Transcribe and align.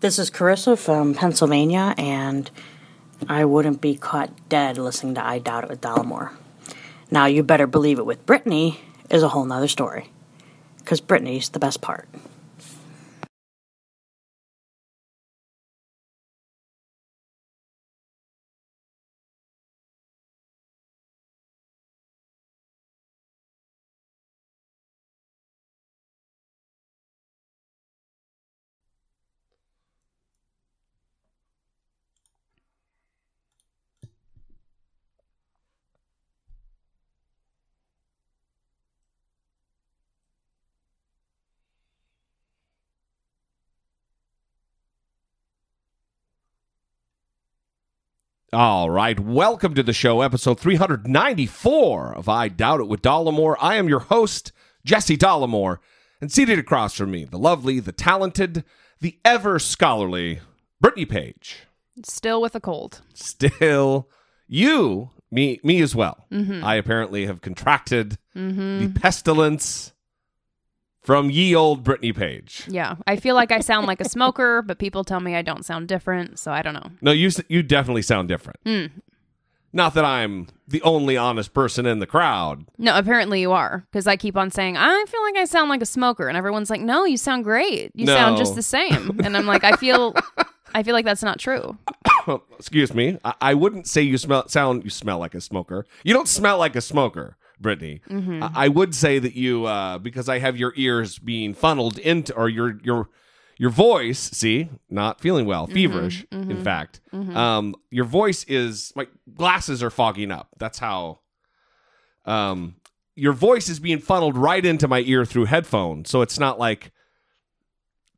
This 0.00 0.18
is 0.18 0.30
Carissa 0.30 0.78
from 0.78 1.12
Pennsylvania, 1.12 1.94
and 1.98 2.50
I 3.28 3.44
wouldn't 3.44 3.82
be 3.82 3.96
caught 3.96 4.30
dead 4.48 4.78
listening 4.78 5.14
to 5.16 5.26
I 5.26 5.38
Doubt 5.38 5.64
It 5.64 5.68
with 5.68 5.82
Dollemore. 5.82 6.30
Now, 7.10 7.26
you 7.26 7.42
better 7.42 7.66
believe 7.66 7.98
it 7.98 8.06
with 8.06 8.24
Brittany 8.24 8.80
is 9.10 9.22
a 9.22 9.28
whole 9.28 9.44
nother 9.44 9.68
story. 9.68 10.08
Because 10.78 11.02
Brittany's 11.02 11.50
the 11.50 11.58
best 11.58 11.82
part. 11.82 12.08
All 48.52 48.90
right, 48.90 49.20
welcome 49.20 49.74
to 49.74 49.82
the 49.84 49.92
show, 49.92 50.22
episode 50.22 50.58
394 50.58 52.14
of 52.16 52.28
I 52.28 52.48
Doubt 52.48 52.80
It 52.80 52.88
with 52.88 53.00
Dollemore. 53.00 53.54
I 53.60 53.76
am 53.76 53.88
your 53.88 54.00
host, 54.00 54.50
Jesse 54.84 55.16
Dollemore, 55.16 55.78
and 56.20 56.32
seated 56.32 56.58
across 56.58 56.96
from 56.96 57.12
me, 57.12 57.24
the 57.24 57.38
lovely, 57.38 57.78
the 57.78 57.92
talented, 57.92 58.64
the 59.00 59.20
ever 59.24 59.60
scholarly 59.60 60.40
Brittany 60.80 61.04
Page. 61.04 61.58
Still 62.04 62.42
with 62.42 62.56
a 62.56 62.60
cold. 62.60 63.02
Still, 63.14 64.08
you, 64.48 65.10
me, 65.30 65.60
me 65.62 65.80
as 65.80 65.94
well. 65.94 66.26
Mm-hmm. 66.32 66.64
I 66.64 66.74
apparently 66.74 67.26
have 67.26 67.42
contracted 67.42 68.18
mm-hmm. 68.34 68.80
the 68.80 69.00
pestilence 69.00 69.92
from 71.02 71.30
ye 71.30 71.54
old 71.54 71.82
Brittany 71.82 72.12
Page. 72.12 72.64
Yeah. 72.68 72.96
I 73.06 73.16
feel 73.16 73.34
like 73.34 73.52
I 73.52 73.60
sound 73.60 73.86
like 73.86 74.00
a 74.00 74.08
smoker, 74.08 74.62
but 74.62 74.78
people 74.78 75.04
tell 75.04 75.20
me 75.20 75.34
I 75.34 75.42
don't 75.42 75.64
sound 75.64 75.88
different, 75.88 76.38
so 76.38 76.52
I 76.52 76.62
don't 76.62 76.74
know. 76.74 76.90
No, 77.00 77.12
you 77.12 77.30
you 77.48 77.62
definitely 77.62 78.02
sound 78.02 78.28
different. 78.28 78.60
Hmm. 78.64 78.86
Not 79.72 79.94
that 79.94 80.04
I'm 80.04 80.48
the 80.66 80.82
only 80.82 81.16
honest 81.16 81.54
person 81.54 81.86
in 81.86 82.00
the 82.00 82.06
crowd. 82.06 82.66
No, 82.76 82.98
apparently 82.98 83.40
you 83.40 83.52
are, 83.52 83.86
because 83.90 84.08
I 84.08 84.16
keep 84.16 84.36
on 84.36 84.50
saying, 84.50 84.76
I 84.76 85.04
feel 85.06 85.22
like 85.22 85.36
I 85.36 85.44
sound 85.44 85.70
like 85.70 85.80
a 85.80 85.86
smoker. 85.86 86.26
And 86.26 86.36
everyone's 86.36 86.70
like, 86.70 86.80
no, 86.80 87.04
you 87.04 87.16
sound 87.16 87.44
great. 87.44 87.92
You 87.94 88.06
sound 88.06 88.36
just 88.36 88.56
the 88.56 88.62
same. 88.62 89.20
And 89.22 89.36
I'm 89.36 89.46
like, 89.46 89.64
I 89.64 89.72
feel. 89.76 90.14
I 90.72 90.84
feel 90.84 90.94
like 90.94 91.04
that's 91.04 91.24
not 91.24 91.40
true. 91.40 91.76
Excuse 92.58 92.94
me. 92.94 93.18
I, 93.24 93.34
I 93.40 93.54
wouldn't 93.54 93.88
say 93.88 94.02
you 94.02 94.16
smell 94.16 94.46
sound 94.48 94.84
you 94.84 94.90
smell 94.90 95.18
like 95.18 95.34
a 95.34 95.40
smoker. 95.40 95.84
You 96.04 96.14
don't 96.14 96.28
smell 96.28 96.58
like 96.58 96.76
a 96.76 96.80
smoker, 96.80 97.36
Brittany. 97.60 98.00
I, 98.42 98.50
I 98.64 98.68
would 98.68 98.94
say 98.94 99.18
that 99.18 99.34
you 99.34 99.66
uh, 99.66 99.98
because 99.98 100.28
I 100.28 100.38
have 100.38 100.56
your 100.56 100.72
ears 100.76 101.18
being 101.18 101.54
funneled 101.54 101.98
into 101.98 102.34
or 102.34 102.48
your 102.48 102.78
your 102.82 103.08
your 103.58 103.70
voice. 103.70 104.18
See, 104.18 104.68
not 104.88 105.20
feeling 105.20 105.46
well, 105.46 105.66
feverish. 105.66 106.24
In 106.32 106.62
fact, 106.64 107.00
um, 107.12 107.74
your 107.90 108.06
voice 108.06 108.44
is 108.44 108.92
my 108.96 109.06
glasses 109.34 109.82
are 109.82 109.90
fogging 109.90 110.32
up. 110.32 110.48
That's 110.58 110.78
how. 110.78 111.20
Um, 112.26 112.76
your 113.16 113.32
voice 113.32 113.68
is 113.68 113.80
being 113.80 113.98
funneled 113.98 114.36
right 114.36 114.64
into 114.64 114.88
my 114.88 115.00
ear 115.00 115.24
through 115.26 115.46
headphones, 115.46 116.08
so 116.08 116.22
it's 116.22 116.38
not 116.38 116.58
like 116.58 116.92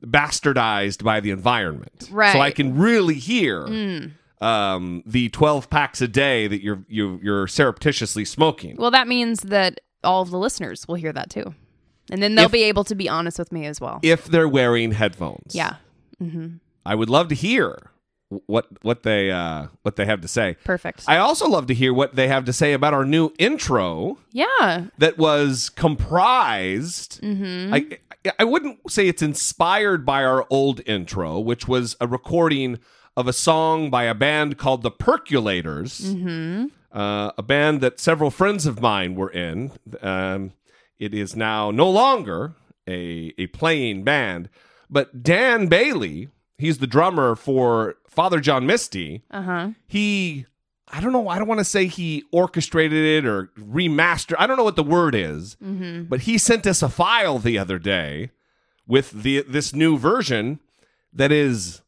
bastardized 0.05 1.03
by 1.03 1.21
the 1.21 1.31
environment. 1.31 2.09
Right. 2.11 2.33
So 2.33 2.41
I 2.41 2.51
can 2.51 2.77
really 2.77 3.15
hear 3.15 3.67
um, 4.43 5.03
the 5.07 5.29
12 5.31 5.71
packs 5.71 6.01
a 6.03 6.09
day 6.09 6.47
that 6.49 6.63
you're 6.63 6.85
you, 6.89 7.21
you're 7.23 7.47
surreptitiously 7.47 8.25
smoking. 8.25 8.77
Well, 8.77 8.91
that 8.91 9.07
means 9.09 9.41
that 9.43 9.81
all 10.05 10.23
of 10.23 10.31
the 10.31 10.39
listeners 10.39 10.87
will 10.89 10.97
hear 10.97 11.13
that 11.13 11.31
too. 11.31 11.55
And 12.11 12.23
then 12.23 12.35
they'll 12.35 12.47
If- 12.47 12.53
be 12.53 12.65
able 12.65 12.85
to 12.85 12.95
be 12.95 13.09
honest 13.09 13.39
with 13.39 13.53
me 13.53 13.67
as 13.67 13.81
well. 13.81 14.01
if 14.03 14.25
they're 14.27 14.49
wearing 14.49 14.93
headphones. 14.93 15.55
Yeah. 15.55 15.77
hmm 16.19 16.57
I 16.85 16.97
would 16.97 17.09
love 17.09 17.29
to 17.29 17.35
hear 17.37 17.91
what 18.47 18.67
what 18.83 19.05
they 19.05 19.31
uh, 19.31 19.69
what 19.83 19.95
they 19.97 20.05
have 20.07 20.21
to 20.23 20.29
say. 20.29 20.57
Perfect. 20.65 21.05
I 21.07 21.19
also 21.19 21.47
love 21.49 21.67
to 21.67 21.75
hear 21.75 21.95
what 21.95 22.17
they 22.17 22.27
have 22.29 22.45
to 22.47 22.53
say 22.53 22.73
about 22.73 22.93
our 22.93 23.05
new 23.05 23.31
intro 23.39 24.19
yeah. 24.33 24.87
that 24.99 25.17
was 25.19 25.69
comprised. 26.27 27.21
Mm-hmm. 27.23 27.75
I 27.75 27.99
I 28.39 28.45
wouldn't 28.45 28.91
say 28.91 29.07
it's 29.09 29.23
inspired 29.23 30.05
by 30.07 30.25
our 30.25 30.47
old 30.51 30.81
intro, 30.87 31.39
which 31.39 31.67
was 31.69 31.97
a 32.01 32.07
recording 32.07 32.79
of 33.17 33.29
a 33.29 33.33
song 33.33 33.91
by 33.91 34.05
a 34.05 34.15
band 34.15 34.57
called 34.59 34.83
the 34.83 34.91
Percolators, 34.91 36.01
Mm-hmm. 36.03 36.67
uh, 36.97 37.31
a 37.37 37.43
band 37.43 37.81
that 37.81 38.01
several 38.01 38.31
friends 38.31 38.67
of 38.67 38.81
mine 38.81 39.15
were 39.15 39.31
in. 39.31 39.73
Um, 40.01 40.53
it 40.99 41.15
is 41.15 41.35
now 41.37 41.71
no 41.71 41.89
longer 41.91 42.55
a 42.89 43.33
a 43.39 43.47
playing 43.49 44.05
band, 44.05 44.49
but 44.91 45.23
Dan 45.23 45.67
Bailey, 45.69 46.29
he's 46.59 46.79
the 46.79 46.87
drummer 46.87 47.35
for 47.37 47.97
Father 48.07 48.41
John 48.41 48.67
Misty 48.67 49.23
Uh 49.31 49.43
huh. 49.43 49.69
he 49.87 50.47
I 50.95 51.01
don't 51.01 51.13
know, 51.13 51.27
I 51.29 51.39
don't 51.39 51.49
want 51.49 51.61
to 51.61 51.65
say 51.65 51.87
he 51.87 52.25
orchestrated 52.33 53.03
it 53.03 53.27
or 53.27 53.47
remastered. 53.59 54.35
I 54.39 54.47
don't 54.47 54.59
know 54.59 54.65
what 54.65 54.77
the 54.77 54.83
word 54.83 55.15
is. 55.15 55.57
But 55.59 56.21
he 56.23 56.37
sent 56.37 56.67
us 56.67 56.83
a 56.83 56.89
file 56.91 57.39
the 57.39 57.57
other 57.59 57.79
day 57.79 58.31
with 58.87 59.23
the 59.23 59.43
this 59.49 59.75
new 59.75 59.97
version 59.97 60.61
that 61.13 61.33
is 61.33 61.81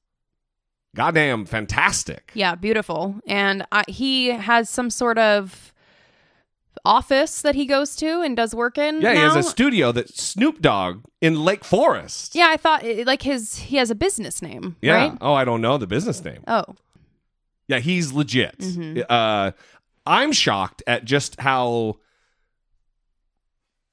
goddamn 0.94 1.44
fantastic. 1.47 2.31
Yeah, 2.34 2.55
beautiful. 2.55 3.16
And 3.27 3.66
I, 3.72 3.84
he 3.88 4.28
has 4.28 4.69
some 4.71 4.91
sort 4.91 5.19
of 5.19 5.72
office 6.84 7.41
that 7.43 7.55
he 7.55 7.65
goes 7.66 7.97
to 7.97 8.21
and 8.21 8.37
does 8.37 8.55
work 8.55 8.77
in. 8.78 9.00
Yeah, 9.00 9.12
he 9.15 9.19
has 9.21 9.37
a 9.37 9.43
studio 9.43 9.91
that 9.93 10.10
Snoop 10.16 10.60
Dogg 10.60 11.03
in 11.21 11.43
Lake 11.44 11.65
Forest. 11.65 12.34
Yeah, 12.34 12.49
I 12.50 12.56
thought 12.56 12.84
like 13.06 13.22
his 13.22 13.56
he 13.56 13.77
has 13.77 13.91
a 13.91 13.94
business 13.94 14.43
name, 14.43 14.77
Yeah. 14.82 14.94
right? 14.94 15.19
Oh, 15.21 15.32
I 15.34 15.44
don't 15.44 15.60
know 15.62 15.78
the 15.78 15.87
business 15.87 16.22
name. 16.25 16.43
Oh, 16.47 16.65
Yeah, 17.69 17.78
he's 17.78 18.12
legit. 18.12 18.59
Mhm. 18.59 19.05
Uh, 19.09 19.53
I'm 20.06 20.32
shocked 20.32 20.82
at 20.87 21.06
just 21.06 21.41
how, 21.41 21.97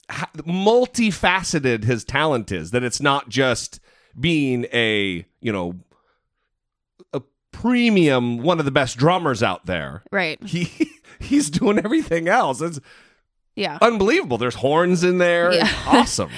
how 0.10 0.26
multifaceted 0.40 1.86
his 1.86 2.04
talent 2.04 2.52
is. 2.52 2.72
That 2.72 2.84
it's 2.84 3.02
not 3.02 3.30
just 3.30 3.80
being 4.20 4.66
a 4.74 5.26
you 5.40 5.52
know 5.54 5.76
premium 7.52 8.38
one 8.40 8.60
of 8.60 8.66
the 8.66 8.72
best 8.72 8.98
drummers 8.98 9.42
out 9.44 9.66
there. 9.66 10.04
right. 10.12 10.42
He 10.44 10.72
he's 11.20 11.50
doing 11.50 11.78
everything 11.80 12.28
else. 12.28 12.62
It's 12.62 12.80
Yeah. 13.56 13.78
unbelievable. 13.82 14.38
There's 14.38 14.56
horns 14.56 15.04
in 15.04 15.18
there. 15.18 15.54
Yeah. 15.54 15.70
Awesome. 15.88 16.32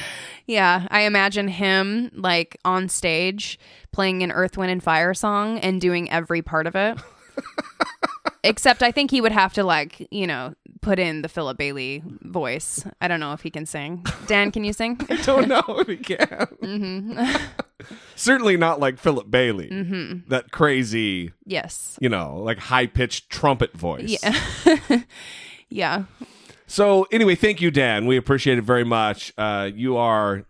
Yeah, 0.46 0.88
I 0.91 1.01
imagine 1.01 1.47
him 1.47 2.12
like 2.13 2.57
on 2.66 2.90
stage 2.90 3.57
playing 3.94 4.24
an 4.24 4.31
Earth, 4.31 4.57
Wind, 4.57 4.72
and 4.72 4.84
Fire 4.84 5.13
song 5.13 5.57
and 5.59 5.79
doing 5.79 6.12
every 6.12 6.41
part 6.41 6.68
of 6.68 6.75
it. 6.75 6.97
Except 8.44 8.84
I 8.84 8.91
think 8.91 9.09
he 9.09 9.22
would 9.22 9.31
have 9.31 9.53
to 9.53 9.63
like, 9.63 10.06
you 10.12 10.28
know, 10.28 10.53
put 10.83 10.99
in 10.99 11.21
the 11.23 11.29
Philip 11.29 11.57
Bailey 11.57 12.03
voice. 12.21 12.85
I 13.01 13.07
don't 13.07 13.19
know 13.19 13.33
if 13.33 13.41
he 13.41 13.49
can 13.49 13.66
sing. 13.66 14.05
Dan, 14.27 14.51
can 14.51 14.63
you 14.63 14.73
sing? 14.73 14.99
I 15.09 15.16
don't 15.17 15.47
know 15.47 15.63
if 15.67 15.88
he 15.88 15.97
can. 15.97 16.17
mm-hmm. 16.27 17.35
Certainly 18.16 18.57
not 18.57 18.79
like 18.79 18.97
Philip 18.99 19.29
Bailey. 19.31 19.69
mm-hmm. 19.69 20.29
That 20.29 20.51
crazy, 20.51 21.31
Yes. 21.45 21.97
you 21.99 22.09
know, 22.09 22.38
like 22.38 22.59
high 22.59 22.85
pitched 22.88 23.29
trumpet 23.29 23.73
voice. 23.75 24.17
Yeah. 24.23 25.01
yeah. 25.69 26.03
So 26.67 27.07
anyway, 27.11 27.35
thank 27.35 27.61
you, 27.61 27.71
Dan. 27.71 28.05
We 28.05 28.15
appreciate 28.17 28.57
it 28.57 28.63
very 28.63 28.83
much. 28.85 29.33
Uh, 29.38 29.69
you 29.73 29.97
are 29.97 30.45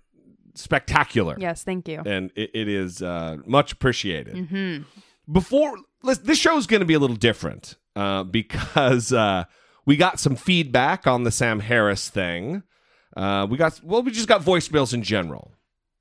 spectacular, 0.56 1.36
Yes, 1.40 1.64
thank 1.64 1.88
you. 1.88 2.02
and 2.06 2.32
it, 2.36 2.52
it 2.54 2.68
is 2.68 3.02
uh, 3.02 3.38
much 3.46 3.72
appreciated. 3.72 4.36
Mm-hmm. 4.36 4.84
Before 5.32 5.76
this 6.04 6.38
show 6.38 6.58
is 6.58 6.68
going 6.68 6.82
to 6.82 6.86
be 6.86 6.94
a 6.94 7.00
little 7.00 7.16
different 7.16 7.78
uh, 7.96 8.24
because 8.24 9.12
uh, 9.12 9.46
we 9.86 9.98
got 9.98 10.20
some 10.20 10.36
feedback 10.36 11.08
on 11.08 11.24
the 11.24 11.32
Sam 11.32 11.60
Harris 11.60 12.10
thing. 12.10 12.64
Uh, 13.16 13.48
we 13.50 13.58
got 13.58 13.80
well, 13.84 14.02
we 14.02 14.12
just 14.12 14.28
got 14.28 14.42
voicemails 14.42 14.94
in 14.94 15.04
general. 15.04 15.52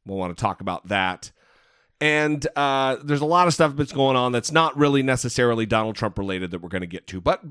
We'll 0.07 0.19
want 0.19 0.37
to 0.37 0.41
talk 0.41 0.61
about 0.61 0.89
that. 0.89 1.31
And 2.01 2.45
uh, 2.57 2.97
there's 3.05 3.21
a 3.21 3.27
lot 3.27 3.47
of 3.47 3.55
stuff 3.55 3.77
that's 3.77 3.93
going 3.93 4.17
on 4.17 4.33
that's 4.33 4.51
not 4.51 4.77
really 4.77 5.03
necessarily 5.03 5.67
Donald 5.67 5.95
Trump 5.95 6.19
related 6.19 6.51
that 6.51 6.61
we're 6.61 6.69
going 6.69 6.81
to 6.81 6.87
get 6.89 7.07
to, 7.09 7.21
but 7.21 7.43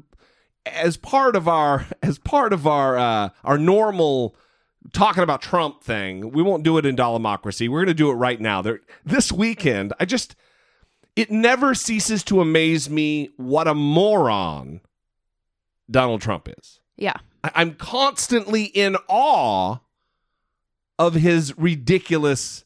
as 0.66 0.98
part 0.98 1.36
of 1.36 1.48
our 1.48 1.88
as 2.04 2.19
part 2.19 2.54
of 2.54 2.68
our 2.68 2.98
uh, 2.98 3.30
our 3.44 3.57
normal 3.57 4.36
talking 4.94 5.24
about 5.24 5.42
Trump 5.42 5.84
thing, 5.84 6.31
we 6.31 6.42
won't 6.42 6.63
do 6.63 6.77
it 6.77 6.86
in 6.86 6.95
Dollemocracy. 6.95 7.69
We're 7.69 7.80
going 7.80 7.88
to 7.88 7.94
do 7.94 8.10
it 8.10 8.16
right 8.16 8.42
now. 8.42 8.62
There, 8.62 8.81
this 9.06 9.31
weekend, 9.31 9.94
I 10.00 10.06
just 10.06 10.36
it 11.16 11.30
never 11.30 11.75
ceases 11.75 12.24
to 12.24 12.42
amaze 12.42 12.89
me 12.89 13.30
what 13.38 13.68
a 13.68 13.74
moron 13.75 14.81
Donald 15.92 16.22
Trump 16.22 16.50
is. 16.58 16.80
Yeah. 16.98 17.14
I- 17.44 17.52
I'm 17.56 17.76
constantly 17.76 18.64
in 18.66 18.96
awe 19.08 19.78
of 20.98 21.14
his 21.16 21.58
ridiculous 21.58 22.64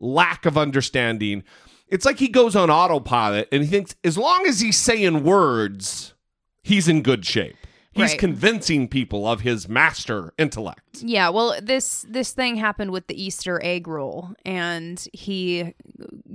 lack 0.00 0.44
of 0.46 0.58
understanding. 0.58 1.42
it's 1.88 2.04
like 2.04 2.18
he 2.18 2.28
goes 2.28 2.56
on 2.56 2.68
autopilot 2.68 3.48
and 3.52 3.62
he 3.62 3.68
thinks 3.70 3.94
as 4.04 4.18
long 4.18 4.44
as 4.46 4.58
he's 4.60 4.76
saying 4.76 5.22
words, 5.22 6.14
he's 6.62 6.88
in 6.88 7.00
good 7.02 7.24
shape. 7.24 7.56
He's 7.96 8.10
Right. 8.10 8.18
convincing 8.18 8.88
people 8.88 9.26
of 9.26 9.40
his 9.40 9.68
master 9.68 10.32
intellect. 10.38 10.98
Yeah, 11.02 11.30
well, 11.30 11.56
this 11.62 12.04
this 12.08 12.32
thing 12.32 12.56
happened 12.56 12.90
with 12.90 13.06
the 13.06 13.20
Easter 13.20 13.60
egg 13.64 13.88
roll, 13.88 14.30
and 14.44 15.04
he 15.12 15.74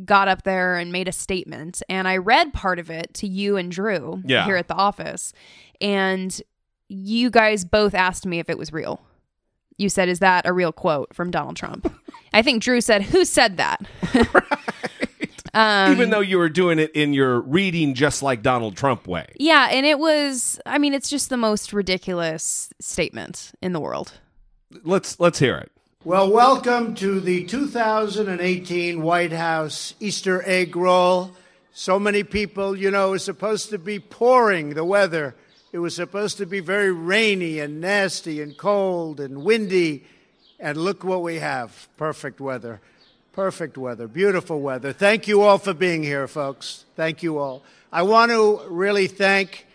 got 0.04 0.28
up 0.28 0.44
there 0.44 0.78
and 0.78 0.92
made 0.92 1.08
a 1.08 1.12
statement, 1.12 1.82
and 1.88 2.08
I 2.08 2.18
read 2.18 2.52
part 2.54 2.80
of 2.80 2.90
it 2.90 3.14
to 3.16 3.28
you 3.28 3.58
and 3.58 3.72
Drew 3.72 4.22
Yeah. 4.26 4.46
here 4.46 4.56
at 4.58 4.68
the 4.68 4.74
office, 4.76 5.34
and 5.80 6.42
you 6.90 7.30
guys 7.30 7.64
both 7.64 7.94
asked 7.94 8.26
me 8.26 8.40
if 8.40 8.50
it 8.50 8.58
was 8.58 8.74
real. 8.74 9.02
You 9.78 9.88
said, 9.90 10.10
"Is 10.10 10.20
that 10.20 10.46
a 10.46 10.54
real 10.54 10.72
quote 10.72 11.14
from 11.16 11.32
Donald 11.32 11.56
Trump?" 11.56 11.92
I 12.34 12.42
think 12.42 12.62
Drew 12.64 12.82
said, 12.82 13.04
"Who 13.04 13.24
said 13.26 13.58
that?" 13.58 13.82
Um, 15.54 15.92
Even 15.92 16.10
though 16.12 16.22
you 16.22 16.38
were 16.38 16.50
doing 16.50 16.80
it 16.80 16.92
in 16.92 17.14
your 17.14 17.42
reading 17.42 17.94
just 17.94 18.24
like 18.24 18.42
Donald 18.42 18.78
Trump 18.78 19.08
way. 19.08 19.28
Yeah, 19.38 19.68
and 19.70 19.86
it 19.86 20.00
was. 20.00 20.60
I 20.66 20.78
mean, 20.78 20.94
it's 20.94 21.10
just 21.10 21.30
the 21.30 21.38
most 21.38 21.74
ridiculous 21.74 22.70
statement 22.80 23.52
in 23.62 23.74
the 23.74 23.80
world. 23.80 24.14
Let's 24.84 25.20
let's 25.20 25.40
hear 25.40 25.58
it. 25.58 25.72
Well, 26.04 26.32
welcome 26.32 26.96
to 26.96 27.20
the 27.20 27.46
2018 27.46 29.04
White 29.04 29.34
House 29.34 29.94
Easter 30.00 30.42
egg 30.48 30.76
roll. 30.76 31.32
So 31.74 32.00
many 32.00 32.24
people, 32.24 32.76
you 32.76 32.90
know, 32.90 33.10
it 33.10 33.12
was 33.12 33.24
supposed 33.24 33.70
to 33.70 33.78
be 33.78 34.00
pouring 34.00 34.72
the 34.72 34.84
weather. 34.84 35.36
It 35.72 35.80
was 35.80 35.96
supposed 35.96 36.38
to 36.38 36.46
be 36.46 36.60
very 36.60 36.92
rainy 36.92 37.60
and 37.60 37.80
nasty 37.80 38.42
and 38.42 38.58
cold 38.58 39.20
and 39.20 39.44
windy. 39.44 40.06
And 40.60 40.78
look 40.78 41.04
what 41.04 41.22
we 41.22 41.36
have 41.36 41.88
perfect 41.98 42.42
weather. 42.42 42.82
Perfect 43.34 43.78
weather. 43.78 44.10
Beautiful 44.10 44.60
weather. 44.60 44.92
Thank 44.92 45.26
you 45.26 45.42
all 45.42 45.58
for 45.58 45.74
being 45.74 46.04
here, 46.04 46.28
folks. 46.28 46.84
Thank 46.98 47.24
you 47.24 47.38
all. 47.38 47.64
I 47.90 48.02
want 48.02 48.30
to 48.32 48.62
really 48.68 49.08
thank 49.08 49.66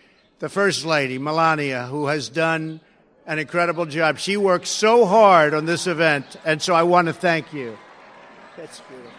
the 0.41 0.51
First 0.51 0.85
Lady, 0.85 1.17
Melania, 1.17 1.87
who 1.87 2.09
has 2.09 2.29
done 2.29 2.81
an 3.27 3.39
incredible 3.39 3.87
job. 3.87 4.19
She 4.19 4.37
worked 4.37 4.67
so 4.67 5.07
hard 5.07 5.55
on 5.55 5.65
this 5.65 5.87
event, 5.87 6.37
and 6.45 6.61
so 6.61 6.75
I 6.75 6.83
want 6.83 7.07
to 7.07 7.15
thank 7.15 7.55
you. 7.55 7.79
That's 8.59 8.83
beautiful. 8.83 9.13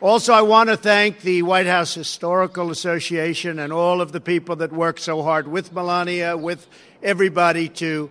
Also, 0.00 0.32
I 0.32 0.40
want 0.40 0.70
to 0.70 0.76
thank 0.78 1.20
the 1.20 1.42
White 1.42 1.66
House 1.66 1.92
Historical 1.92 2.70
Association 2.70 3.58
and 3.58 3.74
all 3.74 4.00
of 4.00 4.12
the 4.12 4.20
people 4.22 4.56
that 4.56 4.72
worked 4.72 5.00
so 5.00 5.22
hard 5.22 5.48
with 5.48 5.70
Melania, 5.70 6.34
with 6.34 6.66
everybody 7.02 7.68
to 7.68 8.10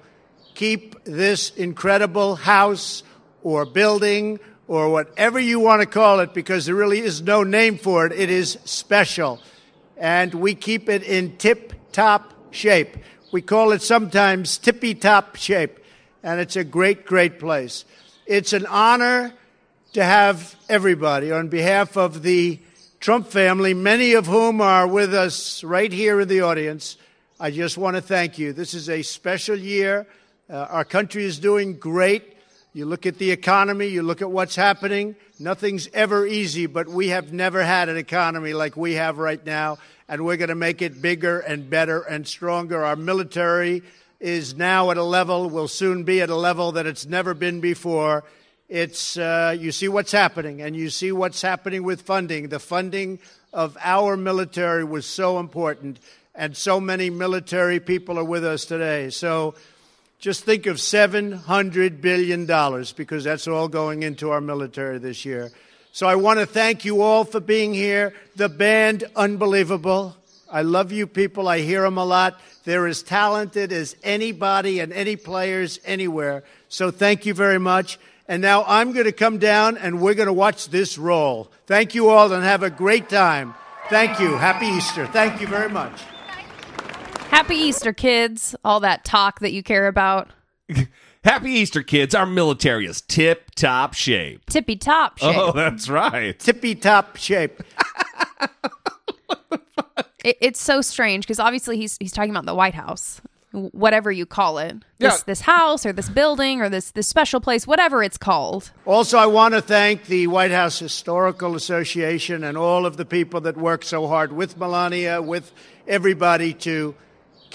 keep 0.53 1.03
this 1.05 1.49
incredible 1.55 2.35
house 2.35 3.01
or 3.45 3.63
building 3.63 4.39
or 4.67 4.89
whatever 4.89 5.39
you 5.39 5.59
want 5.59 5.79
to 5.79 5.85
call 5.85 6.19
it, 6.19 6.33
because 6.33 6.65
there 6.65 6.73
really 6.73 6.99
is 6.99 7.21
no 7.21 7.43
name 7.43 7.77
for 7.77 8.07
it. 8.07 8.11
It 8.11 8.31
is 8.31 8.57
special. 8.65 9.39
And 9.97 10.33
we 10.33 10.55
keep 10.55 10.89
it 10.89 11.03
in 11.03 11.37
tip 11.37 11.71
top 11.91 12.33
shape. 12.49 12.97
We 13.31 13.43
call 13.43 13.71
it 13.71 13.83
sometimes 13.83 14.57
tippy 14.57 14.95
top 14.95 15.35
shape. 15.35 15.77
And 16.23 16.39
it's 16.39 16.55
a 16.55 16.63
great, 16.63 17.05
great 17.05 17.37
place. 17.37 17.85
It's 18.25 18.51
an 18.51 18.65
honor 18.65 19.31
to 19.93 20.03
have 20.03 20.55
everybody 20.67 21.31
on 21.31 21.47
behalf 21.49 21.97
of 21.97 22.23
the 22.23 22.59
Trump 22.99 23.27
family, 23.27 23.75
many 23.75 24.13
of 24.13 24.25
whom 24.25 24.59
are 24.59 24.87
with 24.87 25.13
us 25.13 25.63
right 25.63 25.91
here 25.91 26.19
in 26.19 26.27
the 26.27 26.41
audience. 26.41 26.97
I 27.39 27.51
just 27.51 27.77
want 27.77 27.95
to 27.95 28.01
thank 28.01 28.39
you. 28.39 28.53
This 28.53 28.73
is 28.73 28.89
a 28.89 29.03
special 29.03 29.55
year. 29.55 30.07
Uh, 30.49 30.55
our 30.55 30.83
country 30.83 31.25
is 31.25 31.37
doing 31.37 31.77
great. 31.77 32.34
You 32.75 32.85
look 32.85 33.05
at 33.05 33.19
the 33.19 33.31
economy, 33.31 33.87
you 33.87 34.03
look 34.03 34.21
at 34.21 34.29
what's 34.29 34.57
happening. 34.57 35.15
Nothing's 35.39 35.87
ever 35.93 36.27
easy, 36.27 36.65
but 36.65 36.89
we 36.89 37.07
have 37.07 37.31
never 37.31 37.63
had 37.63 37.87
an 37.87 37.95
economy 37.95 38.53
like 38.53 38.75
we 38.75 38.95
have 38.95 39.17
right 39.17 39.43
now, 39.45 39.77
and 40.09 40.25
we're 40.25 40.35
going 40.35 40.49
to 40.49 40.55
make 40.55 40.81
it 40.81 41.01
bigger 41.01 41.39
and 41.39 41.69
better 41.69 42.01
and 42.01 42.27
stronger. 42.27 42.83
Our 42.83 42.97
military 42.97 43.81
is 44.19 44.57
now 44.57 44.91
at 44.91 44.97
a 44.97 45.03
level, 45.03 45.49
will 45.49 45.69
soon 45.69 46.03
be 46.03 46.19
at 46.19 46.29
a 46.29 46.35
level 46.35 46.73
that 46.73 46.85
it's 46.85 47.05
never 47.05 47.33
been 47.33 47.61
before. 47.61 48.25
It's 48.67 49.17
uh, 49.17 49.55
you 49.57 49.71
see 49.71 49.87
what's 49.87 50.11
happening, 50.11 50.61
and 50.61 50.75
you 50.75 50.89
see 50.89 51.13
what's 51.13 51.41
happening 51.41 51.83
with 51.83 52.01
funding. 52.01 52.49
The 52.49 52.59
funding 52.59 53.19
of 53.53 53.77
our 53.79 54.17
military 54.17 54.83
was 54.83 55.05
so 55.05 55.39
important, 55.39 56.01
and 56.35 56.57
so 56.57 56.81
many 56.81 57.09
military 57.09 57.79
people 57.79 58.19
are 58.19 58.25
with 58.25 58.43
us 58.43 58.65
today. 58.65 59.11
So 59.11 59.55
just 60.19 60.43
think 60.43 60.65
of 60.65 60.77
$700 60.77 62.01
billion 62.01 62.45
because 62.95 63.23
that's 63.23 63.47
all 63.47 63.67
going 63.67 64.03
into 64.03 64.31
our 64.31 64.41
military 64.41 64.97
this 64.97 65.25
year. 65.25 65.51
So 65.91 66.07
I 66.07 66.15
want 66.15 66.39
to 66.39 66.45
thank 66.45 66.83
you 66.83 67.01
all 67.01 67.23
for 67.23 67.39
being 67.39 67.73
here. 67.73 68.13
The 68.35 68.49
band, 68.49 69.05
unbelievable. 69.15 70.15
I 70.51 70.61
love 70.61 70.91
you 70.91 71.07
people. 71.07 71.47
I 71.47 71.59
hear 71.59 71.81
them 71.81 71.97
a 71.97 72.05
lot. 72.05 72.39
They're 72.65 72.87
as 72.87 73.03
talented 73.03 73.71
as 73.71 73.95
anybody 74.03 74.79
and 74.79 74.91
any 74.91 75.15
players 75.15 75.79
anywhere. 75.85 76.43
So 76.69 76.91
thank 76.91 77.25
you 77.25 77.33
very 77.33 77.59
much. 77.59 77.99
And 78.27 78.41
now 78.41 78.63
I'm 78.67 78.91
going 78.91 79.05
to 79.05 79.11
come 79.11 79.37
down 79.37 79.77
and 79.77 80.01
we're 80.01 80.15
going 80.15 80.27
to 80.27 80.33
watch 80.33 80.69
this 80.69 80.97
roll. 80.97 81.51
Thank 81.67 81.93
you 81.93 82.09
all 82.09 82.31
and 82.33 82.43
have 82.43 82.63
a 82.63 82.69
great 82.69 83.07
time. 83.07 83.53
Thank 83.89 84.19
you. 84.19 84.35
Happy 84.35 84.65
Easter. 84.65 85.05
Thank 85.07 85.41
you 85.41 85.47
very 85.47 85.69
much. 85.69 86.14
Happy 87.35 87.55
Easter, 87.55 87.91
kids! 87.91 88.55
All 88.63 88.79
that 88.79 89.03
talk 89.03 89.41
that 89.41 89.51
you 89.51 89.61
care 89.61 89.87
about. 89.87 90.29
Happy 91.25 91.51
Easter, 91.51 91.83
kids. 91.83 92.15
Our 92.15 92.25
military 92.25 92.85
is 92.85 93.01
tip 93.01 93.51
top 93.55 93.93
shape. 93.93 94.45
Tippy 94.45 94.77
top 94.77 95.17
oh, 95.21 95.31
shape. 95.31 95.41
Oh, 95.41 95.51
that's 95.51 95.89
right. 95.89 96.39
Tippy 96.39 96.75
top 96.75 97.17
shape. 97.17 97.61
It, 100.23 100.37
it's 100.41 100.59
so 100.59 100.81
strange 100.81 101.27
because 101.27 101.39
obviously 101.39 101.77
he's 101.77 101.97
he's 101.99 102.11
talking 102.11 102.31
about 102.31 102.45
the 102.45 102.55
White 102.55 102.73
House, 102.73 103.21
whatever 103.51 104.11
you 104.11 104.25
call 104.25 104.57
it. 104.57 104.77
This 104.97 105.13
Yeah. 105.13 105.19
this 105.27 105.41
house 105.41 105.85
or 105.85 105.93
this 105.93 106.09
building 106.09 106.61
or 106.61 106.69
this 106.69 106.89
this 106.89 107.07
special 107.07 107.39
place, 107.39 107.67
whatever 107.67 108.01
it's 108.01 108.17
called. 108.17 108.71
Also, 108.85 109.19
I 109.19 109.27
want 109.27 109.53
to 109.53 109.61
thank 109.61 110.07
the 110.07 110.25
White 110.25 110.49
House 110.49 110.79
Historical 110.79 111.55
Association 111.55 112.43
and 112.43 112.57
all 112.57 112.87
of 112.87 112.97
the 112.97 113.05
people 113.05 113.39
that 113.41 113.55
worked 113.55 113.83
so 113.83 114.07
hard 114.07 114.31
with 114.31 114.57
Melania, 114.57 115.21
with 115.21 115.51
everybody 115.87 116.55
to 116.55 116.95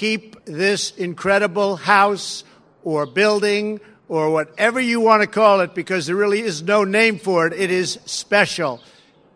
keep 0.05 0.43
this 0.47 0.93
incredible 0.97 1.77
house 1.77 2.43
or 2.83 3.05
building 3.05 3.79
or 4.09 4.31
whatever 4.31 4.81
you 4.81 4.99
want 4.99 5.21
to 5.23 5.27
call 5.27 5.61
it, 5.61 5.75
because 5.75 6.07
there 6.07 6.17
really 6.17 6.41
is 6.41 6.63
no 6.63 6.85
name 6.85 7.19
for 7.19 7.47
it. 7.47 7.53
It 7.53 7.71
is 7.71 7.99
special. 8.07 8.81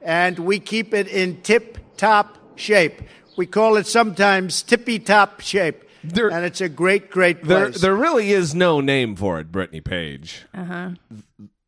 And 0.01 0.39
we 0.39 0.59
keep 0.59 0.95
it 0.95 1.07
in 1.07 1.43
tip 1.43 1.79
top 1.99 2.39
shape. 2.57 3.03
We 3.37 3.47
call 3.47 3.77
it 3.77 3.87
sometimes 3.87 4.63
tippy 4.63 4.99
top 4.99 5.41
shape. 5.41 5.85
There- 6.03 6.31
and 6.31 6.45
it's 6.45 6.61
a 6.61 6.69
great, 6.69 7.11
great 7.11 7.45
There, 7.45 7.67
place. 7.71 7.81
there 7.83 7.95
really 7.95 8.33
is 8.33 8.55
no 8.55 8.81
name 8.81 9.17
for 9.17 9.39
it, 9.41 9.53
Brittany 9.53 9.81
Page. 9.83 10.45
Uh 10.55 10.65
huh. 10.65 10.91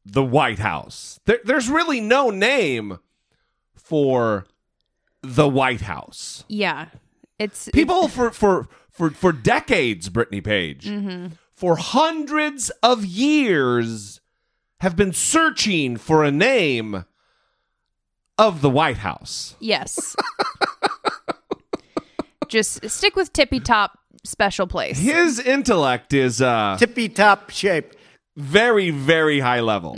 The 0.05 0.25
White 0.25 0.59
House. 0.59 1.21
There, 1.27 1.41
there's 1.45 1.69
really 1.69 2.01
no 2.01 2.31
name 2.31 2.99
for 3.75 4.47
the 5.23 5.49
White 5.49 5.83
House. 5.83 6.45
Yeah, 6.49 6.87
it's 7.39 7.69
People 7.73 8.09
for 8.09 8.31
for 8.31 8.69
for 8.97 9.11
for 9.11 9.33
decades, 9.33 10.09
Brittany 10.09 10.41
Page, 10.41 10.87
Mm-hmm. 10.87 11.35
for 11.55 11.77
hundreds 11.77 12.71
of 12.83 13.05
years, 13.05 14.21
have 14.81 14.97
been 14.97 15.13
searching 15.13 15.97
for 15.97 16.25
a 16.25 16.31
name 16.31 17.05
of 18.39 18.61
the 18.63 18.71
White 18.71 18.99
House. 18.99 19.55
Yes. 19.61 20.15
Just 22.49 22.89
stick 22.89 23.17
with 23.17 23.33
tippy 23.33 23.59
top 23.61 23.99
special 24.25 24.67
place. 24.67 24.99
His 24.99 25.41
intellect 25.41 26.13
is 26.13 26.41
uh 26.41 26.77
tippy 26.79 27.09
top 27.09 27.51
shape. 27.51 27.93
very 28.37 28.91
very 28.91 29.41
high 29.41 29.61
level, 29.61 29.97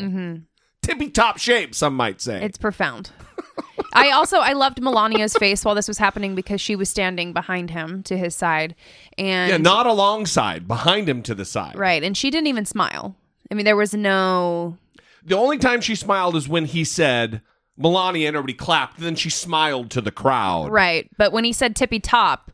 tippy 0.82 1.10
top 1.10 1.38
shape. 1.38 1.74
Some 1.74 1.94
might 1.94 2.20
say. 2.20 2.42
It's 2.42 2.56
profound. 2.58 3.10
I 3.92 4.10
also 4.10 4.38
I 4.38 4.52
loved 4.52 4.80
Melania's 4.80 5.34
face 5.34 5.64
while 5.64 5.74
this 5.74 5.88
was 5.88 5.98
happening 5.98 6.34
because 6.34 6.60
she 6.60 6.76
was 6.76 6.88
standing 6.88 7.32
behind 7.32 7.70
him 7.70 8.02
to 8.04 8.16
his 8.16 8.34
side, 8.34 8.74
and 9.16 9.50
yeah, 9.50 9.56
not 9.56 9.86
alongside, 9.86 10.68
behind 10.68 11.08
him 11.08 11.22
to 11.22 11.34
the 11.34 11.44
side. 11.44 11.76
right, 11.76 12.02
and 12.02 12.16
she 12.16 12.30
didn't 12.30 12.48
even 12.48 12.64
smile. 12.64 13.16
I 13.50 13.54
mean, 13.54 13.64
there 13.64 13.76
was 13.76 13.94
no 13.94 14.76
The 15.24 15.36
only 15.36 15.58
time 15.58 15.80
she 15.80 15.94
smiled 15.94 16.36
is 16.36 16.48
when 16.48 16.66
he 16.66 16.84
said 16.84 17.40
Melania 17.76 18.28
and 18.28 18.36
everybody 18.36 18.54
clapped. 18.54 18.98
Then 18.98 19.14
she 19.14 19.30
smiled 19.30 19.90
to 19.92 20.00
the 20.00 20.10
crowd. 20.12 20.70
right, 20.70 21.08
but 21.16 21.32
when 21.32 21.44
he 21.44 21.52
said 21.52 21.74
tippy 21.74 21.98
top, 22.00 22.52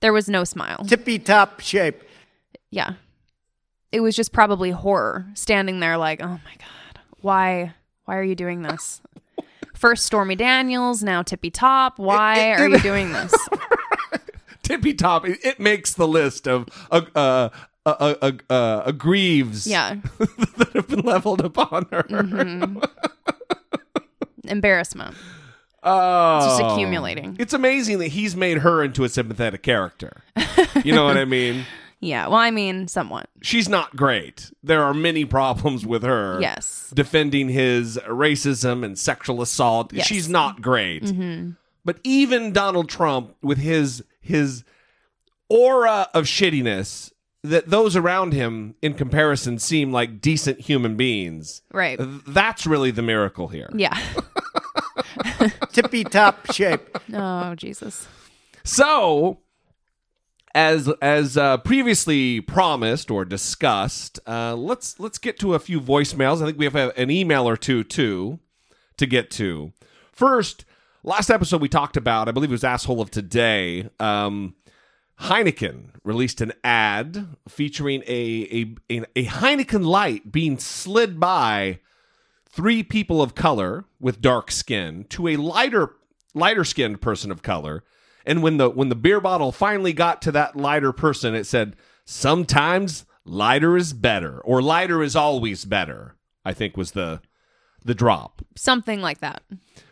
there 0.00 0.12
was 0.12 0.28
no 0.28 0.44
smile. 0.44 0.84
Tippy 0.86 1.18
top 1.18 1.60
shape. 1.60 2.02
Yeah, 2.70 2.94
it 3.90 4.00
was 4.00 4.14
just 4.14 4.32
probably 4.32 4.70
horror 4.70 5.26
standing 5.34 5.80
there 5.80 5.96
like, 5.98 6.22
oh 6.22 6.28
my 6.44 6.54
god, 6.58 7.00
why 7.20 7.74
why 8.04 8.16
are 8.16 8.22
you 8.22 8.36
doing 8.36 8.62
this? 8.62 9.00
First 9.76 10.04
Stormy 10.06 10.34
Daniels, 10.36 11.02
now 11.02 11.22
Tippy 11.22 11.50
Top. 11.50 11.98
Why 11.98 12.52
are 12.52 12.68
you 12.68 12.78
doing 12.80 13.12
this? 13.12 13.34
Tippy 14.62 14.94
top. 14.94 15.24
It, 15.28 15.38
it 15.44 15.60
makes 15.60 15.92
the 15.94 16.08
list 16.08 16.48
of 16.48 16.66
uh, 16.90 17.02
uh, 17.14 17.48
uh, 17.84 17.88
uh, 18.00 18.14
uh, 18.20 18.32
uh, 18.52 18.82
aggrieves 18.84 19.64
Yeah. 19.66 19.96
that 20.18 20.70
have 20.74 20.88
been 20.88 21.00
leveled 21.00 21.40
upon 21.44 21.86
her. 21.92 22.02
Mm-hmm. 22.02 22.78
Embarrassment. 24.48 25.14
Oh, 25.84 26.36
It's 26.38 26.46
just 26.58 26.72
accumulating. 26.72 27.36
It's 27.38 27.52
amazing 27.52 27.98
that 28.00 28.08
he's 28.08 28.34
made 28.34 28.58
her 28.58 28.82
into 28.82 29.04
a 29.04 29.08
sympathetic 29.08 29.62
character. 29.62 30.22
you 30.84 30.92
know 30.92 31.04
what 31.04 31.16
I 31.16 31.24
mean? 31.24 31.64
Yeah. 32.00 32.26
Well, 32.28 32.36
I 32.38 32.50
mean, 32.50 32.88
somewhat. 32.88 33.28
She's 33.42 33.68
not 33.68 33.96
great. 33.96 34.50
There 34.62 34.82
are 34.82 34.94
many 34.94 35.24
problems 35.24 35.86
with 35.86 36.02
her. 36.02 36.38
Yes. 36.40 36.92
defending 36.94 37.48
his 37.48 37.98
racism 38.08 38.84
and 38.84 38.98
sexual 38.98 39.42
assault. 39.42 39.92
Yes. 39.92 40.06
She's 40.06 40.28
not 40.28 40.60
great. 40.62 41.02
Mm-hmm. 41.04 41.50
But 41.84 41.98
even 42.04 42.52
Donald 42.52 42.88
Trump, 42.88 43.34
with 43.42 43.58
his 43.58 44.02
his 44.20 44.64
aura 45.48 46.08
of 46.14 46.24
shittiness, 46.24 47.12
that 47.44 47.70
those 47.70 47.94
around 47.94 48.32
him, 48.32 48.74
in 48.82 48.94
comparison, 48.94 49.58
seem 49.58 49.92
like 49.92 50.20
decent 50.20 50.60
human 50.60 50.96
beings. 50.96 51.62
Right. 51.72 51.96
That's 52.26 52.66
really 52.66 52.90
the 52.90 53.02
miracle 53.02 53.48
here. 53.48 53.70
Yeah. 53.74 53.96
Tippy 55.72 56.02
top 56.04 56.52
shape. 56.52 56.80
Oh, 57.12 57.54
Jesus. 57.54 58.08
So, 58.64 59.38
as 60.56 60.88
as 61.02 61.36
uh, 61.36 61.58
previously 61.58 62.40
promised 62.40 63.10
or 63.10 63.26
discussed, 63.26 64.18
uh, 64.26 64.56
let's 64.56 64.98
let's 64.98 65.18
get 65.18 65.38
to 65.40 65.52
a 65.52 65.58
few 65.58 65.78
voicemails. 65.78 66.42
I 66.42 66.46
think 66.46 66.58
we 66.58 66.64
have 66.64 66.74
an 66.96 67.10
email 67.10 67.46
or 67.46 67.58
two 67.58 67.84
too 67.84 68.40
to 68.96 69.06
get 69.06 69.30
to. 69.32 69.74
First, 70.12 70.64
last 71.04 71.28
episode 71.28 71.60
we 71.60 71.68
talked 71.68 71.98
about, 71.98 72.26
I 72.26 72.32
believe 72.32 72.48
it 72.50 72.54
was 72.54 72.64
asshole 72.64 73.02
of 73.02 73.10
today. 73.10 73.90
Um, 74.00 74.54
Heineken 75.20 75.90
released 76.04 76.40
an 76.40 76.54
ad 76.64 77.36
featuring 77.46 78.02
a, 78.06 78.74
a 78.90 79.04
a 79.14 79.26
Heineken 79.26 79.84
light 79.84 80.32
being 80.32 80.58
slid 80.58 81.20
by 81.20 81.80
three 82.48 82.82
people 82.82 83.20
of 83.20 83.34
color 83.34 83.84
with 84.00 84.22
dark 84.22 84.50
skin 84.50 85.04
to 85.10 85.28
a 85.28 85.36
lighter 85.36 85.90
lighter 86.32 86.64
skinned 86.64 87.02
person 87.02 87.30
of 87.30 87.42
color. 87.42 87.84
And 88.26 88.42
when 88.42 88.56
the 88.56 88.68
when 88.68 88.88
the 88.88 88.96
beer 88.96 89.20
bottle 89.20 89.52
finally 89.52 89.92
got 89.92 90.20
to 90.22 90.32
that 90.32 90.56
lighter 90.56 90.92
person, 90.92 91.34
it 91.34 91.46
said, 91.46 91.76
"Sometimes 92.04 93.06
lighter 93.24 93.76
is 93.76 93.92
better, 93.92 94.40
or 94.40 94.60
lighter 94.60 95.02
is 95.02 95.14
always 95.14 95.64
better." 95.64 96.16
I 96.44 96.52
think 96.52 96.76
was 96.76 96.90
the 96.90 97.20
the 97.84 97.94
drop. 97.94 98.42
Something 98.56 99.00
like 99.00 99.20
that. 99.20 99.42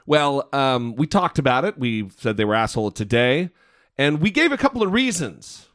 Well, 0.04 0.48
um, 0.52 0.96
we 0.96 1.06
talked 1.06 1.38
about 1.38 1.64
it. 1.64 1.78
We 1.78 2.10
said 2.18 2.36
they 2.36 2.44
were 2.44 2.56
asshole 2.56 2.90
today, 2.90 3.50
and 3.96 4.20
we 4.20 4.30
gave 4.30 4.52
a 4.52 4.58
couple 4.58 4.82
of 4.82 4.92
reasons. 4.92 5.68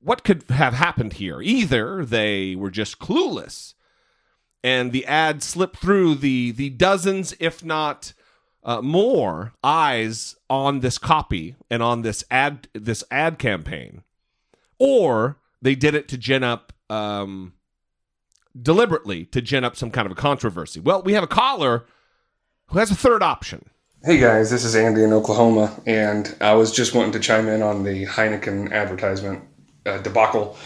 What 0.00 0.24
could 0.24 0.44
have 0.50 0.74
happened 0.74 1.14
here? 1.14 1.40
Either 1.40 2.04
they 2.04 2.56
were 2.56 2.70
just 2.70 2.98
clueless, 2.98 3.74
and 4.64 4.90
the 4.90 5.06
ad 5.06 5.44
slipped 5.44 5.78
through 5.78 6.16
the 6.16 6.50
the 6.50 6.70
dozens, 6.70 7.34
if 7.38 7.64
not 7.64 8.12
uh, 8.66 8.82
more, 8.82 9.54
eyes 9.64 10.36
on 10.50 10.80
this 10.80 10.98
copy 10.98 11.54
and 11.70 11.82
on 11.82 12.02
this 12.02 12.24
ad 12.30 12.68
this 12.74 13.02
ad 13.10 13.38
campaign, 13.38 14.02
or 14.78 15.38
they 15.62 15.74
did 15.74 15.94
it 15.94 16.08
to 16.08 16.18
gin 16.18 16.44
up. 16.44 16.74
Um, 16.90 17.54
deliberately 18.60 19.26
to 19.26 19.42
gin 19.42 19.64
up 19.64 19.76
some 19.76 19.90
kind 19.90 20.06
of 20.06 20.12
a 20.12 20.14
controversy. 20.14 20.80
Well, 20.80 21.02
we 21.02 21.12
have 21.12 21.22
a 21.22 21.26
caller 21.26 21.84
who 22.68 22.78
has 22.78 22.90
a 22.90 22.94
third 22.94 23.22
option. 23.22 23.68
Hey 24.02 24.18
guys, 24.18 24.50
this 24.50 24.64
is 24.64 24.76
Andy 24.76 25.02
in 25.02 25.12
Oklahoma, 25.12 25.78
and 25.84 26.34
I 26.40 26.54
was 26.54 26.72
just 26.72 26.94
wanting 26.94 27.12
to 27.12 27.18
chime 27.18 27.48
in 27.48 27.60
on 27.60 27.82
the 27.82 28.06
Heineken 28.06 28.72
advertisement 28.72 29.42
uh, 29.84 29.98
debacle. 29.98 30.56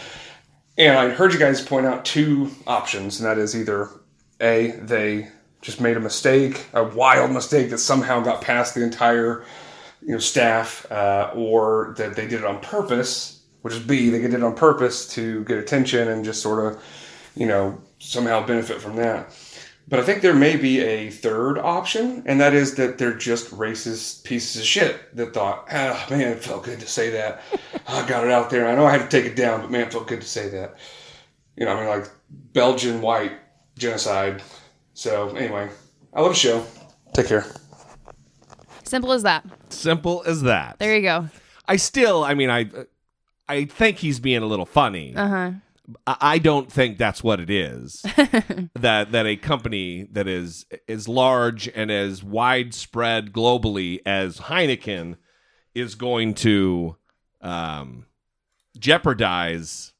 And 0.77 0.97
I 0.97 1.09
heard 1.09 1.33
you 1.33 1.39
guys 1.39 1.61
point 1.61 1.85
out 1.85 2.05
two 2.05 2.51
options, 2.67 3.19
and 3.19 3.27
that 3.27 3.37
is 3.37 3.55
either 3.55 3.89
A, 4.39 4.71
they 4.71 5.29
just 5.61 5.79
made 5.79 5.97
a 5.97 5.99
mistake, 5.99 6.67
a 6.73 6.83
wild 6.83 7.31
mistake 7.31 7.69
that 7.69 7.77
somehow 7.77 8.19
got 8.19 8.41
past 8.41 8.75
the 8.75 8.83
entire 8.83 9.45
you 10.01 10.13
know, 10.13 10.17
staff, 10.17 10.91
uh, 10.91 11.31
or 11.35 11.93
that 11.97 12.15
they 12.15 12.27
did 12.27 12.39
it 12.39 12.45
on 12.45 12.59
purpose, 12.59 13.43
which 13.61 13.73
is 13.73 13.79
B, 13.79 14.09
they 14.09 14.21
did 14.21 14.33
it 14.33 14.43
on 14.43 14.55
purpose 14.55 15.07
to 15.13 15.43
get 15.45 15.57
attention 15.59 16.07
and 16.07 16.25
just 16.25 16.41
sort 16.41 16.65
of, 16.65 16.83
you 17.35 17.45
know, 17.45 17.79
somehow 17.99 18.45
benefit 18.45 18.81
from 18.81 18.95
that. 18.95 19.31
But 19.87 19.99
I 19.99 20.03
think 20.03 20.21
there 20.21 20.33
may 20.33 20.55
be 20.55 20.79
a 20.79 21.09
third 21.09 21.57
option, 21.57 22.23
and 22.25 22.39
that 22.39 22.53
is 22.53 22.75
that 22.75 22.97
they're 22.97 23.13
just 23.13 23.51
racist 23.51 24.23
pieces 24.23 24.61
of 24.61 24.65
shit 24.65 25.15
that 25.15 25.33
thought, 25.33 25.67
oh 25.71 26.05
man, 26.09 26.29
it 26.29 26.43
felt 26.43 26.63
good 26.63 26.79
to 26.79 26.87
say 26.87 27.09
that. 27.11 27.41
I 27.87 28.07
got 28.07 28.23
it 28.23 28.31
out 28.31 28.49
there. 28.49 28.67
I 28.67 28.75
know 28.75 28.85
I 28.85 28.91
had 28.91 29.09
to 29.09 29.21
take 29.21 29.29
it 29.29 29.35
down, 29.35 29.61
but 29.61 29.69
man, 29.69 29.81
it 29.81 29.91
felt 29.91 30.07
good 30.07 30.21
to 30.21 30.27
say 30.27 30.49
that. 30.49 30.77
You 31.57 31.65
know, 31.65 31.73
I 31.73 31.79
mean, 31.79 31.89
like 31.89 32.09
Belgian 32.53 33.01
white 33.01 33.33
genocide. 33.77 34.41
So 34.93 35.29
anyway, 35.35 35.69
I 36.13 36.21
love 36.21 36.31
the 36.31 36.37
show. 36.37 36.65
Take 37.13 37.27
care. 37.27 37.45
Simple 38.83 39.13
as 39.13 39.23
that. 39.23 39.45
Simple 39.69 40.23
as 40.25 40.41
that. 40.43 40.79
There 40.79 40.95
you 40.95 41.01
go. 41.01 41.29
I 41.67 41.77
still, 41.77 42.23
I 42.23 42.33
mean, 42.33 42.49
I, 42.49 42.69
I 43.47 43.65
think 43.65 43.97
he's 43.97 44.19
being 44.19 44.43
a 44.43 44.45
little 44.45 44.65
funny. 44.65 45.15
Uh 45.15 45.27
huh. 45.27 45.51
I 46.05 46.17
I 46.21 46.37
don't 46.37 46.71
think 46.71 46.97
that's 46.97 47.23
what 47.23 47.39
it 47.39 47.49
is. 47.49 48.01
that 48.75 49.11
that 49.11 49.25
a 49.25 49.35
company 49.35 50.07
that 50.11 50.27
is 50.27 50.65
as 50.87 51.07
large 51.07 51.67
and 51.69 51.91
as 51.91 52.23
widespread 52.23 53.31
globally 53.33 53.99
as 54.05 54.39
Heineken 54.39 55.17
is 55.73 55.95
going 55.95 56.33
to 56.35 56.97
um, 57.41 58.05
jeopardize 58.77 59.90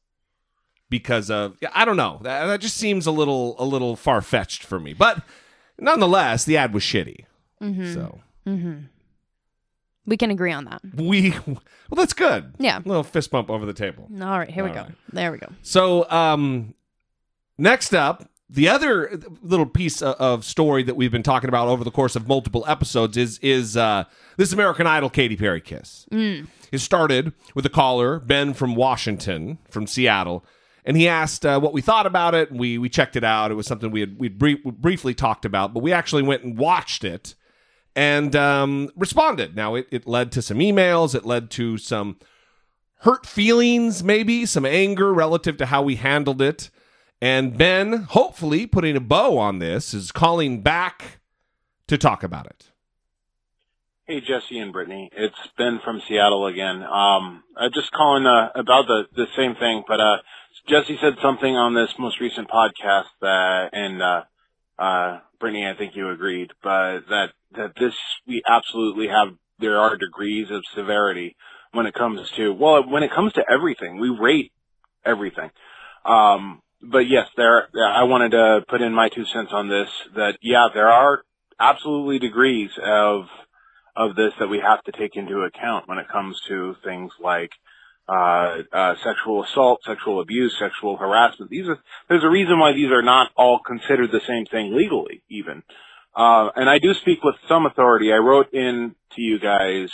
because 0.92 1.28
of 1.30 1.56
I 1.74 1.84
don't 1.84 1.96
know. 1.96 2.20
That, 2.22 2.46
that 2.46 2.60
just 2.60 2.76
seems 2.76 3.06
a 3.08 3.10
little 3.10 3.56
a 3.58 3.64
little 3.64 3.96
far 3.96 4.20
fetched 4.22 4.62
for 4.62 4.78
me. 4.78 4.92
But 4.92 5.22
nonetheless, 5.80 6.44
the 6.44 6.56
ad 6.56 6.72
was 6.72 6.84
shitty. 6.84 7.24
So 7.94 8.20
We 10.04 10.16
can 10.16 10.30
agree 10.30 10.52
on 10.52 10.64
that. 10.66 10.80
we 10.94 11.30
well, 11.46 11.96
that's 11.96 12.12
good. 12.12 12.54
Yeah. 12.58 12.78
A 12.78 12.86
little 12.86 13.02
fist 13.04 13.30
bump 13.30 13.50
over 13.50 13.66
the 13.66 13.72
table. 13.72 14.08
All 14.20 14.38
right, 14.38 14.50
here 14.50 14.62
we 14.64 14.70
All 14.70 14.76
go. 14.76 14.86
There 15.12 15.32
we 15.32 15.38
go. 15.38 15.48
So, 15.62 16.08
um, 16.10 16.74
next 17.56 17.94
up, 17.94 18.28
the 18.50 18.68
other 18.68 19.18
little 19.42 19.64
piece 19.64 20.02
of, 20.02 20.44
story 20.44 20.82
that 20.82 20.94
we've 20.96 21.12
been 21.12 21.22
talking 21.22 21.48
about 21.48 21.68
over 21.68 21.84
the 21.84 21.90
course 21.90 22.16
of 22.16 22.28
multiple 22.28 22.64
episodes 22.68 23.16
is 23.16 23.38
is 23.38 23.76
uh, 23.76 24.04
this 24.36 24.52
American 24.52 24.86
Idol 24.86 25.08
Katy 25.08 25.36
Perry 25.36 25.60
kiss. 25.60 26.06
It 26.10 26.78
started 26.78 27.32
with 27.54 27.64
a 27.66 27.70
caller, 27.70 28.18
Ben 28.18 28.54
from 28.54 28.74
Washington, 28.74 29.58
from 29.70 29.86
Seattle, 29.86 30.44
and 30.84 30.96
he 30.96 31.08
asked 31.08 31.46
uh, 31.46 31.60
what 31.60 31.72
we 31.72 31.80
thought 31.80 32.06
about 32.06 32.34
it. 32.34 32.50
We 32.50 32.78
we 32.78 32.88
checked 32.88 33.16
it 33.16 33.24
out. 33.24 33.50
It 33.50 33.54
was 33.54 33.66
something 33.66 33.90
we 33.90 34.00
had 34.00 34.18
we 34.18 34.28
brief, 34.28 34.62
briefly 34.64 35.14
talked 35.14 35.44
about, 35.44 35.74
but 35.74 35.82
we 35.82 35.92
actually 35.92 36.22
went 36.22 36.42
and 36.42 36.58
watched 36.58 37.04
it 37.04 37.34
and 37.94 38.34
um, 38.34 38.90
responded. 38.96 39.54
Now 39.54 39.74
it, 39.74 39.86
it 39.90 40.06
led 40.06 40.32
to 40.32 40.42
some 40.42 40.58
emails. 40.58 41.14
It 41.14 41.24
led 41.24 41.50
to 41.52 41.78
some 41.78 42.18
hurt 43.00 43.26
feelings, 43.26 44.02
maybe 44.02 44.46
some 44.46 44.64
anger 44.64 45.12
relative 45.12 45.56
to 45.58 45.66
how 45.66 45.82
we 45.82 45.96
handled 45.96 46.40
it. 46.40 46.70
And 47.20 47.56
Ben, 47.56 48.02
hopefully 48.02 48.66
putting 48.66 48.96
a 48.96 49.00
bow 49.00 49.38
on 49.38 49.60
this, 49.60 49.94
is 49.94 50.10
calling 50.10 50.60
back 50.62 51.20
to 51.86 51.96
talk 51.96 52.24
about 52.24 52.46
it. 52.46 52.70
Hey, 54.06 54.20
Jesse 54.20 54.58
and 54.58 54.72
Brittany. 54.72 55.08
It's 55.16 55.36
Ben 55.56 55.78
from 55.84 56.02
Seattle 56.08 56.46
again. 56.46 56.82
Um, 56.82 57.44
I'm 57.56 57.70
just 57.72 57.92
calling 57.92 58.26
uh, 58.26 58.48
about 58.56 58.86
the, 58.88 59.04
the 59.14 59.26
same 59.36 59.54
thing, 59.54 59.84
but 59.86 60.00
uh, 60.00 60.16
Jesse 60.68 60.98
said 61.00 61.14
something 61.20 61.56
on 61.56 61.74
this 61.74 61.90
most 61.98 62.20
recent 62.20 62.48
podcast 62.48 63.06
that, 63.20 63.70
and 63.72 64.00
uh, 64.00 64.22
uh, 64.78 65.18
Brittany, 65.40 65.66
I 65.66 65.74
think 65.76 65.96
you 65.96 66.10
agreed, 66.10 66.50
but 66.62 67.00
that 67.08 67.28
that 67.56 67.72
this 67.78 67.94
we 68.26 68.42
absolutely 68.48 69.08
have. 69.08 69.28
There 69.58 69.78
are 69.78 69.96
degrees 69.96 70.48
of 70.50 70.62
severity 70.74 71.36
when 71.72 71.86
it 71.86 71.94
comes 71.94 72.20
to 72.36 72.52
well, 72.52 72.88
when 72.88 73.02
it 73.02 73.12
comes 73.12 73.32
to 73.34 73.44
everything. 73.48 73.98
We 74.00 74.08
rate 74.08 74.52
everything. 75.04 75.50
Um, 76.04 76.62
but 76.80 77.08
yes, 77.08 77.28
there. 77.36 77.68
I 77.84 78.04
wanted 78.04 78.30
to 78.32 78.60
put 78.68 78.82
in 78.82 78.92
my 78.92 79.08
two 79.08 79.24
cents 79.26 79.50
on 79.52 79.68
this. 79.68 79.88
That 80.16 80.36
yeah, 80.42 80.68
there 80.72 80.88
are 80.88 81.22
absolutely 81.58 82.18
degrees 82.18 82.70
of 82.84 83.26
of 83.94 84.16
this 84.16 84.32
that 84.38 84.48
we 84.48 84.58
have 84.58 84.82
to 84.84 84.92
take 84.92 85.16
into 85.16 85.42
account 85.42 85.88
when 85.88 85.98
it 85.98 86.08
comes 86.08 86.40
to 86.48 86.74
things 86.84 87.12
like 87.22 87.50
uh, 88.08 88.58
uh, 88.72 88.94
sexual 89.04 89.44
assault, 89.44 89.80
sexual 89.86 90.20
abuse, 90.20 90.54
sexual 90.58 90.96
harassment. 90.96 91.50
These 91.50 91.68
are 91.68 91.78
there's 92.08 92.24
a 92.24 92.28
reason 92.28 92.58
why 92.58 92.72
these 92.72 92.90
are 92.90 93.02
not 93.02 93.30
all 93.36 93.60
considered 93.64 94.10
the 94.10 94.20
same 94.26 94.44
thing 94.46 94.74
legally, 94.76 95.22
even. 95.28 95.62
Uh, 96.14 96.50
and 96.56 96.68
I 96.68 96.78
do 96.78 96.92
speak 96.94 97.22
with 97.22 97.36
some 97.48 97.64
authority. 97.64 98.12
I 98.12 98.16
wrote 98.16 98.52
in 98.52 98.94
to 99.14 99.22
you 99.22 99.38
guys 99.38 99.88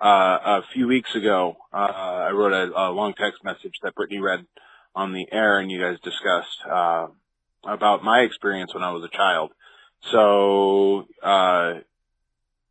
uh, 0.00 0.60
a 0.60 0.62
few 0.72 0.86
weeks 0.86 1.14
ago. 1.14 1.56
Uh, 1.72 1.76
I 1.76 2.30
wrote 2.30 2.52
a, 2.52 2.70
a 2.74 2.90
long 2.92 3.14
text 3.14 3.44
message 3.44 3.74
that 3.82 3.94
Brittany 3.94 4.20
read 4.20 4.46
on 4.94 5.12
the 5.12 5.26
air, 5.30 5.58
and 5.58 5.70
you 5.70 5.80
guys 5.80 5.98
discussed 6.02 6.58
uh, 6.70 7.08
about 7.66 8.02
my 8.02 8.20
experience 8.20 8.72
when 8.72 8.82
I 8.82 8.92
was 8.92 9.04
a 9.04 9.16
child. 9.16 9.50
So, 10.12 11.06
uh, 11.22 11.80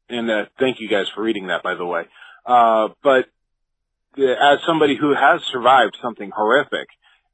and 0.10 0.48
thank 0.60 0.80
you 0.80 0.90
guys 0.90 1.06
for 1.14 1.22
reading 1.22 1.48
that, 1.48 1.62
by 1.62 1.76
the 1.76 1.86
way. 1.86 2.04
Uh, 2.46 2.90
but 3.04 3.26
as 4.18 4.60
somebody 4.66 4.98
who 5.00 5.14
has 5.14 5.42
survived 5.52 5.98
something 6.02 6.32
horrific 6.36 6.88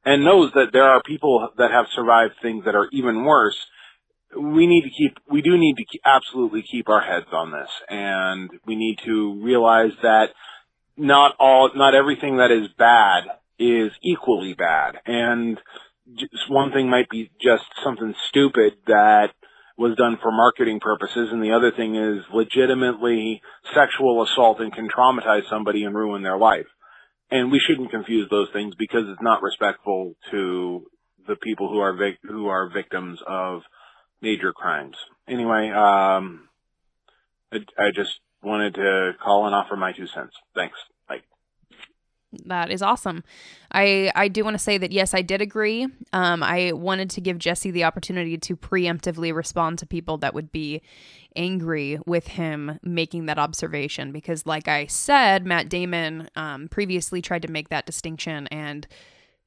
and 0.06 0.24
knows 0.24 0.52
that 0.54 0.72
there 0.72 0.84
are 0.84 1.02
people 1.02 1.50
that 1.58 1.72
have 1.72 1.86
survived 1.96 2.34
things 2.42 2.66
that 2.66 2.76
are 2.76 2.88
even 2.92 3.24
worse, 3.24 3.58
we 4.38 4.68
need 4.68 4.84
to 4.84 4.90
keep, 4.90 5.18
we 5.30 5.42
do 5.42 5.58
need 5.58 5.76
to 5.78 5.86
keep, 5.86 6.02
absolutely 6.06 6.62
keep 6.62 6.90
our 6.90 7.02
heads 7.02 7.28
on 7.32 7.52
this, 7.52 7.70
and 7.90 8.50
we 8.66 8.76
need 8.76 9.00
to 9.06 9.42
realize 9.42 9.92
that 10.02 10.30
not 10.98 11.36
all, 11.40 11.72
not 11.76 11.96
everything 11.96 12.38
that 12.38 12.52
is 12.52 12.68
bad 12.78 13.24
is 13.58 13.92
equally 14.04 14.54
bad, 14.54 14.96
and 15.06 15.60
just 16.14 16.50
one 16.50 16.72
thing 16.72 16.90
might 16.90 17.10
be 17.10 17.32
just 17.42 17.64
something 17.84 18.14
stupid 18.30 18.74
that 18.88 19.30
was 19.78 19.96
done 19.98 20.18
for 20.22 20.32
marketing 20.32 20.80
purposes, 20.80 21.30
and 21.32 21.44
the 21.44 21.52
other 21.52 21.72
thing 21.72 21.96
is 21.96 22.24
legitimately 22.34 23.42
sexual 23.74 24.24
assault 24.24 24.60
and 24.60 24.74
can 24.74 24.88
traumatize 24.88 25.50
somebody 25.50 25.84
and 25.84 25.96
ruin 25.96 26.24
their 26.24 26.38
life. 26.38 26.68
And 27.30 27.52
we 27.52 27.60
shouldn't 27.60 27.92
confuse 27.92 28.30
those 28.30 28.48
things 28.54 28.76
because 28.78 29.04
it's 29.08 29.22
not 29.22 29.42
respectful 29.42 30.14
to 30.32 30.86
the 31.28 31.36
people 31.36 31.70
who 31.70 31.80
are 31.80 31.94
vic- 31.94 32.20
who 32.24 32.48
are 32.48 32.70
victims 32.70 33.20
of 33.28 33.64
major 34.22 34.54
crimes. 34.54 34.96
Anyway, 35.28 35.70
um, 35.72 36.48
I, 37.52 37.58
I 37.78 37.92
just 37.94 38.12
wanted 38.44 38.76
to 38.76 39.12
call 39.22 39.46
and 39.48 39.56
offer 39.56 39.76
my 39.76 39.92
two 39.92 40.08
cents. 40.08 40.36
Thanks. 40.54 40.78
That 42.46 42.72
is 42.72 42.82
awesome. 42.82 43.24
I 43.72 44.12
I 44.16 44.28
do 44.28 44.44
want 44.44 44.56
to 44.56 44.60
say 44.60 44.78
that 44.78 44.92
yes, 44.92 45.14
I 45.14 45.22
did 45.22 45.42
agree. 45.42 45.88
Um, 46.14 46.44
I 46.44 46.72
wanted 46.74 47.10
to 47.12 47.22
give 47.22 47.38
Jesse 47.38 47.72
the 47.72 47.84
opportunity 47.84 48.38
to 48.38 48.56
preemptively 48.56 49.34
respond 49.34 49.80
to 49.80 49.86
people 49.86 50.18
that 50.20 50.34
would 50.34 50.52
be 50.52 50.82
angry 51.36 52.00
with 52.06 52.28
him 52.28 52.80
making 52.82 53.26
that 53.26 53.38
observation 53.38 54.12
because, 54.12 54.46
like 54.46 54.68
I 54.68 54.86
said, 54.88 55.46
Matt 55.46 55.70
Damon 55.70 56.30
um, 56.36 56.68
previously 56.70 57.22
tried 57.22 57.42
to 57.42 57.52
make 57.52 57.70
that 57.70 57.86
distinction 57.86 58.48
and 58.48 58.88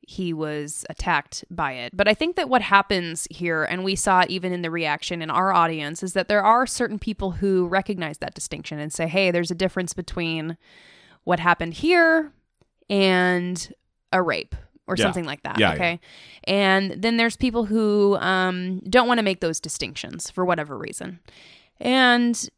he 0.08 0.32
was 0.32 0.86
attacked 0.88 1.44
by 1.50 1.72
it. 1.72 1.94
But 1.94 2.08
I 2.08 2.14
think 2.14 2.36
that 2.36 2.48
what 2.48 2.62
happens 2.62 3.28
here, 3.30 3.64
and 3.64 3.84
we 3.84 3.94
saw 3.94 4.20
it 4.20 4.30
even 4.30 4.54
in 4.54 4.62
the 4.62 4.70
reaction 4.70 5.20
in 5.20 5.30
our 5.30 5.52
audience, 5.52 6.02
is 6.02 6.14
that 6.14 6.28
there 6.28 6.42
are 6.42 6.66
certain 6.66 6.98
people 6.98 7.32
who 7.32 7.66
recognize 7.66 8.16
that 8.18 8.34
distinction 8.34 8.78
and 8.78 8.90
say, 8.90 9.06
hey, 9.06 9.30
there's 9.30 9.50
a 9.50 9.54
difference 9.54 9.92
between 9.92 10.56
what 11.24 11.40
happened 11.40 11.74
here 11.74 12.32
and 12.90 13.72
a 14.12 14.22
rape 14.22 14.54
or 14.86 14.94
Yeah. 14.96 15.04
something 15.04 15.24
like 15.26 15.42
that. 15.42 15.58
Yeah, 15.58 15.72
okay. 15.74 16.00
And 16.44 16.92
then 17.02 17.16
there's 17.18 17.36
people 17.36 17.66
who 17.66 18.16
um, 18.16 18.80
don't 18.88 19.06
want 19.06 19.18
to 19.18 19.22
make 19.24 19.40
those 19.40 19.60
distinctions 19.60 20.30
for 20.30 20.44
whatever 20.44 20.78
reason. 20.78 21.20
And 21.80 22.48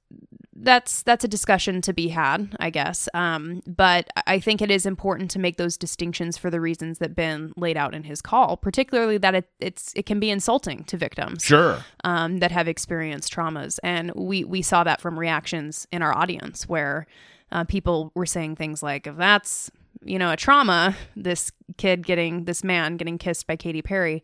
that's 0.54 1.02
that's 1.02 1.24
a 1.24 1.28
discussion 1.28 1.80
to 1.82 1.92
be 1.92 2.08
had, 2.08 2.54
I 2.60 2.70
guess. 2.70 3.08
Um, 3.14 3.62
but 3.66 4.08
I 4.26 4.40
think 4.40 4.60
it 4.62 4.70
is 4.70 4.84
important 4.86 5.30
to 5.32 5.38
make 5.38 5.56
those 5.56 5.76
distinctions 5.76 6.36
for 6.38 6.50
the 6.50 6.60
reasons 6.60 6.98
that 6.98 7.14
Ben 7.14 7.52
laid 7.56 7.76
out 7.76 7.94
in 7.94 8.04
his 8.04 8.20
call, 8.22 8.56
particularly 8.56 9.18
that 9.18 9.34
it, 9.34 9.48
it's 9.58 9.92
it 9.96 10.06
can 10.06 10.20
be 10.20 10.30
insulting 10.30 10.84
to 10.84 10.96
victims 10.96 11.44
Sure. 11.44 11.84
um, 12.04 12.38
that 12.38 12.50
have 12.50 12.68
experienced 12.68 13.32
traumas, 13.34 13.78
and 13.82 14.12
we 14.14 14.44
we 14.44 14.62
saw 14.62 14.84
that 14.84 15.00
from 15.00 15.18
reactions 15.18 15.86
in 15.92 16.02
our 16.02 16.16
audience 16.16 16.68
where 16.68 17.06
uh, 17.52 17.64
people 17.64 18.12
were 18.14 18.26
saying 18.26 18.56
things 18.56 18.82
like, 18.82 19.06
"If 19.06 19.16
that's 19.16 19.70
you 20.04 20.18
know 20.18 20.30
a 20.32 20.36
trauma, 20.36 20.96
this 21.16 21.52
kid 21.76 22.06
getting 22.06 22.44
this 22.44 22.62
man 22.64 22.96
getting 22.96 23.18
kissed 23.18 23.46
by 23.46 23.56
Katy 23.56 23.82
Perry, 23.82 24.22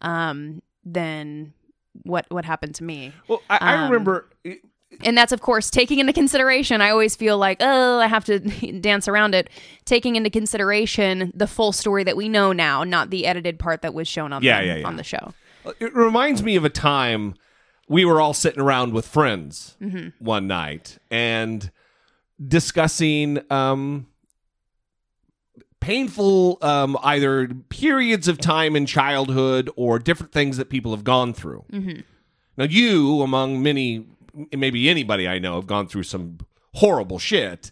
um, 0.00 0.62
then 0.84 1.52
what 2.04 2.26
what 2.30 2.44
happened 2.44 2.74
to 2.76 2.84
me?" 2.84 3.12
Well, 3.28 3.42
I, 3.50 3.58
I 3.60 3.74
Um, 3.76 3.90
remember. 3.90 4.28
and 5.04 5.16
that's 5.18 5.32
of 5.32 5.40
course 5.42 5.68
taking 5.70 5.98
into 5.98 6.14
consideration 6.14 6.80
i 6.80 6.88
always 6.88 7.14
feel 7.14 7.36
like 7.36 7.58
oh 7.60 7.98
i 8.00 8.06
have 8.06 8.24
to 8.24 8.38
dance 8.80 9.06
around 9.06 9.34
it 9.34 9.50
taking 9.84 10.16
into 10.16 10.30
consideration 10.30 11.30
the 11.34 11.46
full 11.46 11.72
story 11.72 12.02
that 12.02 12.16
we 12.16 12.26
know 12.26 12.52
now 12.54 12.82
not 12.84 13.10
the 13.10 13.26
edited 13.26 13.58
part 13.58 13.82
that 13.82 13.92
was 13.92 14.08
shown 14.08 14.32
on, 14.32 14.42
Yeah, 14.42 14.60
the, 14.62 14.66
yeah, 14.66 14.74
yeah. 14.76 14.86
on 14.88 14.96
the 14.96 15.04
show 15.04 15.34
It 15.78 15.94
reminds 15.94 16.42
me 16.42 16.56
of 16.56 16.64
a 16.64 16.70
time 16.70 17.34
we 17.86 18.06
were 18.06 18.18
all 18.18 18.32
sitting 18.32 18.60
around 18.62 18.94
with 18.94 19.06
friends 19.06 19.76
one 20.18 20.46
night 20.46 20.96
and 21.10 21.70
discussing 22.48 23.40
um, 23.50 24.06
painful 25.80 26.58
um, 26.62 26.98
either 27.02 27.48
periods 27.68 28.28
of 28.28 28.38
time 28.38 28.76
in 28.76 28.86
childhood 28.86 29.70
or 29.76 29.98
different 29.98 30.32
things 30.32 30.56
that 30.56 30.68
people 30.70 30.90
have 30.92 31.04
gone 31.04 31.32
through. 31.32 31.64
Now, 32.56 32.64
you, 32.64 33.22
among 33.22 33.62
many, 33.62 34.06
maybe 34.52 34.88
anybody 34.90 35.28
I 35.28 35.38
know, 35.38 35.54
have 35.56 35.66
gone 35.66 35.86
through 35.88 36.02
some 36.04 36.38
horrible 36.74 37.18
shit. 37.18 37.70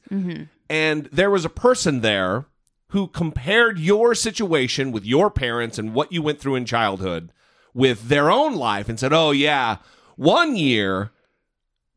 And 0.68 1.06
there 1.12 1.30
was 1.30 1.44
a 1.44 1.48
person 1.50 2.00
there 2.00 2.46
who 2.90 3.08
compared 3.08 3.78
your 3.78 4.14
situation 4.14 4.92
with 4.92 5.04
your 5.04 5.30
parents 5.30 5.78
and 5.78 5.92
what 5.92 6.12
you 6.12 6.22
went 6.22 6.40
through 6.40 6.54
in 6.54 6.64
childhood 6.64 7.32
with 7.74 8.08
their 8.08 8.30
own 8.30 8.54
life 8.54 8.88
and 8.88 8.98
said, 8.98 9.12
Oh, 9.12 9.32
yeah, 9.32 9.78
one 10.16 10.56
year 10.56 11.10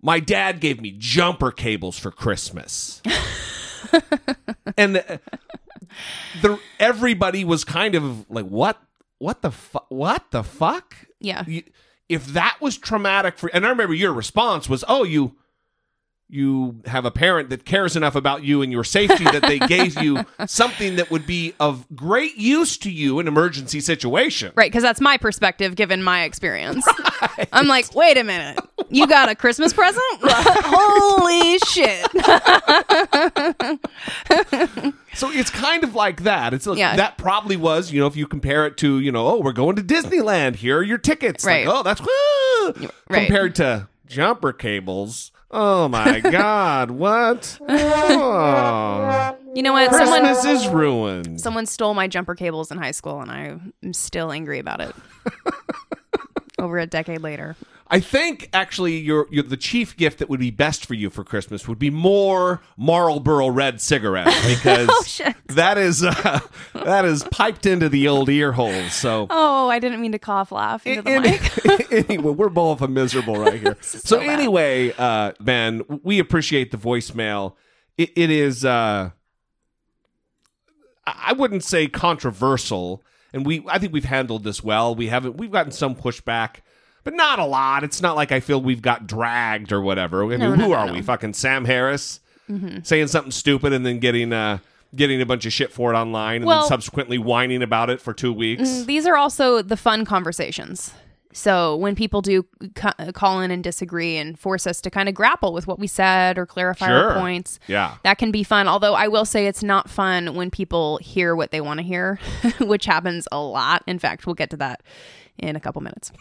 my 0.01 0.19
dad 0.19 0.59
gave 0.59 0.81
me 0.81 0.95
jumper 0.97 1.51
cables 1.51 1.97
for 1.99 2.11
Christmas. 2.11 3.01
and 4.77 5.19
the, 6.41 6.59
everybody 6.79 7.43
was 7.45 7.63
kind 7.63 7.95
of 7.95 8.29
like, 8.29 8.45
What? 8.45 8.81
What 9.17 9.41
the 9.41 9.51
fu- 9.51 9.79
What 9.89 10.31
the 10.31 10.43
fuck? 10.43 10.95
yeah. 11.19 11.43
You, 11.47 11.63
if 12.07 12.25
that 12.27 12.57
was 12.59 12.75
traumatic 12.77 13.37
for 13.37 13.51
and 13.53 13.63
i 13.65 13.69
remember 13.69 13.93
your 13.93 14.11
response 14.11 14.67
was 14.67 14.83
oh 14.87 15.03
you 15.03 15.35
you 16.31 16.81
have 16.85 17.05
a 17.05 17.11
parent 17.11 17.49
that 17.49 17.65
cares 17.65 17.95
enough 17.95 18.15
about 18.15 18.43
you 18.43 18.61
and 18.63 18.71
your 18.71 18.83
safety 18.83 19.23
that 19.25 19.41
they 19.43 19.57
gave 19.59 19.99
you 20.01 20.23
something 20.47 20.95
that 20.95 21.09
would 21.11 21.25
be 21.27 21.53
of 21.59 21.85
great 21.95 22.35
use 22.35 22.77
to 22.77 22.89
you 22.91 23.19
in 23.19 23.27
emergency 23.27 23.79
situation. 23.79 24.51
Right 24.55 24.71
because 24.71 24.83
that's 24.83 25.01
my 25.01 25.17
perspective 25.17 25.75
given 25.75 26.01
my 26.03 26.23
experience. 26.23 26.87
I'm 27.51 27.67
like 27.67 27.93
wait 27.93 28.17
a 28.17 28.23
minute. 28.23 28.59
You 28.91 29.05
got 29.05 29.29
a 29.29 29.35
christmas 29.35 29.71
present? 29.71 30.03
Holy 30.23 31.59
shit 31.59 32.07
so 35.19 35.29
it's 35.31 35.49
kind 35.49 35.83
of 35.83 35.93
like 35.95 36.23
that. 36.23 36.53
It's 36.53 36.65
like, 36.65 36.77
Yeah. 36.79 36.95
that 36.95 37.17
probably 37.17 37.57
was 37.57 37.91
you 37.91 37.99
know 37.99 38.07
if 38.07 38.15
you 38.15 38.25
compare 38.27 38.65
it 38.65 38.77
to 38.77 38.99
you 38.99 39.11
know 39.11 39.27
oh 39.27 39.39
we're 39.41 39.51
going 39.53 39.75
to 39.75 39.83
disneyland. 39.83 40.55
Here 40.55 40.77
are 40.79 40.83
your 40.83 40.97
tickets. 40.97 41.45
Right. 41.45 41.67
like, 41.67 41.75
oh 41.77 41.83
that's 41.83 42.01
woo! 42.01 42.89
Right. 43.09 43.25
compared 43.27 43.55
to 43.55 43.87
jumper 44.07 44.53
cables. 44.53 45.31
Oh 45.51 45.87
my 45.87 46.19
god. 46.21 46.91
What? 46.91 47.57
Oh, 47.67 49.37
you 49.55 49.63
know 49.63 49.73
what? 49.73 49.89
Oh. 49.91 49.97
Someone 49.97 50.21
christmas 50.21 50.45
is 50.45 50.67
ruined. 50.69 51.41
someone 51.41 51.65
stole 51.65 51.93
my 51.93 52.07
jumper 52.07 52.35
cables 52.35 52.71
in 52.71 52.77
high 52.77 52.91
school 52.91 53.19
and 53.21 53.31
i'm 53.31 53.93
still 53.93 54.31
angry 54.31 54.59
about 54.59 54.81
it. 54.81 54.95
Over 56.59 56.77
a 56.79 56.85
decade 56.85 57.21
later 57.21 57.55
I 57.91 57.99
think 57.99 58.49
actually 58.53 58.97
your, 58.99 59.25
your 59.31 59.43
the 59.43 59.57
chief 59.57 59.97
gift 59.97 60.19
that 60.19 60.29
would 60.29 60.39
be 60.39 60.51
best 60.51 60.85
for 60.85 60.93
you 60.93 61.09
for 61.09 61.23
Christmas 61.23 61.67
would 61.67 61.79
be 61.79 61.89
more 61.89 62.61
Marlboro 62.77 63.47
Red 63.47 63.81
cigarettes 63.81 64.35
because 64.47 64.89
Oh, 64.91 65.03
shit. 65.07 65.35
that 65.47 65.77
is 65.79 66.03
uh, 66.03 66.39
that 66.73 67.05
is 67.05 67.23
piped 67.31 67.65
into 67.65 67.89
the 67.89 68.07
old 68.07 68.29
ear 68.29 68.51
holes. 68.51 68.93
So 68.93 69.25
oh 69.31 69.69
i 69.69 69.79
didn't 69.79 70.01
mean 70.01 70.11
to 70.11 70.19
cough 70.19 70.51
laugh 70.51 70.85
into 70.85 71.01
the 71.01 71.09
Any- 71.09 71.31
mic 71.31 71.91
anyway, 72.09 72.31
we're 72.33 72.49
both 72.49 72.87
miserable 72.87 73.37
right 73.37 73.59
here. 73.59 73.75
so 73.81 73.97
so 73.97 74.19
anyway, 74.19 74.93
uh, 74.97 75.31
Ben, 75.39 75.81
we 76.03 76.19
appreciate 76.19 76.69
the 76.71 76.77
voicemail. 76.77 77.55
It, 77.97 78.11
it 78.15 78.29
is 78.29 78.63
uh, 78.65 79.09
I 81.07 81.13
I 81.29 81.33
wouldn't 81.33 81.63
say 81.63 81.87
controversial, 81.87 83.03
and 83.33 83.45
we 83.45 83.65
I 83.67 83.79
think 83.79 83.93
we've 83.93 84.05
handled 84.05 84.43
this 84.43 84.63
well. 84.63 84.93
We 84.93 85.07
haven't 85.07 85.37
we've 85.37 85.51
gotten 85.51 85.71
some 85.71 85.95
pushback. 85.95 86.57
But 87.03 87.13
not 87.15 87.39
a 87.39 87.45
lot. 87.45 87.83
It's 87.83 88.01
not 88.01 88.15
like 88.15 88.31
I 88.31 88.39
feel 88.39 88.61
we've 88.61 88.81
got 88.81 89.07
dragged 89.07 89.71
or 89.71 89.81
whatever. 89.81 90.23
I 90.23 90.27
mean, 90.27 90.41
who 90.41 90.55
no, 90.57 90.67
no, 90.67 90.73
are 90.73 90.87
no. 90.87 90.93
we? 90.93 91.01
Fucking 91.01 91.33
Sam 91.33 91.65
Harris 91.65 92.19
Mm-hmm. 92.49 92.79
saying 92.81 93.05
something 93.09 93.29
stupid 93.31 93.73
and 93.73 93.85
then 93.85 93.99
getting 93.99 94.33
uh 94.33 94.57
getting 94.95 95.21
a 95.21 95.25
bunch 95.27 95.45
of 95.45 95.53
shit 95.53 95.71
for 95.71 95.93
it 95.93 95.95
online 95.95 96.37
and 96.37 96.45
Well- 96.45 96.61
then 96.61 96.67
subsequently 96.67 97.19
whining 97.19 97.61
about 97.61 97.91
it 97.91 98.01
for 98.01 98.11
two 98.11 98.33
weeks. 98.33 98.63
Mm, 98.63 98.85
These 98.87 99.05
are 99.05 99.15
also 99.15 99.61
the 99.61 99.77
fun 99.77 100.03
conversations. 100.03 100.91
So 101.31 101.75
when 101.75 101.93
people 101.93 102.23
do 102.23 102.43
ca- 102.73 103.11
call 103.13 103.39
in 103.41 103.51
and 103.51 103.63
disagree 103.63 104.17
and 104.17 104.37
force 104.37 104.65
us 104.65 104.81
to 104.81 104.89
kind 104.89 105.07
of 105.07 105.13
grapple 105.13 105.53
with 105.53 105.67
what 105.67 105.77
we 105.77 105.85
said 105.85 106.39
or 106.39 106.47
clarify 106.47 106.87
Sure. 106.87 107.11
our 107.11 107.19
points, 107.19 107.59
Yeah. 107.67 107.97
that 108.03 108.17
can 108.17 108.31
be 108.31 108.41
fun. 108.41 108.67
Although 108.67 108.95
I 108.95 109.07
will 109.09 109.25
say 109.25 109.45
it's 109.45 109.61
not 109.61 109.87
fun 109.87 110.33
when 110.33 110.49
people 110.49 110.97
hear 111.03 111.35
what 111.35 111.51
they 111.51 111.61
want 111.61 111.77
to 111.81 111.83
hear, 111.83 112.19
which 112.59 112.85
happens 112.85 113.27
a 113.31 113.39
lot. 113.39 113.83
In 113.85 113.99
fact, 113.99 114.25
we'll 114.25 114.33
get 114.33 114.49
to 114.49 114.57
that 114.57 114.81
in 115.37 115.55
a 115.55 115.59
couple 115.59 115.81
minutes. 115.83 116.11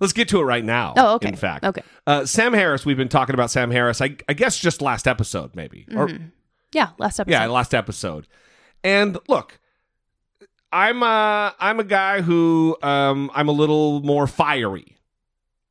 Let's 0.00 0.12
get 0.14 0.28
to 0.30 0.40
it 0.40 0.44
right 0.44 0.64
now. 0.64 0.94
Oh, 0.96 1.14
okay. 1.16 1.28
In 1.28 1.36
fact, 1.36 1.64
Okay. 1.64 1.82
Uh, 2.06 2.24
Sam 2.26 2.52
Harris. 2.54 2.84
We've 2.86 2.96
been 2.96 3.08
talking 3.08 3.34
about 3.34 3.50
Sam 3.50 3.70
Harris. 3.70 4.00
I, 4.00 4.16
I 4.28 4.32
guess 4.32 4.58
just 4.58 4.80
last 4.82 5.06
episode, 5.06 5.54
maybe. 5.54 5.86
Or 5.94 6.08
Yeah, 6.72 6.90
last 6.98 7.20
episode. 7.20 7.30
yeah, 7.32 7.46
last 7.46 7.74
episode. 7.74 8.26
And 8.82 9.18
look, 9.28 9.60
I'm 10.72 11.02
uh 11.02 11.50
I'm 11.60 11.80
a 11.80 11.84
guy 11.84 12.22
who 12.22 12.76
um 12.82 13.30
I'm 13.34 13.48
a 13.48 13.52
little 13.52 14.00
more 14.02 14.26
fiery. 14.26 14.96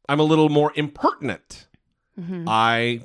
I'm 0.08 0.20
a 0.20 0.24
little 0.24 0.50
more 0.50 0.72
impertinent. 0.76 1.68
Mhm. 2.20 2.46
I 2.48 3.02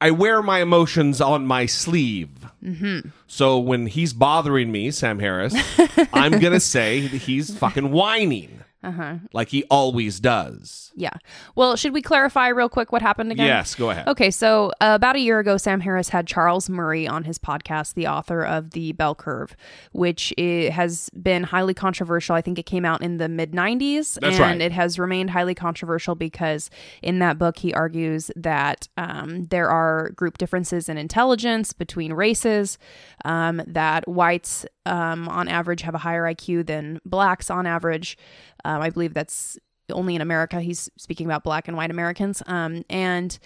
I 0.00 0.10
wear 0.10 0.42
my 0.42 0.60
emotions 0.60 1.20
on 1.20 1.46
my 1.46 1.66
sleeve. 1.66 2.30
Mhm. 2.62 3.12
So 3.26 3.58
when 3.58 3.86
he's 3.86 4.12
bothering 4.12 4.70
me, 4.70 4.90
Sam 4.90 5.18
Harris, 5.18 5.54
I'm 6.12 6.38
gonna 6.38 6.60
say 6.60 7.06
that 7.08 7.22
he's 7.22 7.56
fucking 7.56 7.90
whining. 7.90 8.60
Uh 8.84 8.90
huh. 8.90 9.14
like 9.32 9.48
he 9.48 9.64
always 9.64 10.20
does. 10.20 10.92
Yeah. 10.94 11.14
Well, 11.54 11.74
should 11.76 11.94
we 11.94 12.02
clarify 12.02 12.48
real 12.48 12.68
quick 12.68 12.92
what 12.92 13.00
happened 13.02 13.32
again? 13.32 13.46
Yes, 13.46 13.74
go 13.74 13.90
ahead. 13.90 14.06
Okay, 14.06 14.30
so 14.30 14.70
uh, 14.80 14.92
about 14.94 15.16
a 15.16 15.20
year 15.20 15.38
ago, 15.38 15.56
Sam 15.56 15.80
Harris 15.80 16.10
had 16.10 16.26
Charles 16.26 16.68
Murray 16.68 17.08
on 17.08 17.24
his 17.24 17.38
podcast, 17.38 17.94
the 17.94 18.06
author 18.06 18.44
of 18.44 18.70
The 18.72 18.92
Bell 18.92 19.14
Curve, 19.14 19.56
which 19.92 20.34
has 20.38 21.10
been 21.10 21.44
highly 21.44 21.74
controversial. 21.74 22.36
I 22.36 22.42
think 22.42 22.58
it 22.58 22.66
came 22.66 22.84
out 22.84 23.02
in 23.02 23.16
the 23.16 23.28
mid 23.28 23.52
90s. 23.52 24.18
That's 24.20 24.36
and 24.36 24.40
right. 24.40 24.60
it 24.60 24.72
has 24.72 24.98
remained 24.98 25.30
highly 25.30 25.54
controversial 25.54 26.14
because 26.14 26.70
in 27.02 27.18
that 27.20 27.38
book, 27.38 27.58
he 27.58 27.72
argues 27.72 28.30
that 28.36 28.86
um, 28.96 29.44
there 29.46 29.70
are 29.70 30.10
group 30.10 30.38
differences 30.38 30.88
in 30.88 30.98
intelligence 30.98 31.72
between 31.72 32.12
races, 32.12 32.78
um, 33.24 33.62
that 33.66 34.06
whites 34.06 34.66
um, 34.86 35.28
on 35.28 35.48
average 35.48 35.82
have 35.82 35.94
a 35.94 35.98
higher 35.98 36.24
IQ 36.24 36.66
than 36.66 37.00
blacks 37.04 37.50
on 37.50 37.66
average. 37.66 38.18
Um, 38.64 38.80
I 38.80 38.90
believe 38.90 39.14
that's 39.14 39.58
only 39.90 40.14
in 40.14 40.20
America. 40.20 40.60
He's 40.60 40.90
speaking 40.96 41.26
about 41.26 41.44
black 41.44 41.68
and 41.68 41.76
white 41.76 41.90
Americans. 41.90 42.42
Um, 42.46 42.84
and 42.88 43.38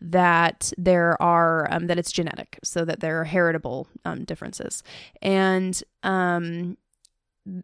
that 0.00 0.72
there 0.78 1.20
are 1.20 1.66
um, 1.72 1.88
that 1.88 1.98
it's 1.98 2.12
genetic, 2.12 2.58
so 2.62 2.84
that 2.84 3.00
there 3.00 3.20
are 3.20 3.24
heritable 3.24 3.88
um, 4.04 4.24
differences. 4.24 4.82
And 5.22 5.82
um, 6.04 6.76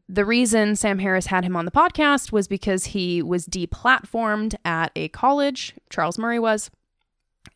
the 0.08 0.24
reason 0.24 0.76
Sam 0.76 0.98
Harris 0.98 1.26
had 1.26 1.44
him 1.44 1.56
on 1.56 1.64
the 1.64 1.70
podcast 1.70 2.32
was 2.32 2.48
because 2.48 2.86
he 2.86 3.22
was 3.22 3.46
deplatformed 3.46 4.56
at 4.64 4.90
a 4.96 5.08
college. 5.08 5.74
Charles 5.90 6.18
Murray 6.18 6.38
was. 6.38 6.70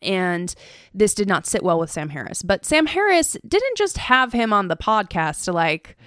And 0.01 0.53
this 0.93 1.13
did 1.13 1.27
not 1.27 1.45
sit 1.45 1.63
well 1.63 1.79
with 1.79 1.91
Sam 1.91 2.09
Harris. 2.09 2.41
But 2.41 2.63
Sam 2.63 2.85
Harris 2.85 3.35
didn't 3.45 3.77
just 3.77 3.97
have 3.97 4.31
him 4.31 4.53
on 4.53 4.69
the 4.69 4.77
podcast 4.77 5.43
to, 5.45 5.51
like, 5.51 5.97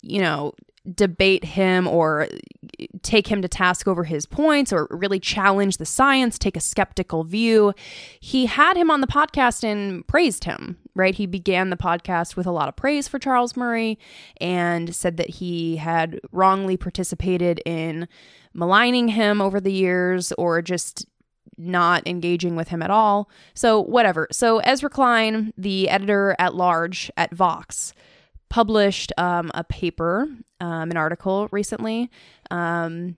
you 0.00 0.20
know, 0.20 0.54
debate 0.94 1.44
him 1.44 1.86
or 1.86 2.22
uh, 2.22 2.86
take 3.02 3.28
him 3.28 3.42
to 3.42 3.48
task 3.48 3.86
over 3.86 4.04
his 4.04 4.26
points 4.26 4.72
or 4.72 4.88
really 4.90 5.20
challenge 5.20 5.76
the 5.76 5.86
science, 5.86 6.38
take 6.38 6.56
a 6.56 6.60
skeptical 6.60 7.24
view. 7.24 7.72
He 8.20 8.46
had 8.46 8.76
him 8.76 8.90
on 8.90 9.00
the 9.00 9.06
podcast 9.06 9.62
and 9.64 10.06
praised 10.06 10.44
him, 10.44 10.78
right? 10.94 11.14
He 11.14 11.26
began 11.26 11.70
the 11.70 11.76
podcast 11.76 12.36
with 12.36 12.46
a 12.46 12.52
lot 12.52 12.68
of 12.68 12.76
praise 12.76 13.06
for 13.06 13.18
Charles 13.18 13.56
Murray 13.56 13.98
and 14.40 14.94
said 14.94 15.16
that 15.18 15.30
he 15.30 15.76
had 15.76 16.20
wrongly 16.32 16.76
participated 16.76 17.60
in 17.64 18.08
maligning 18.52 19.08
him 19.08 19.40
over 19.40 19.60
the 19.60 19.72
years 19.72 20.32
or 20.32 20.60
just 20.62 21.06
not 21.58 22.06
engaging 22.06 22.56
with 22.56 22.68
him 22.68 22.82
at 22.82 22.90
all. 22.90 23.28
So, 23.54 23.80
whatever. 23.80 24.26
So, 24.32 24.58
Ezra 24.60 24.90
Klein, 24.90 25.52
the 25.56 25.88
editor 25.88 26.34
at 26.38 26.54
large 26.54 27.10
at 27.16 27.32
Vox, 27.32 27.94
published 28.52 29.12
um, 29.16 29.50
a 29.54 29.64
paper, 29.64 30.28
um, 30.60 30.90
an 30.90 30.96
article 30.98 31.48
recently, 31.52 32.10
um, 32.50 33.16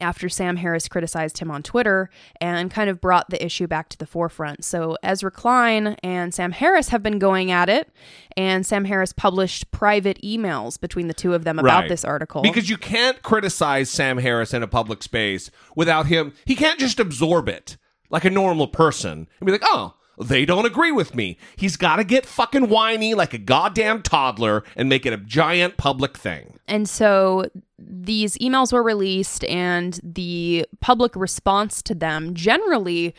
after 0.00 0.26
Sam 0.30 0.56
Harris 0.56 0.88
criticized 0.88 1.36
him 1.36 1.50
on 1.50 1.62
Twitter 1.62 2.08
and 2.40 2.70
kind 2.70 2.88
of 2.88 2.98
brought 2.98 3.28
the 3.28 3.44
issue 3.44 3.66
back 3.66 3.90
to 3.90 3.98
the 3.98 4.06
forefront. 4.06 4.64
So 4.64 4.96
Ezra 5.02 5.30
Klein 5.30 5.96
and 6.02 6.32
Sam 6.32 6.50
Harris 6.50 6.88
have 6.88 7.02
been 7.02 7.18
going 7.18 7.50
at 7.50 7.68
it, 7.68 7.90
and 8.38 8.64
Sam 8.64 8.86
Harris 8.86 9.12
published 9.12 9.70
private 9.70 10.18
emails 10.22 10.80
between 10.80 11.08
the 11.08 11.14
two 11.14 11.34
of 11.34 11.44
them 11.44 11.58
about 11.58 11.80
Right. 11.82 11.88
this 11.90 12.02
article. 12.02 12.40
Because 12.40 12.70
you 12.70 12.78
can't 12.78 13.22
criticize 13.22 13.90
Sam 13.90 14.16
Harris 14.16 14.54
in 14.54 14.62
a 14.62 14.66
public 14.66 15.02
space 15.02 15.50
without 15.76 16.06
him. 16.06 16.32
He 16.46 16.56
can't 16.56 16.80
just 16.80 16.98
absorb 16.98 17.50
it 17.50 17.76
like 18.08 18.24
a 18.24 18.30
normal 18.30 18.66
person 18.68 19.28
and 19.40 19.46
be 19.46 19.52
like, 19.52 19.62
oh, 19.64 19.94
they 20.18 20.44
don't 20.44 20.66
agree 20.66 20.92
with 20.92 21.14
me. 21.14 21.36
He's 21.56 21.76
got 21.76 21.96
to 21.96 22.04
get 22.04 22.26
fucking 22.26 22.68
whiny 22.68 23.14
like 23.14 23.34
a 23.34 23.38
goddamn 23.38 24.02
toddler 24.02 24.64
and 24.76 24.88
make 24.88 25.06
it 25.06 25.12
a 25.12 25.18
giant 25.18 25.76
public 25.76 26.16
thing. 26.16 26.58
And 26.68 26.88
so 26.88 27.48
these 27.78 28.38
emails 28.38 28.72
were 28.72 28.82
released, 28.82 29.44
and 29.44 30.00
the 30.02 30.66
public 30.80 31.14
response 31.16 31.82
to 31.82 31.94
them 31.94 32.34
generally 32.34 33.14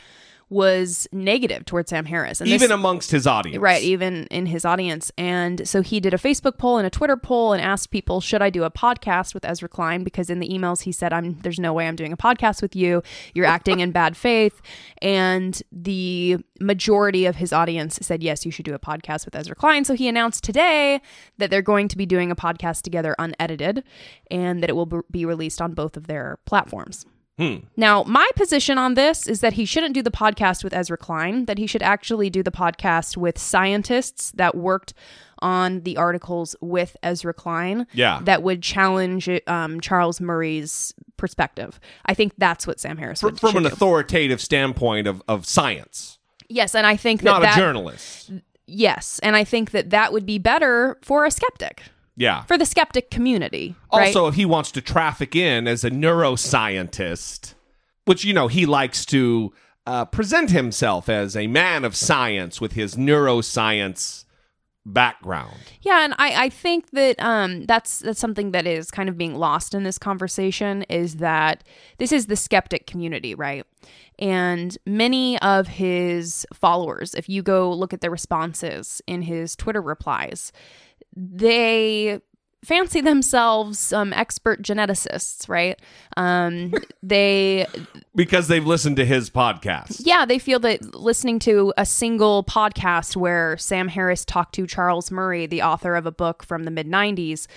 was 0.50 1.08
negative 1.12 1.66
towards 1.66 1.90
Sam 1.90 2.06
Harris. 2.06 2.40
And 2.40 2.50
this- 2.50 2.62
Even 2.62 2.72
amongst 2.72 3.12
his 3.12 3.26
audience. 3.26 3.60
Right, 3.62 3.82
even 3.82 4.28
in 4.28 4.46
his 4.46 4.64
audience. 4.64 5.12
And 5.18 5.68
so 5.68 5.82
he 5.82 6.00
did 6.00 6.14
a 6.14 6.18
Facebook 6.18 6.58
poll 6.58 6.78
and 6.78 6.86
a 6.86 6.90
Twitter 6.90 7.18
poll 7.18 7.54
and 7.54 7.62
asked 7.62 7.90
people, 7.90 8.22
should 8.22 8.42
I 8.42 8.50
do 8.50 8.64
a 8.64 8.70
podcast 8.70 9.34
with 9.34 9.44
Ezra 9.44 9.68
Klein? 9.68 10.04
Because 10.04 10.30
in 10.30 10.40
the 10.40 10.48
emails 10.50 10.84
he 10.84 10.92
said, 10.92 11.14
I'm 11.14 11.40
there's 11.40 11.60
no 11.60 11.74
way 11.74 11.88
I'm 11.88 11.96
doing 11.96 12.14
a 12.14 12.18
podcast 12.18 12.62
with 12.62 12.76
you. 12.76 13.02
You're 13.34 13.46
acting 13.46 13.80
in 13.80 13.92
bad 13.92 14.16
faith. 14.16 14.62
And 15.02 15.62
the 15.72 16.38
majority 16.60 17.26
of 17.26 17.38
his 17.38 17.52
audience 17.52 17.98
said, 18.02 18.22
yes, 18.24 18.46
you 18.46 18.52
should 18.52 18.66
do 18.66 18.74
a 18.76 18.80
podcast 18.80 19.26
with 19.26 19.36
Ezra 19.36 19.56
Klein. 19.56 19.84
So 19.84 19.96
he 19.96 20.08
announced 20.08 20.44
today 20.44 21.02
that 21.38 21.50
they're 21.50 21.62
going 21.62 21.88
to 21.88 21.98
be 21.98 22.06
doing 22.06 22.30
a 22.32 22.36
podcast 22.36 22.84
together 22.84 23.16
unedited 23.18 23.84
and 24.30 24.62
that 24.62 24.70
it 24.70 24.74
will 24.74 25.04
be 25.12 25.26
released 25.26 25.62
on 25.62 25.74
both 25.74 25.98
of 25.98 26.08
their 26.08 26.38
platforms. 26.46 27.06
Now, 27.76 28.04
my 28.04 28.30
position 28.36 28.78
on 28.78 28.94
this 28.94 29.28
is 29.28 29.42
that 29.42 29.54
he 29.54 29.66
shouldn't 29.66 29.94
do 29.94 30.02
the 30.02 30.12
podcast 30.12 30.64
with 30.64 30.74
Ezra 30.74 30.98
Klein, 30.98 31.46
that 31.46 31.58
he 31.58 31.68
should 31.68 31.82
actually 31.84 32.30
do 32.30 32.42
the 32.42 32.52
podcast 32.52 33.18
with 33.18 33.38
scientists 33.38 34.32
that 34.32 34.56
worked 34.56 34.94
on 35.40 35.82
the 35.82 35.98
articles 35.98 36.56
with 36.62 36.96
Ezra 37.04 37.34
Klein 37.34 37.88
Yeah. 37.94 38.22
that 38.24 38.42
would 38.42 38.62
challenge 38.64 39.30
um, 39.48 39.82
Charles 39.82 40.22
Murray's 40.22 40.94
perspective. 41.18 41.78
I 42.06 42.14
think 42.14 42.32
that's 42.38 42.66
what 42.66 42.80
Sam 42.80 42.98
Harris 42.98 43.22
would 43.22 43.38
from 43.40 43.50
should 43.52 43.58
an 43.58 43.64
do. 43.64 43.68
authoritative 43.70 44.40
standpoint 44.40 45.08
of, 45.08 45.22
of 45.28 45.46
science, 45.46 46.20
Yes, 46.48 46.74
and 46.76 46.86
I 46.88 46.96
think 46.96 47.22
that 47.22 47.32
not 47.32 47.42
that 47.42 47.58
a 47.58 47.60
journalist. 47.60 48.32
yes, 48.68 49.20
and 49.24 49.36
I 49.36 49.44
think 49.44 49.72
that 49.72 49.90
that 49.90 50.14
would 50.14 50.26
be 50.26 50.38
better 50.38 50.98
for 51.02 51.26
a 51.26 51.32
skeptic, 51.32 51.82
Yeah. 52.18 52.44
for 52.44 52.58
the 52.58 52.66
skeptic 52.66 53.12
community. 53.12 53.76
right? 53.94 54.08
Also, 54.08 54.28
if 54.28 54.36
he 54.36 54.46
wants 54.46 54.72
to 54.72 54.82
traffic 54.82 55.36
in 55.36 55.68
as 55.68 55.84
a 55.84 55.92
neuroscientist, 55.92 57.56
which, 58.06 58.24
you 58.24 58.34
know, 58.34 58.48
he 58.48 58.66
likes 58.66 59.06
to 59.08 59.54
uh, 59.86 60.06
present 60.06 60.52
himself 60.52 61.10
as 61.10 61.36
a 61.36 61.48
man 61.48 61.84
of 61.84 61.96
science 61.96 62.62
with 62.62 62.74
his 62.74 62.96
neuroscience 62.96 64.26
background. 64.86 65.58
Yeah, 65.82 66.04
and 66.04 66.14
I, 66.18 66.46
I 66.46 66.50
think 66.50 66.92
that 66.92 67.20
um, 67.20 67.66
that's 67.66 68.00
that's 68.00 68.20
something 68.20 68.52
that 68.52 68.68
is 68.68 68.92
kind 68.92 69.10
of 69.10 69.18
being 69.18 69.36
lost 69.36 69.74
in 69.74 69.84
this 69.84 69.98
conversation 69.98 70.84
is 70.84 71.16
that 71.16 71.64
this 71.98 72.12
is 72.12 72.28
the 72.28 72.36
skeptic 72.36 72.86
community, 72.86 73.34
right? 73.34 73.66
And 74.20 74.78
many 74.86 75.40
of 75.42 75.68
his 75.68 76.46
followers, 76.54 77.16
if 77.16 77.28
you 77.28 77.42
go 77.42 77.72
look 77.72 77.94
at 77.94 78.02
their 78.02 78.12
responses 78.12 79.02
in 79.08 79.24
his 79.24 79.56
Twitter 79.56 79.82
replies, 79.82 80.54
they 81.16 82.20
fancy 82.66 83.00
themselves 83.00 83.94
um, 83.94 84.12
expert 84.14 84.62
geneticists, 84.62 85.48
right? 85.48 85.80
Um, 86.18 86.74
they 87.04 87.68
Because 88.16 88.48
they've 88.48 88.66
listened 88.66 88.96
to 88.98 89.06
his 89.06 89.30
podcast. 89.30 90.02
yeah, 90.04 90.26
they 90.26 90.40
feel 90.40 90.60
that 90.60 90.96
listening 90.96 91.40
to 91.40 91.74
a 91.78 91.86
single 91.86 92.44
podcast 92.44 93.16
where 93.16 93.56
Sam 93.58 93.88
Harris 93.88 94.26
talked 94.26 94.56
to 94.56 94.68
Charles 94.68 95.12
Murray, 95.12 95.46
the 95.46 95.62
author 95.62 95.96
of 95.96 96.06
a 96.06 96.12
book 96.12 96.44
from 96.44 96.64
the 96.64 96.72
mid 96.72 96.88
90s, 96.88 97.48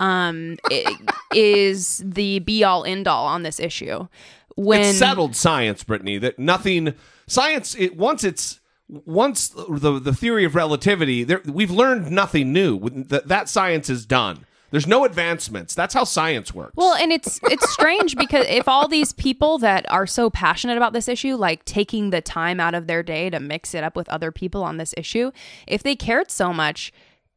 um, 0.00 0.56
is 1.34 2.02
the 2.04 2.40
be 2.40 2.64
all 2.64 2.84
end 2.84 3.08
all 3.08 3.26
on 3.26 3.44
this 3.44 3.60
issue. 3.60 4.08
When 4.56 4.80
it's 4.80 4.98
settled 4.98 5.36
science, 5.36 5.84
Brittany, 5.84 6.18
that 6.18 6.38
nothing 6.38 6.94
science 7.26 7.74
it 7.78 7.96
once 7.96 8.24
it's 8.24 8.60
once 8.88 9.48
the 9.48 9.98
the 9.98 10.14
theory 10.14 10.44
of 10.44 10.54
relativity, 10.54 11.24
there, 11.24 11.42
we've 11.44 11.70
learned 11.70 12.10
nothing 12.10 12.52
new. 12.52 12.78
That 12.90 13.28
that 13.28 13.48
science 13.48 13.90
is 13.90 14.06
done. 14.06 14.46
There's 14.70 14.86
no 14.86 15.04
advancements. 15.04 15.74
That's 15.74 15.94
how 15.94 16.04
science 16.04 16.52
works. 16.52 16.72
Well, 16.74 16.94
and 16.94 17.12
it's 17.12 17.40
it's 17.44 17.70
strange 17.72 18.16
because 18.16 18.46
if 18.48 18.68
all 18.68 18.88
these 18.88 19.12
people 19.12 19.58
that 19.58 19.90
are 19.90 20.06
so 20.06 20.28
passionate 20.28 20.76
about 20.76 20.92
this 20.92 21.08
issue, 21.08 21.36
like 21.36 21.64
taking 21.64 22.10
the 22.10 22.20
time 22.20 22.60
out 22.60 22.74
of 22.74 22.86
their 22.86 23.02
day 23.02 23.30
to 23.30 23.40
mix 23.40 23.74
it 23.74 23.84
up 23.84 23.96
with 23.96 24.08
other 24.08 24.32
people 24.32 24.62
on 24.62 24.76
this 24.76 24.92
issue, 24.96 25.30
if 25.66 25.82
they 25.82 25.94
cared 25.94 26.30
so 26.30 26.52
much, 26.52 26.92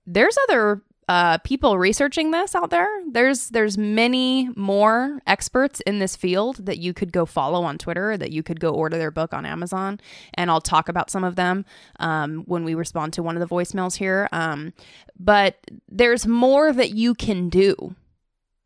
there's 0.05 0.37
other 0.49 0.81
uh, 1.09 1.39
people 1.39 1.79
researching 1.79 2.29
this 2.29 2.53
out 2.53 2.69
there. 2.69 2.87
There's 3.11 3.49
there's 3.49 3.79
many 3.79 4.49
more 4.55 5.19
experts 5.25 5.79
in 5.81 5.97
this 5.97 6.15
field 6.15 6.67
that 6.67 6.77
you 6.77 6.93
could 6.93 7.11
go 7.11 7.25
follow 7.25 7.63
on 7.63 7.79
Twitter, 7.79 8.15
that 8.15 8.31
you 8.31 8.43
could 8.43 8.59
go 8.59 8.69
order 8.69 8.95
their 8.99 9.09
book 9.09 9.33
on 9.33 9.43
Amazon, 9.43 9.99
and 10.35 10.51
I'll 10.51 10.61
talk 10.61 10.87
about 10.87 11.09
some 11.09 11.23
of 11.23 11.35
them 11.35 11.65
um, 11.99 12.43
when 12.45 12.63
we 12.63 12.75
respond 12.75 13.13
to 13.13 13.23
one 13.23 13.35
of 13.35 13.39
the 13.41 13.53
voicemails 13.53 13.97
here. 13.97 14.29
Um, 14.31 14.71
but 15.19 15.57
there's 15.89 16.27
more 16.27 16.71
that 16.71 16.91
you 16.91 17.15
can 17.15 17.49
do 17.49 17.95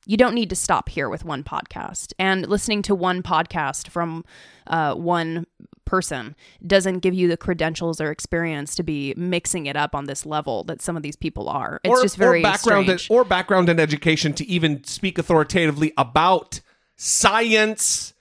you 0.06 0.18
don't 0.18 0.36
need 0.36 0.50
to 0.50 0.56
stop 0.56 0.90
here 0.90 1.08
with 1.08 1.24
one 1.24 1.44
podcast 1.44 2.12
and 2.20 2.48
listening 2.48 2.82
to 2.82 2.94
one 2.94 3.24
podcast 3.24 3.88
from 3.88 4.26
uh, 4.68 4.94
one 4.96 5.48
person 5.94 6.36
doesn't 6.66 7.02
give 7.02 7.14
you 7.14 7.28
the 7.28 7.38
credentials 7.38 8.02
or 8.02 8.10
experience 8.10 8.74
to 8.74 8.82
be 8.82 9.14
mixing 9.16 9.68
it 9.68 9.76
up 9.76 9.94
on 9.94 10.06
this 10.06 10.26
level 10.26 10.64
that 10.64 10.82
some 10.82 10.98
of 10.98 11.04
these 11.04 11.16
people 11.16 11.48
are 11.48 11.80
it's 11.84 12.02
just 12.02 12.18
very 12.18 12.42
background 12.42 12.86
strange. 12.86 13.12
or 13.12 13.24
background 13.24 13.70
and 13.70 13.80
education 13.80 14.34
to 14.34 14.44
even 14.48 14.84
speak 14.86 15.20
authoritatively 15.20 15.94
about 15.96 16.62
science 16.96 18.16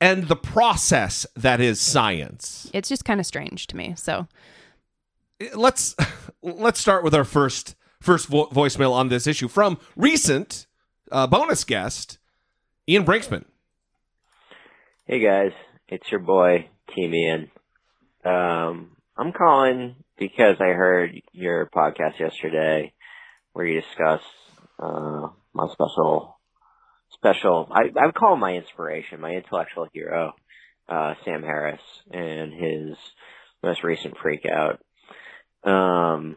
and 0.00 0.26
the 0.26 0.34
process 0.34 1.24
that 1.36 1.60
is 1.60 1.80
science. 1.80 2.68
it's 2.74 2.88
just 2.88 3.04
kind 3.04 3.20
of 3.20 3.26
strange 3.26 3.68
to 3.68 3.76
me 3.76 3.94
so 3.96 4.26
let's 5.54 5.94
let's 6.42 6.80
start 6.80 7.04
with 7.04 7.14
our 7.14 7.24
first 7.24 7.76
first 8.00 8.26
vo- 8.26 8.48
voicemail 8.48 8.90
on 8.90 9.08
this 9.08 9.28
issue 9.28 9.46
from 9.46 9.78
recent 9.94 10.66
uh, 11.12 11.28
bonus 11.28 11.62
guest 11.62 12.18
Ian 12.88 13.04
Brinksman. 13.04 13.44
Hey 15.06 15.20
guys, 15.20 15.52
it's 15.88 16.10
your 16.10 16.20
boy 16.20 16.68
Team 16.94 17.14
Ian. 17.14 17.50
Um, 18.24 18.96
I'm 19.16 19.32
calling 19.32 19.96
because 20.18 20.56
I 20.60 20.72
heard 20.72 21.20
your 21.32 21.66
podcast 21.66 22.18
yesterday 22.18 22.92
where 23.52 23.66
you 23.66 23.80
discussed 23.80 24.24
uh, 24.78 25.28
my 25.52 25.66
special, 25.72 26.38
special. 27.12 27.68
I 27.70 27.90
I 28.00 28.06
would 28.06 28.14
call 28.14 28.34
him 28.34 28.40
my 28.40 28.54
inspiration, 28.54 29.20
my 29.20 29.32
intellectual 29.32 29.88
hero, 29.92 30.32
uh, 30.88 31.14
Sam 31.24 31.42
Harris, 31.42 31.80
and 32.10 32.52
his 32.52 32.96
most 33.62 33.82
recent 33.82 34.16
freak 34.18 34.46
out. 34.46 34.80
Um, 35.64 36.36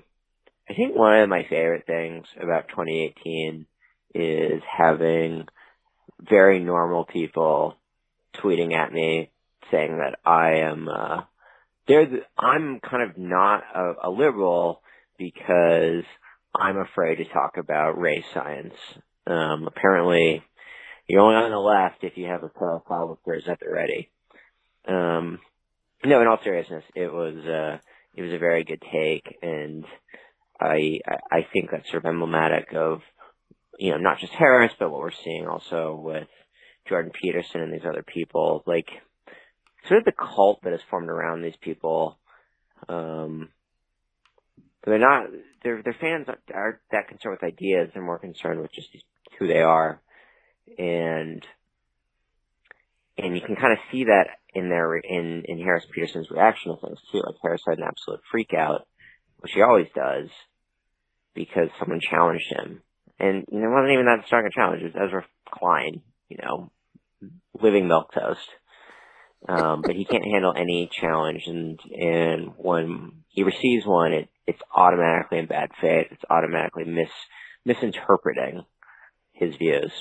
I 0.69 0.73
think 0.73 0.95
one 0.95 1.19
of 1.19 1.29
my 1.29 1.43
favorite 1.49 1.85
things 1.85 2.25
about 2.41 2.69
2018 2.69 3.65
is 4.13 4.61
having 4.65 5.45
very 6.19 6.59
normal 6.59 7.05
people 7.05 7.75
tweeting 8.37 8.73
at 8.73 8.91
me 8.91 9.31
saying 9.69 9.97
that 9.97 10.19
I 10.25 10.59
am 10.59 10.87
uh 10.89 11.21
I'm 12.37 12.79
kind 12.79 13.09
of 13.09 13.17
not 13.17 13.63
a, 13.75 13.93
a 14.03 14.09
liberal 14.09 14.81
because 15.17 16.03
I'm 16.55 16.77
afraid 16.77 17.15
to 17.15 17.25
talk 17.25 17.57
about 17.57 17.99
race 17.99 18.25
science. 18.33 18.75
Um 19.27 19.67
apparently 19.67 20.43
you're 21.07 21.21
only 21.21 21.35
on 21.35 21.51
the 21.51 21.57
left 21.57 22.03
if 22.03 22.17
you 22.17 22.27
have 22.27 22.43
a 22.43 22.49
pair 22.49 22.75
of 22.75 22.87
calipers 22.87 23.43
at 23.47 23.59
the 23.59 23.69
ready. 23.71 24.09
Um 24.87 25.39
no, 26.03 26.21
in 26.21 26.27
all 26.27 26.39
seriousness, 26.43 26.83
it 26.95 27.11
was 27.11 27.35
uh 27.45 27.77
it 28.15 28.21
was 28.21 28.33
a 28.33 28.39
very 28.39 28.63
good 28.63 28.81
take 28.91 29.37
and 29.41 29.85
I 30.59 30.99
I 31.31 31.47
think 31.51 31.69
that's 31.71 31.89
sort 31.89 32.05
of 32.05 32.09
emblematic 32.09 32.73
of 32.73 33.01
you 33.81 33.91
know, 33.91 33.97
not 33.97 34.19
just 34.19 34.33
Harris, 34.33 34.71
but 34.77 34.91
what 34.91 34.99
we're 35.01 35.11
seeing 35.23 35.47
also 35.47 35.95
with 35.95 36.27
Jordan 36.87 37.11
Peterson 37.19 37.61
and 37.61 37.73
these 37.73 37.85
other 37.87 38.03
people, 38.03 38.63
like 38.67 38.87
sort 39.87 39.99
of 39.99 40.05
the 40.05 40.11
cult 40.11 40.61
that 40.63 40.71
has 40.71 40.81
formed 40.89 41.09
around 41.09 41.41
these 41.41 41.55
people. 41.61 42.17
Um, 42.87 43.49
they're 44.83 44.97
not 44.97 45.29
their 45.63 45.81
their 45.83 45.95
fans 45.99 46.27
aren't, 46.53 46.79
that 46.91 47.07
concerned 47.07 47.37
with 47.39 47.47
ideas; 47.47 47.89
they're 47.93 48.03
more 48.03 48.19
concerned 48.19 48.61
with 48.61 48.71
just 48.73 48.89
who 49.37 49.47
they 49.47 49.61
are, 49.61 50.01
and 50.77 51.45
and 53.17 53.35
you 53.35 53.41
can 53.41 53.55
kind 53.55 53.73
of 53.73 53.79
see 53.91 54.05
that 54.05 54.27
in 54.53 54.69
their 54.69 54.97
in 54.97 55.43
in 55.45 55.59
Harris 55.59 55.85
Peterson's 55.93 56.31
reaction 56.31 56.73
to 56.73 56.81
things 56.81 56.99
too. 57.11 57.21
Like 57.25 57.35
Harris 57.41 57.61
had 57.67 57.77
an 57.77 57.85
absolute 57.87 58.21
freak 58.31 58.53
out, 58.57 58.87
which 59.39 59.51
he 59.53 59.61
always 59.61 59.87
does, 59.95 60.29
because 61.35 61.69
someone 61.79 61.99
challenged 61.99 62.51
him, 62.51 62.81
and 63.19 63.45
you 63.51 63.59
know, 63.59 63.67
it 63.67 63.73
wasn't 63.73 63.93
even 63.93 64.05
that 64.05 64.25
strong 64.25 64.45
a 64.45 64.49
challenge. 64.51 64.81
It 64.81 64.95
was 64.95 65.07
Ezra 65.07 65.25
Klein, 65.51 66.01
you 66.27 66.37
know, 66.41 66.71
living 67.61 67.87
milquetoast. 67.87 68.47
Um, 69.47 69.83
but 69.85 69.95
he 69.95 70.05
can't 70.05 70.23
handle 70.23 70.53
any 70.55 70.89
challenge, 70.91 71.43
and 71.47 71.79
and 71.91 72.53
when 72.57 73.23
he 73.29 73.43
receives 73.43 73.85
one, 73.85 74.13
it 74.13 74.29
it's 74.45 74.61
automatically 74.75 75.39
in 75.39 75.47
bad 75.47 75.71
faith. 75.79 76.07
It's 76.11 76.23
automatically 76.29 76.83
mis 76.83 77.09
misinterpreting 77.65 78.63
his 79.33 79.55
views. 79.55 79.91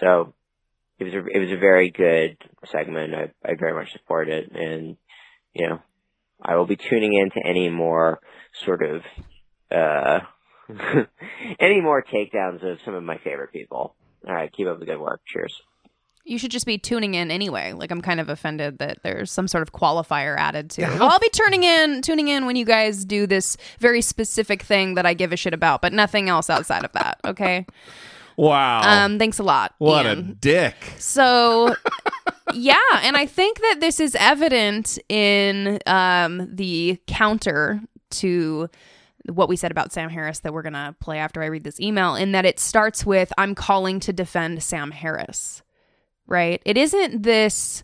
So 0.00 0.34
it 0.98 1.04
was 1.04 1.14
a 1.14 1.26
it 1.26 1.38
was 1.38 1.52
a 1.52 1.58
very 1.58 1.90
good 1.90 2.36
segment. 2.70 3.14
I 3.14 3.30
I 3.44 3.54
very 3.58 3.74
much 3.74 3.92
support 3.92 4.28
it, 4.28 4.52
and 4.52 4.96
you 5.54 5.68
know, 5.68 5.78
I 6.42 6.56
will 6.56 6.66
be 6.66 6.76
tuning 6.76 7.14
in 7.14 7.30
to 7.30 7.48
any 7.48 7.70
more 7.70 8.20
sort 8.64 8.82
of 8.82 9.02
uh 9.70 10.20
any 11.60 11.80
more 11.80 12.02
takedowns 12.04 12.62
of 12.62 12.78
some 12.84 12.94
of 12.94 13.02
my 13.02 13.18
favorite 13.18 13.52
people. 13.52 13.96
All 14.26 14.34
right, 14.34 14.52
keep 14.52 14.66
up 14.66 14.78
the 14.78 14.86
good 14.86 15.00
work. 15.00 15.22
Cheers. 15.26 15.54
You 16.24 16.38
should 16.38 16.50
just 16.52 16.66
be 16.66 16.78
tuning 16.78 17.14
in 17.14 17.30
anyway. 17.30 17.72
Like 17.72 17.90
I'm 17.90 18.00
kind 18.00 18.20
of 18.20 18.28
offended 18.28 18.78
that 18.78 19.02
there's 19.02 19.30
some 19.32 19.48
sort 19.48 19.62
of 19.62 19.72
qualifier 19.72 20.36
added 20.38 20.70
to. 20.70 20.82
Well, 20.82 21.10
I'll 21.10 21.18
be 21.18 21.28
tuning 21.30 21.64
in, 21.64 22.00
tuning 22.00 22.28
in 22.28 22.46
when 22.46 22.54
you 22.56 22.64
guys 22.64 23.04
do 23.04 23.26
this 23.26 23.56
very 23.80 24.00
specific 24.00 24.62
thing 24.62 24.94
that 24.94 25.04
I 25.04 25.14
give 25.14 25.32
a 25.32 25.36
shit 25.36 25.52
about, 25.52 25.82
but 25.82 25.92
nothing 25.92 26.28
else 26.28 26.48
outside 26.48 26.84
of 26.84 26.92
that. 26.92 27.20
Okay. 27.24 27.66
Wow. 28.36 28.80
Um. 29.04 29.18
Thanks 29.18 29.38
a 29.38 29.42
lot. 29.42 29.74
what 29.76 30.06
a 30.06 30.16
dick. 30.16 30.74
So, 30.98 31.76
yeah, 32.54 32.76
and 33.02 33.14
I 33.14 33.26
think 33.26 33.60
that 33.60 33.76
this 33.80 34.00
is 34.00 34.14
evident 34.18 34.98
in 35.10 35.78
um, 35.86 36.48
the 36.50 36.98
counter 37.06 37.82
to 38.12 38.70
what 39.26 39.50
we 39.50 39.56
said 39.56 39.70
about 39.70 39.92
Sam 39.92 40.08
Harris 40.08 40.40
that 40.40 40.52
we're 40.54 40.62
going 40.62 40.72
to 40.72 40.96
play 40.98 41.18
after 41.18 41.42
I 41.42 41.46
read 41.46 41.62
this 41.62 41.78
email, 41.78 42.14
in 42.14 42.32
that 42.32 42.46
it 42.46 42.58
starts 42.58 43.04
with 43.04 43.32
I'm 43.36 43.54
calling 43.54 44.00
to 44.00 44.12
defend 44.14 44.62
Sam 44.62 44.92
Harris, 44.92 45.62
right? 46.26 46.60
It 46.64 46.76
isn't 46.76 47.22
this. 47.22 47.82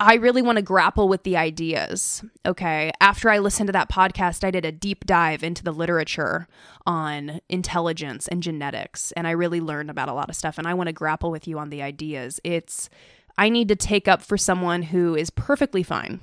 I 0.00 0.14
really 0.14 0.42
want 0.42 0.56
to 0.56 0.62
grapple 0.62 1.08
with 1.08 1.22
the 1.22 1.36
ideas. 1.36 2.24
Okay. 2.44 2.90
After 3.00 3.30
I 3.30 3.38
listened 3.38 3.68
to 3.68 3.72
that 3.72 3.88
podcast, 3.88 4.42
I 4.44 4.50
did 4.50 4.64
a 4.64 4.72
deep 4.72 5.06
dive 5.06 5.44
into 5.44 5.62
the 5.62 5.70
literature 5.72 6.48
on 6.84 7.40
intelligence 7.48 8.26
and 8.26 8.42
genetics, 8.42 9.12
and 9.12 9.26
I 9.26 9.30
really 9.30 9.60
learned 9.60 9.90
about 9.90 10.08
a 10.08 10.12
lot 10.12 10.28
of 10.28 10.34
stuff. 10.36 10.58
And 10.58 10.66
I 10.66 10.74
want 10.74 10.88
to 10.88 10.92
grapple 10.92 11.30
with 11.30 11.46
you 11.46 11.58
on 11.60 11.70
the 11.70 11.80
ideas. 11.80 12.40
It's, 12.42 12.90
I 13.38 13.48
need 13.48 13.68
to 13.68 13.76
take 13.76 14.08
up 14.08 14.20
for 14.20 14.36
someone 14.36 14.82
who 14.82 15.14
is 15.14 15.30
perfectly 15.30 15.84
fine. 15.84 16.20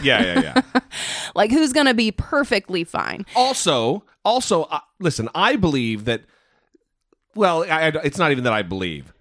Yeah, 0.00 0.22
yeah, 0.22 0.40
yeah. 0.40 0.80
like, 1.34 1.50
who's 1.50 1.72
going 1.72 1.86
to 1.86 1.94
be 1.94 2.12
perfectly 2.12 2.84
fine? 2.84 3.26
also, 3.36 4.04
also, 4.24 4.62
uh, 4.64 4.78
listen. 5.00 5.28
I 5.34 5.56
believe 5.56 6.04
that. 6.06 6.22
Well, 7.34 7.64
I, 7.64 7.88
I- 7.88 8.02
it's 8.04 8.18
not 8.18 8.30
even 8.30 8.44
that 8.44 8.52
I 8.52 8.62
believe. 8.62 9.12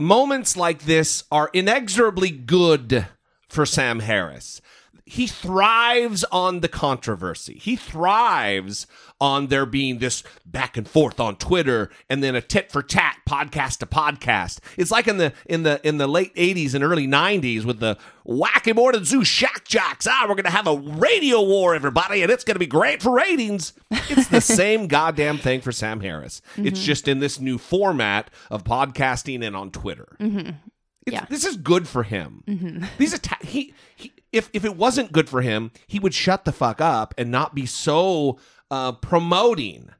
Moments 0.00 0.56
like 0.56 0.84
this 0.84 1.24
are 1.28 1.50
inexorably 1.52 2.30
good 2.30 3.08
for 3.48 3.66
Sam 3.66 3.98
Harris. 3.98 4.60
He 5.08 5.26
thrives 5.26 6.24
on 6.30 6.60
the 6.60 6.68
controversy. 6.68 7.58
He 7.60 7.76
thrives 7.76 8.86
on 9.20 9.48
there 9.48 9.66
being 9.66 9.98
this 9.98 10.22
back 10.46 10.76
and 10.76 10.88
forth 10.88 11.18
on 11.18 11.36
Twitter 11.36 11.90
and 12.08 12.22
then 12.22 12.34
a 12.34 12.40
tit 12.40 12.70
for 12.70 12.82
tat 12.82 13.16
podcast 13.28 13.78
to 13.78 13.86
podcast. 13.86 14.60
It's 14.76 14.90
like 14.90 15.08
in 15.08 15.16
the 15.18 15.32
in 15.46 15.62
the 15.64 15.80
in 15.86 15.98
the 15.98 16.06
late 16.06 16.34
80s 16.36 16.74
and 16.74 16.84
early 16.84 17.06
90s 17.06 17.64
with 17.64 17.80
the 17.80 17.96
wacky 18.26 18.92
than 18.92 19.04
zoo 19.04 19.24
shock 19.24 19.64
jocks. 19.64 20.06
Ah, 20.08 20.26
we're 20.28 20.34
gonna 20.34 20.50
have 20.50 20.66
a 20.66 20.76
radio 20.76 21.42
war, 21.42 21.74
everybody, 21.74 22.22
and 22.22 22.30
it's 22.30 22.44
gonna 22.44 22.58
be 22.58 22.66
great 22.66 23.02
for 23.02 23.10
ratings. 23.16 23.72
It's 23.90 24.28
the 24.28 24.40
same 24.42 24.86
goddamn 24.86 25.38
thing 25.38 25.60
for 25.62 25.72
Sam 25.72 26.00
Harris. 26.00 26.42
It's 26.56 26.84
just 26.84 27.08
in 27.08 27.18
this 27.18 27.40
new 27.40 27.58
format 27.58 28.30
of 28.50 28.62
podcasting 28.64 29.44
and 29.44 29.56
on 29.56 29.70
Twitter. 29.70 30.16
It's- 30.20 30.54
Yeah. 31.12 31.26
This 31.28 31.44
is 31.44 31.56
good 31.56 31.88
for 31.88 32.02
him. 32.02 32.42
These 32.98 33.14
atta- 33.14 33.46
he, 33.46 33.74
he 33.96 34.12
if 34.32 34.50
if 34.52 34.64
it 34.64 34.76
wasn't 34.76 35.12
good 35.12 35.28
for 35.28 35.42
him, 35.42 35.70
he 35.86 35.98
would 35.98 36.14
shut 36.14 36.44
the 36.44 36.52
fuck 36.52 36.80
up 36.80 37.14
and 37.18 37.30
not 37.30 37.54
be 37.54 37.66
so 37.66 38.38
uh, 38.70 38.92
promoting, 38.92 39.90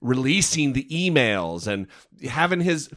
releasing 0.00 0.72
the 0.72 0.84
emails 0.84 1.66
and 1.66 1.86
having 2.28 2.60
his. 2.60 2.90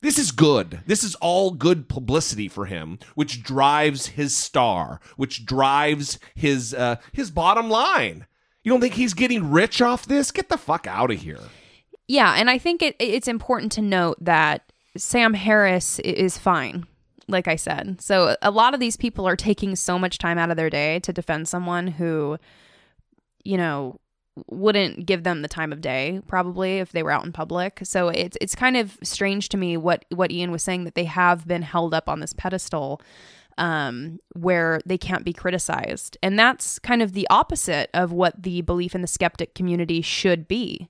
This 0.00 0.16
is 0.18 0.30
good. 0.30 0.80
This 0.86 1.02
is 1.02 1.16
all 1.16 1.50
good 1.50 1.88
publicity 1.88 2.46
for 2.46 2.66
him, 2.66 3.00
which 3.16 3.42
drives 3.42 4.06
his 4.08 4.36
star, 4.36 5.00
which 5.16 5.44
drives 5.44 6.20
his 6.36 6.72
uh, 6.72 6.96
his 7.12 7.30
bottom 7.32 7.68
line. 7.68 8.26
You 8.62 8.70
don't 8.72 8.80
think 8.80 8.94
he's 8.94 9.14
getting 9.14 9.50
rich 9.50 9.80
off 9.82 10.06
this? 10.06 10.30
Get 10.30 10.50
the 10.50 10.58
fuck 10.58 10.86
out 10.86 11.10
of 11.10 11.20
here. 11.20 11.40
Yeah, 12.06 12.34
and 12.36 12.48
I 12.48 12.58
think 12.58 12.80
it, 12.82 12.96
it's 13.00 13.28
important 13.28 13.72
to 13.72 13.82
note 13.82 14.16
that 14.20 14.72
Sam 14.96 15.34
Harris 15.34 15.98
is 16.00 16.38
fine, 16.38 16.86
like 17.28 17.46
I 17.46 17.56
said. 17.56 18.00
So 18.00 18.36
a 18.42 18.50
lot 18.50 18.74
of 18.74 18.80
these 18.80 18.96
people 18.96 19.26
are 19.28 19.36
taking 19.36 19.76
so 19.76 19.98
much 19.98 20.18
time 20.18 20.38
out 20.38 20.50
of 20.50 20.56
their 20.56 20.70
day 20.70 20.98
to 21.00 21.12
defend 21.12 21.46
someone 21.46 21.86
who, 21.86 22.38
you 23.44 23.56
know, 23.56 24.00
wouldn't 24.46 25.04
give 25.04 25.24
them 25.24 25.42
the 25.42 25.48
time 25.48 25.72
of 25.72 25.80
day 25.80 26.20
probably 26.26 26.78
if 26.78 26.92
they 26.92 27.02
were 27.02 27.10
out 27.10 27.24
in 27.24 27.32
public. 27.32 27.80
So 27.82 28.08
it's 28.08 28.36
it's 28.40 28.54
kind 28.54 28.76
of 28.76 28.96
strange 29.02 29.48
to 29.50 29.56
me 29.56 29.76
what 29.76 30.04
what 30.10 30.30
Ian 30.30 30.50
was 30.50 30.62
saying 30.62 30.84
that 30.84 30.94
they 30.94 31.04
have 31.04 31.46
been 31.46 31.62
held 31.62 31.92
up 31.94 32.08
on 32.08 32.20
this 32.20 32.32
pedestal 32.32 33.00
um, 33.58 34.20
where 34.34 34.80
they 34.86 34.96
can't 34.96 35.24
be 35.24 35.32
criticized. 35.32 36.16
And 36.22 36.38
that's 36.38 36.78
kind 36.78 37.02
of 37.02 37.12
the 37.12 37.26
opposite 37.28 37.90
of 37.92 38.12
what 38.12 38.40
the 38.40 38.62
belief 38.62 38.94
in 38.94 39.02
the 39.02 39.08
skeptic 39.08 39.54
community 39.54 40.00
should 40.00 40.46
be, 40.46 40.88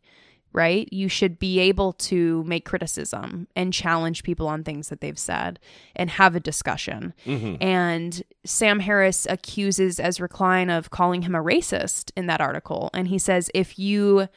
right? 0.59 0.93
You 0.93 1.09
should 1.09 1.39
be 1.39 1.61
able 1.61 1.93
to 1.93 2.43
make 2.43 2.65
criticism 2.65 3.47
and 3.55 3.73
challenge 3.73 4.25
people 4.25 4.49
on 4.49 4.65
things 4.65 4.89
that 4.89 5.01
they've 5.01 5.19
said 5.19 5.61
and 5.95 6.11
have 6.11 6.35
a 6.35 6.41
discussion. 6.41 7.15
Mm-hmm. 7.25 7.63
And 7.63 8.25
Sam 8.45 8.81
Harris 8.81 9.25
accuses 9.31 10.01
Ezra 10.01 10.29
Klein 10.29 10.69
of 10.69 10.91
calling 10.91 11.23
him 11.23 11.37
a 11.37 11.43
racist 11.43 12.11
in 12.17 12.27
that 12.27 12.41
article. 12.41 12.91
And 12.93 13.07
he 13.07 13.19
says, 13.19 13.53
if 13.55 13.79
you 13.79 14.29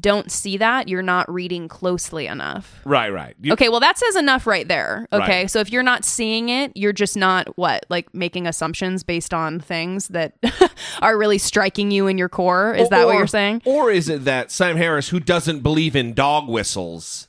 don't 0.00 0.30
see 0.30 0.56
that, 0.56 0.88
you're 0.88 1.02
not 1.02 1.30
reading 1.32 1.68
closely 1.68 2.26
enough. 2.26 2.80
Right, 2.84 3.10
right. 3.10 3.34
You- 3.40 3.52
Okay, 3.52 3.68
well 3.68 3.80
that 3.80 3.98
says 3.98 4.16
enough 4.16 4.46
right 4.46 4.66
there. 4.66 5.06
Okay, 5.12 5.40
Right. 5.42 5.50
so 5.50 5.60
if 5.60 5.70
you're 5.70 5.82
not 5.82 6.04
seeing 6.04 6.48
it, 6.48 6.72
you're 6.74 6.92
just 6.92 7.16
not 7.16 7.56
what 7.58 7.84
like 7.90 8.12
making 8.14 8.46
assumptions 8.46 9.02
based 9.02 9.34
on 9.34 9.60
things 9.60 10.08
that 10.08 10.34
are 11.02 11.16
really 11.18 11.38
striking 11.38 11.90
you 11.90 12.06
in 12.06 12.18
your 12.18 12.28
core. 12.28 12.74
Is 12.74 12.88
that 12.88 13.06
what 13.06 13.16
you're 13.16 13.26
saying? 13.26 13.62
Or 13.64 13.90
is 13.90 14.08
it 14.08 14.24
that 14.24 14.50
Sam 14.50 14.76
Harris, 14.76 15.10
who 15.10 15.20
doesn't 15.20 15.60
believe 15.60 15.94
in 15.94 16.14
dog 16.14 16.48
whistles, 16.48 17.28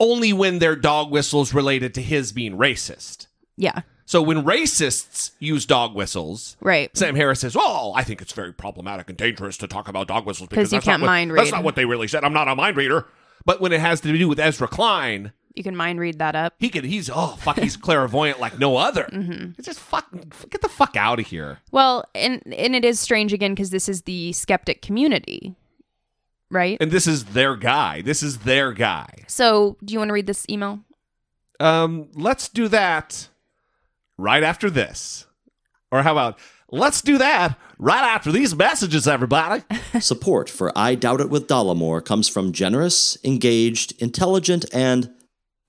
only 0.00 0.32
when 0.32 0.58
their 0.58 0.74
dog 0.76 1.10
whistles 1.10 1.54
related 1.54 1.94
to 1.94 2.02
his 2.02 2.32
being 2.32 2.56
racist. 2.56 3.28
Yeah. 3.56 3.82
So 4.12 4.20
when 4.20 4.44
racists 4.44 5.30
use 5.38 5.64
dog 5.64 5.94
whistles, 5.94 6.58
Right. 6.60 6.94
Sam 6.94 7.14
Harris 7.14 7.40
says, 7.40 7.56
"Oh, 7.58 7.94
I 7.96 8.04
think 8.04 8.20
it's 8.20 8.34
very 8.34 8.52
problematic 8.52 9.08
and 9.08 9.16
dangerous 9.16 9.56
to 9.56 9.66
talk 9.66 9.88
about 9.88 10.06
dog 10.06 10.26
whistles 10.26 10.50
because 10.50 10.70
you 10.70 10.76
that's 10.76 10.84
can't 10.84 11.00
what- 11.00 11.06
mind 11.06 11.30
That's 11.30 11.50
not 11.50 11.64
what 11.64 11.76
they 11.76 11.86
really 11.86 12.06
said. 12.08 12.22
I'm 12.22 12.34
not 12.34 12.46
a 12.46 12.54
mind 12.54 12.76
reader." 12.76 13.06
But 13.46 13.62
when 13.62 13.72
it 13.72 13.80
has 13.80 14.02
to 14.02 14.12
do 14.12 14.28
with 14.28 14.38
Ezra 14.38 14.68
Klein, 14.68 15.32
You 15.54 15.62
can 15.62 15.74
mind 15.74 15.98
read 15.98 16.18
that 16.18 16.36
up. 16.36 16.52
he 16.58 16.68
could. 16.68 16.84
He's 16.84 17.08
oh 17.08 17.36
fuck. 17.40 17.58
He's 17.58 17.76
clairvoyant 17.86 18.38
like 18.38 18.58
no 18.58 18.76
other. 18.76 19.04
Mm-hmm. 19.10 19.52
It's 19.56 19.64
just 19.64 19.80
fuck. 19.80 20.10
Get 20.50 20.60
the 20.60 20.68
fuck 20.68 20.94
out 20.94 21.18
of 21.18 21.28
here. 21.28 21.60
Well, 21.70 22.04
and 22.14 22.42
and 22.54 22.76
it 22.76 22.84
is 22.84 23.00
strange 23.00 23.32
again 23.32 23.54
because 23.54 23.70
this 23.70 23.88
is 23.88 24.02
the 24.02 24.34
skeptic 24.34 24.82
community, 24.82 25.56
right? 26.50 26.76
And 26.82 26.90
this 26.90 27.06
is 27.06 27.24
their 27.24 27.56
guy. 27.56 28.02
This 28.02 28.22
is 28.22 28.40
their 28.40 28.72
guy. 28.74 29.24
So, 29.26 29.78
do 29.82 29.94
you 29.94 29.98
want 30.00 30.10
to 30.10 30.12
read 30.12 30.26
this 30.26 30.44
email? 30.50 30.80
Um, 31.60 32.08
let's 32.12 32.50
do 32.50 32.68
that 32.68 33.28
right 34.18 34.42
after 34.42 34.70
this. 34.70 35.26
Or 35.90 36.02
how 36.02 36.12
about 36.12 36.38
let's 36.70 37.02
do 37.02 37.18
that 37.18 37.58
right 37.78 38.02
after 38.02 38.32
these 38.32 38.54
messages, 38.54 39.06
everybody. 39.06 39.62
Support 40.00 40.48
for 40.48 40.76
I 40.76 40.94
Doubt 40.94 41.20
It 41.20 41.30
with 41.30 41.48
Dollemore 41.48 42.04
comes 42.04 42.28
from 42.28 42.52
generous, 42.52 43.18
engaged, 43.24 44.00
intelligent, 44.00 44.64
and 44.72 45.10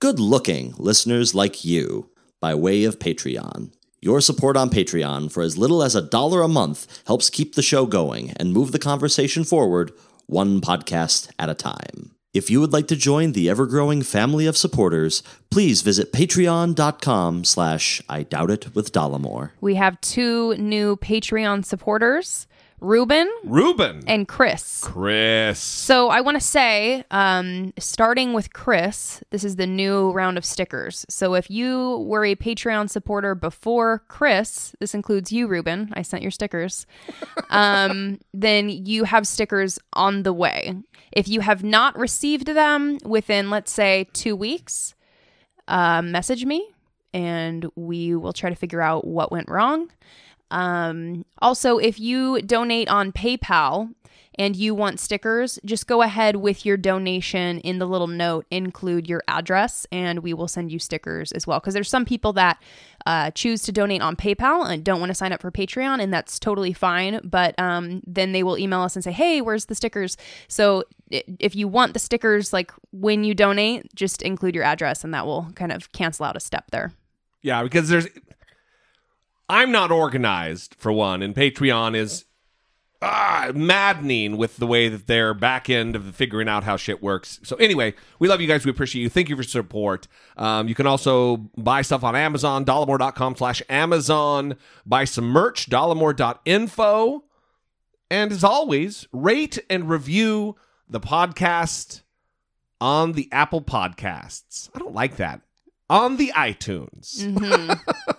good 0.00 0.18
looking 0.18 0.74
listeners 0.78 1.34
like 1.34 1.64
you 1.64 2.10
by 2.40 2.54
way 2.54 2.84
of 2.84 2.98
Patreon. 2.98 3.72
Your 4.00 4.20
support 4.20 4.54
on 4.56 4.68
Patreon 4.68 5.32
for 5.32 5.42
as 5.42 5.56
little 5.56 5.82
as 5.82 5.94
a 5.94 6.02
dollar 6.02 6.42
a 6.42 6.48
month 6.48 7.02
helps 7.06 7.30
keep 7.30 7.54
the 7.54 7.62
show 7.62 7.86
going 7.86 8.32
and 8.32 8.52
move 8.52 8.70
the 8.70 8.78
conversation 8.78 9.44
forward 9.44 9.92
one 10.26 10.60
podcast 10.60 11.30
at 11.38 11.48
a 11.48 11.54
time. 11.54 12.13
If 12.34 12.50
you 12.50 12.60
would 12.60 12.72
like 12.72 12.88
to 12.88 12.96
join 12.96 13.30
the 13.30 13.48
ever-growing 13.48 14.02
family 14.02 14.46
of 14.46 14.56
supporters, 14.56 15.22
please 15.50 15.82
visit 15.82 16.12
patreon.com 16.12 17.44
slash 17.44 18.02
I 18.08 18.24
doubt 18.24 18.50
it 18.50 18.74
with 18.74 18.90
Dollemore. 18.90 19.52
We 19.60 19.76
have 19.76 20.00
two 20.00 20.56
new 20.56 20.96
Patreon 20.96 21.64
supporters, 21.64 22.48
Ruben 22.80 23.30
Ruben. 23.44 24.02
and 24.06 24.28
Chris. 24.28 24.80
Chris. 24.82 25.58
So 25.58 26.08
I 26.10 26.20
want 26.20 26.36
to 26.36 26.40
say, 26.40 27.04
um, 27.10 27.72
starting 27.78 28.32
with 28.32 28.52
Chris, 28.52 29.22
this 29.30 29.44
is 29.44 29.56
the 29.56 29.66
new 29.66 30.10
round 30.10 30.36
of 30.36 30.44
stickers. 30.44 31.06
So 31.08 31.34
if 31.34 31.50
you 31.50 32.04
were 32.06 32.24
a 32.24 32.36
Patreon 32.36 32.90
supporter 32.90 33.34
before 33.34 34.04
Chris, 34.08 34.74
this 34.80 34.94
includes 34.94 35.32
you, 35.32 35.46
Ruben. 35.46 35.90
I 35.94 36.02
sent 36.02 36.22
your 36.22 36.30
stickers. 36.30 36.86
Um, 37.50 38.18
then 38.32 38.68
you 38.68 39.04
have 39.04 39.26
stickers 39.28 39.78
on 39.92 40.24
the 40.24 40.32
way. 40.32 40.74
If 41.12 41.28
you 41.28 41.40
have 41.40 41.62
not 41.62 41.96
received 41.96 42.46
them 42.48 42.98
within, 43.04 43.48
let's 43.48 43.70
say, 43.70 44.08
two 44.12 44.34
weeks, 44.34 44.94
uh, 45.68 46.02
message 46.02 46.44
me 46.44 46.68
and 47.12 47.66
we 47.76 48.14
will 48.16 48.32
try 48.32 48.50
to 48.50 48.56
figure 48.56 48.82
out 48.82 49.06
what 49.06 49.30
went 49.30 49.48
wrong. 49.48 49.88
Um, 50.54 51.26
also, 51.42 51.78
if 51.78 51.98
you 51.98 52.40
donate 52.40 52.88
on 52.88 53.10
PayPal 53.10 53.92
and 54.36 54.54
you 54.54 54.72
want 54.72 55.00
stickers, 55.00 55.58
just 55.64 55.88
go 55.88 56.00
ahead 56.02 56.36
with 56.36 56.64
your 56.64 56.76
donation 56.76 57.58
in 57.60 57.78
the 57.78 57.86
little 57.86 58.06
note, 58.06 58.46
include 58.52 59.08
your 59.08 59.22
address, 59.26 59.84
and 59.90 60.20
we 60.20 60.32
will 60.32 60.46
send 60.46 60.70
you 60.70 60.78
stickers 60.78 61.32
as 61.32 61.44
well. 61.46 61.58
Because 61.58 61.74
there's 61.74 61.88
some 61.88 62.04
people 62.04 62.32
that 62.34 62.62
uh, 63.04 63.32
choose 63.32 63.62
to 63.62 63.72
donate 63.72 64.00
on 64.00 64.14
PayPal 64.14 64.68
and 64.68 64.84
don't 64.84 65.00
want 65.00 65.10
to 65.10 65.14
sign 65.14 65.32
up 65.32 65.42
for 65.42 65.50
Patreon, 65.50 66.00
and 66.00 66.12
that's 66.12 66.38
totally 66.38 66.72
fine. 66.72 67.20
But 67.24 67.58
um, 67.58 68.00
then 68.06 68.30
they 68.30 68.44
will 68.44 68.56
email 68.56 68.80
us 68.82 68.94
and 68.94 69.02
say, 69.02 69.12
"Hey, 69.12 69.40
where's 69.40 69.66
the 69.66 69.74
stickers?" 69.74 70.16
So 70.46 70.84
if 71.10 71.56
you 71.56 71.66
want 71.66 71.94
the 71.94 72.00
stickers, 72.00 72.52
like 72.52 72.72
when 72.92 73.24
you 73.24 73.34
donate, 73.34 73.92
just 73.94 74.22
include 74.22 74.54
your 74.54 74.64
address, 74.64 75.02
and 75.02 75.12
that 75.14 75.26
will 75.26 75.50
kind 75.56 75.72
of 75.72 75.90
cancel 75.90 76.24
out 76.24 76.36
a 76.36 76.40
step 76.40 76.70
there. 76.70 76.92
Yeah, 77.42 77.64
because 77.64 77.88
there's. 77.88 78.06
I'm 79.48 79.70
not 79.70 79.90
organized 79.90 80.74
for 80.78 80.92
one, 80.92 81.22
and 81.22 81.34
Patreon 81.34 81.94
is 81.96 82.24
ah, 83.02 83.52
maddening 83.54 84.36
with 84.36 84.56
the 84.56 84.66
way 84.66 84.88
that 84.88 85.06
their 85.06 85.34
back 85.34 85.68
end 85.68 85.94
of 85.94 86.14
figuring 86.14 86.48
out 86.48 86.64
how 86.64 86.76
shit 86.76 87.02
works. 87.02 87.40
So 87.42 87.56
anyway, 87.56 87.94
we 88.18 88.28
love 88.28 88.40
you 88.40 88.48
guys. 88.48 88.64
We 88.64 88.70
appreciate 88.70 89.02
you. 89.02 89.08
Thank 89.08 89.28
you 89.28 89.36
for 89.36 89.42
your 89.42 89.48
support. 89.48 90.08
Um, 90.36 90.68
you 90.68 90.74
can 90.74 90.86
also 90.86 91.36
buy 91.56 91.82
stuff 91.82 92.04
on 92.04 92.16
Amazon, 92.16 92.64
dollemore.com 92.64 93.36
slash 93.36 93.62
Amazon. 93.68 94.56
Buy 94.86 95.04
some 95.04 95.26
merch, 95.26 95.68
dollemore.info. 95.68 97.24
And 98.10 98.32
as 98.32 98.44
always, 98.44 99.08
rate 99.12 99.58
and 99.68 99.88
review 99.88 100.56
the 100.88 101.00
podcast 101.00 102.02
on 102.80 103.12
the 103.12 103.28
Apple 103.32 103.62
Podcasts. 103.62 104.70
I 104.74 104.78
don't 104.78 104.94
like 104.94 105.16
that. 105.16 105.40
On 105.90 106.16
the 106.16 106.32
iTunes. 106.34 107.20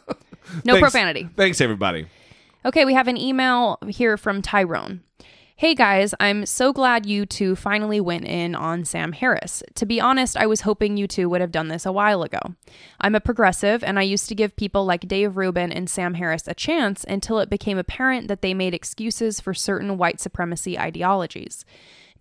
No 0.64 0.74
Thanks. 0.74 0.80
profanity. 0.80 1.30
Thanks, 1.36 1.62
everybody. 1.62 2.08
Okay, 2.64 2.86
we 2.86 2.94
have 2.94 3.08
an 3.08 3.18
email 3.18 3.78
here 3.88 4.18
from 4.18 4.42
Tyrone. 4.42 5.02
Hey 5.58 5.74
guys, 5.74 6.14
I'm 6.20 6.46
so 6.46 6.74
glad 6.74 7.06
you 7.06 7.26
two 7.26 7.56
finally 7.56 8.02
went 8.02 8.26
in 8.26 8.56
on 8.56 8.84
Sam 8.84 9.14
Harris. 9.14 9.64
To 9.76 9.86
be 9.86 10.02
honest, 10.02 10.36
I 10.36 10.48
was 10.48 10.62
hoping 10.62 10.98
you 10.98 11.08
two 11.08 11.30
would 11.30 11.40
have 11.40 11.54
done 11.54 11.70
this 11.70 11.86
a 11.86 11.94
while 11.94 12.24
ago. 12.24 12.40
I'm 13.00 13.16
a 13.16 13.22
progressive, 13.22 13.82
and 13.82 13.98
I 13.98 14.02
used 14.02 14.28
to 14.28 14.36
give 14.36 14.58
people 14.58 14.84
like 14.84 15.08
Dave 15.08 15.38
Rubin 15.38 15.72
and 15.72 15.90
Sam 15.90 16.16
Harris 16.16 16.46
a 16.50 16.54
chance 16.54 17.06
until 17.08 17.40
it 17.40 17.50
became 17.50 17.78
apparent 17.78 18.28
that 18.28 18.42
they 18.42 18.54
made 18.54 18.74
excuses 18.74 19.40
for 19.40 19.54
certain 19.54 19.98
white 19.98 20.20
supremacy 20.20 20.78
ideologies. 20.78 21.64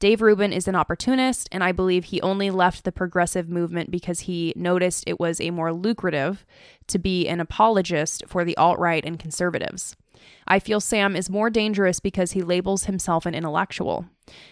Dave 0.05 0.21
Rubin 0.21 0.53
is 0.53 0.69
an 0.69 0.75
opportunist, 0.75 1.49
and 1.51 1.64
I 1.64 1.73
believe 1.73 2.05
he 2.05 2.21
only 2.21 2.51
left 2.51 2.85
the 2.85 2.93
progressive 2.93 3.49
movement 3.49 3.90
because 3.90 4.21
he 4.21 4.53
noticed 4.55 5.05
it 5.07 5.19
was 5.19 5.40
a 5.40 5.49
more 5.49 5.73
lucrative 5.73 6.45
to 6.88 6.99
be 6.99 7.27
an 7.27 7.40
apologist 7.40 8.23
for 8.27 8.45
the 8.45 8.55
alt 8.59 8.79
right 8.79 9.03
and 9.03 9.19
conservatives. 9.19 9.97
I 10.47 10.59
feel 10.59 10.79
Sam 10.79 11.17
is 11.17 11.31
more 11.31 11.49
dangerous 11.49 12.01
because 12.01 12.33
he 12.33 12.43
labels 12.43 12.85
himself 12.85 13.25
an 13.25 13.35
intellectual. 13.35 14.05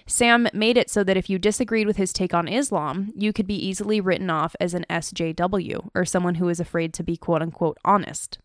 Sam 0.07 0.49
made 0.55 0.79
it 0.79 0.88
so 0.88 1.05
that 1.05 1.19
if 1.19 1.29
you 1.29 1.38
disagreed 1.38 1.87
with 1.87 1.99
his 1.99 2.15
take 2.15 2.33
on 2.33 2.49
Islam, 2.49 3.12
you 3.15 3.35
could 3.35 3.47
be 3.47 3.67
easily 3.67 4.01
written 4.01 4.31
off 4.31 4.57
as 4.59 4.73
an 4.73 4.87
SJW 4.88 5.91
or 5.95 6.07
someone 6.07 6.37
who 6.37 6.49
is 6.49 6.61
afraid 6.61 6.95
to 6.95 7.03
be 7.03 7.19
quote 7.19 7.43
unquote 7.43 7.77
honest. 7.85 8.38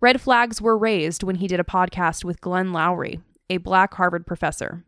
Red 0.00 0.20
flags 0.20 0.60
were 0.60 0.76
raised 0.76 1.22
when 1.22 1.36
he 1.36 1.46
did 1.46 1.60
a 1.60 1.62
podcast 1.62 2.24
with 2.24 2.40
Glenn 2.40 2.72
Loury, 2.72 3.20
a 3.48 3.58
black 3.58 3.94
Harvard 3.94 4.26
professor. 4.26 4.82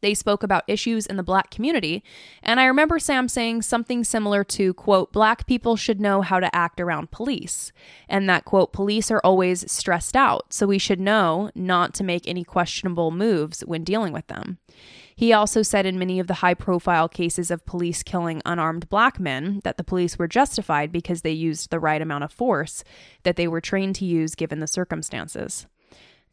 They 0.00 0.14
spoke 0.14 0.42
about 0.42 0.64
issues 0.66 1.06
in 1.06 1.16
the 1.16 1.22
black 1.22 1.50
community, 1.50 2.02
and 2.42 2.60
I 2.60 2.66
remember 2.66 2.98
Sam 2.98 3.28
saying 3.28 3.62
something 3.62 4.04
similar 4.04 4.44
to, 4.44 4.74
quote, 4.74 5.12
black 5.12 5.46
people 5.46 5.76
should 5.76 6.00
know 6.00 6.22
how 6.22 6.40
to 6.40 6.54
act 6.54 6.80
around 6.80 7.10
police, 7.10 7.72
and 8.08 8.28
that, 8.28 8.44
quote, 8.44 8.72
police 8.72 9.10
are 9.10 9.20
always 9.24 9.70
stressed 9.70 10.16
out, 10.16 10.52
so 10.52 10.66
we 10.66 10.78
should 10.78 11.00
know 11.00 11.50
not 11.54 11.94
to 11.94 12.04
make 12.04 12.28
any 12.28 12.44
questionable 12.44 13.10
moves 13.10 13.60
when 13.62 13.84
dealing 13.84 14.12
with 14.12 14.26
them. 14.28 14.58
He 15.18 15.32
also 15.32 15.62
said 15.62 15.84
in 15.84 15.98
many 15.98 16.20
of 16.20 16.28
the 16.28 16.34
high 16.34 16.54
profile 16.54 17.08
cases 17.08 17.50
of 17.50 17.66
police 17.66 18.04
killing 18.04 18.40
unarmed 18.46 18.88
black 18.88 19.18
men 19.18 19.60
that 19.64 19.76
the 19.76 19.82
police 19.82 20.16
were 20.16 20.28
justified 20.28 20.92
because 20.92 21.22
they 21.22 21.32
used 21.32 21.70
the 21.70 21.80
right 21.80 22.00
amount 22.00 22.22
of 22.22 22.32
force 22.32 22.84
that 23.24 23.34
they 23.34 23.48
were 23.48 23.60
trained 23.60 23.96
to 23.96 24.04
use 24.04 24.36
given 24.36 24.60
the 24.60 24.68
circumstances. 24.68 25.66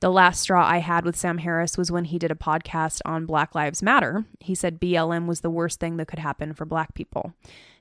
The 0.02 0.12
last 0.12 0.42
straw 0.42 0.66
I 0.66 0.80
had 0.80 1.06
with 1.06 1.16
Sam 1.16 1.40
Harris 1.40 1.78
was 1.78 1.92
when 1.92 2.06
he 2.06 2.20
did 2.20 2.32
a 2.32 2.36
podcast 2.36 3.02
on 3.06 3.26
Black 3.26 3.56
Lives 3.56 3.82
Matter. 3.82 4.26
He 4.40 4.54
said 4.54 4.80
BLM 4.80 5.26
was 5.26 5.42
the 5.42 5.50
worst 5.50 5.80
thing 5.80 5.98
that 5.98 6.08
could 6.08 6.20
happen 6.20 6.54
for 6.54 6.66
black 6.66 6.94
people, 6.94 7.34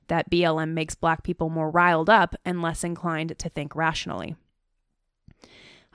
that 0.08 0.30
BLM 0.30 0.72
makes 0.72 0.94
black 0.94 1.22
people 1.22 1.50
more 1.50 1.70
riled 1.70 2.08
up 2.08 2.36
and 2.44 2.62
less 2.62 2.84
inclined 2.84 3.36
to 3.38 3.48
think 3.48 3.74
rationally. 3.74 4.36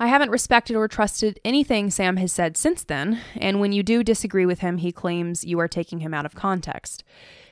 I 0.02 0.08
haven't 0.08 0.32
respected 0.32 0.78
or 0.78 0.88
trusted 0.88 1.42
anything 1.44 1.90
Sam 1.90 2.16
has 2.18 2.32
said 2.32 2.56
since 2.56 2.84
then, 2.86 3.20
and 3.36 3.60
when 3.60 3.74
you 3.74 3.84
do 3.84 4.02
disagree 4.02 4.46
with 4.46 4.60
him, 4.60 4.78
he 4.78 4.94
claims 4.94 5.44
you 5.44 5.60
are 5.60 5.68
taking 5.68 6.00
him 6.00 6.14
out 6.14 6.26
of 6.26 6.36
context. 6.36 7.04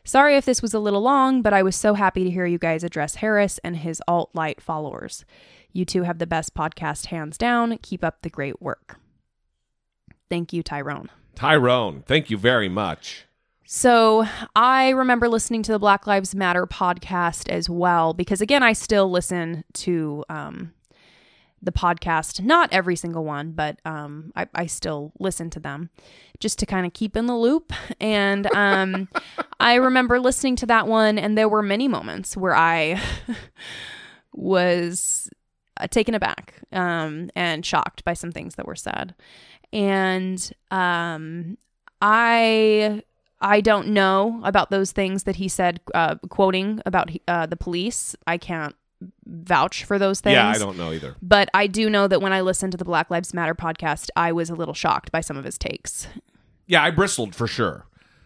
Sorry 0.05 0.37
if 0.37 0.45
this 0.45 0.61
was 0.61 0.73
a 0.73 0.79
little 0.79 1.01
long, 1.01 1.41
but 1.41 1.51
I 1.51 1.61
was 1.61 1.75
so 1.75 1.93
happy 1.93 2.23
to 2.23 2.29
hear 2.29 2.45
you 2.45 2.57
guys 2.57 2.85
address 2.85 3.15
Harris 3.15 3.59
and 3.65 3.75
his 3.75 4.01
alt 4.07 4.29
light 4.33 4.61
followers. 4.61 5.25
You 5.77 5.85
two 5.85 6.01
have 6.01 6.17
the 6.17 6.25
best 6.25 6.55
podcast 6.55 7.05
hands 7.05 7.37
down. 7.37 7.77
Keep 7.83 8.03
up 8.03 8.23
the 8.23 8.31
great 8.31 8.59
work. 8.59 8.97
Thank 10.27 10.51
you, 10.51 10.63
Tyrone. 10.63 11.11
Tyrone, 11.35 12.01
thank 12.01 12.31
you 12.31 12.37
very 12.37 12.67
much. 12.67 13.27
So 13.63 14.25
I 14.55 14.89
remember 14.89 15.29
listening 15.29 15.61
to 15.61 15.71
the 15.71 15.77
Black 15.77 16.07
Lives 16.07 16.33
Matter 16.33 16.65
podcast 16.65 17.47
as 17.49 17.69
well, 17.69 18.15
because 18.15 18.41
again, 18.41 18.63
I 18.63 18.73
still 18.73 19.11
listen 19.11 19.65
to 19.73 20.25
um, 20.29 20.73
the 21.61 21.71
podcast, 21.71 22.41
not 22.41 22.73
every 22.73 22.95
single 22.95 23.23
one, 23.23 23.51
but 23.51 23.79
um, 23.85 24.31
I, 24.35 24.47
I 24.55 24.65
still 24.65 25.11
listen 25.19 25.51
to 25.51 25.59
them 25.59 25.91
just 26.39 26.57
to 26.57 26.65
kind 26.65 26.87
of 26.87 26.93
keep 26.93 27.15
in 27.15 27.27
the 27.27 27.37
loop. 27.37 27.71
And 27.99 28.51
um, 28.55 29.09
I 29.59 29.75
remember 29.75 30.19
listening 30.19 30.55
to 30.55 30.65
that 30.65 30.87
one, 30.87 31.19
and 31.19 31.37
there 31.37 31.47
were 31.47 31.61
many 31.61 31.87
moments 31.87 32.35
where 32.35 32.55
I 32.55 32.99
was 34.33 35.29
uh, 35.79 35.87
taken 35.87 36.13
aback 36.13 36.55
um, 36.71 37.29
and 37.35 37.65
shocked 37.65 38.03
by 38.03 38.13
some 38.13 38.31
things 38.31 38.55
that 38.55 38.65
were 38.65 38.75
said. 38.75 39.15
And 39.73 40.51
um, 40.71 41.57
I 42.01 43.03
I 43.39 43.61
don't 43.61 43.89
know 43.89 44.41
about 44.43 44.71
those 44.71 44.91
things 44.91 45.23
that 45.23 45.35
he 45.35 45.47
said, 45.47 45.79
uh, 45.93 46.15
quoting 46.29 46.81
about 46.85 47.11
uh, 47.27 47.45
the 47.45 47.55
police. 47.57 48.15
I 48.25 48.37
can't 48.37 48.75
vouch 49.25 49.83
for 49.83 49.99
those 49.99 50.21
things. 50.21 50.33
Yeah, 50.33 50.49
I 50.49 50.57
don't 50.57 50.77
know 50.77 50.91
either. 50.91 51.15
But 51.21 51.49
I 51.53 51.67
do 51.67 51.89
know 51.89 52.07
that 52.07 52.21
when 52.21 52.33
I 52.33 52.41
listened 52.41 52.71
to 52.71 52.77
the 52.77 52.85
Black 52.85 53.11
Lives 53.11 53.33
Matter 53.33 53.53
podcast, 53.53 54.09
I 54.15 54.31
was 54.31 54.49
a 54.49 54.55
little 54.55 54.73
shocked 54.73 55.11
by 55.11 55.21
some 55.21 55.37
of 55.37 55.45
his 55.45 55.57
takes. 55.57 56.07
Yeah, 56.65 56.83
I 56.83 56.91
bristled 56.91 57.35
for 57.35 57.47
sure. 57.47 57.85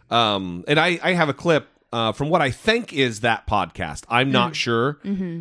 Um, 0.09 0.63
and 0.67 0.79
I, 0.79 0.99
I 1.03 1.13
have 1.13 1.29
a 1.29 1.33
clip 1.33 1.67
uh, 1.91 2.11
from 2.13 2.29
what 2.29 2.41
I 2.41 2.51
think 2.51 2.93
is 2.93 3.19
that 3.21 3.45
podcast. 3.47 4.03
I'm 4.09 4.31
not 4.31 4.55
sure 4.55 4.93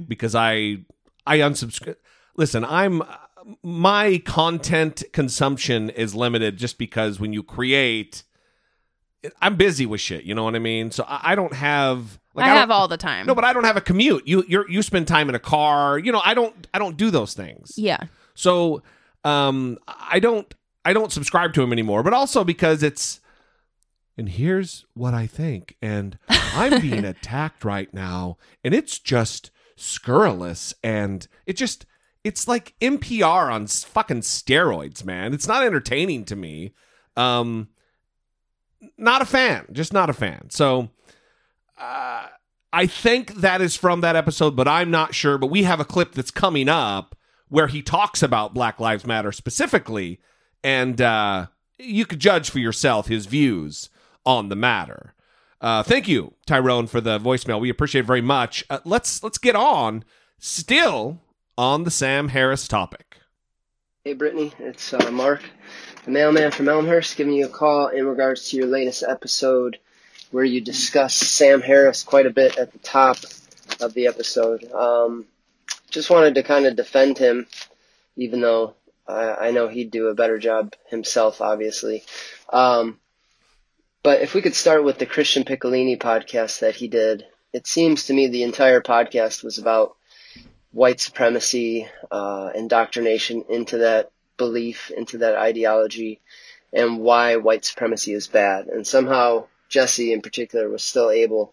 because 0.08 0.34
I 0.34 0.78
I 1.31 1.39
unsubscribe. 1.39 1.97
Listen, 2.37 2.64
I'm 2.64 3.03
my 3.62 4.18
content 4.24 5.03
consumption 5.12 5.91
is 5.91 6.14
limited 6.14 6.57
just 6.59 6.78
because 6.78 7.18
when 7.18 7.33
you 7.33 7.43
create, 7.43 8.22
I'm 9.41 9.57
busy 9.57 9.87
with 9.87 10.01
shit. 10.01 10.24
You 10.24 10.35
know 10.35 10.45
what 10.45 10.55
I 10.55 10.59
mean? 10.59 10.91
So 10.91 11.05
I, 11.07 11.33
I 11.33 11.35
don't 11.35 11.55
have. 11.55 12.18
Like, 12.35 12.45
I, 12.45 12.49
don't- 12.51 12.59
have 12.59 12.70
all 12.70 12.87
the 12.89 12.97
time. 12.97 13.26
No, 13.26 13.35
but 13.35 13.45
I 13.45 13.53
don't 13.53 13.64
have 13.64 13.76
a 13.76 13.81
commute. 13.81 14.26
You 14.26 14.45
you 14.47 14.64
you 14.68 14.83
spend 14.83 15.09
time 15.09 15.28
in 15.28 15.35
a 15.35 15.39
car. 15.41 15.99
You 15.99 16.12
know, 16.12 16.22
I 16.24 16.35
don't 16.35 16.66
I 16.72 16.78
don't 16.78 16.97
do 16.97 17.11
those 17.11 17.35
things. 17.35 17.72
yeah. 17.76 17.99
So 18.35 18.83
um 19.24 19.78
I 19.89 20.18
don't 20.20 20.53
I 20.85 20.93
don't 20.95 21.12
subscribe 21.12 21.53
to 21.55 21.62
him 21.62 21.72
anymore, 21.72 22.03
but 22.03 22.12
also 22.14 22.45
because 22.45 22.83
it's 22.83 23.20
and 24.16 24.28
here's 24.28 24.87
what 24.95 25.12
I 25.12 25.26
think 25.26 25.76
and 25.83 26.18
I'm 26.28 26.81
being 26.81 27.05
attacked 27.14 27.64
right 27.64 27.93
now 27.93 28.39
and 28.64 28.74
it's 28.74 28.99
just 28.99 29.51
scurrilous 29.81 30.74
and 30.83 31.26
it 31.47 31.57
just 31.57 31.87
it's 32.22 32.47
like 32.47 32.74
NPR 32.81 33.51
on 33.51 33.66
fucking 33.66 34.20
steroids, 34.20 35.05
man. 35.05 35.33
It's 35.33 35.49
not 35.49 35.64
entertaining 35.64 36.24
to 36.26 36.37
me. 36.37 36.74
Um 37.16 37.68
not 38.97 39.22
a 39.22 39.26
fan, 39.26 39.66
just 39.72 39.93
not 39.93 40.11
a 40.11 40.14
fan. 40.14 40.51
So 40.51 40.91
uh 41.78 42.26
I 42.72 42.87
think 42.87 43.35
that 43.37 43.61
is 43.61 43.76
from 43.76 44.01
that 44.03 44.16
episode, 44.16 44.55
but 44.55 44.68
I'm 44.68 44.91
not 44.91 45.14
sure. 45.14 45.39
But 45.39 45.49
we 45.49 45.64
have 45.64 45.81
a 45.81 45.85
clip 45.85 46.12
that's 46.12 46.31
coming 46.31 46.68
up 46.68 47.16
where 47.49 47.66
he 47.66 47.83
talks 47.83 48.22
about 48.22 48.55
Black 48.55 48.78
Lives 48.78 49.05
Matter 49.05 49.33
specifically, 49.33 50.20
and 50.62 51.01
uh, 51.01 51.47
you 51.78 52.07
could 52.07 52.20
judge 52.20 52.49
for 52.49 52.61
yourself 52.61 53.09
his 53.09 53.26
views 53.26 53.91
on 54.24 54.49
the 54.49 54.57
matter. 54.57 55.14
Uh, 55.61 55.82
thank 55.82 56.08
you, 56.08 56.34
Tyrone, 56.46 56.86
for 56.86 57.00
the 57.00 57.18
voicemail. 57.18 57.61
We 57.61 57.68
appreciate 57.68 58.02
it 58.02 58.06
very 58.06 58.22
much. 58.22 58.64
Uh, 58.70 58.78
let's 58.84 59.22
let's 59.22 59.38
get 59.38 59.54
on. 59.54 60.04
Still 60.38 61.20
on 61.58 61.84
the 61.84 61.90
Sam 61.90 62.28
Harris 62.28 62.66
topic. 62.66 63.18
Hey 64.04 64.14
Brittany, 64.14 64.52
it's 64.58 64.94
uh, 64.94 65.11
Mark, 65.11 65.42
the 66.06 66.11
mailman 66.11 66.52
from 66.52 66.70
Elmhurst, 66.70 67.18
giving 67.18 67.34
you 67.34 67.44
a 67.44 67.50
call 67.50 67.88
in 67.88 68.06
regards 68.06 68.48
to 68.48 68.56
your 68.56 68.66
latest 68.66 69.04
episode 69.06 69.78
where 70.30 70.44
you 70.44 70.62
discuss 70.62 71.14
Sam 71.14 71.61
Harris 71.61 72.02
quite 72.02 72.24
a 72.24 72.30
bit 72.30 72.56
at 72.56 72.72
the 72.72 72.78
top 72.78 73.18
of 73.80 73.92
the 73.92 74.06
episode. 74.06 74.64
Um, 74.72 75.26
just 75.90 76.08
wanted 76.08 76.36
to 76.36 76.42
kind 76.42 76.66
of 76.66 76.76
defend 76.76 77.18
him, 77.18 77.46
even 78.16 78.40
though 78.40 78.74
I, 79.06 79.48
I 79.48 79.50
know 79.50 79.68
he'd 79.68 79.90
do 79.90 80.06
a 80.06 80.14
better 80.14 80.38
job 80.38 80.74
himself, 80.88 81.40
obviously. 81.42 82.04
Um, 82.50 82.99
but 84.03 84.22
if 84.22 84.34
we 84.34 84.42
could 84.42 84.55
start 84.55 84.84
with 84.84 84.98
the 84.98 85.07
Christian 85.07 85.44
Picciolini 85.44 85.98
podcast 85.98 86.61
that 86.61 86.76
he 86.76 86.88
did, 86.88 87.26
it 87.53 87.66
seems 87.66 88.07
to 88.07 88.14
me 88.14 88.26
the 88.26 88.42
entire 88.42 88.80
podcast 88.80 89.42
was 89.42 89.59
about 89.59 89.96
white 90.72 91.01
supremacy, 91.01 91.88
uh, 92.11 92.51
indoctrination 92.55 93.44
into 93.48 93.78
that 93.78 94.11
belief, 94.36 94.90
into 94.96 95.18
that 95.18 95.36
ideology, 95.36 96.20
and 96.72 97.01
why 97.01 97.36
white 97.36 97.64
supremacy 97.64 98.12
is 98.12 98.26
bad. 98.26 98.68
And 98.68 98.86
somehow 98.86 99.46
Jesse, 99.68 100.12
in 100.12 100.22
particular, 100.22 100.68
was 100.68 100.82
still 100.82 101.11
able 101.11 101.53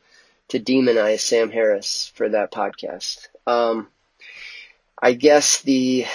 to 0.50 0.60
demonize 0.60 1.20
Sam 1.20 1.52
Harris 1.52 2.12
for 2.16 2.30
that 2.30 2.52
podcast. 2.52 3.28
Um, 3.46 3.90
I 5.02 5.14
guess 5.14 5.62
the 5.62 6.06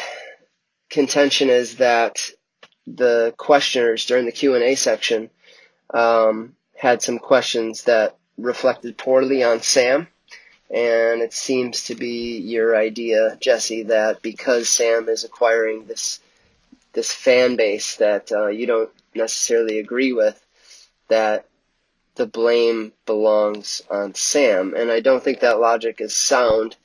contention 0.89 1.51
is 1.51 1.77
that 1.77 2.31
the 2.87 3.35
questioners 3.37 4.07
during 4.07 4.27
the 4.27 4.33
Q 4.33 4.55
and 4.55 4.65
A 4.65 4.75
section 4.75 5.31
um, 5.93 6.55
had 6.77 7.03
some 7.03 7.19
questions 7.19 7.85
that 7.85 8.17
reflected 8.39 8.97
poorly 8.97 9.43
on 9.45 9.61
Sam 9.61 10.09
and 10.73 11.21
it 11.21 11.35
seems 11.35 11.85
to 11.85 11.95
be 11.95 12.39
your 12.39 12.75
idea, 12.75 13.37
Jesse, 13.41 13.85
that 13.85 14.23
because 14.23 14.71
Sam 14.71 15.09
is 15.09 15.23
acquiring 15.23 15.85
this 15.85 16.19
this 16.95 17.13
fan 17.13 17.57
base 17.57 17.97
that 17.97 18.33
uh, 18.33 18.49
you 18.49 18.67
don't 18.67 18.91
necessarily 19.15 19.79
agree 19.79 20.13
with, 20.13 20.43
that 21.09 21.47
the 22.17 22.27
blame 22.27 22.93
belongs 23.07 23.83
on 23.91 24.15
Sam, 24.15 24.75
and 24.75 24.91
I 24.91 25.01
don't 25.01 25.23
think 25.23 25.41
that 25.41 25.61
logic 25.61 26.01
is 26.01 26.17
sound. 26.17 26.77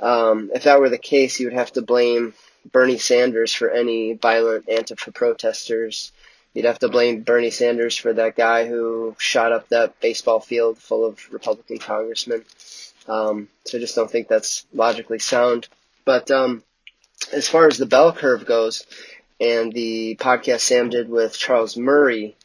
Um, 0.00 0.50
if 0.54 0.64
that 0.64 0.80
were 0.80 0.88
the 0.88 0.98
case, 0.98 1.38
you 1.38 1.46
would 1.46 1.54
have 1.56 1.72
to 1.72 1.82
blame 1.82 2.34
Bernie 2.72 2.98
Sanders 2.98 3.52
for 3.52 3.70
any 3.70 4.14
violent 4.14 4.66
Antifa 4.66 5.14
protesters. 5.14 6.10
You'd 6.54 6.64
have 6.64 6.80
to 6.80 6.88
blame 6.88 7.22
Bernie 7.22 7.50
Sanders 7.50 7.96
for 7.96 8.12
that 8.12 8.36
guy 8.36 8.66
who 8.66 9.14
shot 9.18 9.52
up 9.52 9.68
that 9.68 10.00
baseball 10.00 10.40
field 10.40 10.78
full 10.78 11.06
of 11.06 11.20
Republican 11.32 11.78
congressmen. 11.78 12.44
Um, 13.06 13.48
so 13.64 13.78
I 13.78 13.80
just 13.80 13.94
don't 13.94 14.10
think 14.10 14.28
that's 14.28 14.66
logically 14.74 15.20
sound. 15.20 15.68
But 16.04 16.30
um, 16.30 16.64
as 17.32 17.48
far 17.48 17.66
as 17.66 17.78
the 17.78 17.86
bell 17.86 18.12
curve 18.12 18.46
goes, 18.46 18.84
and 19.40 19.72
the 19.72 20.16
podcast 20.16 20.60
Sam 20.60 20.90
did 20.90 21.08
with 21.08 21.38
Charles 21.38 21.76
Murray, 21.76 22.36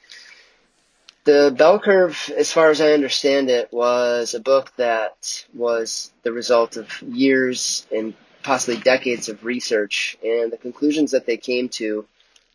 the 1.26 1.54
bell 1.56 1.80
curve, 1.80 2.32
as 2.38 2.52
far 2.52 2.70
as 2.70 2.80
I 2.80 2.94
understand 2.94 3.50
it, 3.50 3.74
was 3.74 4.34
a 4.34 4.40
book 4.40 4.72
that 4.78 5.46
was 5.54 6.12
the 6.24 6.32
result 6.32 6.78
of 6.78 7.02
years 7.02 7.86
and 7.92 8.14
possibly 8.44 8.78
decades 8.78 9.28
of 9.28 9.44
research, 9.44 10.18
and 10.24 10.52
the 10.52 10.58
conclusions 10.58 11.12
that 11.12 11.26
they 11.26 11.38
came 11.38 11.68
to 11.70 12.06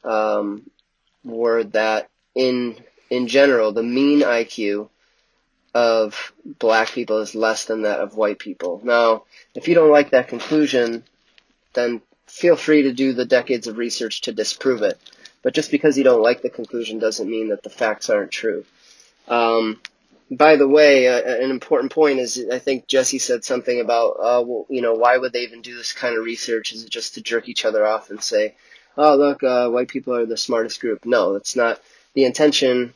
um, 0.05 0.71
were 1.25 1.65
that 1.65 2.09
in 2.35 2.77
in 3.11 3.27
general, 3.27 3.73
the 3.73 3.83
mean 3.83 4.21
IQ 4.21 4.89
of 5.75 6.33
black 6.45 6.91
people 6.91 7.19
is 7.19 7.35
less 7.35 7.65
than 7.65 7.83
that 7.83 8.01
of 8.01 8.17
white 8.17 8.39
people. 8.39 8.81
Now, 8.83 9.25
if 9.55 9.69
you 9.69 9.75
don't 9.75 9.91
like 9.91 10.11
that 10.11 10.29
conclusion, 10.29 11.05
then 11.75 12.03
feel 12.27 12.57
free 12.57 12.83
to 12.83 12.93
do 12.93 13.13
the 13.13 13.25
decades 13.25 13.67
of 13.67 13.79
research 13.79 14.23
to 14.23 14.33
disprove 14.33 14.83
it. 14.83 14.99
But 15.43 15.55
just 15.55 15.71
because 15.71 15.97
you 15.97 16.05
don't 16.05 16.23
like 16.23 16.43
the 16.43 16.51
conclusion 16.51 16.99
doesn't 16.99 17.29
mean 17.29 17.49
that 17.49 17.63
the 17.63 17.71
facts 17.71 18.11
aren't 18.11 18.31
true. 18.31 18.65
Um, 19.29 19.81
by 20.31 20.57
the 20.57 20.69
way, 20.69 21.09
uh, 21.09 21.21
an 21.21 21.51
important 21.51 21.93
point 21.93 22.21
is 22.21 22.45
I 22.53 22.59
think 22.59 22.87
Jesse 22.87 23.19
said 23.19 23.45
something 23.45 23.81
about, 23.81 24.11
uh, 24.11 24.45
well, 24.47 24.67
you 24.69 24.83
know, 24.83 24.95
why 24.95 25.19
would 25.19 25.33
they 25.33 25.43
even 25.43 25.63
do 25.63 25.77
this 25.77 25.93
kind 25.93 26.17
of 26.17 26.25
research? 26.25 26.73
Is 26.73 26.85
it 26.85 26.91
just 26.91 27.15
to 27.15 27.21
jerk 27.21 27.49
each 27.49 27.65
other 27.65 27.85
off 27.85 28.11
and 28.11 28.23
say, 28.23 28.55
oh, 28.97 29.17
look, 29.17 29.43
uh, 29.43 29.69
white 29.69 29.89
people 29.89 30.15
are 30.15 30.27
the 30.27 30.37
smartest 30.37 30.81
group? 30.81 31.05
No, 31.05 31.35
it's 31.35 31.57
not. 31.57 31.81
The 32.15 32.25
intention 32.25 32.95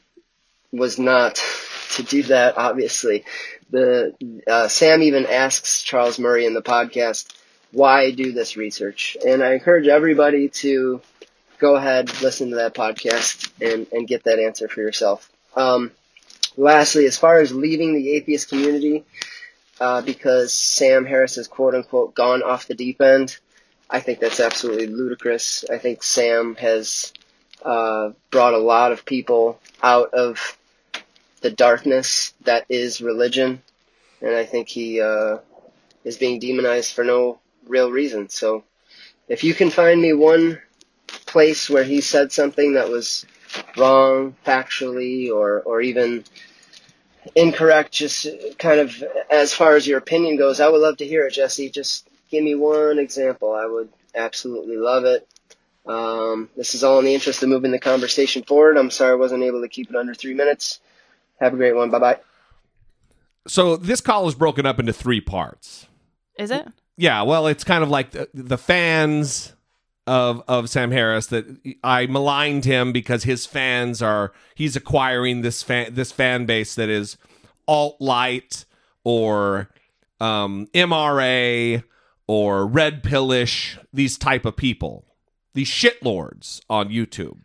was 0.72 0.98
not 0.98 1.42
to 1.94 2.02
do 2.02 2.22
that, 2.24 2.56
obviously. 2.58 3.24
The 3.70 4.14
uh, 4.46 4.68
Sam 4.68 5.02
even 5.02 5.26
asks 5.26 5.82
Charles 5.82 6.18
Murray 6.18 6.46
in 6.46 6.54
the 6.54 6.62
podcast, 6.62 7.32
why 7.72 8.12
do 8.12 8.32
this 8.32 8.56
research? 8.56 9.16
And 9.26 9.42
I 9.42 9.54
encourage 9.54 9.88
everybody 9.88 10.48
to 10.48 11.00
go 11.58 11.76
ahead, 11.76 12.08
listen 12.22 12.50
to 12.50 12.56
that 12.56 12.74
podcast, 12.74 13.50
and, 13.60 13.86
and 13.92 14.06
get 14.06 14.24
that 14.24 14.38
answer 14.38 14.68
for 14.68 14.80
yourself. 14.80 15.30
Um, 15.56 15.90
lastly, 16.56 17.06
as 17.06 17.18
far 17.18 17.40
as 17.40 17.52
leaving 17.52 17.94
the 17.94 18.10
atheist 18.10 18.48
community, 18.48 19.04
uh, 19.80 20.02
because 20.02 20.52
Sam 20.52 21.04
Harris 21.04 21.36
has 21.36 21.48
quote 21.48 21.74
unquote 21.74 22.14
gone 22.14 22.42
off 22.42 22.66
the 22.66 22.74
deep 22.74 23.00
end, 23.00 23.38
I 23.94 24.00
think 24.00 24.18
that's 24.18 24.40
absolutely 24.40 24.88
ludicrous. 24.88 25.64
I 25.70 25.78
think 25.78 26.02
Sam 26.02 26.56
has 26.56 27.12
uh, 27.64 28.10
brought 28.32 28.52
a 28.52 28.58
lot 28.58 28.90
of 28.90 29.04
people 29.04 29.60
out 29.84 30.12
of 30.12 30.58
the 31.42 31.52
darkness 31.52 32.34
that 32.42 32.66
is 32.68 33.00
religion, 33.00 33.62
and 34.20 34.34
I 34.34 34.46
think 34.46 34.68
he 34.68 35.00
uh, 35.00 35.38
is 36.02 36.18
being 36.18 36.40
demonized 36.40 36.92
for 36.92 37.04
no 37.04 37.38
real 37.68 37.88
reason. 37.88 38.28
So, 38.30 38.64
if 39.28 39.44
you 39.44 39.54
can 39.54 39.70
find 39.70 40.02
me 40.02 40.12
one 40.12 40.60
place 41.06 41.70
where 41.70 41.84
he 41.84 42.00
said 42.00 42.32
something 42.32 42.72
that 42.72 42.88
was 42.88 43.24
wrong 43.76 44.34
factually 44.44 45.30
or 45.30 45.60
or 45.60 45.80
even 45.80 46.24
incorrect, 47.36 47.92
just 47.92 48.26
kind 48.58 48.80
of 48.80 49.04
as 49.30 49.54
far 49.54 49.76
as 49.76 49.86
your 49.86 49.98
opinion 49.98 50.36
goes, 50.36 50.58
I 50.58 50.68
would 50.68 50.80
love 50.80 50.96
to 50.96 51.06
hear 51.06 51.28
it, 51.28 51.34
Jesse. 51.34 51.70
Just 51.70 52.08
give 52.34 52.44
me 52.44 52.54
one 52.54 52.98
example. 52.98 53.54
I 53.54 53.66
would 53.66 53.88
absolutely 54.14 54.76
love 54.76 55.04
it. 55.04 55.26
Um, 55.86 56.48
this 56.56 56.74
is 56.74 56.82
all 56.84 56.98
in 56.98 57.04
the 57.04 57.14
interest 57.14 57.42
of 57.42 57.48
moving 57.48 57.70
the 57.70 57.78
conversation 57.78 58.42
forward. 58.42 58.76
I'm 58.76 58.90
sorry 58.90 59.12
I 59.12 59.16
wasn't 59.16 59.42
able 59.42 59.62
to 59.62 59.68
keep 59.68 59.90
it 59.90 59.96
under 59.96 60.14
three 60.14 60.34
minutes. 60.34 60.80
Have 61.40 61.54
a 61.54 61.56
great 61.56 61.74
one. 61.74 61.90
Bye 61.90 61.98
bye. 61.98 62.20
So 63.46 63.76
this 63.76 64.00
call 64.00 64.26
is 64.28 64.34
broken 64.34 64.64
up 64.64 64.78
into 64.78 64.92
three 64.92 65.20
parts. 65.20 65.86
Is 66.38 66.50
it? 66.50 66.66
Yeah, 66.96 67.22
well, 67.22 67.46
it's 67.46 67.64
kind 67.64 67.82
of 67.82 67.90
like 67.90 68.12
the, 68.12 68.28
the 68.32 68.56
fans, 68.56 69.54
of 70.06 70.42
of 70.48 70.68
Sam 70.68 70.90
Harris 70.90 71.28
that 71.28 71.76
I 71.82 72.06
maligned 72.06 72.64
him 72.64 72.92
because 72.92 73.24
his 73.24 73.46
fans 73.46 74.02
are 74.02 74.32
he's 74.54 74.76
acquiring 74.76 75.42
this 75.42 75.62
fan 75.62 75.94
this 75.94 76.12
fan 76.12 76.46
base 76.46 76.74
that 76.74 76.88
is 76.88 77.16
alt 77.66 77.96
light 78.00 78.64
or 79.02 79.70
um, 80.20 80.68
MRA 80.74 81.82
or 82.26 82.66
red 82.66 83.02
pillish 83.02 83.78
these 83.92 84.16
type 84.18 84.44
of 84.44 84.56
people 84.56 85.04
these 85.54 85.68
shitlords 85.68 86.60
on 86.68 86.88
YouTube 86.88 87.38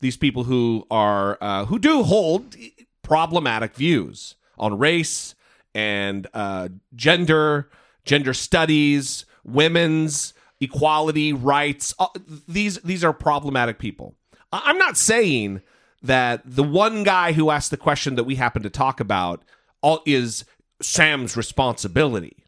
these 0.00 0.16
people 0.16 0.44
who 0.44 0.86
are 0.90 1.38
uh, 1.40 1.64
who 1.64 1.78
do 1.78 2.02
hold 2.02 2.56
problematic 3.02 3.74
views 3.74 4.34
on 4.58 4.78
race 4.78 5.34
and 5.74 6.26
uh, 6.34 6.68
gender, 6.94 7.70
gender 8.04 8.34
studies, 8.34 9.24
women's 9.44 10.34
equality 10.60 11.32
rights. 11.32 11.94
Uh, 11.98 12.06
these 12.46 12.78
these 12.82 13.02
are 13.02 13.12
problematic 13.12 13.78
people. 13.78 14.14
I'm 14.52 14.78
not 14.78 14.96
saying 14.96 15.62
that 16.02 16.42
the 16.44 16.62
one 16.62 17.02
guy 17.02 17.32
who 17.32 17.50
asked 17.50 17.70
the 17.70 17.76
question 17.76 18.14
that 18.16 18.24
we 18.24 18.36
happen 18.36 18.62
to 18.62 18.70
talk 18.70 19.00
about 19.00 19.42
all 19.82 20.00
is 20.06 20.44
Sam's 20.80 21.36
responsibility. 21.36 22.44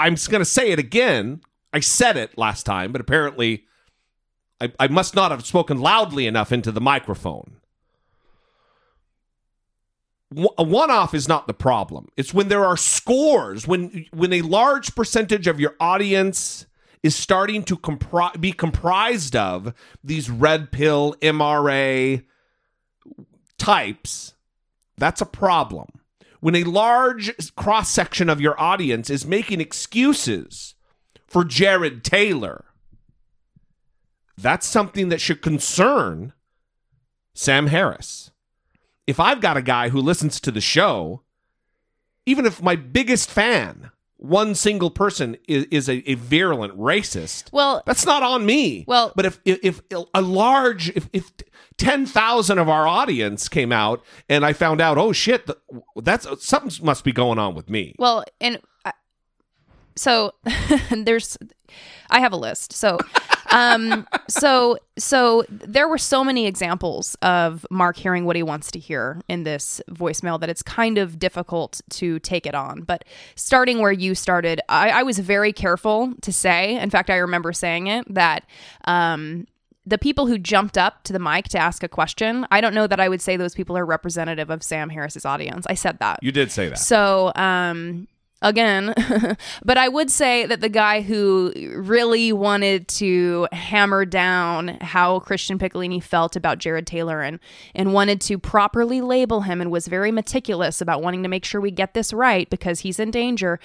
I'm 0.00 0.14
just 0.16 0.30
going 0.30 0.40
to 0.40 0.44
say 0.50 0.70
it 0.70 0.78
again. 0.78 1.40
I 1.72 1.80
said 1.80 2.16
it 2.16 2.36
last 2.36 2.64
time, 2.64 2.90
but 2.92 3.00
apparently 3.00 3.64
I, 4.60 4.72
I 4.80 4.88
must 4.88 5.14
not 5.14 5.30
have 5.30 5.44
spoken 5.46 5.78
loudly 5.80 6.26
enough 6.26 6.50
into 6.52 6.72
the 6.72 6.80
microphone. 6.80 7.56
One- 10.30 10.54
A 10.58 10.62
one-off 10.62 11.14
is 11.14 11.28
not 11.28 11.46
the 11.46 11.54
problem. 11.54 12.08
It's 12.16 12.32
when 12.34 12.48
there 12.48 12.64
are 12.64 12.76
scores, 12.76 13.66
when 13.66 14.06
when 14.12 14.32
a 14.32 14.42
large 14.42 14.94
percentage 14.94 15.46
of 15.46 15.58
your 15.60 15.74
audience 15.80 16.66
is 17.02 17.16
starting 17.16 17.62
to 17.64 17.76
compri- 17.76 18.40
be 18.40 18.52
comprised 18.52 19.34
of 19.34 19.72
these 20.04 20.28
red 20.30 20.70
pill 20.70 21.14
MRA 21.22 22.22
types. 23.58 24.34
That's 24.98 25.20
a 25.20 25.26
problem. 25.26 25.88
When 26.40 26.54
a 26.54 26.64
large 26.64 27.54
cross 27.54 27.90
section 27.90 28.28
of 28.28 28.40
your 28.40 28.58
audience 28.60 29.10
is 29.10 29.26
making 29.26 29.60
excuses 29.60 30.74
for 31.26 31.44
Jared 31.44 32.02
Taylor, 32.02 32.64
that's 34.36 34.66
something 34.66 35.10
that 35.10 35.20
should 35.20 35.42
concern 35.42 36.32
Sam 37.34 37.66
Harris. 37.66 38.30
If 39.06 39.20
I've 39.20 39.40
got 39.40 39.58
a 39.58 39.62
guy 39.62 39.90
who 39.90 40.00
listens 40.00 40.40
to 40.40 40.50
the 40.50 40.60
show, 40.60 41.22
even 42.24 42.46
if 42.46 42.62
my 42.62 42.76
biggest 42.76 43.30
fan, 43.30 43.90
one 44.22 44.54
single 44.54 44.90
person 44.90 45.36
is, 45.48 45.64
is 45.70 45.88
a, 45.88 46.08
a 46.10 46.14
virulent 46.14 46.76
racist, 46.78 47.50
Well, 47.52 47.82
that's 47.86 48.04
not 48.04 48.22
on 48.22 48.44
me. 48.44 48.84
Well- 48.86 49.12
but 49.16 49.24
if 49.24 49.40
if, 49.46 49.58
if 49.62 49.80
a 50.14 50.20
large 50.20 50.90
if 50.90 51.08
if 51.14 51.30
ten 51.78 52.04
thousand 52.04 52.58
of 52.58 52.68
our 52.68 52.86
audience 52.86 53.48
came 53.48 53.72
out 53.72 54.04
and 54.28 54.44
I 54.44 54.52
found 54.52 54.82
out, 54.82 54.98
oh 54.98 55.12
shit, 55.12 55.48
that's 55.96 56.26
something 56.46 56.84
must 56.84 57.02
be 57.02 57.12
going 57.12 57.38
on 57.38 57.54
with 57.54 57.70
me. 57.70 57.94
Well, 57.98 58.24
and 58.42 58.60
I- 58.84 58.92
so 59.96 60.32
there's 60.90 61.38
I 62.10 62.20
have 62.20 62.32
a 62.32 62.36
list. 62.36 62.74
So 62.74 62.98
um 63.52 64.06
so 64.28 64.78
so 64.98 65.44
there 65.48 65.88
were 65.88 65.98
so 65.98 66.22
many 66.22 66.46
examples 66.46 67.14
of 67.22 67.66
Mark 67.70 67.96
hearing 67.96 68.24
what 68.24 68.36
he 68.36 68.42
wants 68.42 68.70
to 68.72 68.78
hear 68.78 69.20
in 69.28 69.44
this 69.44 69.80
voicemail 69.90 70.38
that 70.40 70.48
it's 70.48 70.62
kind 70.62 70.98
of 70.98 71.18
difficult 71.18 71.80
to 71.90 72.18
take 72.20 72.46
it 72.46 72.54
on. 72.54 72.82
But 72.82 73.04
starting 73.34 73.78
where 73.80 73.92
you 73.92 74.14
started, 74.14 74.60
I, 74.68 74.90
I 74.90 75.02
was 75.02 75.18
very 75.18 75.52
careful 75.52 76.12
to 76.20 76.32
say, 76.32 76.76
in 76.78 76.90
fact 76.90 77.10
I 77.10 77.16
remember 77.16 77.52
saying 77.52 77.86
it, 77.86 78.12
that 78.12 78.44
um 78.84 79.46
the 79.86 79.98
people 79.98 80.26
who 80.26 80.38
jumped 80.38 80.76
up 80.78 81.02
to 81.04 81.12
the 81.12 81.18
mic 81.18 81.48
to 81.48 81.58
ask 81.58 81.82
a 81.82 81.88
question, 81.88 82.46
I 82.50 82.60
don't 82.60 82.74
know 82.74 82.86
that 82.86 83.00
I 83.00 83.08
would 83.08 83.20
say 83.20 83.36
those 83.36 83.54
people 83.54 83.76
are 83.76 83.86
representative 83.86 84.50
of 84.50 84.62
Sam 84.62 84.90
Harris's 84.90 85.24
audience. 85.24 85.66
I 85.68 85.74
said 85.74 85.98
that. 86.00 86.22
You 86.22 86.32
did 86.32 86.52
say 86.52 86.68
that. 86.68 86.78
So, 86.78 87.32
um, 87.34 88.06
again, 88.42 88.94
but 89.64 89.78
I 89.78 89.88
would 89.88 90.10
say 90.10 90.46
that 90.46 90.60
the 90.60 90.68
guy 90.68 91.02
who 91.02 91.52
really 91.76 92.32
wanted 92.32 92.88
to 92.88 93.48
hammer 93.52 94.04
down 94.04 94.78
how 94.80 95.20
Christian 95.20 95.58
Picciolini 95.58 96.02
felt 96.02 96.36
about 96.36 96.58
Jared 96.58 96.86
Taylor 96.86 97.20
and 97.20 97.38
and 97.74 97.92
wanted 97.92 98.20
to 98.22 98.38
properly 98.38 99.00
label 99.00 99.42
him 99.42 99.60
and 99.60 99.70
was 99.70 99.88
very 99.88 100.10
meticulous 100.10 100.80
about 100.80 101.02
wanting 101.02 101.22
to 101.22 101.28
make 101.28 101.44
sure 101.44 101.60
we 101.60 101.70
get 101.70 101.94
this 101.94 102.12
right 102.12 102.48
because 102.50 102.80
he's 102.80 102.98
in 102.98 103.10
danger. 103.10 103.60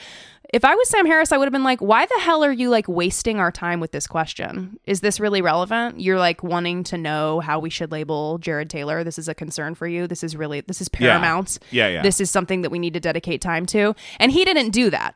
If 0.53 0.63
I 0.63 0.75
was 0.75 0.89
Sam 0.89 1.05
Harris, 1.05 1.31
I 1.31 1.37
would 1.37 1.45
have 1.45 1.53
been 1.53 1.63
like, 1.63 1.81
"Why 1.81 2.05
the 2.05 2.19
hell 2.19 2.43
are 2.43 2.51
you 2.51 2.69
like 2.69 2.87
wasting 2.87 3.39
our 3.39 3.51
time 3.51 3.79
with 3.79 3.91
this 3.91 4.07
question? 4.07 4.79
Is 4.85 5.01
this 5.01 5.19
really 5.19 5.41
relevant? 5.41 5.99
You're 5.99 6.19
like 6.19 6.43
wanting 6.43 6.83
to 6.85 6.97
know 6.97 7.39
how 7.39 7.59
we 7.59 7.69
should 7.69 7.91
label 7.91 8.37
Jared 8.37 8.69
Taylor. 8.69 9.03
This 9.03 9.17
is 9.17 9.27
a 9.27 9.33
concern 9.33 9.75
for 9.75 9.87
you. 9.87 10.07
This 10.07 10.23
is 10.23 10.35
really 10.35 10.61
this 10.61 10.81
is 10.81 10.89
paramount. 10.89 11.59
Yeah, 11.71 11.87
yeah. 11.87 12.01
This 12.01 12.21
is 12.21 12.29
something 12.29 12.61
that 12.61 12.69
we 12.69 12.79
need 12.79 12.93
to 12.93 12.99
dedicate 12.99 13.41
time 13.41 13.65
to. 13.67 13.95
And 14.19 14.31
he 14.31 14.45
didn't 14.45 14.69
do 14.69 14.89
that. 14.89 15.15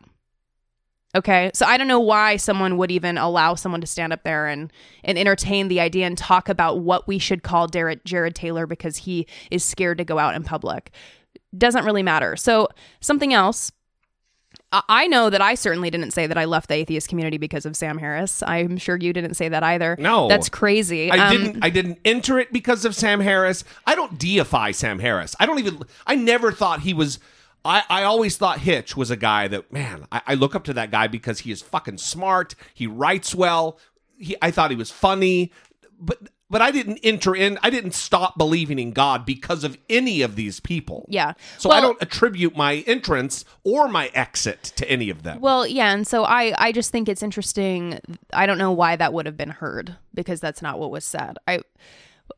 Okay. 1.15 1.49
So 1.53 1.65
I 1.65 1.77
don't 1.77 1.87
know 1.87 1.99
why 1.99 2.37
someone 2.37 2.77
would 2.77 2.91
even 2.91 3.17
allow 3.17 3.55
someone 3.55 3.81
to 3.81 3.87
stand 3.87 4.13
up 4.13 4.23
there 4.23 4.45
and, 4.45 4.71
and 5.03 5.17
entertain 5.17 5.67
the 5.67 5.79
idea 5.79 6.05
and 6.05 6.17
talk 6.17 6.49
about 6.49 6.79
what 6.79 7.07
we 7.07 7.17
should 7.17 7.41
call 7.41 7.67
Jared, 7.67 8.05
Jared 8.05 8.35
Taylor 8.35 8.67
because 8.67 8.97
he 8.97 9.25
is 9.49 9.63
scared 9.63 9.97
to 9.97 10.05
go 10.05 10.19
out 10.19 10.35
in 10.35 10.43
public. 10.43 10.91
Doesn't 11.57 11.83
really 11.83 12.03
matter. 12.03 12.35
So 12.35 12.69
something 12.99 13.33
else. 13.33 13.71
I- 14.71 14.83
I 14.89 15.07
know 15.07 15.29
that 15.29 15.41
I 15.41 15.55
certainly 15.55 15.89
didn't 15.89 16.11
say 16.11 16.27
that 16.27 16.37
I 16.37 16.45
left 16.45 16.69
the 16.69 16.75
atheist 16.75 17.07
community 17.09 17.37
because 17.37 17.65
of 17.65 17.75
Sam 17.75 17.97
Harris. 17.97 18.43
I'm 18.43 18.77
sure 18.77 18.97
you 18.97 19.13
didn't 19.13 19.33
say 19.33 19.49
that 19.49 19.63
either. 19.63 19.95
No. 19.99 20.27
That's 20.27 20.49
crazy. 20.49 21.11
I 21.11 21.27
Um, 21.29 21.37
didn't. 21.37 21.63
I 21.65 21.69
didn't 21.69 21.99
enter 22.05 22.39
it 22.39 22.53
because 22.53 22.85
of 22.85 22.95
Sam 22.95 23.19
Harris. 23.19 23.63
I 23.87 23.95
don't 23.95 24.17
deify 24.19 24.71
Sam 24.71 24.99
Harris. 24.99 25.35
I 25.39 25.45
don't 25.45 25.59
even. 25.59 25.81
I 26.05 26.15
never 26.15 26.51
thought 26.51 26.81
he 26.81 26.93
was. 26.93 27.19
I, 27.65 27.83
I 27.89 28.03
always 28.03 28.37
thought 28.37 28.59
Hitch 28.59 28.95
was 28.95 29.11
a 29.11 29.17
guy 29.17 29.47
that 29.49 29.71
man. 29.73 30.05
I, 30.11 30.21
I 30.27 30.33
look 30.35 30.55
up 30.55 30.63
to 30.65 30.73
that 30.73 30.91
guy 30.91 31.07
because 31.07 31.39
he 31.39 31.51
is 31.51 31.61
fucking 31.61 31.97
smart. 31.97 32.55
He 32.73 32.85
writes 32.87 33.33
well. 33.35 33.79
He. 34.17 34.35
I 34.41 34.51
thought 34.51 34.69
he 34.71 34.77
was 34.77 34.91
funny, 34.91 35.51
but 35.99 36.19
but 36.49 36.61
I 36.61 36.71
didn't 36.71 36.99
enter 37.03 37.35
in. 37.35 37.59
I 37.61 37.69
didn't 37.69 37.93
stop 37.93 38.37
believing 38.37 38.79
in 38.79 38.91
God 38.91 39.25
because 39.25 39.63
of 39.63 39.77
any 39.89 40.21
of 40.21 40.35
these 40.35 40.59
people. 40.59 41.05
Yeah. 41.07 41.33
So 41.57 41.69
I 41.69 41.81
don't 41.81 42.01
attribute 42.01 42.55
my 42.57 42.77
entrance 42.87 43.45
or 43.63 43.87
my 43.87 44.07
exit 44.13 44.63
to 44.77 44.89
any 44.89 45.09
of 45.09 45.23
them. 45.23 45.39
Well, 45.41 45.67
yeah, 45.67 45.93
and 45.93 46.07
so 46.07 46.23
I 46.23 46.53
I 46.57 46.71
just 46.71 46.91
think 46.91 47.07
it's 47.07 47.23
interesting. 47.23 47.99
I 48.33 48.45
don't 48.45 48.57
know 48.57 48.71
why 48.71 48.95
that 48.95 49.13
would 49.13 49.25
have 49.25 49.37
been 49.37 49.49
heard 49.49 49.95
because 50.13 50.39
that's 50.39 50.61
not 50.61 50.79
what 50.79 50.91
was 50.91 51.05
said. 51.05 51.37
I 51.47 51.59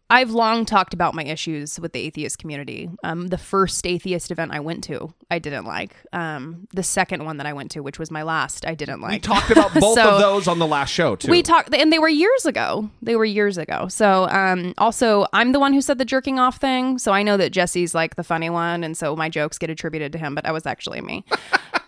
I've 0.10 0.32
long 0.32 0.66
talked 0.66 0.94
about 0.94 1.16
my 1.16 1.24
issues 1.24 1.80
with 1.80 1.94
the 1.94 2.00
atheist 2.02 2.38
community. 2.38 2.90
Um, 3.04 3.28
the 3.28 3.38
first 3.38 3.88
atheist 3.88 4.30
event 4.30 4.52
I 4.54 4.60
went 4.60 4.84
to, 4.86 5.14
I 5.30 5.40
didn't 5.40 5.64
like. 5.66 5.96
Um, 6.12 6.68
the 6.74 6.84
second 6.84 7.24
one 7.24 7.38
that 7.38 7.46
I 7.46 7.54
went 7.54 7.72
to, 7.72 7.80
which 7.82 7.98
was 7.98 8.12
my 8.12 8.24
last, 8.24 8.66
I 8.68 8.76
didn't 8.76 9.00
like. 9.00 9.12
we 9.14 9.20
talked 9.20 9.52
about 9.52 9.74
both 9.80 9.96
So- 9.96 10.16
of 10.16 10.20
those 10.22 10.48
on 10.50 10.60
the 10.60 10.68
last 10.68 10.90
show 10.92 11.16
too. 11.16 11.32
We 11.32 11.42
talked, 11.42 11.74
and 11.74 11.94
they 11.94 12.00
were 12.00 12.10
years 12.10 12.46
ago. 12.46 12.90
They 13.02 13.16
were 13.16 13.24
years 13.26 13.58
ago. 13.58 13.88
So, 13.88 14.28
um, 14.30 14.74
also, 14.78 15.28
I'm 15.32 15.54
the 15.54 15.60
one 15.60 15.72
who 15.74 15.82
said 15.82 15.98
the 15.98 16.06
jerking 16.06 16.40
off 16.40 16.58
thing. 16.58 16.98
So 17.00 17.14
I 17.14 17.24
know 17.24 17.38
that 17.38 17.52
Jesse's 17.52 17.96
like 17.96 18.16
the 18.16 18.24
funny 18.24 18.50
one, 18.50 18.84
and 18.84 18.98
so 18.98 19.16
my 19.16 19.30
jokes 19.30 19.58
get 19.58 19.70
attributed 19.70 20.12
to 20.12 20.18
him, 20.18 20.36
but 20.36 20.44
that 20.44 20.54
was 20.54 20.66
actually 20.66 21.00
me. 21.02 21.24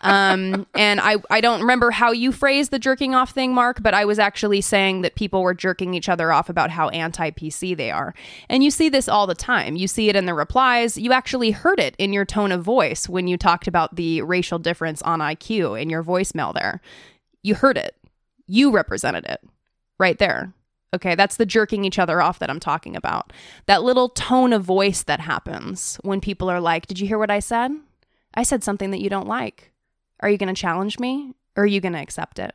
um, 0.04 0.68
and 0.76 1.00
I, 1.00 1.16
I 1.30 1.42
don't 1.42 1.62
remember 1.62 1.92
how 1.92 2.12
you 2.12 2.32
phrased 2.32 2.72
the 2.72 2.80
jerking 2.80 3.16
off 3.16 3.32
thing, 3.32 3.54
Mark, 3.54 3.82
but 3.82 3.94
I 3.94 4.06
was 4.06 4.20
actually 4.20 4.62
saying 4.62 5.02
that 5.02 5.16
people 5.16 5.42
were 5.42 5.54
jerking 5.54 5.94
each 5.94 6.10
other 6.10 6.32
off 6.32 6.50
about 6.50 6.70
how 6.70 6.90
anti 6.90 7.32
PC 7.32 7.76
they 7.76 7.90
are. 7.90 8.14
And 8.50 8.64
you 8.64 8.70
see 8.70 8.90
this 8.90 9.08
all 9.08 9.26
the 9.26 9.36
time. 9.36 9.76
You 9.76 9.88
see 9.88 10.10
it 10.10 10.16
in 10.16 10.26
the 10.26 10.34
replies. 10.34 10.98
You 10.98 11.14
actually 11.14 11.52
heard 11.52 11.80
it 11.80 11.96
in 11.98 12.14
your 12.14 12.26
tone 12.26 12.52
of 12.52 12.64
voice 12.64 13.08
when 13.08 13.28
you 13.28 13.38
talked 13.38 13.68
about 13.68 13.96
the 13.96 14.22
racial 14.22 14.60
difference 14.60 15.02
on 15.02 15.20
IQ 15.20 15.82
in 15.82 15.90
your 15.90 16.04
voicemail 16.04 16.54
there. 16.54 16.82
You 17.42 17.56
heard 17.56 17.78
it. 17.78 17.96
You 18.46 18.72
represented 18.72 19.26
it 19.26 19.42
right 19.98 20.18
there. 20.20 20.54
Okay, 20.94 21.16
that's 21.16 21.38
the 21.38 21.46
jerking 21.46 21.86
each 21.86 21.98
other 21.98 22.22
off 22.22 22.38
that 22.40 22.52
I'm 22.52 22.60
talking 22.60 22.96
about. 22.96 23.34
That 23.66 23.84
little 23.84 24.10
tone 24.10 24.54
of 24.54 24.64
voice 24.64 25.02
that 25.04 25.22
happens 25.22 25.98
when 26.04 26.22
people 26.22 26.50
are 26.50 26.62
like, 26.62 26.86
Did 26.86 27.00
you 27.00 27.08
hear 27.08 27.18
what 27.18 27.32
I 27.32 27.40
said? 27.40 27.72
I 28.36 28.44
said 28.44 28.64
something 28.64 28.92
that 28.92 29.02
you 29.02 29.10
don't 29.10 29.28
like. 29.28 29.73
Are 30.20 30.30
you 30.30 30.38
going 30.38 30.54
to 30.54 30.60
challenge 30.60 31.00
me 31.00 31.34
or 31.56 31.64
are 31.64 31.68
you 31.68 31.82
going 31.82 31.94
to 31.94 32.00
accept 32.00 32.40
it? 32.40 32.54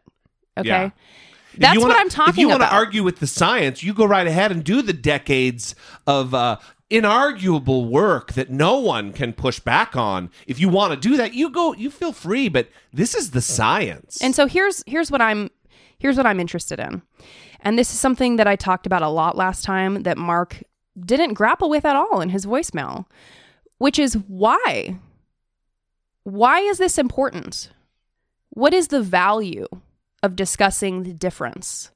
Okay. 0.57 0.69
Yeah. 0.69 0.91
That's 1.57 1.79
what 1.79 1.89
wanna- 1.89 2.01
I'm 2.01 2.09
talking 2.09 2.23
about. 2.23 2.33
If 2.33 2.39
you 2.39 2.49
want 2.49 2.63
to 2.63 2.73
argue 2.75 3.03
with 3.05 3.19
the 3.19 3.27
science, 3.27 3.83
you 3.83 3.95
go 3.95 4.05
right 4.05 4.27
ahead 4.27 4.53
and 4.53 4.63
do 4.63 4.83
the 4.83 4.93
decades 4.93 5.75
of 6.07 6.35
uh, 6.35 6.59
inarguable 6.91 7.89
work 7.89 8.33
that 8.35 8.51
no 8.51 8.79
one 8.79 9.13
can 9.13 9.33
push 9.33 9.59
back 9.61 9.97
on. 9.97 10.31
If 10.47 10.61
you 10.61 10.69
want 10.69 10.93
to 10.93 11.09
do 11.09 11.17
that, 11.17 11.35
you 11.35 11.51
go. 11.51 11.75
You 11.75 11.91
feel 11.91 12.13
free, 12.13 12.49
but 12.49 12.69
this 12.93 13.15
is 13.15 13.31
the 13.33 13.41
science. 13.41 14.19
And 14.23 14.35
so 14.35 14.47
here's 14.47 14.85
here's 14.87 15.11
what 15.11 15.21
I'm 15.21 15.51
here's 15.99 16.17
what 16.17 16.27
I'm 16.27 16.41
interested 16.41 16.79
in. 16.79 17.03
And 17.61 17.79
this 17.79 17.93
is 17.93 17.99
something 17.99 18.37
that 18.37 18.47
I 18.47 18.55
talked 18.55 18.87
about 18.87 19.03
a 19.03 19.09
lot 19.09 19.37
last 19.37 19.65
time 19.65 20.05
that 20.05 20.17
Mark 20.17 20.63
didn't 20.99 21.35
grapple 21.35 21.69
with 21.69 21.85
at 21.85 21.97
all 21.97 22.21
in 22.21 22.29
his 22.29 22.47
voicemail, 22.47 23.07
which 23.79 23.99
is 23.99 24.15
why 24.29 24.99
why 26.31 26.61
is 26.61 26.79
this 26.79 26.99
important? 26.99 27.71
What 28.51 28.75
is 28.75 28.89
the 28.89 29.03
value 29.03 29.67
of 30.23 30.37
discussing 30.37 31.03
the 31.05 31.13
difference 31.15 31.91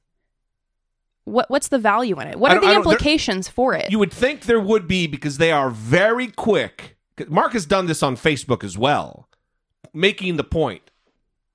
What 1.25 1.49
what's 1.49 1.69
the 1.69 1.79
value 1.79 2.19
in 2.19 2.27
it? 2.27 2.37
What 2.39 2.51
are 2.51 2.59
the 2.59 2.67
I 2.67 2.73
don't- 2.73 2.83
there- 2.83 2.91
implications 2.93 3.47
for 3.47 3.73
it? 3.73 3.89
You 3.91 3.99
would 3.99 4.11
think 4.11 4.41
there 4.41 4.59
would 4.59 4.87
be 4.87 5.07
because 5.07 5.37
they 5.37 5.51
are 5.51 5.69
very 5.69 6.27
quick. 6.27 6.97
Mark 7.27 7.53
has 7.53 7.65
done 7.65 7.85
this 7.85 8.01
on 8.03 8.15
Facebook 8.17 8.63
as 8.63 8.77
well, 8.77 9.29
making 9.93 10.35
the 10.37 10.43
point 10.43 10.89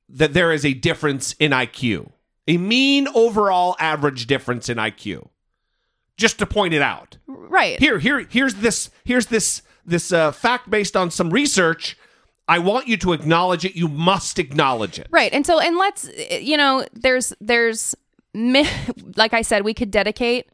that 0.08 0.32
there 0.32 0.52
is 0.52 0.64
a 0.64 0.72
difference 0.72 1.34
in 1.38 1.50
IQ, 1.52 2.12
a 2.46 2.56
mean 2.56 3.08
overall 3.14 3.76
average 3.78 4.26
difference 4.26 4.68
in 4.70 4.78
IQ. 4.78 5.28
Just 6.16 6.38
to 6.38 6.46
point 6.46 6.72
it 6.74 6.82
out. 6.82 7.18
right. 7.26 7.78
Here, 7.78 7.98
here, 7.98 8.20
here's 8.30 8.54
this, 8.56 8.90
here's 9.04 9.26
this, 9.26 9.62
this 9.84 10.12
uh, 10.12 10.32
fact 10.32 10.70
based 10.70 10.96
on 10.96 11.10
some 11.10 11.30
research. 11.30 11.96
I 12.48 12.58
want 12.58 12.88
you 12.88 12.96
to 12.98 13.12
acknowledge 13.12 13.64
it. 13.64 13.76
You 13.76 13.88
must 13.88 14.38
acknowledge 14.38 14.98
it. 14.98 15.06
Right. 15.10 15.32
And 15.32 15.46
so 15.46 15.60
and 15.60 15.76
let's 15.76 16.08
you 16.30 16.56
know, 16.56 16.86
there's 16.94 17.32
there's 17.40 17.94
like 18.34 19.34
I 19.34 19.42
said, 19.42 19.64
we 19.64 19.74
could 19.74 19.90
dedicate 19.90 20.46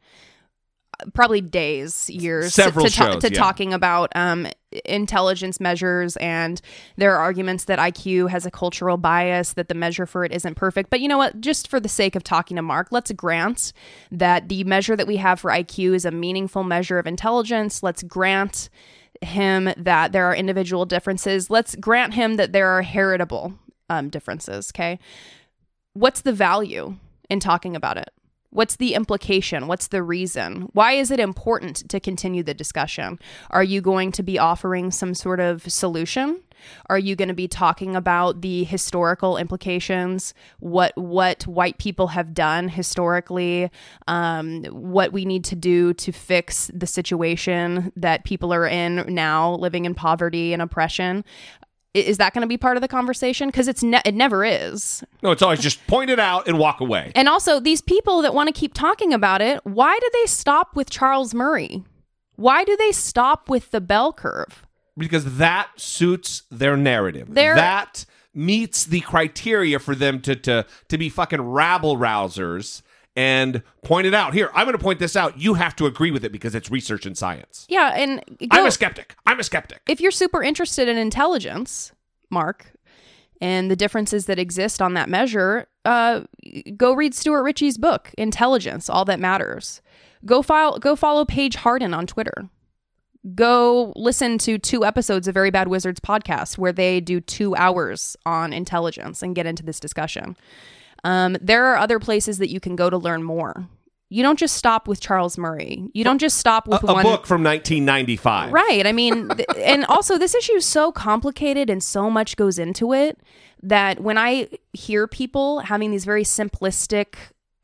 probably 1.13 1.41
days, 1.41 2.09
years 2.09 2.53
Several 2.53 2.85
to, 2.85 2.91
ta- 2.91 3.11
shows, 3.11 3.23
to 3.23 3.31
yeah. 3.31 3.37
talking 3.37 3.73
about 3.73 4.11
um 4.15 4.47
intelligence 4.83 5.61
measures 5.61 6.17
and 6.17 6.61
there 6.97 7.15
are 7.15 7.19
arguments 7.19 7.65
that 7.65 7.79
IQ 7.79 8.29
has 8.29 8.45
a 8.45 8.51
cultural 8.51 8.97
bias 8.97 9.53
that 9.53 9.69
the 9.69 9.73
measure 9.73 10.05
for 10.05 10.25
it 10.25 10.33
isn't 10.33 10.55
perfect. 10.55 10.89
But 10.89 10.99
you 10.99 11.07
know 11.07 11.17
what? 11.17 11.39
Just 11.39 11.69
for 11.69 11.79
the 11.79 11.87
sake 11.87 12.15
of 12.15 12.23
talking 12.23 12.55
to 12.57 12.61
Mark, 12.61 12.89
let's 12.91 13.11
grant 13.13 13.71
that 14.11 14.49
the 14.49 14.65
measure 14.65 14.97
that 14.97 15.07
we 15.07 15.15
have 15.17 15.39
for 15.39 15.49
IQ 15.49 15.95
is 15.95 16.03
a 16.03 16.11
meaningful 16.11 16.63
measure 16.63 16.99
of 16.99 17.07
intelligence. 17.07 17.83
Let's 17.83 18.03
grant 18.03 18.69
him 19.21 19.69
that 19.77 20.11
there 20.11 20.25
are 20.25 20.35
individual 20.35 20.85
differences. 20.85 21.49
Let's 21.49 21.75
grant 21.75 22.13
him 22.13 22.35
that 22.35 22.51
there 22.51 22.69
are 22.69 22.81
heritable 22.81 23.53
um, 23.89 24.09
differences. 24.09 24.71
Okay. 24.73 24.99
What's 25.93 26.21
the 26.21 26.33
value 26.33 26.97
in 27.29 27.39
talking 27.39 27.75
about 27.75 27.97
it? 27.97 28.09
What's 28.49 28.77
the 28.77 28.93
implication? 28.93 29.67
What's 29.67 29.87
the 29.87 30.01
reason? 30.01 30.69
Why 30.73 30.93
is 30.93 31.11
it 31.11 31.19
important 31.19 31.89
to 31.89 31.99
continue 31.99 32.41
the 32.41 32.53
discussion? 32.53 33.19
Are 33.49 33.63
you 33.63 33.81
going 33.81 34.13
to 34.13 34.23
be 34.23 34.39
offering 34.39 34.91
some 34.91 35.13
sort 35.13 35.41
of 35.41 35.69
solution? 35.69 36.41
Are 36.87 36.97
you 36.97 37.15
going 37.15 37.27
to 37.27 37.33
be 37.33 37.47
talking 37.47 37.95
about 37.95 38.41
the 38.41 38.63
historical 38.63 39.37
implications? 39.37 40.33
What 40.59 40.95
what 40.97 41.45
white 41.47 41.77
people 41.77 42.07
have 42.07 42.33
done 42.33 42.69
historically? 42.69 43.69
Um, 44.07 44.63
what 44.65 45.13
we 45.13 45.25
need 45.25 45.43
to 45.45 45.55
do 45.55 45.93
to 45.93 46.11
fix 46.11 46.71
the 46.73 46.87
situation 46.87 47.91
that 47.95 48.23
people 48.23 48.53
are 48.53 48.67
in 48.67 49.05
now, 49.13 49.55
living 49.55 49.85
in 49.85 49.95
poverty 49.95 50.53
and 50.53 50.61
oppression? 50.61 51.23
Is 51.93 52.17
that 52.17 52.33
going 52.33 52.41
to 52.41 52.47
be 52.47 52.57
part 52.57 52.75
of 52.75 52.81
the 52.81 52.89
conversation? 52.89 53.47
Because 53.47 53.69
it's 53.69 53.81
ne- 53.81 54.01
it 54.03 54.13
never 54.13 54.43
is. 54.43 55.01
No, 55.23 55.31
it's 55.31 55.41
always 55.41 55.61
just 55.61 55.85
point 55.87 56.09
it 56.09 56.19
out 56.19 56.45
and 56.45 56.59
walk 56.59 56.81
away. 56.81 57.13
And 57.15 57.29
also, 57.29 57.61
these 57.61 57.81
people 57.81 58.21
that 58.21 58.33
want 58.33 58.53
to 58.53 58.53
keep 58.53 58.73
talking 58.73 59.13
about 59.13 59.41
it, 59.41 59.65
why 59.65 59.97
do 59.97 60.09
they 60.11 60.25
stop 60.25 60.75
with 60.75 60.89
Charles 60.89 61.33
Murray? 61.33 61.85
Why 62.35 62.65
do 62.65 62.75
they 62.75 62.91
stop 62.91 63.49
with 63.49 63.71
the 63.71 63.79
bell 63.79 64.11
curve? 64.11 64.64
Because 64.97 65.37
that 65.37 65.69
suits 65.77 66.43
their 66.51 66.77
narrative. 66.77 67.27
They're- 67.31 67.55
that 67.55 68.05
meets 68.33 68.83
the 68.85 68.99
criteria 69.01 69.79
for 69.79 69.95
them 69.95 70.19
to 70.21 70.35
to 70.35 70.65
to 70.89 70.97
be 70.97 71.09
fucking 71.09 71.41
rabble 71.41 71.95
rousers 71.97 72.81
and 73.15 73.63
point 73.81 74.05
it 74.05 74.13
out. 74.13 74.33
Here, 74.33 74.51
I'm 74.53 74.65
going 74.65 74.77
to 74.77 74.83
point 74.83 74.99
this 74.99 75.15
out. 75.15 75.39
You 75.39 75.53
have 75.53 75.73
to 75.77 75.85
agree 75.85 76.11
with 76.11 76.25
it 76.25 76.33
because 76.33 76.53
it's 76.53 76.69
research 76.69 77.05
and 77.05 77.17
science. 77.17 77.65
Yeah, 77.69 77.93
and 77.95 78.21
go, 78.39 78.47
I'm 78.51 78.65
a 78.65 78.71
skeptic. 78.71 79.15
I'm 79.25 79.39
a 79.39 79.43
skeptic. 79.43 79.81
if 79.87 80.01
you're 80.01 80.11
super 80.11 80.43
interested 80.43 80.89
in 80.89 80.97
intelligence, 80.97 81.93
Mark, 82.29 82.73
and 83.39 83.71
the 83.71 83.75
differences 83.77 84.25
that 84.25 84.37
exist 84.37 84.81
on 84.81 84.95
that 84.95 85.07
measure, 85.07 85.67
uh, 85.85 86.21
go 86.75 86.91
read 86.93 87.13
Stuart 87.15 87.43
Ritchie's 87.43 87.77
book, 87.77 88.11
Intelligence: 88.17 88.89
All 88.89 89.05
That 89.05 89.19
Matters. 89.21 89.81
Go 90.25 90.41
file, 90.41 90.77
go 90.79 90.97
follow 90.97 91.23
Paige 91.23 91.55
Harden 91.55 91.93
on 91.93 92.05
Twitter. 92.07 92.49
Go 93.33 93.91
listen 93.95 94.37
to 94.39 94.59
two 94.59 94.85
episodes 94.85 95.27
of 95.27 95.33
Very 95.33 95.49
Bad 95.49 95.67
Wizards 95.67 95.99
podcast 95.99 96.57
where 96.57 96.71
they 96.71 96.99
do 96.99 97.19
two 97.19 97.55
hours 97.55 98.15
on 98.25 98.53
intelligence 98.53 99.23
and 99.23 99.33
get 99.35 99.45
into 99.47 99.63
this 99.63 99.79
discussion. 99.79 100.37
Um, 101.03 101.37
there 101.41 101.65
are 101.65 101.77
other 101.77 101.99
places 101.99 102.37
that 102.39 102.49
you 102.49 102.59
can 102.59 102.75
go 102.75 102.89
to 102.89 102.97
learn 102.97 103.23
more. 103.23 103.67
You 104.09 104.21
don't 104.21 104.37
just 104.37 104.55
stop 104.55 104.87
with 104.87 105.01
Charles 105.01 105.37
Murray. 105.37 105.89
You 105.93 106.03
don't 106.03 106.19
just 106.19 106.37
stop 106.37 106.67
A, 106.67 106.71
with 106.71 106.83
a 106.83 106.93
one 106.93 107.03
book 107.03 107.25
from 107.25 107.43
1995. 107.43 108.53
Right. 108.53 108.85
I 108.85 108.91
mean, 108.91 109.29
th- 109.29 109.47
and 109.57 109.85
also 109.89 110.17
this 110.17 110.35
issue 110.35 110.53
is 110.53 110.65
so 110.65 110.91
complicated 110.91 111.69
and 111.69 111.83
so 111.83 112.09
much 112.09 112.37
goes 112.37 112.59
into 112.59 112.93
it 112.93 113.19
that 113.63 113.99
when 114.01 114.17
I 114.17 114.47
hear 114.73 115.07
people 115.07 115.59
having 115.59 115.89
these 115.89 116.05
very 116.05 116.23
simplistic 116.23 117.15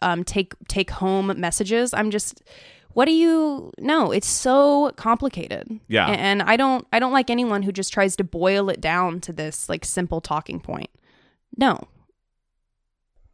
um, 0.02 0.24
take 0.24 0.54
take 0.68 0.90
home 0.90 1.40
messages, 1.40 1.94
I'm 1.94 2.10
just, 2.10 2.42
what 2.94 3.06
do 3.06 3.12
you 3.12 3.72
know? 3.78 4.12
It's 4.12 4.28
so 4.28 4.92
complicated. 4.96 5.80
Yeah. 5.88 6.08
And 6.08 6.42
I 6.42 6.58
don't 6.58 6.86
I 6.92 7.00
don't 7.00 7.14
like 7.14 7.30
anyone 7.30 7.64
who 7.64 7.72
just 7.72 7.94
tries 7.94 8.16
to 8.18 8.24
boil 8.24 8.70
it 8.70 8.82
down 8.82 9.22
to 9.22 9.34
this 9.34 9.70
like 9.70 9.86
simple 9.86 10.22
talking 10.22 10.60
point. 10.60 10.90
No. 11.58 11.88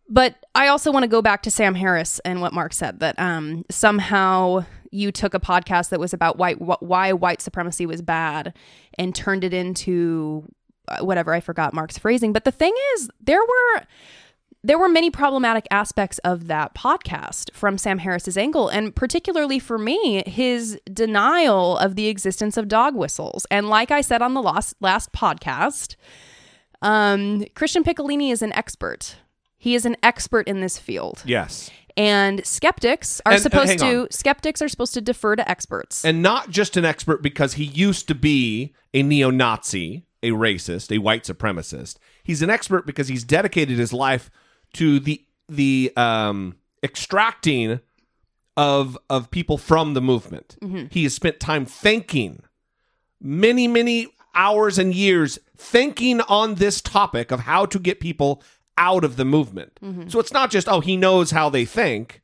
But 0.09 0.45
I 0.55 0.67
also 0.67 0.91
want 0.91 1.03
to 1.03 1.09
go 1.09 1.21
back 1.21 1.43
to 1.43 1.51
Sam 1.51 1.75
Harris 1.75 2.19
and 2.19 2.39
what 2.39 2.53
Mark 2.53 2.73
said 2.73 3.01
that 3.01 3.19
um, 3.19 3.65
somehow 3.69 4.65
you 4.89 5.11
took 5.11 5.33
a 5.33 5.39
podcast 5.39 5.89
that 5.89 5.99
was 5.99 6.13
about 6.13 6.37
white 6.37 6.57
wh- 6.57 6.81
why 6.81 7.11
white 7.11 7.41
supremacy 7.41 7.85
was 7.85 8.01
bad 8.01 8.53
and 8.97 9.13
turned 9.13 9.43
it 9.43 9.53
into 9.53 10.47
uh, 10.87 10.99
whatever 11.03 11.33
I 11.33 11.41
forgot 11.41 11.73
Mark's 11.73 11.97
phrasing. 11.97 12.31
But 12.31 12.45
the 12.45 12.51
thing 12.51 12.73
is, 12.95 13.09
there 13.19 13.41
were 13.41 13.83
there 14.63 14.77
were 14.77 14.89
many 14.89 15.09
problematic 15.09 15.65
aspects 15.71 16.17
of 16.19 16.47
that 16.47 16.73
podcast 16.75 17.51
from 17.53 17.77
Sam 17.77 17.99
Harris's 17.99 18.37
angle, 18.37 18.67
and 18.69 18.95
particularly 18.95 19.59
for 19.59 19.77
me, 19.77 20.23
his 20.25 20.79
denial 20.91 21.77
of 21.77 21.95
the 21.95 22.07
existence 22.07 22.57
of 22.57 22.67
dog 22.67 22.95
whistles. 22.95 23.45
And 23.51 23.69
like 23.69 23.91
I 23.91 24.01
said 24.01 24.21
on 24.21 24.33
the 24.33 24.41
last 24.41 24.75
last 24.81 25.11
podcast, 25.13 25.95
um, 26.81 27.45
Christian 27.55 27.83
Picciolini 27.83 28.31
is 28.31 28.41
an 28.41 28.53
expert. 28.53 29.15
He 29.57 29.73
is 29.75 29.85
an 29.85 29.95
expert 30.03 30.47
in 30.47 30.61
this 30.61 30.77
field. 30.77 31.21
Yes. 31.25 31.69
And 31.95 32.45
skeptics 32.45 33.21
are 33.25 33.31
And- 33.31 33.35
and 33.37 33.43
supposed 33.43 33.79
to 33.79 34.07
skeptics 34.11 34.61
are 34.61 34.67
supposed 34.69 34.93
to 34.93 35.01
defer 35.01 35.35
to 35.35 35.49
experts. 35.49 36.05
And 36.05 36.21
not 36.21 36.49
just 36.51 36.77
an 36.77 36.85
expert 36.85 37.23
because 37.23 37.53
he 37.53 37.63
used 37.63 38.07
to 38.09 38.15
be 38.15 38.73
a 38.93 39.01
neo 39.01 39.31
Nazi, 39.31 40.05
a 40.21 40.29
racist, 40.31 40.95
a 40.95 40.99
white 40.99 41.23
supremacist. 41.23 41.97
He's 42.23 42.41
an 42.43 42.49
expert 42.51 42.85
because 42.85 43.07
he's 43.07 43.23
dedicated 43.23 43.79
his 43.79 43.93
life 43.93 44.29
to 44.73 44.99
the 44.99 45.23
the 45.49 45.91
um, 45.95 46.55
extracting 46.83 47.79
of 48.55 48.97
of 49.09 49.31
people 49.31 49.57
from 49.57 49.93
the 49.93 50.01
movement. 50.01 50.57
He 50.91 51.03
has 51.03 51.13
spent 51.13 51.39
time 51.39 51.65
thinking, 51.65 52.43
many 53.21 53.67
many 53.67 54.07
hours 54.35 54.77
and 54.77 54.93
years 54.93 55.39
thinking 55.55 56.21
on 56.21 56.55
this 56.55 56.81
topic 56.81 57.31
of 57.31 57.41
how 57.41 57.65
to 57.65 57.79
get 57.79 57.99
people 57.99 58.43
out 58.77 59.03
of 59.03 59.15
the 59.15 59.25
movement. 59.25 59.79
So 60.09 60.19
it's 60.19 60.33
not 60.33 60.51
just 60.51 60.67
oh 60.67 60.79
he 60.81 60.97
knows 60.97 61.31
how 61.31 61.49
they 61.49 61.65
think. 61.65 62.21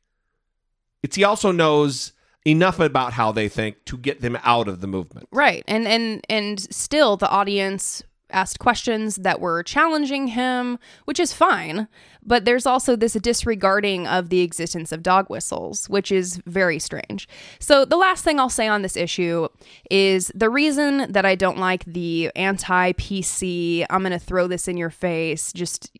It's 1.02 1.16
he 1.16 1.24
also 1.24 1.50
knows 1.52 2.12
enough 2.46 2.78
about 2.78 3.14
how 3.14 3.32
they 3.32 3.48
think 3.48 3.84
to 3.86 3.96
get 3.96 4.20
them 4.20 4.38
out 4.42 4.68
of 4.68 4.80
the 4.80 4.86
movement. 4.86 5.28
Right. 5.32 5.64
And 5.66 5.86
and 5.86 6.24
and 6.28 6.60
still 6.74 7.16
the 7.16 7.28
audience 7.28 8.02
asked 8.30 8.58
questions 8.58 9.16
that 9.16 9.40
were 9.40 9.62
challenging 9.62 10.28
him, 10.28 10.78
which 11.04 11.20
is 11.20 11.32
fine, 11.32 11.88
but 12.24 12.44
there's 12.44 12.66
also 12.66 12.96
this 12.96 13.12
disregarding 13.14 14.06
of 14.06 14.28
the 14.28 14.40
existence 14.40 14.92
of 14.92 15.02
dog 15.02 15.28
whistles, 15.28 15.88
which 15.88 16.10
is 16.10 16.40
very 16.46 16.78
strange. 16.78 17.28
So 17.60 17.84
the 17.84 17.96
last 17.96 18.24
thing 18.24 18.40
I'll 18.40 18.48
say 18.48 18.66
on 18.66 18.82
this 18.82 18.96
issue 18.96 19.48
is 19.90 20.32
the 20.34 20.50
reason 20.50 21.12
that 21.12 21.24
I 21.24 21.34
don't 21.34 21.58
like 21.58 21.84
the 21.84 22.30
anti-PC, 22.34 23.86
I'm 23.90 24.00
going 24.00 24.12
to 24.12 24.18
throw 24.18 24.46
this 24.46 24.68
in 24.68 24.76
your 24.76 24.90
face, 24.90 25.52
just 25.52 25.90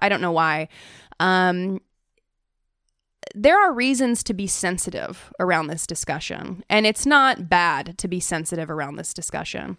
I 0.00 0.08
don't 0.08 0.20
know 0.20 0.32
why. 0.32 0.68
Um 1.20 1.80
there 3.34 3.58
are 3.58 3.72
reasons 3.72 4.22
to 4.24 4.34
be 4.34 4.46
sensitive 4.46 5.32
around 5.40 5.68
this 5.68 5.86
discussion. 5.86 6.64
And 6.68 6.86
it's 6.86 7.06
not 7.06 7.48
bad 7.48 7.96
to 7.98 8.08
be 8.08 8.20
sensitive 8.20 8.70
around 8.70 8.96
this 8.96 9.14
discussion. 9.14 9.78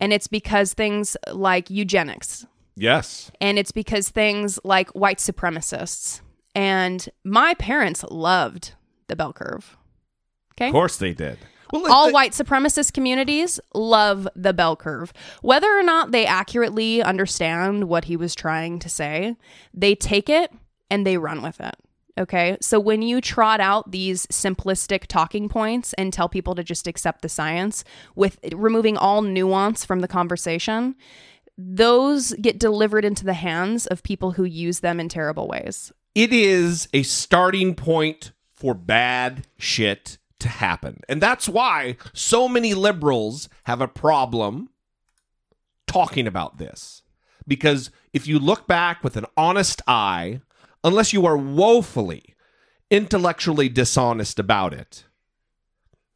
And 0.00 0.12
it's 0.12 0.26
because 0.28 0.74
things 0.74 1.16
like 1.32 1.70
eugenics, 1.70 2.46
Yes. 2.76 3.30
and 3.40 3.58
it's 3.58 3.72
because 3.72 4.08
things 4.08 4.58
like 4.64 4.90
white 4.90 5.18
supremacists. 5.18 6.20
And 6.54 7.08
my 7.24 7.54
parents 7.54 8.04
loved 8.10 8.74
the 9.08 9.16
bell 9.16 9.32
curve. 9.32 9.76
Okay. 10.52 10.68
Of 10.68 10.72
course 10.72 10.96
they 10.96 11.12
did. 11.12 11.38
Well, 11.72 11.90
All 11.92 12.04
let- 12.04 12.14
white 12.14 12.32
supremacist 12.32 12.92
communities 12.92 13.58
love 13.74 14.28
the 14.36 14.52
bell 14.52 14.76
curve. 14.76 15.12
Whether 15.42 15.66
or 15.76 15.82
not 15.82 16.12
they 16.12 16.26
accurately 16.26 17.02
understand 17.02 17.84
what 17.88 18.04
he 18.04 18.16
was 18.16 18.34
trying 18.36 18.78
to 18.80 18.88
say, 18.88 19.36
they 19.72 19.96
take 19.96 20.28
it 20.28 20.52
and 20.90 21.04
they 21.04 21.18
run 21.18 21.42
with 21.42 21.60
it. 21.60 21.74
Okay. 22.16 22.56
So 22.60 22.78
when 22.78 23.02
you 23.02 23.20
trot 23.20 23.60
out 23.60 23.90
these 23.90 24.26
simplistic 24.28 25.06
talking 25.06 25.48
points 25.48 25.92
and 25.94 26.12
tell 26.12 26.28
people 26.28 26.54
to 26.54 26.62
just 26.62 26.86
accept 26.86 27.22
the 27.22 27.28
science 27.28 27.82
with 28.14 28.38
removing 28.52 28.96
all 28.96 29.20
nuance 29.22 29.84
from 29.84 30.00
the 30.00 30.06
conversation, 30.08 30.94
those 31.58 32.32
get 32.34 32.58
delivered 32.58 33.04
into 33.04 33.24
the 33.24 33.34
hands 33.34 33.86
of 33.86 34.02
people 34.02 34.32
who 34.32 34.44
use 34.44 34.80
them 34.80 35.00
in 35.00 35.08
terrible 35.08 35.48
ways. 35.48 35.92
it 36.14 36.32
is 36.32 36.88
a 36.92 37.02
starting 37.02 37.74
point 37.74 38.32
for 38.52 38.74
bad 38.74 39.46
shit 39.58 40.18
to 40.38 40.48
happen. 40.48 41.00
And 41.08 41.20
that's 41.20 41.48
why 41.48 41.96
so 42.12 42.48
many 42.48 42.74
liberals 42.74 43.48
have 43.64 43.80
a 43.80 43.88
problem 43.88 44.70
talking 45.86 46.26
about 46.26 46.58
this. 46.58 47.02
Because 47.46 47.90
if 48.12 48.26
you 48.26 48.38
look 48.38 48.66
back 48.66 49.02
with 49.04 49.16
an 49.16 49.26
honest 49.36 49.82
eye, 49.86 50.40
unless 50.84 51.12
you 51.12 51.26
are 51.26 51.36
woefully 51.36 52.34
intellectually 52.90 53.68
dishonest 53.68 54.38
about 54.38 54.72
it, 54.74 55.04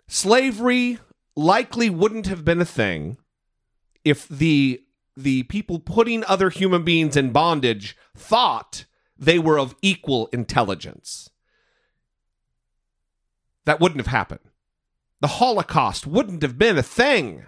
slavery 0.06 0.98
likely 1.34 1.88
wouldn't 1.90 2.26
have 2.26 2.44
been 2.44 2.60
a 2.60 2.66
thing 2.66 3.16
if 4.04 4.28
the 4.28 4.82
the 5.16 5.42
people 5.44 5.80
putting 5.80 6.24
other 6.24 6.48
human 6.48 6.84
beings 6.84 7.16
in 7.16 7.32
bondage 7.32 7.96
thought 8.16 8.84
they 9.16 9.36
were 9.36 9.58
of 9.58 9.74
equal 9.82 10.28
intelligence. 10.28 11.28
That 13.64 13.80
wouldn't 13.80 13.98
have 13.98 14.06
happened. 14.06 14.40
The 15.20 15.26
Holocaust 15.26 16.06
wouldn't 16.06 16.42
have 16.42 16.56
been 16.56 16.78
a 16.78 16.84
thing 16.84 17.46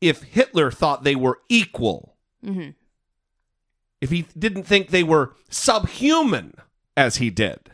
if 0.00 0.24
Hitler 0.24 0.72
thought 0.72 1.04
they 1.04 1.14
were 1.14 1.38
equal. 1.48 2.16
hmm 2.42 2.70
If 4.04 4.10
he 4.10 4.26
didn't 4.38 4.64
think 4.64 4.88
they 4.88 5.02
were 5.02 5.34
subhuman 5.48 6.56
as 6.94 7.16
he 7.16 7.30
did. 7.30 7.70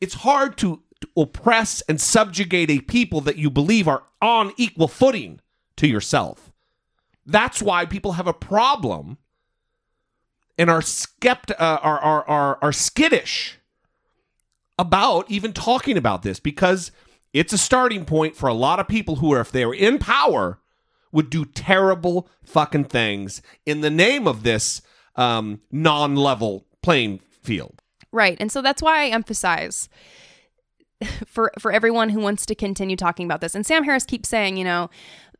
It's 0.00 0.14
hard 0.14 0.56
to, 0.56 0.80
to 1.02 1.08
oppress 1.14 1.82
and 1.82 2.00
subjugate 2.00 2.70
a 2.70 2.80
people 2.80 3.20
that 3.20 3.36
you 3.36 3.50
believe 3.50 3.86
are 3.86 4.04
on 4.22 4.54
equal 4.56 4.88
footing 4.88 5.40
to 5.76 5.86
yourself. 5.86 6.50
That's 7.26 7.60
why 7.60 7.84
people 7.84 8.12
have 8.12 8.26
a 8.26 8.32
problem 8.32 9.18
and 10.56 10.70
are 10.70 10.80
skept 10.80 11.50
uh, 11.50 11.78
are, 11.82 11.98
are 11.98 12.24
are 12.26 12.58
are 12.62 12.72
skittish 12.72 13.58
about 14.78 15.30
even 15.30 15.52
talking 15.52 15.98
about 15.98 16.22
this 16.22 16.40
because 16.40 16.92
it's 17.34 17.52
a 17.52 17.58
starting 17.58 18.06
point 18.06 18.36
for 18.36 18.48
a 18.48 18.54
lot 18.54 18.80
of 18.80 18.88
people 18.88 19.16
who 19.16 19.34
are 19.34 19.40
if 19.40 19.52
they 19.52 19.66
were 19.66 19.74
in 19.74 19.98
power 19.98 20.60
would 21.12 21.28
do 21.28 21.44
terrible 21.44 22.26
fucking 22.42 22.84
things 22.84 23.42
in 23.66 23.82
the 23.82 23.90
name 23.90 24.26
of 24.26 24.44
this 24.44 24.80
um, 25.16 25.60
non-level 25.70 26.64
playing 26.82 27.20
field. 27.42 27.80
Right. 28.12 28.36
And 28.40 28.52
so 28.52 28.62
that's 28.62 28.82
why 28.82 29.04
I 29.04 29.08
emphasize 29.08 29.88
for 31.26 31.52
for 31.58 31.72
everyone 31.72 32.10
who 32.10 32.20
wants 32.20 32.46
to 32.46 32.54
continue 32.54 32.96
talking 32.96 33.26
about 33.26 33.40
this. 33.40 33.54
And 33.54 33.66
Sam 33.66 33.84
Harris 33.84 34.04
keeps 34.04 34.28
saying, 34.28 34.56
you 34.56 34.64
know, 34.64 34.90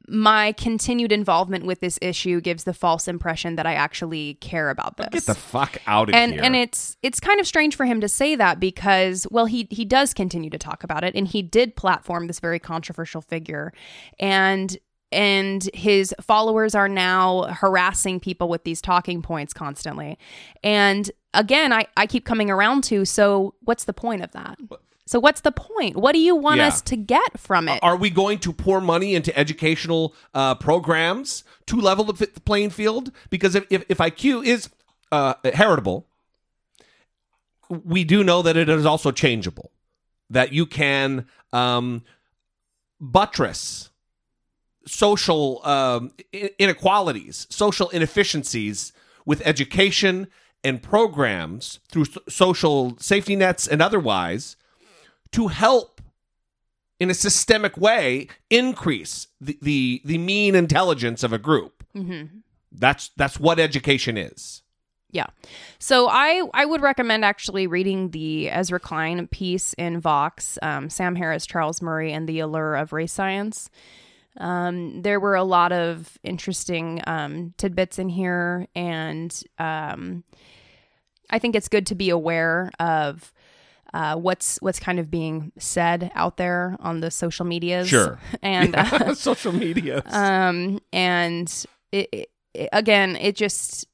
my 0.09 0.53
continued 0.53 1.13
involvement 1.13 1.65
with 1.65 1.81
this 1.81 1.99
issue 2.03 2.41
gives 2.41 2.65
the 2.65 2.75
false 2.75 3.07
impression 3.07 3.57
that 3.57 3.67
I 3.67 3.75
actually 3.75 4.35
care 4.35 4.71
about 4.71 4.97
this. 4.97 5.09
Get 5.11 5.27
the 5.27 5.35
fuck 5.35 5.79
out 5.87 6.09
of 6.09 6.15
and 6.15 6.33
here. 6.33 6.43
and 6.43 6.57
it's 6.57 6.97
it's 7.03 7.21
kind 7.21 7.41
of 7.41 7.47
strange 7.47 7.77
for 7.77 7.85
him 7.87 8.01
to 8.01 8.09
say 8.09 8.35
that 8.37 8.59
because 8.59 9.27
well 9.31 9.47
he 9.47 9.69
he 9.71 9.85
does 9.85 10.13
continue 10.15 10.51
to 10.51 10.59
talk 10.59 10.83
about 10.83 11.05
it 11.05 11.15
and 11.15 11.29
he 11.29 11.43
did 11.43 11.77
platform 11.77 12.27
this 12.27 12.41
very 12.41 12.59
controversial 12.59 13.21
figure 13.21 13.73
and 14.19 14.79
and 15.13 15.69
his 15.75 16.15
followers 16.21 16.75
are 16.75 16.89
now 16.89 17.43
harassing 17.45 18.19
people 18.21 18.49
with 18.49 18.65
these 18.65 18.81
talking 18.81 19.23
points 19.23 19.53
constantly 19.53 20.19
and 20.65 21.11
again 21.35 21.73
i 21.73 21.87
i 21.97 22.07
keep 22.07 22.25
coming 22.25 22.51
around 22.51 22.83
to 22.85 23.05
so 23.05 23.55
what's 23.61 23.85
the 23.85 23.93
point 23.93 24.23
of 24.23 24.31
that 24.33 24.59
so 25.07 25.19
what's 25.21 25.41
the 25.43 25.53
point 25.53 25.97
what 25.97 26.13
do 26.13 26.19
you 26.19 26.35
want 26.37 26.59
Yeah. 26.59 26.69
us 26.69 26.81
to 26.83 26.97
get 26.97 27.39
from 27.39 27.69
it 27.69 27.79
Are 27.83 27.97
we 27.97 28.09
going 28.11 28.39
to 28.41 28.53
pour 28.53 28.81
money 28.81 29.15
into 29.15 29.37
educational 29.39 30.15
uh, 30.35 30.55
programs 30.55 31.45
to 31.67 31.77
level 31.81 32.05
the, 32.05 32.13
the 32.27 32.41
playing 32.41 32.71
field? 32.71 33.11
Because 33.31 33.55
if, 33.55 33.67
if, 33.71 33.85
if 33.89 33.99
IQ 33.99 34.45
is 34.47 34.71
uh, 35.11 35.35
heritable, 35.55 36.07
we 37.69 38.05
do 38.05 38.23
know 38.25 38.43
that 38.43 38.57
it 38.57 38.69
is 38.69 38.87
also 38.87 39.11
changeable. 39.11 39.71
That 40.31 40.53
you 40.53 40.67
can 40.67 41.27
um, 41.53 42.03
buttress 43.01 43.91
social 44.87 45.65
um, 45.67 46.13
inequalities, 46.59 47.47
social 47.51 47.89
inefficiencies 47.91 48.93
with 49.25 49.41
education 49.47 50.29
and 50.65 50.83
programs 50.83 51.81
through 51.89 52.07
social 52.29 52.97
safety 52.99 53.37
nets 53.37 53.67
and 53.67 53.83
otherwise 53.83 54.57
to 55.33 55.49
help 55.49 56.01
in 57.01 57.11
a 57.11 57.15
systemic 57.15 57.77
way 57.77 58.29
increase 58.51 59.29
the 59.41 59.59
the, 59.61 60.01
the 60.05 60.19
mean 60.19 60.55
intelligence 60.55 61.23
of 61.23 61.33
a 61.33 61.39
group. 61.39 61.85
mm-hmm. 61.95 62.39
That's 62.71 63.11
that's 63.17 63.39
what 63.39 63.59
education 63.59 64.17
is. 64.17 64.63
Yeah. 65.11 65.27
So 65.79 66.09
I 66.09 66.43
I 66.55 66.65
would 66.65 66.81
recommend 66.81 67.25
actually 67.25 67.67
reading 67.67 68.11
the 68.11 68.49
Ezra 68.51 68.81
Klein 68.81 69.27
piece 69.27 69.75
in 69.75 70.01
Vox, 70.01 70.59
um, 70.63 70.89
Sam 70.89 71.17
Harris, 71.17 71.45
Charles 71.45 71.83
Murray, 71.83 72.13
and 72.13 72.29
the 72.29 72.41
Allure 72.41 72.77
of 72.77 72.93
Race 72.93 73.13
Science. 73.13 73.69
Um, 74.39 75.03
there 75.03 75.21
were 75.21 75.35
a 75.35 75.45
lot 75.45 75.73
of 75.73 76.19
interesting 76.23 77.01
um, 77.07 77.55
tidbits 77.59 77.99
in 77.99 78.09
here, 78.09 78.67
and 78.75 79.43
um, 79.59 80.25
I 81.31 81.39
think 81.39 81.55
it's 81.55 81.69
good 81.69 81.87
to 81.89 81.95
be 81.95 82.11
aware 82.11 82.71
of 82.81 83.33
uh, 83.95 84.17
what's 84.17 84.59
what's 84.63 84.81
kind 84.81 84.99
of 84.99 85.11
being 85.11 85.53
said 85.59 86.11
out 86.15 86.37
there 86.37 86.77
on 86.81 87.01
the 87.01 87.11
social 87.11 87.45
medias. 87.45 87.89
Sure. 87.89 88.19
and 88.43 88.75
uh, 88.75 89.15
social 89.15 89.53
media. 89.53 90.03
um 90.07 90.81
and 90.93 91.65
it, 91.91 92.09
it, 92.55 92.69
again 92.73 93.17
it 93.17 93.37
just 93.37 93.87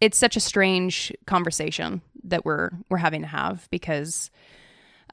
it's 0.00 0.18
such 0.18 0.36
a 0.36 0.40
strange 0.40 1.12
conversation 1.26 2.02
that 2.24 2.44
we're 2.44 2.70
we're 2.90 2.98
having 2.98 3.22
to 3.22 3.28
have 3.28 3.68
because 3.70 4.30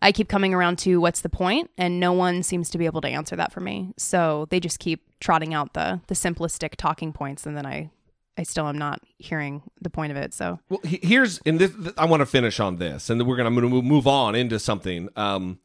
I 0.02 0.12
keep 0.12 0.30
coming 0.30 0.54
around 0.54 0.80
to 0.80 0.98
what's 0.98 1.22
the 1.22 1.30
point 1.30 1.70
and 1.78 2.00
no 2.00 2.14
one 2.14 2.44
seems 2.44 2.70
to 2.70 2.78
be 2.78 2.86
able 2.86 3.02
to 3.02 3.08
answer 3.10 3.36
that 3.36 3.52
for 3.52 3.60
me. 3.60 3.94
So 3.98 4.48
they 4.50 4.60
just 4.60 4.80
keep 4.80 5.04
trotting 5.20 5.54
out 5.54 5.74
the 5.74 6.00
the 6.08 6.16
simplistic 6.16 6.76
talking 6.76 7.12
points 7.12 7.46
and 7.46 7.58
then 7.58 7.66
I 7.66 7.92
I 8.38 8.44
still 8.44 8.68
am 8.68 8.78
not 8.78 9.02
hearing 9.18 9.64
the 9.82 9.90
point 9.90 10.12
of 10.12 10.18
it. 10.18 10.34
So 10.34 10.60
Well, 10.70 10.80
here's 10.86 11.40
and 11.46 11.60
this, 11.60 11.74
I 11.98 12.06
want 12.06 12.22
to 12.22 12.26
finish 12.26 12.62
on 12.62 12.78
this, 12.78 13.10
and 13.10 13.20
then 13.20 13.28
we're 13.28 13.36
gonna, 13.36 13.52
move- 13.52 14.08
on 14.08 14.34
into 14.34 14.60
something. 14.60 15.10
Um, 15.18 15.60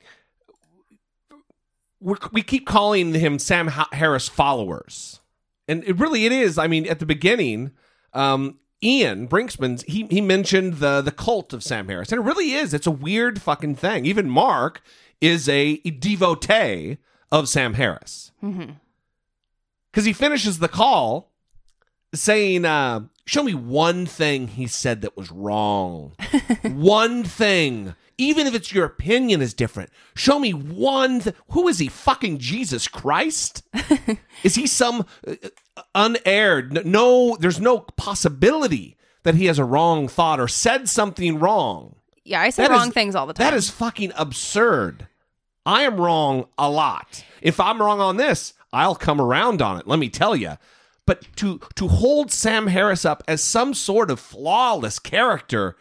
we 2.00 2.42
keep 2.42 2.66
calling 2.66 3.14
him 3.14 3.38
Sam 3.38 3.68
Harris 3.68 4.28
followers, 4.28 5.20
and 5.68 5.84
it 5.84 6.00
really 6.00 6.26
it 6.26 6.32
is. 6.32 6.58
I 6.58 6.66
mean, 6.66 6.88
at 6.88 6.98
the 6.98 7.06
beginning, 7.06 7.70
um, 8.12 8.58
Ian 8.82 9.26
Brinksman 9.28 9.82
he 9.88 10.06
he 10.10 10.20
mentioned 10.20 10.74
the 10.74 11.00
the 11.00 11.10
cult 11.12 11.52
of 11.52 11.62
Sam 11.62 11.88
Harris, 11.88 12.12
and 12.12 12.20
it 12.20 12.24
really 12.24 12.52
is. 12.52 12.74
It's 12.74 12.86
a 12.86 12.90
weird 12.90 13.40
fucking 13.40 13.76
thing. 13.76 14.04
Even 14.06 14.28
Mark 14.28 14.82
is 15.20 15.48
a 15.48 15.76
devotee 15.78 16.98
of 17.32 17.48
Sam 17.48 17.74
Harris 17.74 18.30
because 18.40 20.04
he 20.04 20.12
finishes 20.12 20.58
the 20.58 20.68
call 20.68 21.32
saying, 22.14 22.64
uh, 22.64 23.00
"Show 23.26 23.42
me 23.42 23.54
one 23.54 24.06
thing 24.06 24.48
he 24.48 24.66
said 24.66 25.00
that 25.02 25.16
was 25.16 25.30
wrong. 25.30 26.12
one 26.62 27.24
thing, 27.24 27.94
even 28.18 28.46
if 28.46 28.54
it's 28.54 28.72
your 28.72 28.84
opinion 28.84 29.40
is 29.40 29.54
different. 29.54 29.90
Show 30.14 30.38
me 30.38 30.52
one. 30.52 31.20
Th- 31.20 31.34
Who 31.50 31.66
is 31.68 31.78
he? 31.78 31.88
Fucking 31.88 32.38
Jesus 32.38 32.86
Christ? 32.86 33.62
is 34.44 34.54
he 34.56 34.66
some 34.66 35.06
uh, 35.26 35.34
unaired? 35.94 36.84
No, 36.86 37.36
there's 37.38 37.60
no 37.60 37.78
possibility 37.80 38.96
that 39.22 39.34
he 39.34 39.46
has 39.46 39.58
a 39.58 39.64
wrong 39.64 40.08
thought 40.08 40.40
or 40.40 40.48
said 40.48 40.88
something 40.88 41.38
wrong. 41.38 41.96
yeah, 42.24 42.40
I 42.40 42.50
say 42.50 42.62
That 42.64 42.70
wrong 42.70 42.88
is- 42.88 42.94
things 42.94 43.14
all 43.14 43.26
the 43.26 43.32
time. 43.32 43.44
That 43.46 43.54
is 43.56 43.70
fucking 43.70 44.12
absurd. 44.16 45.08
I 45.66 45.82
am 45.82 45.96
wrong 45.98 46.46
a 46.58 46.68
lot. 46.70 47.24
If 47.40 47.58
I'm 47.58 47.80
wrong 47.80 48.00
on 48.00 48.16
this, 48.18 48.52
I'll 48.72 48.94
come 48.94 49.20
around 49.20 49.62
on 49.62 49.78
it. 49.78 49.86
Let 49.86 49.98
me 49.98 50.10
tell 50.10 50.36
you. 50.36 50.52
But 51.06 51.24
to 51.36 51.60
to 51.74 51.88
hold 51.88 52.30
Sam 52.32 52.66
Harris 52.68 53.04
up 53.04 53.22
as 53.28 53.42
some 53.42 53.72
sort 53.74 54.10
of 54.10 54.18
flawless 54.20 54.98
character 54.98 55.76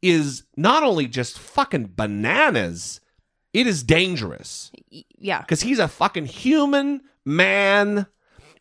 is 0.00 0.42
not 0.56 0.82
only 0.82 1.06
just 1.06 1.38
fucking 1.38 1.92
bananas, 1.96 3.00
it 3.52 3.66
is 3.66 3.82
dangerous 3.82 4.70
yeah. 4.90 5.40
because 5.40 5.60
he's 5.62 5.78
a 5.78 5.88
fucking 5.88 6.26
human 6.26 7.02
man 7.24 8.06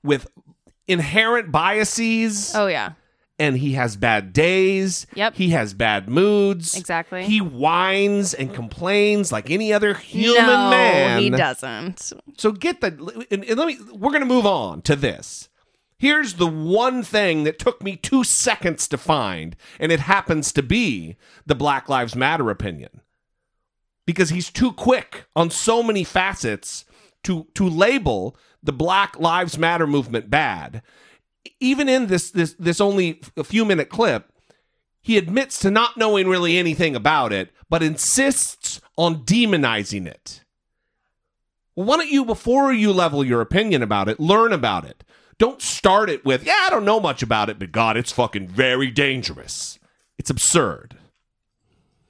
with 0.03 0.27
inherent 0.91 1.51
biases 1.51 2.53
Oh 2.55 2.67
yeah. 2.67 2.93
and 3.39 3.57
he 3.57 3.73
has 3.73 3.95
bad 3.95 4.33
days. 4.33 5.07
Yep. 5.15 5.35
He 5.35 5.49
has 5.49 5.73
bad 5.73 6.07
moods. 6.09 6.75
Exactly. 6.77 7.23
He 7.25 7.39
whines 7.41 8.33
and 8.33 8.53
complains 8.53 9.31
like 9.31 9.49
any 9.49 9.73
other 9.73 9.93
human 9.93 10.45
no, 10.45 10.69
man. 10.69 11.21
he 11.21 11.29
doesn't. 11.29 12.11
So 12.37 12.51
get 12.51 12.81
the 12.81 13.25
and, 13.31 13.43
and 13.45 13.57
let 13.57 13.67
me 13.67 13.77
we're 13.93 14.11
going 14.11 14.21
to 14.21 14.25
move 14.27 14.45
on 14.45 14.81
to 14.83 14.95
this. 14.95 15.49
Here's 15.97 16.33
the 16.35 16.47
one 16.47 17.03
thing 17.03 17.43
that 17.43 17.59
took 17.59 17.83
me 17.83 17.95
2 17.95 18.23
seconds 18.23 18.87
to 18.87 18.97
find 18.97 19.55
and 19.79 19.91
it 19.91 19.99
happens 19.99 20.51
to 20.53 20.63
be 20.63 21.15
the 21.45 21.53
Black 21.53 21.89
Lives 21.89 22.15
Matter 22.15 22.49
opinion. 22.49 23.01
Because 24.07 24.29
he's 24.29 24.49
too 24.49 24.71
quick 24.73 25.25
on 25.35 25.51
so 25.51 25.83
many 25.83 26.03
facets 26.03 26.85
to 27.23 27.45
to 27.53 27.69
label 27.69 28.35
the 28.63 28.73
Black 28.73 29.19
Lives 29.19 29.57
Matter 29.57 29.87
movement 29.87 30.29
bad. 30.29 30.81
Even 31.59 31.89
in 31.89 32.07
this 32.07 32.31
this 32.31 32.53
this 32.59 32.79
only 32.79 33.21
a 33.35 33.43
few 33.43 33.65
minute 33.65 33.89
clip, 33.89 34.31
he 35.01 35.17
admits 35.17 35.59
to 35.59 35.71
not 35.71 35.97
knowing 35.97 36.27
really 36.27 36.57
anything 36.57 36.95
about 36.95 37.33
it, 37.33 37.51
but 37.69 37.81
insists 37.81 38.79
on 38.97 39.23
demonizing 39.23 40.05
it. 40.05 40.43
Why 41.73 41.97
don't 41.97 42.09
you, 42.09 42.25
before 42.25 42.73
you 42.73 42.91
level 42.91 43.23
your 43.23 43.41
opinion 43.41 43.81
about 43.81 44.09
it, 44.09 44.19
learn 44.19 44.53
about 44.53 44.85
it? 44.85 45.03
Don't 45.37 45.61
start 45.61 46.09
it 46.09 46.23
with, 46.23 46.45
yeah, 46.45 46.65
I 46.67 46.69
don't 46.69 46.85
know 46.85 46.99
much 46.99 47.23
about 47.23 47.49
it, 47.49 47.57
but 47.57 47.71
God, 47.71 47.97
it's 47.97 48.11
fucking 48.11 48.49
very 48.49 48.91
dangerous. 48.91 49.79
It's 50.19 50.29
absurd. 50.29 50.97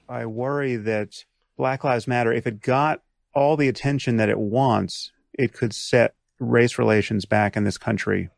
I 0.08 0.26
worry 0.26 0.76
that 0.76 1.24
Black 1.56 1.84
Lives 1.84 2.06
Matter, 2.06 2.32
if 2.32 2.46
it 2.46 2.60
got 2.60 3.00
all 3.34 3.56
the 3.56 3.68
attention 3.68 4.18
that 4.18 4.28
it 4.28 4.38
wants, 4.38 5.12
it 5.32 5.54
could 5.54 5.74
set 5.74 6.14
race 6.42 6.78
relations 6.78 7.24
back 7.24 7.56
in 7.56 7.64
this 7.64 7.78
country 7.78 8.30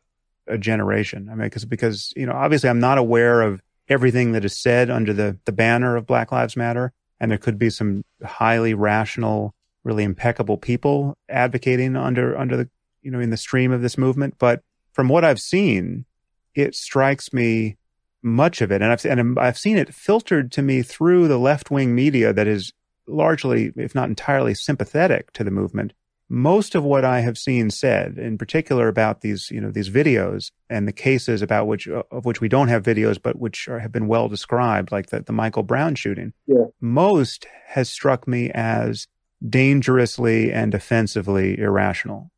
a 0.47 0.57
generation. 0.57 1.27
I 1.29 1.35
mean, 1.35 1.47
because, 1.47 1.65
because, 1.65 2.13
you 2.15 2.25
know, 2.25 2.33
obviously 2.33 2.69
I'm 2.69 2.79
not 2.79 2.97
aware 2.97 3.41
of 3.41 3.61
everything 3.89 4.31
that 4.33 4.45
is 4.45 4.57
said 4.57 4.89
under 4.89 5.13
the, 5.13 5.37
the 5.45 5.51
banner 5.51 5.95
of 5.95 6.05
Black 6.05 6.31
Lives 6.31 6.55
Matter. 6.55 6.93
And 7.19 7.31
there 7.31 7.37
could 7.37 7.57
be 7.57 7.69
some 7.69 8.03
highly 8.23 8.73
rational, 8.73 9.55
really 9.83 10.03
impeccable 10.03 10.57
people 10.57 11.17
advocating 11.29 11.95
under, 11.95 12.37
under 12.37 12.57
the, 12.57 12.69
you 13.01 13.11
know, 13.11 13.19
in 13.19 13.29
the 13.29 13.37
stream 13.37 13.71
of 13.71 13.81
this 13.81 13.97
movement. 13.97 14.35
But 14.37 14.61
from 14.93 15.09
what 15.09 15.25
I've 15.25 15.41
seen, 15.41 16.05
it 16.53 16.75
strikes 16.75 17.33
me 17.33 17.77
much 18.25 18.61
of 18.61 18.71
it, 18.71 18.81
and 18.81 18.91
I've 18.91 19.05
and 19.05 19.39
I've 19.39 19.57
seen 19.57 19.77
it 19.77 19.93
filtered 19.93 20.51
to 20.53 20.61
me 20.61 20.81
through 20.81 21.27
the 21.27 21.37
left 21.37 21.69
wing 21.69 21.93
media 21.93 22.33
that 22.33 22.47
is 22.47 22.73
largely, 23.07 23.71
if 23.75 23.93
not 23.93 24.09
entirely, 24.09 24.55
sympathetic 24.55 25.31
to 25.33 25.43
the 25.43 25.51
movement. 25.51 25.93
Most 26.27 26.73
of 26.73 26.83
what 26.83 27.05
I 27.05 27.19
have 27.19 27.37
seen 27.37 27.69
said, 27.69 28.17
in 28.17 28.37
particular 28.37 28.87
about 28.87 29.21
these, 29.21 29.51
you 29.51 29.61
know, 29.61 29.69
these 29.69 29.89
videos 29.89 30.51
and 30.69 30.87
the 30.87 30.91
cases 30.91 31.43
about 31.43 31.67
which 31.67 31.87
of 31.87 32.25
which 32.25 32.41
we 32.41 32.49
don't 32.49 32.67
have 32.67 32.81
videos, 32.81 33.21
but 33.21 33.37
which 33.37 33.67
are, 33.67 33.79
have 33.79 33.91
been 33.91 34.07
well 34.07 34.27
described, 34.27 34.91
like 34.91 35.07
the, 35.07 35.21
the 35.21 35.33
Michael 35.33 35.61
Brown 35.61 35.93
shooting. 35.93 36.33
Yeah. 36.47 36.65
Most 36.81 37.45
has 37.67 37.89
struck 37.89 38.27
me 38.27 38.49
as 38.55 39.07
dangerously 39.47 40.51
and 40.51 40.73
offensively 40.73 41.59
irrational. 41.59 42.31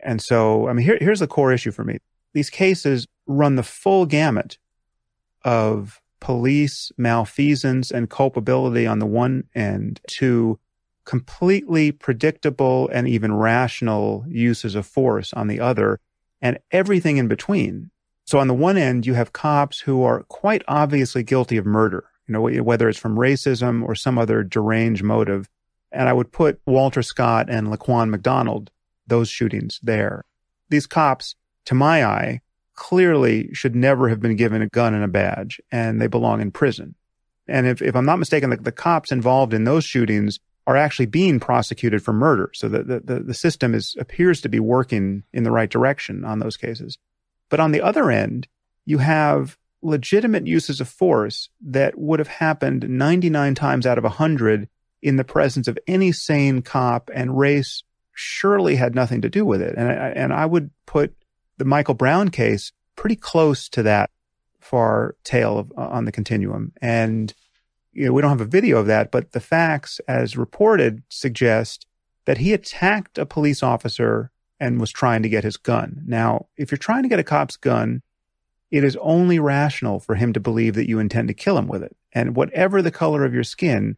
And 0.00 0.20
so, 0.20 0.68
I 0.68 0.72
mean, 0.72 0.84
here, 0.84 0.98
here's 1.00 1.20
the 1.20 1.26
core 1.26 1.52
issue 1.52 1.70
for 1.70 1.84
me. 1.84 1.98
These 2.34 2.50
cases 2.50 3.06
run 3.26 3.56
the 3.56 3.62
full 3.62 4.04
gamut 4.04 4.58
of 5.44 6.00
police 6.20 6.92
malfeasance 6.96 7.90
and 7.90 8.10
culpability 8.10 8.86
on 8.86 8.98
the 8.98 9.06
one 9.06 9.44
end 9.54 10.00
to 10.06 10.58
completely 11.04 11.92
predictable 11.92 12.88
and 12.92 13.08
even 13.08 13.34
rational 13.34 14.24
uses 14.28 14.74
of 14.74 14.86
force 14.86 15.32
on 15.32 15.48
the 15.48 15.60
other 15.60 15.98
and 16.40 16.58
everything 16.70 17.16
in 17.16 17.28
between. 17.28 17.90
So 18.24 18.38
on 18.38 18.48
the 18.48 18.54
one 18.54 18.76
end, 18.76 19.06
you 19.06 19.14
have 19.14 19.32
cops 19.32 19.80
who 19.80 20.02
are 20.02 20.22
quite 20.24 20.62
obviously 20.68 21.22
guilty 21.22 21.56
of 21.56 21.66
murder, 21.66 22.04
you 22.26 22.32
know, 22.32 22.62
whether 22.62 22.88
it's 22.88 22.98
from 22.98 23.16
racism 23.16 23.82
or 23.82 23.94
some 23.94 24.18
other 24.18 24.42
deranged 24.42 25.02
motive. 25.02 25.48
And 25.90 26.08
I 26.08 26.12
would 26.12 26.32
put 26.32 26.60
Walter 26.66 27.02
Scott 27.02 27.50
and 27.50 27.68
Laquan 27.68 28.10
McDonald, 28.10 28.70
those 29.06 29.28
shootings 29.28 29.80
there. 29.82 30.24
These 30.70 30.86
cops, 30.86 31.34
to 31.66 31.74
my 31.74 32.04
eye, 32.04 32.40
clearly 32.74 33.50
should 33.52 33.76
never 33.76 34.08
have 34.08 34.20
been 34.20 34.36
given 34.36 34.62
a 34.62 34.68
gun 34.68 34.94
and 34.94 35.04
a 35.04 35.08
badge, 35.08 35.60
and 35.70 36.00
they 36.00 36.06
belong 36.06 36.40
in 36.40 36.50
prison. 36.50 36.94
And 37.46 37.66
if, 37.66 37.82
if 37.82 37.94
I'm 37.94 38.06
not 38.06 38.18
mistaken, 38.18 38.50
the, 38.50 38.56
the 38.56 38.72
cops 38.72 39.12
involved 39.12 39.52
in 39.52 39.64
those 39.64 39.84
shootings 39.84 40.40
are 40.66 40.76
actually 40.76 41.06
being 41.06 41.40
prosecuted 41.40 42.02
for 42.02 42.12
murder. 42.12 42.50
So 42.54 42.68
the, 42.68 43.02
the, 43.04 43.20
the 43.20 43.34
system 43.34 43.74
is, 43.74 43.96
appears 43.98 44.40
to 44.42 44.48
be 44.48 44.60
working 44.60 45.24
in 45.32 45.42
the 45.42 45.50
right 45.50 45.68
direction 45.68 46.24
on 46.24 46.38
those 46.38 46.56
cases. 46.56 46.98
But 47.48 47.60
on 47.60 47.72
the 47.72 47.82
other 47.82 48.10
end, 48.10 48.48
you 48.84 48.98
have 48.98 49.58
legitimate 49.82 50.46
uses 50.46 50.80
of 50.80 50.88
force 50.88 51.48
that 51.60 51.98
would 51.98 52.20
have 52.20 52.28
happened 52.28 52.88
99 52.88 53.54
times 53.54 53.86
out 53.86 53.98
of 53.98 54.04
100 54.04 54.68
in 55.02 55.16
the 55.16 55.24
presence 55.24 55.66
of 55.66 55.78
any 55.88 56.12
sane 56.12 56.62
cop 56.62 57.10
and 57.12 57.36
race 57.36 57.82
surely 58.14 58.76
had 58.76 58.94
nothing 58.94 59.22
to 59.22 59.28
do 59.28 59.44
with 59.44 59.60
it. 59.60 59.74
And 59.76 59.88
I, 59.88 60.08
and 60.10 60.32
I 60.32 60.46
would 60.46 60.70
put 60.86 61.14
the 61.58 61.64
Michael 61.64 61.94
Brown 61.94 62.28
case 62.28 62.72
pretty 62.94 63.16
close 63.16 63.68
to 63.70 63.82
that 63.82 64.10
far 64.60 65.16
tail 65.24 65.58
of, 65.58 65.72
on 65.76 66.04
the 66.04 66.12
continuum. 66.12 66.72
And, 66.80 67.34
you 67.92 68.06
know, 68.06 68.12
we 68.12 68.22
don't 68.22 68.30
have 68.30 68.40
a 68.40 68.46
video 68.46 68.78
of 68.78 68.86
that, 68.86 69.10
but 69.10 69.32
the 69.32 69.40
facts 69.40 70.00
as 70.08 70.36
reported 70.36 71.02
suggest 71.08 71.86
that 72.24 72.38
he 72.38 72.52
attacked 72.52 73.18
a 73.18 73.26
police 73.26 73.62
officer 73.62 74.30
and 74.58 74.80
was 74.80 74.90
trying 74.90 75.22
to 75.22 75.28
get 75.28 75.44
his 75.44 75.56
gun. 75.56 76.02
Now, 76.06 76.46
if 76.56 76.70
you're 76.70 76.78
trying 76.78 77.02
to 77.02 77.08
get 77.08 77.18
a 77.18 77.24
cop's 77.24 77.56
gun, 77.56 78.02
it 78.70 78.84
is 78.84 78.96
only 79.00 79.38
rational 79.38 80.00
for 80.00 80.14
him 80.14 80.32
to 80.32 80.40
believe 80.40 80.74
that 80.74 80.88
you 80.88 80.98
intend 80.98 81.28
to 81.28 81.34
kill 81.34 81.58
him 81.58 81.66
with 81.66 81.82
it. 81.82 81.96
And 82.12 82.36
whatever 82.36 82.80
the 82.80 82.90
color 82.90 83.24
of 83.24 83.34
your 83.34 83.44
skin, 83.44 83.96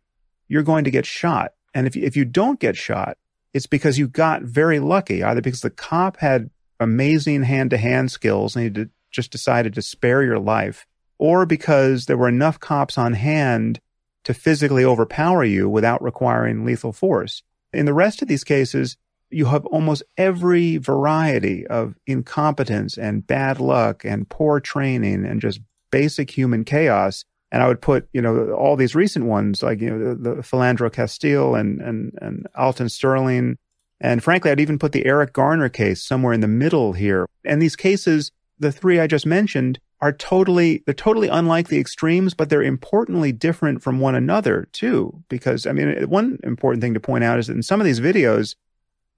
you're 0.49 0.63
going 0.63 0.85
to 0.85 0.91
get 0.91 1.07
shot. 1.07 1.53
And 1.75 1.87
if, 1.87 1.97
if 1.97 2.17
you 2.17 2.25
don't 2.25 2.59
get 2.59 2.77
shot, 2.77 3.19
it's 3.53 3.67
because 3.67 3.99
you 3.99 4.09
got 4.09 4.43
very 4.43 4.81
lucky, 4.81 5.23
either 5.23 5.41
because 5.41 5.61
the 5.61 5.71
cop 5.71 6.17
had 6.17 6.51
amazing 6.81 7.45
hand 7.45 7.71
to 7.71 7.77
hand 7.77 8.11
skills 8.11 8.57
and 8.57 8.77
you 8.77 8.91
just 9.11 9.31
decided 9.31 9.75
to 9.75 9.83
spare 9.83 10.23
your 10.23 10.41
life, 10.41 10.87
or 11.19 11.47
because 11.47 12.07
there 12.07 12.17
were 12.17 12.29
enough 12.29 12.61
cops 12.61 12.99
on 12.99 13.13
hand 13.15 13.81
to 14.25 14.35
physically 14.35 14.85
overpower 14.85 15.45
you 15.45 15.69
without 15.69 16.03
requiring 16.03 16.65
lethal 16.65 16.93
force. 16.93 17.43
In 17.73 17.87
the 17.87 17.95
rest 17.95 18.23
of 18.23 18.29
these 18.29 18.45
cases, 18.45 18.97
you 19.31 19.47
have 19.47 19.67
almost 19.67 20.03
every 20.17 20.77
variety 20.77 21.67
of 21.67 21.97
incompetence 22.07 22.97
and 22.97 23.27
bad 23.27 23.59
luck 23.61 24.05
and 24.05 24.29
poor 24.29 24.61
training 24.61 25.27
and 25.27 25.41
just 25.41 25.61
basic 25.91 26.31
human 26.31 26.65
chaos. 26.65 27.25
And 27.51 27.63
I 27.63 27.69
would 27.69 27.81
put, 27.81 28.09
you 28.13 28.23
know, 28.23 28.53
all 28.53 28.77
these 28.77 28.95
recent 28.95 29.27
ones 29.27 29.63
like, 29.63 29.81
you 29.81 29.91
know, 29.91 30.15
the, 30.15 30.37
the 30.37 30.43
Philando 30.43 30.93
Castile 30.93 31.55
and, 31.55 31.81
and, 31.81 32.19
and 32.21 32.47
Alton 32.57 32.89
Sterling 32.89 33.57
and 34.01 34.23
frankly, 34.23 34.51
I'd 34.51 34.61
even 34.61 34.79
put 34.79 34.93
the 34.93 35.07
Eric 35.07 35.33
Garner 35.33 35.71
case 35.71 36.03
somewhere 36.03 36.33
in 36.33 36.41
the 36.41 36.49
middle 36.49 36.93
here. 36.93 37.27
And 37.45 37.61
these 37.61 37.75
cases, 37.75 38.31
the 38.59 38.73
three 38.73 39.01
I 39.01 39.07
just 39.07 39.27
mentioned, 39.27 39.79
are 40.05 40.13
totally, 40.13 40.83
they're 40.85 40.93
totally 40.93 41.29
unlike 41.29 41.69
the 41.69 41.81
extremes, 41.81 42.35
but 42.35 42.51
they're 42.51 42.63
importantly 42.63 43.33
different 43.33 43.83
from 43.83 44.01
one 44.01 44.15
another 44.15 44.69
too. 44.73 45.25
Because, 45.31 45.67
I 45.67 45.73
mean, 45.73 46.11
one 46.11 46.39
important 46.43 46.83
thing 46.83 46.93
to 46.93 47.01
point 47.01 47.25
out 47.25 47.39
is 47.39 47.47
that 47.47 47.57
in 47.57 47.63
some 47.63 47.81
of 47.81 47.87
these 47.87 48.01
videos, 48.01 48.55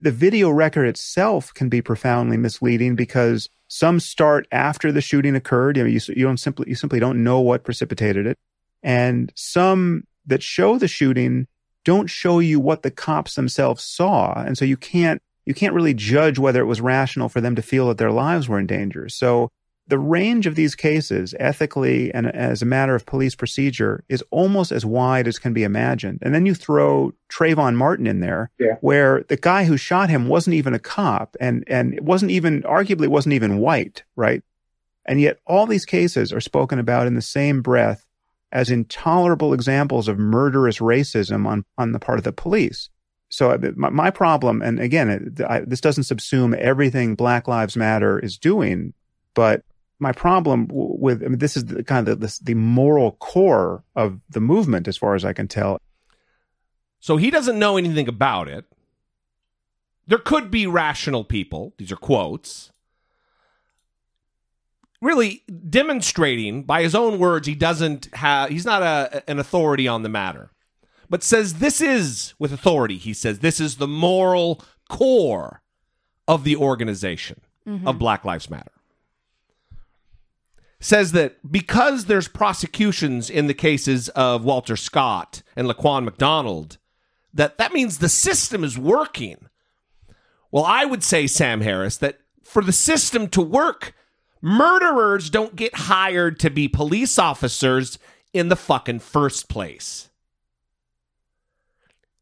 the 0.00 0.12
video 0.12 0.48
record 0.48 0.86
itself 0.86 1.52
can 1.52 1.68
be 1.68 1.82
profoundly 1.82 2.36
misleading 2.36 2.94
because 2.94 3.48
some 3.66 3.98
start 3.98 4.46
after 4.52 4.92
the 4.92 5.00
shooting 5.00 5.34
occurred. 5.34 5.76
You 5.76 5.82
know, 5.82 5.88
you, 5.88 5.98
you 6.14 6.24
don't 6.24 6.38
simply, 6.38 6.66
you 6.68 6.76
simply 6.76 7.00
don't 7.00 7.24
know 7.24 7.40
what 7.40 7.64
precipitated 7.64 8.24
it. 8.24 8.38
And 8.84 9.32
some 9.34 10.06
that 10.24 10.44
show 10.44 10.78
the 10.78 10.86
shooting 10.86 11.48
don't 11.82 12.08
show 12.08 12.38
you 12.38 12.60
what 12.60 12.82
the 12.82 12.92
cops 12.92 13.34
themselves 13.34 13.82
saw. 13.82 14.34
And 14.34 14.56
so 14.56 14.64
you 14.64 14.76
can't, 14.76 15.20
you 15.46 15.52
can't 15.52 15.74
really 15.74 15.94
judge 15.94 16.38
whether 16.38 16.60
it 16.60 16.66
was 16.66 16.80
rational 16.80 17.28
for 17.28 17.40
them 17.40 17.56
to 17.56 17.62
feel 17.62 17.88
that 17.88 17.98
their 17.98 18.12
lives 18.12 18.48
were 18.48 18.60
in 18.60 18.68
danger. 18.68 19.08
So 19.08 19.50
the 19.88 19.98
range 19.98 20.46
of 20.46 20.56
these 20.56 20.74
cases, 20.74 21.34
ethically 21.38 22.12
and 22.12 22.26
as 22.26 22.60
a 22.60 22.66
matter 22.66 22.94
of 22.94 23.06
police 23.06 23.34
procedure, 23.34 24.02
is 24.08 24.22
almost 24.30 24.72
as 24.72 24.84
wide 24.84 25.28
as 25.28 25.38
can 25.38 25.52
be 25.52 25.62
imagined. 25.62 26.18
And 26.22 26.34
then 26.34 26.44
you 26.44 26.54
throw 26.54 27.12
Trayvon 27.28 27.76
Martin 27.76 28.06
in 28.06 28.20
there, 28.20 28.50
yeah. 28.58 28.76
where 28.80 29.24
the 29.28 29.36
guy 29.36 29.64
who 29.64 29.76
shot 29.76 30.10
him 30.10 30.28
wasn't 30.28 30.54
even 30.54 30.74
a 30.74 30.78
cop 30.78 31.36
and, 31.38 31.62
and 31.68 31.94
it 31.94 32.02
wasn't 32.02 32.32
even, 32.32 32.62
arguably 32.62 33.06
wasn't 33.06 33.34
even 33.34 33.58
white, 33.58 34.02
right? 34.16 34.42
And 35.04 35.20
yet 35.20 35.38
all 35.46 35.66
these 35.66 35.86
cases 35.86 36.32
are 36.32 36.40
spoken 36.40 36.80
about 36.80 37.06
in 37.06 37.14
the 37.14 37.22
same 37.22 37.62
breath 37.62 38.04
as 38.50 38.70
intolerable 38.70 39.52
examples 39.52 40.08
of 40.08 40.18
murderous 40.18 40.78
racism 40.78 41.46
on, 41.46 41.64
on 41.78 41.92
the 41.92 41.98
part 41.98 42.18
of 42.18 42.24
the 42.24 42.32
police. 42.32 42.90
So 43.28 43.50
uh, 43.50 43.58
my, 43.76 43.90
my 43.90 44.10
problem, 44.10 44.62
and 44.62 44.80
again, 44.80 45.10
it, 45.10 45.40
I, 45.44 45.60
this 45.60 45.80
doesn't 45.80 46.04
subsume 46.04 46.56
everything 46.56 47.14
Black 47.14 47.48
Lives 47.48 47.76
Matter 47.76 48.18
is 48.18 48.38
doing, 48.38 48.94
but 49.34 49.62
my 49.98 50.12
problem 50.12 50.68
with 50.70 51.22
I 51.22 51.28
mean, 51.28 51.38
this 51.38 51.56
is 51.56 51.66
the, 51.66 51.82
kind 51.82 52.08
of 52.08 52.20
the, 52.20 52.38
the 52.42 52.54
moral 52.54 53.12
core 53.12 53.84
of 53.94 54.20
the 54.28 54.40
movement, 54.40 54.88
as 54.88 54.96
far 54.96 55.14
as 55.14 55.24
I 55.24 55.32
can 55.32 55.48
tell. 55.48 55.80
So 57.00 57.16
he 57.16 57.30
doesn't 57.30 57.58
know 57.58 57.76
anything 57.76 58.08
about 58.08 58.48
it. 58.48 58.64
There 60.06 60.18
could 60.18 60.50
be 60.50 60.66
rational 60.66 61.24
people. 61.24 61.74
These 61.78 61.92
are 61.92 61.96
quotes 61.96 62.70
really 65.00 65.42
demonstrating 65.68 66.62
by 66.62 66.82
his 66.82 66.94
own 66.94 67.18
words 67.18 67.46
he 67.46 67.54
doesn't 67.54 68.12
have 68.14 68.50
he's 68.50 68.64
not 68.64 68.82
a, 68.82 69.22
an 69.28 69.38
authority 69.38 69.86
on 69.86 70.02
the 70.02 70.08
matter 70.08 70.50
but 71.08 71.22
says 71.22 71.54
this 71.54 71.80
is 71.80 72.34
with 72.38 72.52
authority 72.52 72.96
he 72.96 73.12
says 73.12 73.40
this 73.40 73.60
is 73.60 73.76
the 73.76 73.86
moral 73.86 74.62
core 74.88 75.62
of 76.26 76.44
the 76.44 76.56
organization 76.56 77.40
mm-hmm. 77.66 77.86
of 77.86 77.98
black 77.98 78.24
lives 78.24 78.48
matter 78.50 78.72
says 80.80 81.12
that 81.12 81.36
because 81.50 82.04
there's 82.04 82.28
prosecutions 82.28 83.30
in 83.30 83.46
the 83.46 83.54
cases 83.54 84.08
of 84.10 84.44
walter 84.44 84.76
scott 84.76 85.42
and 85.54 85.68
laquan 85.68 86.04
mcdonald 86.04 86.78
that 87.32 87.58
that 87.58 87.72
means 87.72 87.98
the 87.98 88.08
system 88.08 88.62
is 88.62 88.78
working 88.78 89.48
well 90.50 90.64
i 90.64 90.84
would 90.84 91.02
say 91.02 91.26
sam 91.26 91.60
harris 91.60 91.96
that 91.96 92.18
for 92.42 92.62
the 92.62 92.72
system 92.72 93.28
to 93.28 93.40
work 93.40 93.94
Murderers 94.42 95.30
don't 95.30 95.56
get 95.56 95.74
hired 95.74 96.38
to 96.40 96.50
be 96.50 96.68
police 96.68 97.18
officers 97.18 97.98
in 98.32 98.48
the 98.48 98.56
fucking 98.56 99.00
first 99.00 99.48
place. 99.48 100.10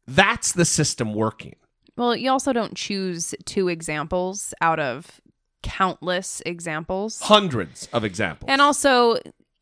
That's 0.07 0.51
the 0.51 0.65
system 0.65 1.13
working. 1.13 1.55
Well, 1.97 2.15
you 2.15 2.31
also 2.31 2.53
don't 2.53 2.75
choose 2.75 3.35
two 3.45 3.67
examples 3.67 4.53
out 4.61 4.79
of 4.79 5.21
countless 5.65 6.41
examples. 6.45 7.19
Hundreds 7.21 7.89
of 7.91 8.03
examples. 8.03 8.47
And 8.49 8.61
also, 8.61 9.17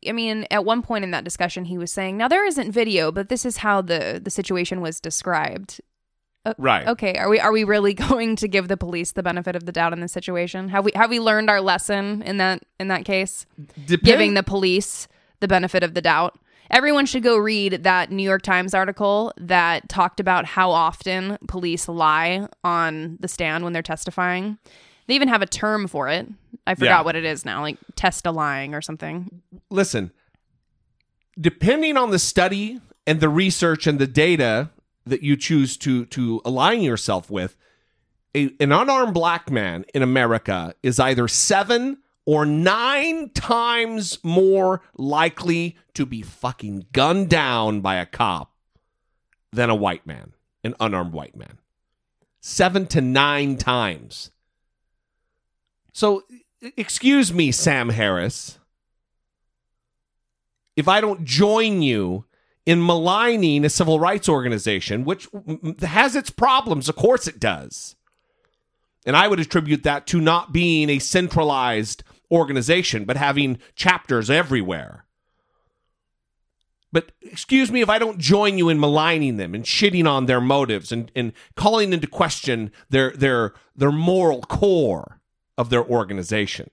I 0.06 0.12
mean, 0.12 0.46
at 0.50 0.64
one 0.64 0.82
point 0.82 1.02
in 1.02 1.10
that 1.12 1.24
discussion, 1.24 1.64
he 1.64 1.78
was 1.78 1.90
saying, 1.92 2.16
"Now 2.18 2.28
there 2.28 2.46
isn't 2.46 2.70
video, 2.70 3.10
but 3.10 3.28
this 3.30 3.44
is 3.46 3.56
how 3.58 3.80
the 3.80 4.20
the 4.22 4.30
situation 4.30 4.80
was 4.80 5.00
described." 5.00 5.80
Uh, 6.46 6.52
Right. 6.58 6.86
Okay. 6.86 7.16
Are 7.16 7.30
we 7.30 7.40
are 7.40 7.50
we 7.52 7.64
really 7.64 7.94
going 8.08 8.36
to 8.36 8.46
give 8.46 8.68
the 8.68 8.76
police 8.76 9.12
the 9.12 9.22
benefit 9.22 9.56
of 9.56 9.64
the 9.64 9.72
doubt 9.72 9.92
in 9.94 10.00
this 10.00 10.12
situation? 10.12 10.68
Have 10.68 10.84
we 10.84 10.92
have 10.94 11.08
we 11.10 11.18
learned 11.20 11.48
our 11.50 11.60
lesson 11.62 12.22
in 12.22 12.36
that 12.36 12.62
in 12.78 12.88
that 12.88 13.04
case? 13.06 13.46
Depend- 13.86 14.02
Giving 14.04 14.34
the 14.34 14.42
police 14.42 15.08
the 15.40 15.48
benefit 15.48 15.82
of 15.82 15.94
the 15.94 16.02
doubt. 16.02 16.38
Everyone 16.70 17.04
should 17.06 17.22
go 17.22 17.36
read 17.36 17.82
that 17.84 18.10
New 18.10 18.22
York 18.22 18.40
Times 18.42 18.72
article 18.74 19.32
that 19.36 19.86
talked 19.88 20.18
about 20.18 20.44
how 20.46 20.70
often 20.70 21.36
police 21.46 21.88
lie 21.88 22.46
on 22.64 23.18
the 23.20 23.28
stand 23.28 23.64
when 23.64 23.72
they're 23.74 23.82
testifying. 23.82 24.58
They 25.06 25.14
even 25.14 25.28
have 25.28 25.42
a 25.42 25.46
term 25.46 25.86
for 25.88 26.08
it. 26.08 26.26
I 26.66 26.74
forgot 26.74 27.00
Yeah. 27.00 27.00
what 27.02 27.16
it 27.16 27.24
is 27.24 27.44
now, 27.44 27.60
like 27.62 27.78
testilying 27.96 28.72
or 28.74 28.80
something. 28.80 29.42
listen, 29.70 30.10
depending 31.38 31.96
on 31.96 32.10
the 32.10 32.18
study 32.18 32.80
and 33.06 33.20
the 33.20 33.28
research 33.28 33.86
and 33.86 33.98
the 33.98 34.06
data 34.06 34.70
that 35.06 35.22
you 35.22 35.36
choose 35.36 35.76
to 35.78 36.06
to 36.06 36.40
align 36.44 36.80
yourself 36.80 37.30
with, 37.30 37.56
a, 38.34 38.50
an 38.60 38.72
unarmed 38.72 39.12
black 39.14 39.50
man 39.50 39.84
in 39.94 40.02
America 40.02 40.74
is 40.82 40.98
either 40.98 41.28
seven 41.28 41.98
or 42.26 42.46
nine 42.46 43.28
times 43.30 44.18
more 44.24 44.80
likely 44.96 45.76
to 45.92 46.06
be 46.06 46.22
fucking 46.22 46.86
gunned 46.92 47.28
down 47.28 47.80
by 47.82 47.96
a 47.96 48.06
cop 48.06 48.52
than 49.52 49.68
a 49.68 49.74
white 49.74 50.06
man, 50.06 50.32
an 50.64 50.74
unarmed 50.80 51.12
white 51.12 51.36
man. 51.36 51.58
Seven 52.40 52.86
to 52.86 53.00
nine 53.02 53.56
times. 53.58 54.30
So, 55.94 56.24
excuse 56.76 57.32
me, 57.32 57.50
Sam 57.50 57.88
Harris 57.88 58.58
if 60.76 60.88
I 60.88 61.00
don't 61.00 61.24
join 61.24 61.82
you 61.82 62.24
in 62.66 62.84
maligning 62.84 63.64
a 63.64 63.70
civil 63.70 64.00
rights 64.00 64.28
organization, 64.28 65.04
which 65.04 65.28
has 65.80 66.16
its 66.16 66.30
problems, 66.30 66.88
of 66.88 66.96
course 66.96 67.26
it 67.26 67.38
does. 67.38 67.94
And 69.06 69.16
I 69.16 69.28
would 69.28 69.40
attribute 69.40 69.82
that 69.82 70.06
to 70.08 70.20
not 70.20 70.52
being 70.52 70.88
a 70.88 70.98
centralized 70.98 72.02
organization, 72.30 73.04
but 73.04 73.18
having 73.18 73.58
chapters 73.76 74.30
everywhere. 74.30 75.04
But 76.90 77.12
excuse 77.20 77.70
me 77.70 77.80
if 77.80 77.90
I 77.90 77.98
don't 77.98 78.18
join 78.18 78.56
you 78.56 78.68
in 78.68 78.80
maligning 78.80 79.36
them 79.36 79.54
and 79.54 79.64
shitting 79.64 80.08
on 80.08 80.26
their 80.26 80.40
motives 80.40 80.90
and, 80.90 81.10
and 81.14 81.32
calling 81.56 81.92
into 81.92 82.06
question 82.06 82.70
their 82.88 83.10
their 83.10 83.52
their 83.74 83.90
moral 83.90 84.42
core 84.42 85.13
of 85.56 85.70
their 85.70 85.84
organization. 85.84 86.70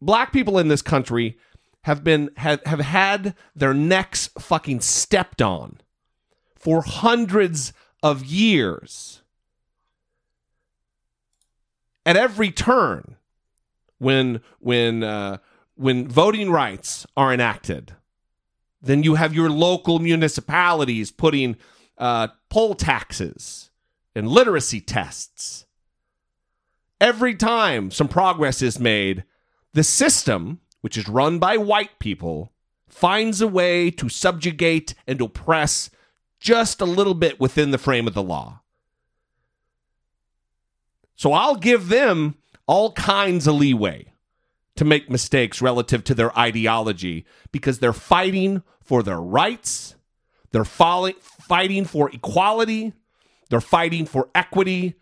black 0.00 0.32
people 0.32 0.58
in 0.58 0.68
this 0.68 0.82
country 0.82 1.38
have 1.82 2.04
been 2.04 2.30
have, 2.36 2.60
have 2.64 2.80
had 2.80 3.34
their 3.54 3.74
necks 3.74 4.28
fucking 4.38 4.80
stepped 4.80 5.40
on 5.40 5.78
for 6.54 6.82
hundreds 6.82 7.72
of 8.02 8.24
years 8.24 9.22
at 12.04 12.16
every 12.16 12.50
turn 12.50 13.16
when 13.98 14.40
when 14.58 15.02
uh, 15.02 15.38
when 15.74 16.08
voting 16.08 16.50
rights 16.50 17.06
are 17.16 17.32
enacted 17.32 17.94
then 18.82 19.02
you 19.02 19.14
have 19.14 19.34
your 19.34 19.50
local 19.50 19.98
municipalities 19.98 21.10
putting 21.10 21.56
uh, 21.98 22.28
poll 22.48 22.74
taxes 22.74 23.69
and 24.14 24.28
literacy 24.28 24.80
tests. 24.80 25.66
Every 27.00 27.34
time 27.34 27.90
some 27.90 28.08
progress 28.08 28.60
is 28.60 28.78
made 28.78 29.24
the 29.72 29.84
system, 29.84 30.60
which 30.80 30.98
is 30.98 31.08
run 31.08 31.38
by 31.38 31.56
white 31.56 31.98
people, 31.98 32.52
finds 32.88 33.40
a 33.40 33.46
way 33.46 33.90
to 33.92 34.08
subjugate 34.08 34.94
and 35.06 35.20
oppress 35.20 35.90
just 36.40 36.80
a 36.80 36.86
little 36.86 37.14
bit 37.14 37.38
within 37.38 37.70
the 37.70 37.78
frame 37.78 38.06
of 38.06 38.14
the 38.14 38.22
law. 38.22 38.60
So 41.14 41.32
I'll 41.32 41.56
give 41.56 41.88
them 41.88 42.36
all 42.66 42.92
kinds 42.92 43.46
of 43.46 43.54
leeway 43.54 44.12
to 44.76 44.84
make 44.84 45.10
mistakes 45.10 45.60
relative 45.60 46.02
to 46.04 46.14
their 46.14 46.36
ideology 46.38 47.26
because 47.52 47.78
they're 47.78 47.92
fighting 47.92 48.62
for 48.82 49.02
their 49.02 49.20
rights, 49.20 49.94
they're 50.50 50.64
fighting 50.64 51.84
for 51.84 52.10
equality, 52.10 52.94
they're 53.50 53.60
fighting 53.60 54.06
for 54.06 54.30
equity, 54.34 54.94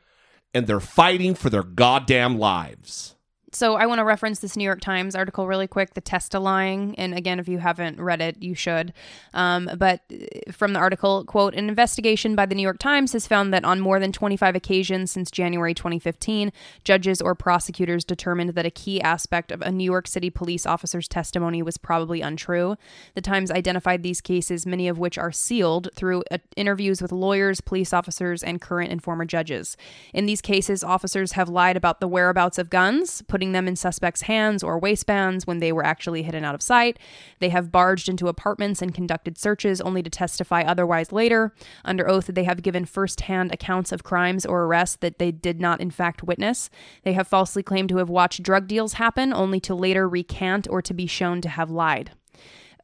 and 0.52 0.66
they're 0.66 0.80
fighting 0.80 1.34
for 1.34 1.50
their 1.50 1.62
goddamn 1.62 2.38
lives. 2.38 3.14
So 3.52 3.76
I 3.76 3.86
want 3.86 3.98
to 3.98 4.04
reference 4.04 4.40
this 4.40 4.56
New 4.56 4.64
York 4.64 4.80
Times 4.80 5.14
article 5.14 5.46
really 5.46 5.66
quick, 5.66 5.94
the 5.94 6.02
testilying. 6.02 6.94
And 6.98 7.14
again, 7.14 7.38
if 7.38 7.48
you 7.48 7.58
haven't 7.58 7.98
read 7.98 8.20
it, 8.20 8.42
you 8.42 8.54
should. 8.54 8.92
Um, 9.32 9.70
but 9.78 10.02
uh, 10.12 10.52
from 10.52 10.74
the 10.74 10.78
article, 10.78 11.24
quote, 11.24 11.54
an 11.54 11.68
investigation 11.68 12.34
by 12.34 12.44
the 12.44 12.54
New 12.54 12.62
York 12.62 12.78
Times 12.78 13.14
has 13.14 13.26
found 13.26 13.54
that 13.54 13.64
on 13.64 13.80
more 13.80 13.98
than 13.98 14.12
25 14.12 14.54
occasions 14.54 15.10
since 15.10 15.30
January 15.30 15.72
2015, 15.72 16.52
judges 16.84 17.22
or 17.22 17.34
prosecutors 17.34 18.04
determined 18.04 18.50
that 18.50 18.66
a 18.66 18.70
key 18.70 19.00
aspect 19.00 19.50
of 19.50 19.62
a 19.62 19.72
New 19.72 19.84
York 19.84 20.06
City 20.06 20.28
police 20.28 20.66
officer's 20.66 21.08
testimony 21.08 21.62
was 21.62 21.78
probably 21.78 22.20
untrue. 22.20 22.76
The 23.14 23.22
Times 23.22 23.50
identified 23.50 24.02
these 24.02 24.20
cases, 24.20 24.66
many 24.66 24.88
of 24.88 24.98
which 24.98 25.16
are 25.16 25.32
sealed, 25.32 25.88
through 25.94 26.22
uh, 26.30 26.38
interviews 26.56 27.00
with 27.00 27.12
lawyers, 27.12 27.62
police 27.62 27.94
officers, 27.94 28.42
and 28.42 28.60
current 28.60 28.92
and 28.92 29.02
former 29.02 29.24
judges. 29.24 29.76
In 30.12 30.26
these 30.26 30.42
cases, 30.42 30.84
officers 30.84 31.32
have 31.32 31.48
lied 31.48 31.76
about 31.76 32.00
the 32.00 32.08
whereabouts 32.08 32.58
of 32.58 32.68
guns, 32.68 33.22
putting 33.38 33.52
them 33.52 33.68
in 33.68 33.76
suspects' 33.76 34.22
hands 34.22 34.64
or 34.64 34.80
waistbands 34.80 35.46
when 35.46 35.60
they 35.60 35.70
were 35.70 35.84
actually 35.84 36.24
hidden 36.24 36.42
out 36.44 36.56
of 36.56 36.60
sight. 36.60 36.98
They 37.38 37.50
have 37.50 37.70
barged 37.70 38.08
into 38.08 38.26
apartments 38.26 38.82
and 38.82 38.92
conducted 38.92 39.38
searches 39.38 39.80
only 39.80 40.02
to 40.02 40.10
testify 40.10 40.62
otherwise 40.62 41.12
later. 41.12 41.54
Under 41.84 42.10
oath, 42.10 42.26
that 42.26 42.34
they 42.34 42.42
have 42.42 42.62
given 42.62 42.84
firsthand 42.84 43.54
accounts 43.54 43.92
of 43.92 44.02
crimes 44.02 44.44
or 44.44 44.64
arrests 44.64 44.96
that 44.96 45.20
they 45.20 45.30
did 45.30 45.60
not, 45.60 45.80
in 45.80 45.92
fact, 45.92 46.24
witness. 46.24 46.68
They 47.04 47.12
have 47.12 47.28
falsely 47.28 47.62
claimed 47.62 47.90
to 47.90 47.98
have 47.98 48.10
watched 48.10 48.42
drug 48.42 48.66
deals 48.66 48.94
happen 48.94 49.32
only 49.32 49.60
to 49.60 49.74
later 49.76 50.08
recant 50.08 50.66
or 50.68 50.82
to 50.82 50.92
be 50.92 51.06
shown 51.06 51.40
to 51.42 51.48
have 51.48 51.70
lied. 51.70 52.10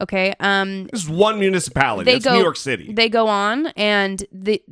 Okay. 0.00 0.34
Um, 0.38 0.86
This 0.92 1.02
is 1.02 1.10
one 1.10 1.40
municipality. 1.40 2.04
they 2.04 2.14
That's 2.20 2.26
go 2.26 2.34
New 2.34 2.42
York 2.42 2.56
City. 2.56 2.92
They 2.92 3.08
go 3.08 3.26
on, 3.26 3.66
and 3.76 4.24
the 4.30 4.62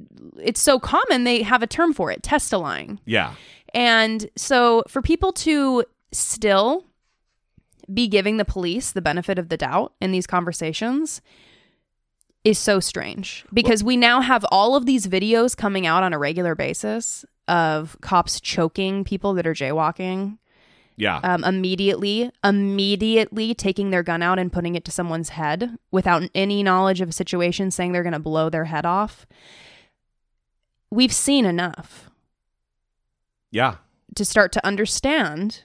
it's 0.41 0.61
so 0.61 0.79
common 0.79 1.25
they 1.25 1.43
have 1.43 1.61
a 1.63 1.67
term 1.67 1.93
for 1.93 2.13
it: 2.13 2.23
testilying. 2.23 2.99
yeah. 3.05 3.35
And 3.75 4.29
so 4.37 4.83
for 4.89 5.01
people 5.03 5.33
to 5.33 5.85
still 6.13 6.85
be 7.93 8.07
giving 8.09 8.37
the 8.37 8.45
police 8.45 8.93
the 8.93 9.03
benefit 9.03 9.39
of 9.39 9.49
the 9.49 9.57
doubt 9.57 9.93
in 10.01 10.13
these 10.13 10.27
conversations 10.27 11.21
is 12.45 12.59
so 12.59 12.81
strange 12.81 13.45
because 13.53 13.85
we 13.85 13.97
now 13.97 14.21
have 14.21 14.45
all 14.51 14.75
of 14.77 14.85
these 14.87 15.07
videos 15.07 15.57
coming 15.57 15.87
out 15.87 16.03
on 16.03 16.13
a 16.13 16.19
regular 16.19 16.55
basis 16.55 17.25
of 17.49 17.97
cops 18.01 18.41
choking 18.41 19.05
people 19.05 19.35
that 19.35 19.47
are 19.47 19.55
jaywalking 19.55 20.39
Yeah. 20.97 21.21
um, 21.23 21.45
immediately, 21.45 22.31
immediately 22.45 23.55
taking 23.55 23.91
their 23.91 24.03
gun 24.03 24.23
out 24.23 24.39
and 24.39 24.53
putting 24.53 24.75
it 24.75 24.85
to 24.87 24.91
someone's 24.91 25.31
head 25.31 25.77
without 25.91 26.23
any 26.35 26.63
knowledge 26.63 27.01
of 27.01 27.09
a 27.09 27.13
situation, 27.13 27.71
saying 27.71 27.93
they're 27.93 28.03
going 28.03 28.13
to 28.13 28.19
blow 28.19 28.49
their 28.51 28.67
head 28.67 28.87
off. 28.87 29.27
We've 30.91 31.13
seen 31.13 31.45
enough 31.47 32.11
yeah. 33.53 33.77
to 34.17 34.25
start 34.25 34.51
to 34.53 34.67
understand 34.67 35.63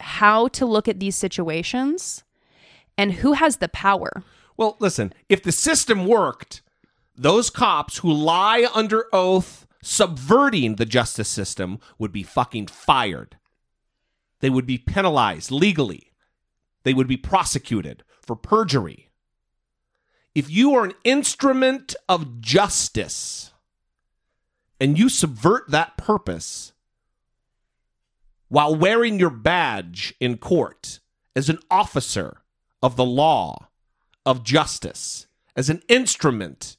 how 0.00 0.48
to 0.48 0.66
look 0.66 0.88
at 0.88 1.00
these 1.00 1.16
situations 1.16 2.24
and 2.98 3.12
who 3.14 3.32
has 3.32 3.56
the 3.56 3.68
power. 3.68 4.10
Well, 4.58 4.76
listen, 4.78 5.14
if 5.30 5.42
the 5.42 5.52
system 5.52 6.06
worked, 6.06 6.60
those 7.16 7.48
cops 7.48 7.98
who 7.98 8.12
lie 8.12 8.68
under 8.74 9.06
oath 9.12 9.66
subverting 9.82 10.76
the 10.76 10.84
justice 10.84 11.28
system 11.28 11.78
would 11.98 12.12
be 12.12 12.22
fucking 12.22 12.66
fired. 12.66 13.38
They 14.40 14.50
would 14.50 14.66
be 14.66 14.78
penalized 14.78 15.50
legally. 15.50 16.12
They 16.82 16.94
would 16.94 17.08
be 17.08 17.16
prosecuted 17.16 18.02
for 18.20 18.36
perjury. 18.36 19.10
If 20.34 20.50
you 20.50 20.74
are 20.74 20.84
an 20.84 20.94
instrument 21.04 21.94
of 22.08 22.40
justice 22.40 23.52
and 24.78 24.98
you 24.98 25.08
subvert 25.08 25.70
that 25.70 25.96
purpose 25.96 26.72
while 28.50 28.74
wearing 28.74 29.18
your 29.18 29.30
badge 29.30 30.12
in 30.20 30.36
court 30.36 31.00
as 31.34 31.48
an 31.48 31.58
officer 31.70 32.42
of 32.82 32.96
the 32.96 33.04
law, 33.04 33.68
of 34.26 34.44
justice, 34.44 35.26
as 35.56 35.70
an 35.70 35.80
instrument 35.88 36.76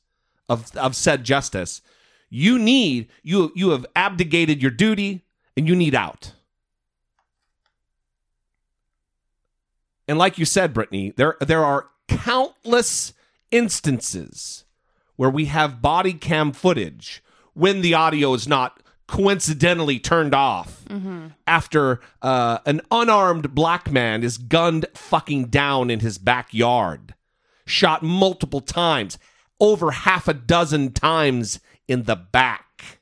of, 0.47 0.75
of 0.75 0.95
said 0.95 1.23
justice, 1.23 1.81
you 2.29 2.59
need, 2.59 3.07
you, 3.23 3.51
you 3.55 3.69
have 3.71 3.85
abdicated 3.95 4.61
your 4.61 4.71
duty 4.71 5.23
and 5.55 5.67
you 5.67 5.75
need 5.75 5.95
out. 5.95 6.33
And 10.07 10.17
like 10.17 10.37
you 10.37 10.43
said, 10.43 10.73
Brittany, 10.73 11.13
there 11.15 11.37
there 11.39 11.63
are 11.63 11.87
countless 12.09 13.13
instances 13.49 14.65
where 15.15 15.29
we 15.29 15.45
have 15.45 15.81
body 15.81 16.13
cam 16.13 16.51
footage 16.51 17.23
when 17.53 17.79
the 17.79 17.93
audio 17.93 18.33
is 18.33 18.45
not 18.45 18.80
coincidentally 19.11 19.99
turned 19.99 20.33
off 20.33 20.85
after 21.45 21.99
uh, 22.21 22.59
an 22.65 22.79
unarmed 22.89 23.53
black 23.53 23.91
man 23.91 24.23
is 24.23 24.37
gunned 24.37 24.85
fucking 24.93 25.47
down 25.47 25.89
in 25.89 25.99
his 25.99 26.17
backyard, 26.17 27.13
shot 27.65 28.01
multiple 28.01 28.61
times, 28.61 29.19
over 29.59 29.91
half 29.91 30.29
a 30.29 30.33
dozen 30.33 30.93
times 30.93 31.59
in 31.89 32.03
the 32.03 32.15
back. 32.15 32.99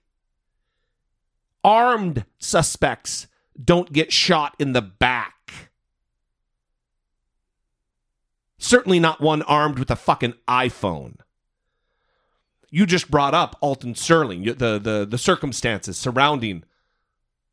Armed 1.64 2.26
suspects 2.39 3.28
don't 3.64 3.93
get 3.93 4.12
shot 4.12 4.55
in 4.57 4.74
the 4.74 4.82
back. 4.82 5.70
Certainly 8.57 8.99
not 8.99 9.22
one 9.22 9.43
armed 9.43 9.78
with 9.78 9.91
a 9.91 9.95
fucking 9.95 10.34
iPhone. 10.47 11.18
You 12.72 12.86
just 12.86 13.09
brought 13.09 13.34
up 13.34 13.57
Alton 13.61 13.95
Sterling, 13.95 14.43
the 14.43 14.80
the 14.80 15.07
the 15.09 15.17
circumstances 15.17 15.97
surrounding 15.97 16.63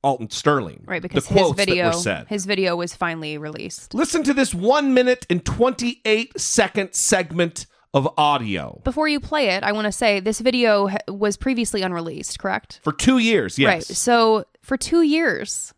Alton 0.03 0.31
Sterling, 0.31 0.85
Right, 0.87 1.03
because 1.03 1.27
the 1.27 1.35
his 1.35 1.53
video 1.53 1.85
that 1.87 1.95
were 1.97 2.01
said. 2.01 2.27
his 2.29 2.47
video 2.47 2.77
was 2.77 2.95
finally 2.95 3.39
released. 3.39 3.95
Listen 3.95 4.23
to 4.25 4.35
this 4.35 4.55
one 4.55 4.95
minute 4.95 5.27
and 5.31 5.45
twenty 5.45 6.01
eight 6.05 6.39
second 6.41 6.95
segment 6.95 7.67
of 7.95 8.07
audio 8.19 8.81
Before 8.85 9.09
you 9.09 9.19
play 9.21 9.49
it, 9.49 9.63
I 9.65 9.73
want 9.73 9.87
to 9.87 9.93
say 9.93 10.21
this 10.21 10.41
video 10.41 10.91
was 11.09 11.37
previously 11.39 11.81
unreleased, 11.83 12.39
correct? 12.39 12.81
for 12.85 12.93
two 12.93 13.19
years. 13.19 13.59
Yes, 13.59 13.69
Right. 13.69 13.83
So 13.85 14.45
for 14.61 14.77
two 14.77 15.01
years, 15.03 15.73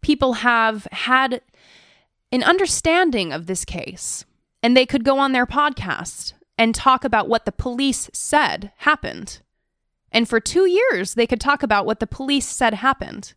people 0.00 0.34
have 0.34 0.86
had 0.92 1.40
an 2.30 2.44
understanding 2.44 3.32
of 3.32 3.46
this 3.46 3.64
case, 3.64 4.24
and 4.62 4.76
they 4.76 4.86
could 4.86 5.02
go 5.04 5.18
on 5.18 5.32
their 5.32 5.46
podcast 5.46 6.34
and 6.56 6.74
talk 6.74 7.04
about 7.04 7.28
what 7.28 7.44
the 7.44 7.52
police 7.52 8.10
said 8.12 8.72
happened. 8.78 9.40
And 10.12 10.28
for 10.28 10.40
two 10.40 10.66
years, 10.68 11.14
they 11.14 11.26
could 11.26 11.40
talk 11.40 11.62
about 11.62 11.86
what 11.86 12.00
the 12.00 12.06
police 12.06 12.46
said 12.46 12.74
happened. 12.74 13.34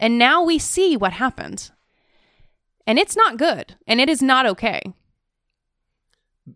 And 0.00 0.18
now 0.18 0.42
we 0.42 0.58
see 0.58 0.96
what 0.96 1.12
happened. 1.12 1.70
And 2.86 2.98
it's 2.98 3.16
not 3.16 3.36
good, 3.36 3.76
and 3.86 4.00
it 4.00 4.08
is 4.08 4.22
not 4.22 4.46
okay. 4.46 4.82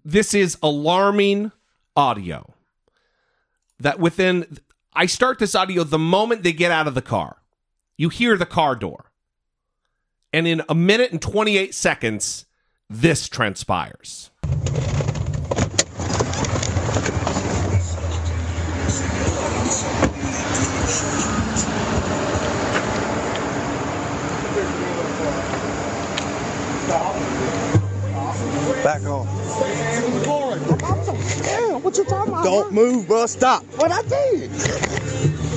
this 0.04 0.34
is 0.34 0.56
alarming 0.62 1.52
audio. 1.96 2.54
That 3.78 3.98
within, 3.98 4.58
I 4.94 5.06
start 5.06 5.38
this 5.38 5.54
audio 5.54 5.84
the 5.84 5.98
moment 5.98 6.42
they 6.42 6.52
get 6.52 6.70
out 6.70 6.86
of 6.86 6.94
the 6.94 7.02
car. 7.02 7.38
You 7.96 8.08
hear 8.08 8.36
the 8.36 8.46
car 8.46 8.76
door. 8.76 9.10
And 10.32 10.46
in 10.46 10.62
a 10.68 10.74
minute 10.74 11.10
and 11.10 11.20
28 11.20 11.74
seconds, 11.74 12.46
this 12.88 13.28
transpires. 13.28 14.30
Back 28.82 29.02
on. 29.02 29.26
What 31.82 31.96
you 31.96 32.04
talking 32.04 32.32
about? 32.32 32.44
Don't 32.44 32.72
move, 32.72 33.06
bro. 33.06 33.26
Stop. 33.26 33.64
What 33.76 33.90
I 33.90 34.02
did? 34.02 34.50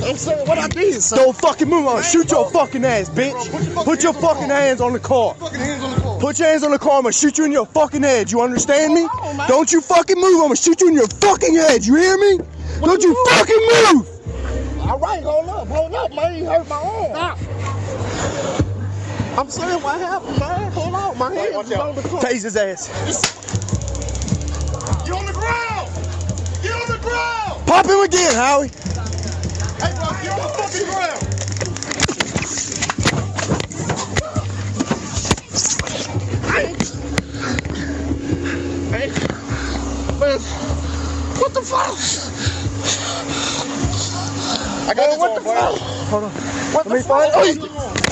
I'm 0.04 0.18
saying 0.18 0.48
what 0.48 0.58
I 0.58 0.68
did, 0.68 1.02
son. 1.02 1.20
Don't 1.20 1.38
fucking 1.38 1.70
move. 1.70 1.88
I'm 1.88 1.96
gonna 1.96 2.04
shoot 2.04 2.30
your 2.32 2.50
fucking 2.52 2.84
ass, 2.84 3.10
bitch. 3.10 3.86
Put 3.86 4.04
your 4.04 4.14
fucking 4.14 4.50
hands 4.50 4.82
on 4.82 4.94
the 4.94 5.00
car. 5.00 5.36
Fucking 5.36 5.60
hands 5.60 5.84
on 5.84 5.92
the 5.92 6.02
car. 6.02 6.20
Put 6.20 6.40
your 6.40 6.48
hands 6.50 6.64
on 6.64 6.72
the 6.72 6.80
car. 6.80 6.98
I'm 6.98 7.04
gonna 7.04 7.14
shoot 7.14 7.38
you 7.38 7.46
in 7.46 7.52
your 7.52 7.66
fucking 7.66 8.04
head. 8.04 8.32
You 8.32 8.42
understand 8.42 8.94
me? 8.94 9.08
Don't 9.48 9.72
you 9.72 9.80
fucking 9.82 10.18
move. 10.18 10.36
I'm 10.42 10.48
gonna 10.48 10.56
shoot 10.56 10.82
you 10.82 10.90
in 10.90 10.96
your 10.96 11.08
fucking 11.08 11.56
head. 11.56 11.86
You 11.86 11.96
hear 11.96 12.18
me? 12.18 12.40
Don't 12.82 13.02
you 13.02 13.16
fucking 13.30 13.70
move. 13.94 14.10
All 14.82 15.00
right, 15.00 15.24
hold 15.24 15.48
up, 15.48 15.68
hold 15.68 15.96
up, 15.96 16.14
man. 16.14 16.36
You 16.36 16.46
hurt 16.46 16.68
my 16.68 16.76
arm. 16.76 17.38
Stop. 17.38 18.63
I'm 19.36 19.50
saying 19.50 19.82
what 19.82 20.00
happened, 20.00 20.40
man. 20.40 20.72
Hold 20.74 20.94
on, 20.94 21.18
my 21.18 21.34
hands 21.34 21.72
is 21.72 21.78
on 21.78 21.96
the 21.96 22.02
car. 22.04 22.22
Tase 22.22 22.44
his 22.44 22.56
ass. 22.56 22.88
You 25.08 25.16
on 25.16 25.26
the 25.26 25.34
ground. 25.34 25.90
Get 26.62 26.72
on 26.72 26.88
the 26.88 27.00
ground. 27.02 27.66
Pop 27.66 27.86
him 27.88 28.00
again, 28.02 28.36
Howie. 28.36 28.68
Hey, 29.80 29.92
bro, 29.98 30.14
get 30.22 30.32
on 30.34 30.40
the 30.40 30.50
fucking 30.54 30.86
ground. 30.86 31.22
Hey. 36.54 36.68
Hey. 38.92 39.08
Man, 40.20 40.40
what 41.40 41.52
the 41.56 41.62
fuck? 41.64 41.98
I 44.88 44.94
got 44.94 45.18
what 45.18 45.36
the 45.36 45.42
fuck? 45.42 45.80
Hold 46.10 46.24
on. 46.26 46.32
What 46.32 46.86
Let 46.88 48.03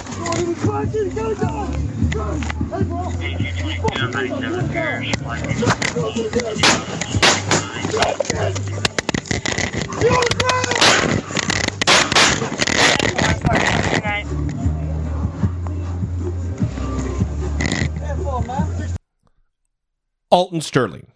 Alton 20.31 20.61
Sterling, 20.61 21.07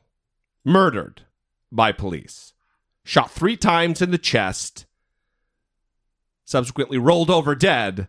murdered 0.63 1.21
by 1.71 1.91
police, 1.91 2.53
shot 3.03 3.31
three 3.31 3.57
times 3.57 4.03
in 4.03 4.11
the 4.11 4.19
chest, 4.19 4.85
subsequently 6.43 6.99
rolled 6.99 7.31
over 7.31 7.55
dead, 7.55 8.07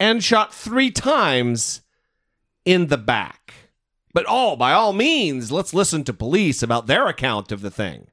and 0.00 0.24
shot 0.24 0.52
three 0.52 0.90
times 0.90 1.82
in 2.64 2.88
the 2.88 2.98
back. 2.98 3.54
But 4.12 4.26
all, 4.26 4.56
by 4.56 4.72
all 4.72 4.92
means, 4.92 5.52
let's 5.52 5.74
listen 5.74 6.02
to 6.04 6.12
police 6.12 6.62
about 6.62 6.88
their 6.88 7.06
account 7.06 7.52
of 7.52 7.60
the 7.60 7.70
thing. 7.70 8.09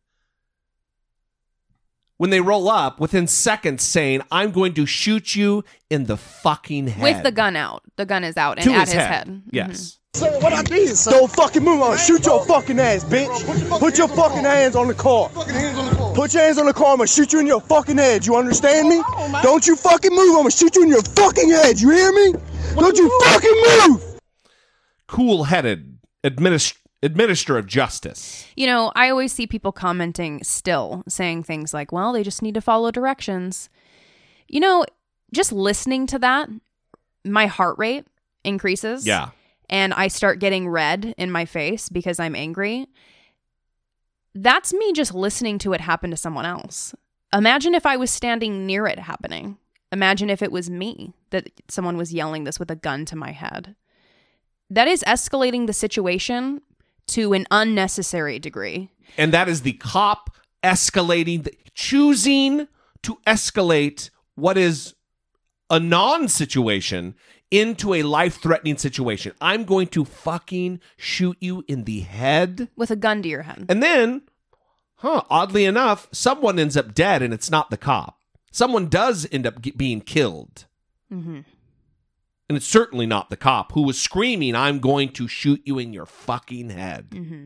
When 2.18 2.32
they 2.32 2.41
roll 2.41 2.68
up, 2.70 2.99
within 2.99 3.28
seconds, 3.28 3.84
saying, 3.84 4.22
I'm 4.32 4.51
going 4.51 4.74
to 4.74 4.86
shoot 4.88 5.36
you 5.36 5.63
in 5.89 6.05
the 6.05 6.18
fucking 6.18 6.88
head. 6.88 7.03
With 7.03 7.24
the 7.24 7.32
gun 7.32 7.55
out. 7.55 7.84
The 7.95 8.05
gun 8.05 8.24
is 8.24 8.38
out 8.38 8.57
and 8.57 8.65
to 8.65 8.74
at 8.74 8.88
his, 8.88 8.93
his 8.93 9.03
head. 9.03 9.28
head. 9.28 9.43
Yes. 9.51 9.68
Mm-hmm. 9.68 9.97
Saying 10.18 10.41
what 10.41 10.51
I 10.53 10.63
did, 10.63 10.97
son. 10.97 11.13
Don't 11.13 11.32
fucking 11.32 11.63
move. 11.63 11.76
I'm 11.76 11.91
gonna 11.91 11.97
shoot 11.99 12.26
your 12.26 12.43
fucking 12.45 12.80
ass, 12.80 13.03
bitch. 13.03 13.80
Put 13.80 13.99
your 13.99 14.07
fucking 14.07 14.43
hands 14.43 14.76
on 14.76 14.88
the 14.88 14.95
car. 14.95 15.30
Fucking 15.30 15.53
hands 15.53 15.78
on 15.78 15.86
the 15.86 15.95
car. 15.95 16.15
Put 16.15 16.34
your 16.34 16.41
hands 16.41 16.57
on 16.57 16.65
the 16.65 16.73
car. 16.73 16.94
I'm 16.94 16.98
gonna 16.98 17.07
shoot 17.07 17.31
you 17.34 17.39
in 17.39 17.45
your 17.45 17.61
fucking 17.61 17.98
head. 17.98 18.26
You 18.26 18.35
understand 18.35 18.89
me? 18.89 19.03
Don't 19.44 19.68
you 19.68 19.76
fucking 19.76 20.10
move. 20.10 20.30
I'm 20.30 20.38
gonna 20.38 20.49
shoot 20.49 20.76
you 20.76 20.81
in 20.84 20.89
your 20.89 21.03
fucking 21.03 21.52
head. 21.52 21.80
You 21.80 21.91
hear 21.91 22.11
me? 22.11 22.34
Don't 22.73 22.98
you 22.98 23.19
fucking 23.26 23.64
move. 23.89 24.19
Cool 25.07 25.44
headed 25.44 25.99
administ- 26.23 26.73
administer 27.03 27.57
of 27.57 27.68
justice. 27.68 28.48
You 28.56 28.68
know, 28.68 28.91
I 28.95 29.10
always 29.10 29.32
see 29.32 29.48
people 29.48 29.72
commenting 29.72 30.44
still 30.44 31.03
saying 31.07 31.44
things 31.44 31.74
like, 31.74 31.91
well, 31.91 32.14
they 32.14 32.24
just 32.24 32.41
need 32.41 32.56
to 32.56 32.61
follow 32.61 32.91
directions. 32.91 33.69
You 34.48 34.60
know, 34.60 34.86
just 35.34 35.52
listening 35.52 36.07
to 36.07 36.19
that, 36.19 36.49
my 37.24 37.45
heart 37.45 37.78
rate 37.78 38.06
increases. 38.44 39.06
Yeah. 39.06 39.30
And 39.69 39.94
I 39.94 40.07
start 40.07 40.40
getting 40.40 40.69
red 40.69 41.14
in 41.18 41.30
my 41.30 41.45
face 41.45 41.90
because 41.90 42.19
I'm 42.19 42.36
angry. 42.36 42.88
That's 44.34 44.74
me 44.74 44.94
just 44.94 45.14
listening 45.14 45.57
to 45.60 45.74
it 45.74 45.82
happen 45.82 46.10
to 46.11 46.18
someone 46.18 46.45
else. 46.45 46.95
Imagine 47.34 47.76
if 47.76 47.86
I 47.86 47.98
was 47.98 48.10
standing 48.10 48.65
near 48.65 48.88
it 48.88 48.99
happening. 48.99 49.57
Imagine 49.91 50.30
if 50.30 50.41
it 50.41 50.52
was 50.52 50.69
me 50.69 51.14
that 51.32 51.49
someone 51.68 51.98
was 51.98 52.14
yelling 52.14 52.45
this 52.45 52.60
with 52.60 52.72
a 52.72 52.76
gun 52.76 53.03
to 53.06 53.15
my 53.15 53.32
head. 53.32 53.76
That 54.69 54.88
is 54.88 55.03
escalating 55.03 55.68
the 55.68 55.74
situation 55.74 56.61
to 57.07 57.34
an 57.34 57.45
unnecessary 57.51 58.39
degree. 58.39 58.89
And 59.17 59.34
that 59.34 59.49
is 59.49 59.61
the 59.61 59.73
cop 59.73 60.35
escalating, 60.63 61.43
the, 61.43 61.53
choosing 61.73 62.67
to 63.03 63.17
escalate 63.25 64.09
what 64.35 64.57
is 64.57 64.95
a 65.69 65.79
non 65.79 66.27
situation 66.27 67.15
into 67.49 67.93
a 67.93 68.03
life 68.03 68.41
threatening 68.41 68.77
situation. 68.77 69.34
I'm 69.39 69.63
going 69.63 69.88
to 69.88 70.05
fucking 70.05 70.79
shoot 70.97 71.38
you 71.39 71.63
in 71.67 71.85
the 71.85 72.01
head. 72.01 72.69
with 72.75 72.91
a 72.91 72.95
gun 72.95 73.21
to 73.23 73.29
your 73.29 73.43
head. 73.43 73.65
And 73.69 73.81
then, 73.81 74.23
huh, 74.95 75.23
oddly 75.29 75.65
enough, 75.65 76.07
someone 76.11 76.59
ends 76.59 76.75
up 76.75 76.93
dead 76.93 77.21
and 77.21 77.34
it's 77.34 77.49
not 77.49 77.69
the 77.69 77.77
cop. 77.77 78.19
Someone 78.51 78.88
does 78.88 79.27
end 79.31 79.45
up 79.45 79.61
being 79.77 80.01
killed. 80.01 80.65
Mm-hmm. 81.11 81.41
And 82.49 82.56
it's 82.56 82.68
certainly 82.68 83.06
not 83.06 83.30
the 83.30 83.36
cop 83.36 83.74
who 83.74 83.82
was 83.82 83.99
screaming, 83.99 84.56
I'm 84.56 84.80
going 84.80 85.10
to 85.10 85.28
shoot 85.28 85.61
you 85.65 85.80
in 85.80 85.91
your 85.91 86.06
fucking 86.06 86.69
head. 86.69 87.10
Mm-hmm. 87.10 87.45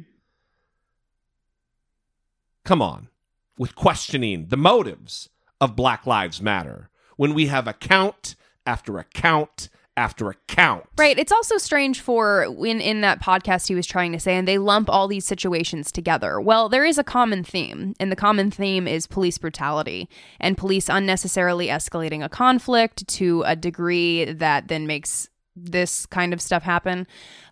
Come 2.64 2.82
on, 2.82 3.10
with 3.58 3.76
questioning 3.76 4.48
the 4.48 4.58
motives 4.58 5.30
of 5.60 5.76
Black 5.76 6.06
Lives 6.06 6.42
Matter 6.42 6.90
when 7.18 7.34
we 7.34 7.48
have 7.48 7.68
account 7.68 8.36
after 8.66 9.00
account 9.00 9.70
after 9.98 10.30
account. 10.30 10.86
Right. 10.98 11.20
It's 11.20 11.32
also 11.32 11.58
strange 11.58 12.00
for 12.00 12.46
when 12.52 12.80
in 12.80 13.02
that 13.02 13.22
podcast 13.22 13.68
he 13.68 13.76
was 13.76 13.86
trying 13.86 14.12
to 14.14 14.20
say, 14.20 14.36
and 14.36 14.48
they 14.48 14.58
lump 14.58 14.90
all 14.90 15.08
these 15.08 15.26
situations 15.26 15.92
together. 15.92 16.40
Well, 16.40 16.70
there 16.70 16.86
is 16.86 16.98
a 16.98 17.04
common 17.04 17.44
theme, 17.44 17.94
and 18.00 18.12
the 18.12 18.16
common 18.16 18.52
theme 18.52 18.88
is 18.88 19.06
police 19.06 19.38
brutality 19.38 20.10
and 20.40 20.58
police 20.58 20.88
unnecessarily 20.90 21.68
escalating 21.68 22.24
a 22.24 22.30
conflict 22.30 23.08
to 23.10 23.44
a 23.46 23.56
degree 23.56 24.26
that 24.26 24.70
then 24.70 24.88
makes 24.88 25.28
this 25.56 26.06
kind 26.06 26.34
of 26.34 26.42
stuff 26.42 26.64
happen. 26.64 27.06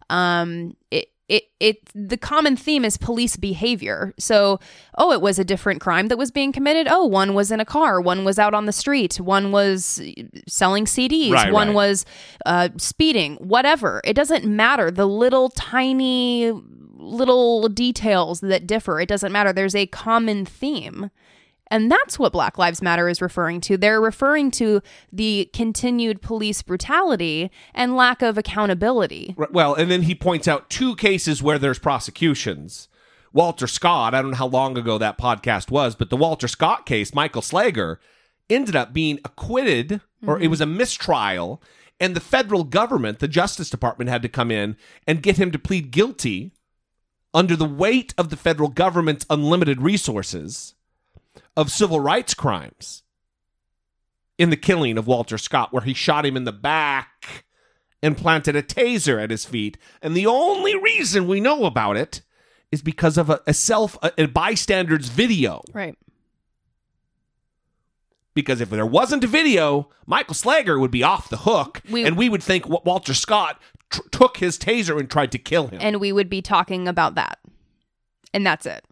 Um, 0.09 0.75
it, 0.91 1.09
it 1.29 1.43
it 1.59 1.77
the 1.93 2.17
common 2.17 2.57
theme 2.57 2.83
is 2.83 2.97
police 2.97 3.37
behavior. 3.37 4.13
So, 4.19 4.59
oh, 4.97 5.11
it 5.13 5.21
was 5.21 5.39
a 5.39 5.45
different 5.45 5.79
crime 5.79 6.07
that 6.07 6.17
was 6.17 6.31
being 6.31 6.51
committed. 6.51 6.87
Oh, 6.89 7.05
one 7.05 7.33
was 7.33 7.51
in 7.51 7.59
a 7.59 7.65
car, 7.65 8.01
one 8.01 8.25
was 8.25 8.37
out 8.39 8.53
on 8.53 8.65
the 8.65 8.71
street, 8.73 9.19
one 9.19 9.51
was 9.51 10.01
selling 10.47 10.85
CDs, 10.85 11.31
Right, 11.31 11.53
one 11.53 11.69
right. 11.69 11.75
was 11.75 12.05
uh, 12.45 12.69
speeding, 12.77 13.35
whatever. 13.35 14.01
It 14.03 14.15
doesn't 14.15 14.45
matter. 14.45 14.91
The 14.91 15.07
little 15.07 15.49
tiny 15.49 16.51
little 16.97 17.69
details 17.69 18.41
that 18.41 18.67
differ, 18.67 18.99
it 18.99 19.07
doesn't 19.07 19.31
matter. 19.31 19.53
There's 19.53 19.75
a 19.75 19.85
common 19.85 20.45
theme. 20.45 21.11
And 21.71 21.91
that's 21.91 22.17
what 22.17 22.33
Black 22.33 22.57
Lives 22.57 22.81
Matter 22.81 23.07
is 23.07 23.21
referring 23.21 23.61
to. 23.61 23.77
They're 23.77 24.01
referring 24.01 24.51
to 24.51 24.81
the 25.11 25.49
continued 25.53 26.21
police 26.21 26.61
brutality 26.61 27.51
and 27.73 27.95
lack 27.95 28.21
of 28.21 28.37
accountability. 28.37 29.35
Right, 29.37 29.51
Well, 29.51 29.75
and 29.75 29.89
then 29.91 30.03
he 30.03 30.15
points 30.15 30.47
out 30.47 30.69
two 30.69 30.95
cases 30.95 31.43
where 31.43 31.59
there's 31.59 31.79
prosecutions. 31.79 32.87
Walter 33.31 33.67
Scott, 33.67 34.15
I 34.15 34.21
don't 34.21 34.31
know 34.31 34.37
how 34.37 34.47
long 34.47 34.77
ago 34.77 34.97
that 34.97 35.19
podcast 35.19 35.69
was, 35.69 35.95
but 35.95 36.09
the 36.09 36.17
Walter 36.17 36.47
Scott 36.47 36.87
case, 36.87 37.13
Michael 37.13 37.43
Slager, 37.43 37.97
ended 38.49 38.75
up 38.75 38.91
being 38.91 39.19
acquitted, 39.23 40.01
or 40.25 40.37
it 40.37 40.41
mm-hmm. 40.41 40.49
was 40.49 40.61
a 40.61 40.65
mistrial, 40.65 41.61
and 41.99 42.15
the 42.15 42.21
federal 42.21 42.63
government, 42.63 43.19
the 43.19 43.27
Justice 43.27 43.69
Department, 43.69 44.09
had 44.09 44.23
to 44.23 44.29
come 44.29 44.49
in 44.49 44.75
and 45.05 45.21
get 45.21 45.37
him 45.37 45.51
to 45.51 45.59
plead 45.59 45.91
guilty 45.91 46.53
under 47.31 47.55
the 47.55 47.65
weight 47.65 48.15
of 48.17 48.29
the 48.29 48.37
federal 48.37 48.69
government's 48.69 49.27
unlimited 49.29 49.81
resources 49.81 50.73
of 51.59 51.69
civil 51.71 51.99
rights 51.99 52.33
crimes 52.33 53.03
in 54.37 54.49
the 54.49 54.55
killing 54.57 54.97
of 54.97 55.05
Walter 55.07 55.37
Scott, 55.37 55.73
where 55.73 55.83
he 55.83 55.93
shot 55.93 56.25
him 56.25 56.37
in 56.37 56.45
the 56.45 56.53
back 56.53 57.43
and 58.01 58.15
planted 58.15 58.55
a 58.55 58.63
taser 58.63 59.21
at 59.21 59.29
his 59.29 59.43
feet. 59.43 59.77
And 60.01 60.15
the 60.15 60.25
only 60.25 60.75
reason 60.79 61.27
we 61.27 61.41
know 61.41 61.65
about 61.65 61.97
it 61.97 62.21
is 62.71 62.81
because 62.81 63.17
of 63.17 63.29
a, 63.29 63.41
a 63.45 63.53
self 63.53 63.97
a, 64.01 64.11
a 64.17 64.27
bystander's 64.27 65.09
video. 65.09 65.61
Right. 65.73 65.97
Because 68.33 68.61
if 68.61 68.69
there 68.69 68.85
wasn't 68.85 69.23
a 69.25 69.27
video, 69.27 69.89
Michael 70.05 70.35
Slager 70.35 70.79
would 70.79 70.91
be 70.91 71.03
off 71.03 71.29
the 71.29 71.37
hook, 71.37 71.81
We- 71.89 72.05
and 72.05 72.15
we 72.17 72.29
would 72.29 72.43
think 72.43 72.69
Walter 72.69 73.13
Scott 73.13 73.59
tr- 73.89 74.01
took 74.11 74.37
his 74.37 74.57
taser 74.57 74.97
and 74.97 75.09
tried 75.09 75.33
to 75.33 75.37
kill 75.37 75.67
him. 75.67 75.79
And 75.81 75.99
we 75.99 76.13
would 76.13 76.29
be 76.29 76.41
talking 76.41 76.87
about 76.87 77.15
that. 77.15 77.39
And 78.33 78.45
that's 78.45 78.65
it. 78.65 78.85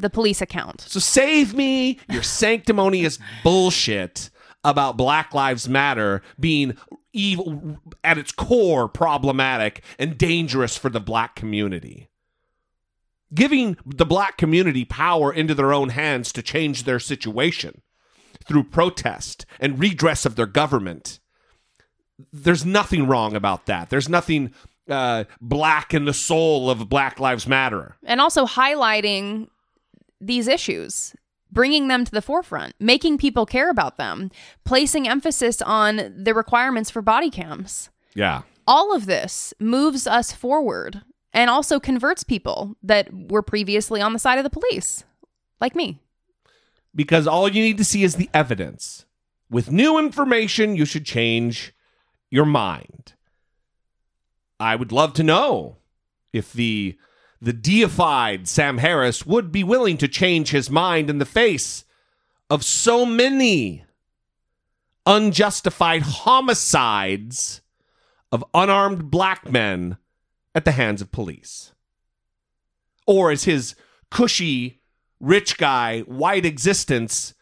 The 0.00 0.10
police 0.10 0.40
account. 0.40 0.82
So 0.82 1.00
save 1.00 1.54
me 1.54 1.98
your 2.08 2.22
sanctimonious 2.22 3.18
bullshit 3.42 4.30
about 4.64 4.96
Black 4.96 5.34
Lives 5.34 5.68
Matter 5.68 6.22
being 6.38 6.76
evil 7.12 7.78
at 8.04 8.18
its 8.18 8.32
core 8.32 8.88
problematic 8.88 9.82
and 9.98 10.18
dangerous 10.18 10.76
for 10.76 10.88
the 10.88 11.00
black 11.00 11.34
community. 11.34 12.08
Giving 13.34 13.76
the 13.84 14.06
black 14.06 14.36
community 14.36 14.84
power 14.84 15.32
into 15.32 15.54
their 15.54 15.72
own 15.72 15.90
hands 15.90 16.32
to 16.32 16.42
change 16.42 16.84
their 16.84 16.98
situation 16.98 17.82
through 18.46 18.64
protest 18.64 19.44
and 19.60 19.78
redress 19.78 20.24
of 20.24 20.36
their 20.36 20.46
government. 20.46 21.18
There's 22.32 22.64
nothing 22.64 23.06
wrong 23.06 23.36
about 23.36 23.66
that. 23.66 23.90
There's 23.90 24.08
nothing 24.08 24.54
uh, 24.88 25.24
black 25.40 25.92
in 25.92 26.06
the 26.06 26.14
soul 26.14 26.70
of 26.70 26.88
Black 26.88 27.20
Lives 27.20 27.46
Matter. 27.46 27.96
And 28.04 28.20
also 28.20 28.46
highlighting 28.46 29.48
these 30.20 30.48
issues, 30.48 31.14
bringing 31.50 31.88
them 31.88 32.04
to 32.04 32.10
the 32.10 32.22
forefront, 32.22 32.74
making 32.78 33.18
people 33.18 33.46
care 33.46 33.70
about 33.70 33.96
them, 33.96 34.30
placing 34.64 35.08
emphasis 35.08 35.62
on 35.62 36.14
the 36.24 36.34
requirements 36.34 36.90
for 36.90 37.02
body 37.02 37.30
cams. 37.30 37.90
Yeah. 38.14 38.42
All 38.66 38.94
of 38.94 39.06
this 39.06 39.54
moves 39.58 40.06
us 40.06 40.32
forward 40.32 41.02
and 41.32 41.48
also 41.48 41.78
converts 41.80 42.24
people 42.24 42.76
that 42.82 43.08
were 43.30 43.42
previously 43.42 44.00
on 44.00 44.12
the 44.12 44.18
side 44.18 44.38
of 44.38 44.44
the 44.44 44.50
police, 44.50 45.04
like 45.60 45.74
me. 45.76 46.00
because 46.94 47.26
all 47.26 47.48
you 47.48 47.62
need 47.62 47.78
to 47.78 47.84
see 47.84 48.02
is 48.02 48.16
the 48.16 48.28
evidence. 48.34 49.06
With 49.50 49.70
new 49.70 49.98
information, 49.98 50.74
you 50.74 50.84
should 50.84 51.04
change 51.06 51.72
your 52.30 52.44
mind. 52.44 53.12
I 54.58 54.74
would 54.74 54.90
love 54.90 55.12
to 55.14 55.22
know 55.22 55.76
if 56.32 56.52
the 56.52 56.96
the 57.40 57.52
deified 57.52 58.48
Sam 58.48 58.78
Harris 58.78 59.24
would 59.24 59.52
be 59.52 59.62
willing 59.62 59.96
to 59.98 60.08
change 60.08 60.50
his 60.50 60.70
mind 60.70 61.08
in 61.08 61.18
the 61.18 61.24
face 61.24 61.84
of 62.50 62.64
so 62.64 63.06
many 63.06 63.84
unjustified 65.06 66.02
homicides 66.02 67.60
of 68.30 68.44
unarmed 68.52 69.10
black 69.10 69.50
men 69.50 69.96
at 70.54 70.64
the 70.64 70.72
hands 70.72 71.00
of 71.00 71.12
police. 71.12 71.72
Or 73.06 73.32
is 73.32 73.44
his 73.44 73.74
cushy, 74.10 74.80
rich 75.20 75.56
guy, 75.56 76.00
white 76.00 76.44
existence 76.44 77.34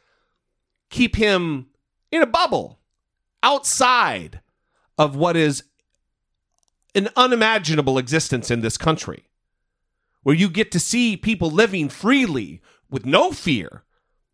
keep 0.90 1.16
him 1.16 1.66
in 2.10 2.22
a 2.22 2.26
bubble 2.26 2.78
outside 3.42 4.40
of 4.98 5.16
what 5.16 5.36
is 5.36 5.64
an 6.94 7.08
unimaginable 7.16 7.98
existence 7.98 8.50
in 8.50 8.60
this 8.60 8.78
country, 8.78 9.25
where 10.26 10.34
you 10.34 10.48
get 10.48 10.72
to 10.72 10.80
see 10.80 11.16
people 11.16 11.52
living 11.52 11.88
freely 11.88 12.60
with 12.90 13.06
no 13.06 13.30
fear. 13.30 13.84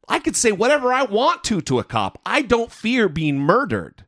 I 0.09 0.20
could 0.20 0.35
say 0.35 0.51
whatever 0.51 0.90
I 0.90 1.02
want 1.02 1.44
to 1.44 1.60
to 1.60 1.81
a 1.81 1.85
cop. 1.85 2.19
I 2.24 2.40
don't 2.40 2.73
fear 2.73 3.10
being 3.10 3.39
murdered. 3.39 4.06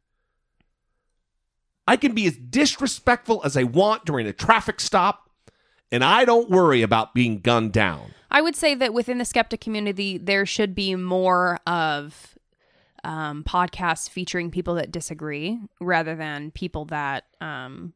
I 1.86 1.98
can 1.98 2.14
be 2.14 2.24
as 2.26 2.38
disrespectful 2.38 3.42
as 3.44 3.54
I 3.54 3.64
want 3.64 4.06
during 4.06 4.26
a 4.26 4.32
traffic 4.32 4.80
stop, 4.80 5.28
and 5.92 6.02
I 6.02 6.24
don't 6.24 6.48
worry 6.48 6.80
about 6.80 7.12
being 7.12 7.40
gunned 7.40 7.74
down. 7.74 8.14
I 8.30 8.40
would 8.40 8.56
say 8.56 8.74
that 8.76 8.94
within 8.94 9.18
the 9.18 9.26
skeptic 9.26 9.60
community, 9.60 10.16
there 10.16 10.46
should 10.46 10.74
be 10.74 10.96
more 10.96 11.58
of 11.66 12.38
um, 13.04 13.44
podcasts 13.44 14.08
featuring 14.08 14.50
people 14.50 14.76
that 14.76 14.90
disagree 14.90 15.60
rather 15.82 16.14
than 16.16 16.50
people 16.50 16.86
that 16.86 17.24
um, 17.42 17.92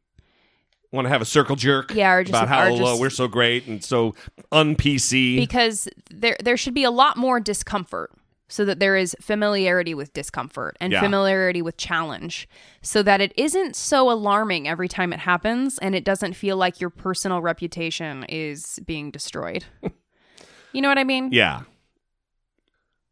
Want 0.91 1.05
to 1.05 1.09
have 1.11 1.21
a 1.21 1.27
circle 1.27 1.55
jerk? 1.57 1.93
Yeah, 1.95 2.13
or 2.13 2.25
just- 2.25 2.31
about 2.31 2.49
how 2.49 2.63
or 2.65 2.71
uh, 2.73 2.77
just- 2.77 3.01
we're 3.01 3.11
so 3.11 3.29
great 3.29 3.67
and 3.67 3.85
so 3.85 4.15
un 4.53 4.75
PC. 4.75 5.37
because 5.37 5.87
there 6.11 6.37
there 6.43 6.57
should 6.57 6.75
be 6.75 6.85
a 6.85 6.91
lot 6.91 7.17
more 7.17 7.41
discomfort 7.41 8.11
so 8.51 8.65
that 8.65 8.79
there 8.79 8.97
is 8.97 9.15
familiarity 9.21 9.93
with 9.95 10.11
discomfort 10.15 10.75
and 10.81 10.91
Yeah. 10.91 11.03
familiarity 11.03 11.61
with 11.61 11.77
challenge 11.77 12.49
so 12.81 13.03
that 13.03 13.21
it 13.21 13.35
isn't 13.37 13.77
so 13.77 14.11
alarming 14.11 14.67
every 14.67 14.89
time 14.89 15.13
it 15.13 15.19
happens 15.19 15.77
and 15.79 15.95
it 15.95 16.03
doesn't 16.03 16.33
feel 16.33 16.57
like 16.57 16.81
your 16.81 16.89
personal 16.89 17.43
reputation 17.43 18.25
is 18.31 18.79
being 18.87 19.11
destroyed. 19.11 19.67
you 20.73 20.81
know 20.81 20.89
what 20.89 20.97
I 20.97 21.05
mean? 21.05 21.29
Yeah. 21.31 21.65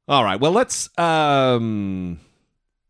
All 0.09 0.25
right. 0.25 0.41
Well, 0.41 0.53
let's. 0.53 0.89
um 0.99 2.19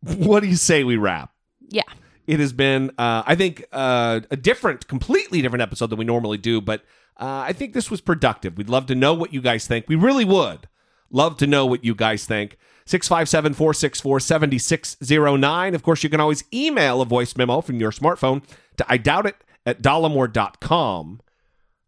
What 0.17 0.41
do 0.45 0.47
you 0.49 0.55
say 0.57 0.85
we 0.85 0.97
wrap? 0.97 1.33
Yeah. 1.69 1.83
It 2.27 2.41
has 2.41 2.53
been, 2.53 2.91
uh, 2.99 3.23
I 3.27 3.35
think, 3.35 3.65
uh, 3.73 4.21
a 4.31 4.37
different, 4.37 4.89
completely 4.89 5.43
different 5.43 5.63
episode 5.63 5.91
than 5.91 5.99
we 5.99 6.05
normally 6.05 6.39
do, 6.39 6.61
but 6.61 6.83
uh, 7.19 7.45
I 7.47 7.53
think 7.53 7.73
this 7.73 7.91
was 7.91 8.01
productive. 8.01 8.59
We'd 8.59 8.69
love 8.69 8.87
to 8.87 8.95
know 8.95 9.15
what 9.15 9.33
you 9.33 9.41
guys 9.41 9.67
think. 9.67 9.87
We 9.89 9.95
really 9.95 10.25
would 10.25 10.69
love 11.11 11.37
to 11.39 11.47
know 11.47 11.65
what 11.67 11.85
you 11.85 11.95
guys 11.95 12.27
think. 12.27 12.59
657 12.87 13.55
464 13.55 14.21
7609. 14.21 15.75
Of 15.75 15.83
course, 15.83 16.03
you 16.03 16.09
can 16.11 16.21
always 16.21 16.45
email 16.53 17.01
a 17.01 17.05
voice 17.05 17.37
memo 17.37 17.61
from 17.61 17.81
your 17.81 17.91
smartphone 17.91 18.43
to 18.77 18.87
I 18.89 18.97
doubt 18.97 19.27
it 19.27 19.37
at 19.65 19.83
dollemore.com. 19.83 21.21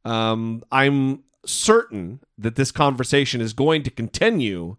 Um, 0.05 0.63
I'm 0.73 1.23
certain 1.45 2.21
that 2.37 2.57
this 2.57 2.73
conversation 2.73 3.41
is 3.41 3.53
going 3.53 3.83
to 3.85 3.91
continue. 3.91 4.77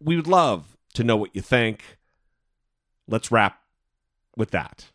We 0.00 0.16
would 0.16 0.26
love 0.26 0.76
to 0.94 1.04
know 1.04 1.16
what 1.16 1.34
you 1.34 1.40
think. 1.40 1.98
Let's 3.08 3.30
wrap 3.30 3.63
with 4.36 4.50
that. 4.52 4.90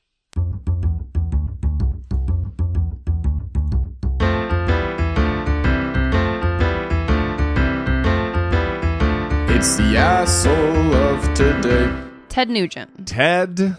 It's 9.51 9.75
the 9.75 9.97
asshole 9.97 10.93
of 10.93 11.21
today. 11.33 11.93
Ted 12.29 12.49
Nugent. 12.49 13.05
Ted 13.05 13.75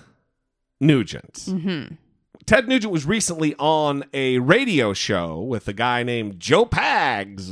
Nugent. 0.78 1.32
Mhm. 1.35 1.97
Ted 2.45 2.69
Nugent 2.69 2.93
was 2.93 3.07
recently 3.07 3.55
on 3.59 4.05
a 4.12 4.39
radio 4.41 4.93
show 4.93 5.41
with 5.41 5.66
a 5.69 5.73
guy 5.73 6.03
named 6.03 6.39
Joe 6.39 6.66
Pags. 6.66 7.51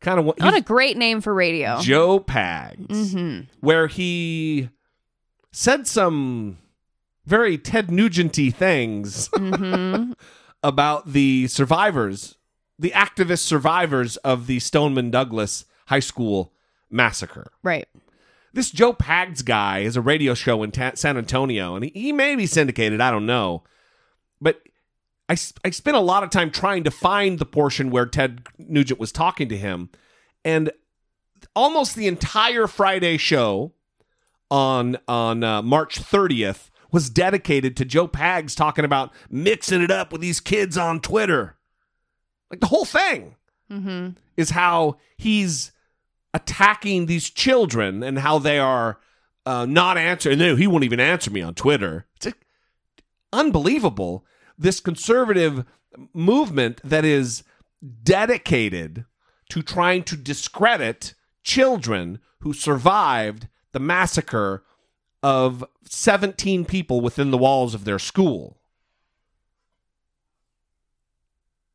Kind 0.00 0.20
of 0.20 0.24
what 0.24 0.38
What 0.40 0.54
a 0.54 0.60
great 0.60 0.96
name 0.96 1.20
for 1.20 1.34
radio. 1.34 1.80
Joe 1.80 2.20
Pags, 2.20 2.86
Mhm. 2.86 3.46
where 3.60 3.88
he 3.88 4.68
said 5.50 5.88
some 5.88 6.58
very 7.24 7.58
Ted 7.58 7.88
Nugenty 7.88 8.54
things 8.54 9.28
Mm-hmm. 9.30 10.12
about 10.62 11.12
the 11.12 11.48
survivors, 11.48 12.36
the 12.78 12.90
activist 12.90 13.40
survivors 13.40 14.16
of 14.18 14.46
the 14.46 14.60
Stoneman 14.60 15.10
Douglas 15.10 15.64
High 15.86 15.98
School 16.00 16.52
massacre. 16.90 17.50
Right. 17.64 17.88
This 18.52 18.70
Joe 18.70 18.92
Pags 18.92 19.44
guy 19.44 19.80
is 19.80 19.96
a 19.96 20.00
radio 20.00 20.34
show 20.34 20.62
in 20.62 20.70
ta- 20.70 20.92
San 20.94 21.16
Antonio, 21.16 21.74
and 21.74 21.84
he, 21.86 21.90
he 21.94 22.12
may 22.12 22.36
be 22.36 22.46
syndicated. 22.46 23.00
I 23.00 23.10
don't 23.10 23.26
know, 23.26 23.64
but 24.40 24.60
I 25.28 25.36
I 25.64 25.70
spent 25.70 25.96
a 25.96 26.00
lot 26.00 26.22
of 26.22 26.30
time 26.30 26.50
trying 26.50 26.84
to 26.84 26.90
find 26.90 27.38
the 27.38 27.46
portion 27.46 27.90
where 27.90 28.04
Ted 28.06 28.42
Nugent 28.58 29.00
was 29.00 29.10
talking 29.10 29.48
to 29.48 29.56
him, 29.56 29.88
and 30.44 30.70
almost 31.56 31.96
the 31.96 32.06
entire 32.06 32.66
Friday 32.66 33.16
show 33.16 33.72
on 34.50 34.98
on 35.08 35.42
uh, 35.42 35.62
March 35.62 35.98
30th 35.98 36.68
was 36.92 37.10
dedicated 37.10 37.76
to 37.78 37.84
Joe 37.84 38.06
Pags 38.06 38.54
talking 38.54 38.84
about 38.84 39.12
mixing 39.30 39.82
it 39.82 39.90
up 39.90 40.12
with 40.12 40.20
these 40.20 40.40
kids 40.40 40.76
on 40.76 41.00
Twitter. 41.00 41.56
Like 42.50 42.60
the 42.60 42.66
whole 42.66 42.84
thing 42.84 43.36
Mm-hmm. 43.70 44.10
is 44.36 44.50
how 44.50 44.98
he's 45.16 45.72
attacking 46.34 47.06
these 47.06 47.30
children 47.30 48.02
and 48.02 48.18
how 48.18 48.38
they 48.38 48.58
are 48.58 48.98
uh, 49.46 49.64
not 49.64 49.96
answering. 49.96 50.38
No, 50.38 50.56
he 50.56 50.66
won't 50.66 50.84
even 50.84 51.00
answer 51.00 51.30
me 51.30 51.40
on 51.40 51.54
Twitter. 51.54 52.06
It's 52.16 52.26
like, 52.26 52.46
unbelievable. 53.32 54.26
This 54.58 54.78
conservative 54.78 55.64
movement 56.12 56.82
that 56.84 57.06
is 57.06 57.44
dedicated 58.02 59.06
to 59.48 59.62
trying 59.62 60.02
to 60.04 60.16
discredit 60.16 61.14
children 61.42 62.18
who 62.40 62.52
survived 62.52 63.48
the 63.72 63.80
massacre 63.80 64.64
of 65.22 65.64
17 65.84 66.64
people 66.64 67.00
within 67.00 67.30
the 67.30 67.38
walls 67.38 67.74
of 67.74 67.84
their 67.84 67.98
school. 67.98 68.58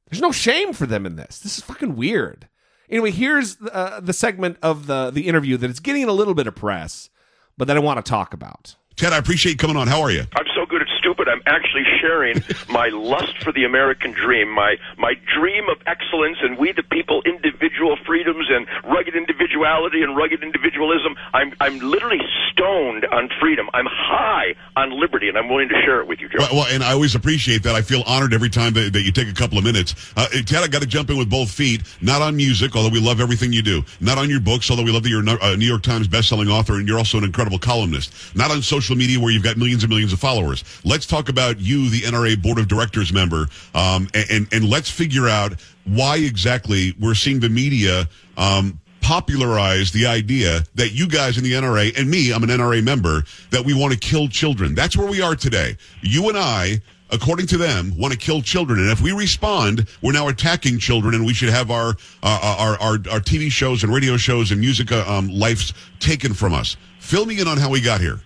There's 0.10 0.22
no 0.22 0.32
shame 0.32 0.74
for 0.74 0.86
them 0.86 1.06
in 1.06 1.16
this. 1.16 1.40
This 1.40 1.58
is 1.58 1.64
fucking 1.64 1.96
weird. 1.96 2.48
Anyway, 2.90 3.12
here's 3.12 3.58
uh, 3.62 4.00
the 4.02 4.14
segment 4.14 4.58
of 4.62 4.88
the 4.88 5.12
the 5.12 5.28
interview 5.28 5.58
that 5.58 5.70
is 5.70 5.82
getting 5.82 6.06
a 6.06 6.14
little 6.14 6.34
bit 6.34 6.48
of 6.48 6.56
press, 6.56 7.10
but 7.58 7.68
that 7.68 7.76
I 7.76 7.82
want 7.82 8.04
to 8.04 8.10
talk 8.10 8.34
about. 8.34 8.76
Ted, 8.96 9.12
I 9.12 9.18
appreciate 9.18 9.52
you 9.54 9.58
coming 9.58 9.76
on. 9.76 9.88
How 9.88 10.02
are 10.02 10.10
you? 10.10 10.24
I'm 10.36 10.46
so 10.56 10.66
good 10.66 10.82
at 10.82 10.88
stupid. 10.98 11.28
I'm 11.28 11.36
actually 11.48 11.84
sharing 12.02 12.44
my 12.70 12.90
lust 12.90 13.38
for 13.44 13.52
the 13.52 13.64
American 13.64 14.12
dream, 14.12 14.50
my 14.50 14.76
my 14.98 15.16
dream 15.34 15.70
of 15.70 15.78
excellence 15.88 16.38
and 16.42 16.58
we 16.58 16.72
the 16.72 16.84
people, 16.84 17.22
individual 17.26 17.98
freedoms 18.06 18.48
and 18.50 18.68
rugged 18.84 19.16
individuality 19.16 20.04
and 20.04 20.16
rugged 20.16 20.44
individualism. 20.44 21.16
I'm 21.34 21.54
I'm 21.60 21.80
literally 21.80 22.22
stoned 22.52 23.06
on 23.06 23.30
freedom. 23.40 23.70
I'm 23.74 23.88
high 23.90 24.56
on 24.76 24.92
liberty, 24.92 25.30
and 25.30 25.38
I'm 25.38 25.50
willing 25.50 25.70
to 25.70 25.82
share 25.86 26.02
it 26.02 26.08
with 26.08 26.20
you, 26.20 26.30
Joe. 26.30 26.40
Well, 26.40 26.50
well, 26.54 26.68
and 26.70 26.84
I 26.84 26.94
always 26.94 27.16
appreciate 27.16 27.64
that. 27.64 27.76
I 27.76 27.82
feel 27.82 28.04
honored 28.06 28.34
every 28.34 28.50
time 28.50 28.74
that, 28.74 28.94
that 28.94 29.02
you 29.02 29.12
take 29.12 29.28
a 29.28 29.34
couple 29.34 29.58
of 29.58 29.64
minutes. 29.64 29.96
Uh, 30.16 30.28
Ted, 30.46 30.64
I 30.64 30.68
got 30.68 30.82
to 30.82 30.88
jump 30.88 31.10
in 31.10 31.18
with 31.18 31.30
both 31.30 31.50
feet. 31.50 31.82
Not 32.02 32.22
on 32.22 32.36
music, 32.36 32.76
although 32.76 32.90
we 32.90 33.00
love 33.00 33.20
everything 33.20 33.54
you 33.54 33.62
do. 33.62 33.84
Not 34.00 34.18
on 34.18 34.30
your 34.30 34.40
books, 34.40 34.70
although 34.70 34.84
we 34.84 34.92
love 34.92 35.04
that 35.04 35.10
you're 35.10 35.24
a 35.42 35.58
New 35.58 35.66
York 35.66 35.84
Times 35.84 36.08
bestselling 36.08 36.50
author 36.50 36.76
and 36.76 36.88
you're 36.88 36.98
also 36.98 37.18
an 37.18 37.24
incredible 37.24 37.60
columnist. 37.60 38.36
Not 38.36 38.52
on 38.52 38.62
social 38.62 38.96
media 38.96 39.20
where 39.20 39.32
you've 39.32 39.44
got 39.44 39.58
millions 39.58 39.84
and 39.84 39.90
millions 39.90 40.14
of 40.14 40.20
followers. 40.20 40.64
Let's 40.84 41.06
talk 41.06 41.30
about 41.30 41.37
you, 41.60 41.90
the 41.90 42.02
NRA 42.02 42.42
Board 42.42 42.60
of 42.60 42.68
Directors 42.68 43.14
member, 43.14 43.48
um, 43.74 44.08
and, 44.14 44.32
and 44.32 44.54
and 44.54 44.70
let's 44.70 44.90
figure 44.90 45.28
out 45.28 45.54
why 45.86 46.18
exactly 46.18 46.94
we're 47.00 47.16
seeing 47.16 47.40
the 47.40 47.50
media. 47.50 48.08
Um, 48.38 48.80
popularize 49.02 49.94
the 49.94 50.06
idea 50.06 50.62
that 50.76 50.92
you 50.92 51.08
guys 51.08 51.38
in 51.38 51.44
the 51.44 51.54
NRA 51.54 51.98
and 51.98 52.10
me, 52.10 52.34
I'm 52.34 52.44
an 52.44 52.50
NRA 52.50 52.84
member, 52.84 53.24
that 53.52 53.64
we 53.64 53.74
want 53.74 53.94
to 53.94 54.00
kill 54.00 54.28
children. 54.28 54.76
That's 54.76 54.98
where 54.98 55.08
we 55.08 55.22
are 55.22 55.34
today. 55.34 55.78
You 56.02 56.28
and 56.28 56.38
I, 56.38 56.82
according 57.10 57.48
to 57.48 57.58
them, 57.58 57.98
want 57.98 58.12
to 58.12 58.20
kill 58.20 58.42
children. 58.42 58.80
And 58.80 58.90
if 58.90 59.00
we 59.00 59.14
respond, 59.14 59.88
we're 60.02 60.12
now 60.12 60.28
attacking 60.28 60.80
children 60.80 61.16
and 61.16 61.26
we 61.26 61.34
should 61.34 61.48
have 61.48 61.72
our, 61.72 61.96
uh, 62.22 62.56
our, 62.60 62.74
our, 62.82 62.94
our 63.10 63.22
TV 63.22 63.50
shows 63.50 63.84
and 63.84 63.94
radio 63.94 64.18
shows 64.18 64.52
and 64.52 64.60
music, 64.60 64.92
uh, 64.92 65.06
um, 65.08 65.30
lives 65.30 65.74
taken 66.00 66.34
from 66.34 66.54
us. 66.54 66.76
Fill 67.00 67.26
me 67.26 67.40
in 67.40 67.48
on 67.48 67.58
how 67.58 67.70
we 67.70 67.80
got 67.80 68.02
here. 68.02 68.20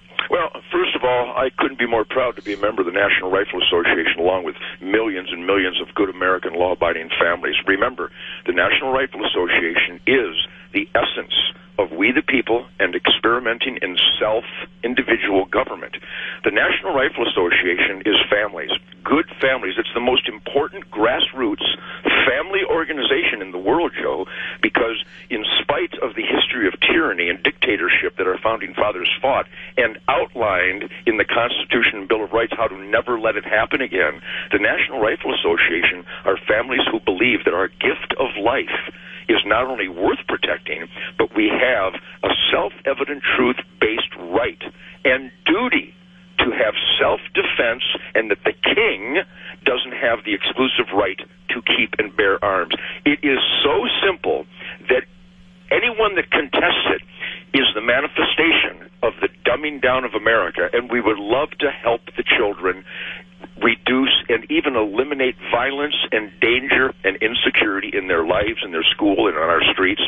All, 1.11 1.35
I 1.35 1.49
couldn't 1.57 1.77
be 1.77 1.87
more 1.87 2.05
proud 2.05 2.37
to 2.37 2.41
be 2.41 2.53
a 2.53 2.57
member 2.57 2.81
of 2.81 2.85
the 2.85 2.95
National 2.95 3.29
Rifle 3.29 3.59
Association, 3.61 4.19
along 4.19 4.45
with 4.45 4.55
millions 4.79 5.27
and 5.31 5.45
millions 5.45 5.81
of 5.81 5.93
good 5.93 6.09
American 6.09 6.53
law 6.53 6.71
abiding 6.71 7.09
families. 7.19 7.55
Remember, 7.67 8.11
the 8.45 8.53
National 8.53 8.93
Rifle 8.93 9.25
Association 9.25 9.99
is 10.07 10.35
the 10.73 10.87
essence 10.95 11.33
of 11.79 11.91
we 11.91 12.11
the 12.11 12.21
people 12.21 12.67
and 12.79 12.95
experimenting 12.95 13.77
in 13.81 13.97
self 14.19 14.45
individual 14.83 15.45
government. 15.45 15.97
The 16.43 16.51
National 16.51 16.93
Rifle 16.93 17.27
Association 17.27 18.03
is 18.05 18.15
families, 18.29 18.71
good 19.03 19.25
families. 19.41 19.75
It's 19.77 19.93
the 19.93 20.03
most 20.03 20.27
important 20.27 20.91
grassroots 20.91 21.65
family 22.27 22.61
organization 22.69 23.41
in 23.41 23.51
the 23.51 23.57
world, 23.57 23.91
Joe, 23.99 24.25
because 24.61 25.03
in 25.29 25.43
spite 25.61 25.93
of 26.01 26.15
the 26.15 26.21
history 26.21 26.67
of 26.67 26.79
tyranny 26.79 27.29
and 27.29 27.41
dictatorship 27.41 28.17
that 28.17 28.27
our 28.27 28.37
founding 28.37 28.73
fathers 28.73 29.09
fought 29.21 29.47
and 29.77 29.97
outlined 30.07 30.89
in 31.05 31.17
the 31.17 31.25
Constitution 31.25 32.05
and 32.05 32.07
Bill 32.07 32.23
of 32.23 32.31
Rights 32.31 32.53
how 32.55 32.67
to 32.67 32.77
never 32.77 33.19
let 33.19 33.35
it 33.35 33.45
happen 33.45 33.81
again, 33.81 34.21
the 34.51 34.59
National 34.59 34.99
Rifle 34.99 35.33
Association 35.33 36.05
are 36.25 36.37
families 36.47 36.85
who 36.91 36.99
believe 36.99 37.45
that 37.45 37.53
our 37.53 37.67
gift 37.67 38.13
of 38.19 38.29
life 38.37 38.93
is 39.29 39.39
not 39.45 39.67
only 39.67 39.87
worth 39.87 40.19
protecting, 40.27 40.87
but 41.17 41.35
we 41.35 41.49
have 41.49 41.93
a 42.23 42.33
self 42.51 42.73
evident 42.85 43.23
truth 43.35 43.57
based 43.79 44.13
right 44.17 44.61
and 45.05 45.31
duty 45.45 45.93
to 46.39 46.51
have 46.51 46.73
self 46.99 47.19
defense, 47.33 47.83
and 48.15 48.31
that 48.31 48.43
the 48.43 48.53
king 48.53 49.21
doesn't 49.63 49.93
have 49.93 50.25
the 50.25 50.33
exclusive 50.33 50.89
right 50.93 51.19
to 51.49 51.61
keep 51.61 51.93
and 51.99 52.15
bear 52.15 52.43
arms. 52.43 52.73
It 53.05 53.19
is 53.21 53.39
so 53.63 53.85
simple 54.05 54.45
that 54.89 55.05
anyone 55.69 56.15
that 56.15 56.31
contests 56.31 56.87
it 56.97 57.01
is 57.53 57.67
the 57.75 57.81
manifestation 57.81 58.89
of 59.03 59.13
the 59.21 59.29
dumbing 59.45 59.81
down 59.81 60.03
of 60.03 60.13
America, 60.13 60.69
and 60.73 60.89
we 60.89 61.01
would 61.01 61.19
love 61.19 61.49
to 61.59 61.69
help 61.69 62.01
the 62.17 62.23
children 62.23 62.83
reduce 63.63 64.13
and 64.29 64.49
even 64.49 64.75
eliminate 64.75 65.35
violence 65.51 65.95
and 66.11 66.31
danger 66.41 66.93
and 67.03 67.17
insecurity 67.21 67.91
in 67.93 68.07
their 68.07 68.25
lives, 68.25 68.61
in 68.63 68.71
their 68.71 68.85
school, 68.89 69.27
and 69.27 69.37
on 69.37 69.49
our 69.49 69.61
streets. 69.73 70.01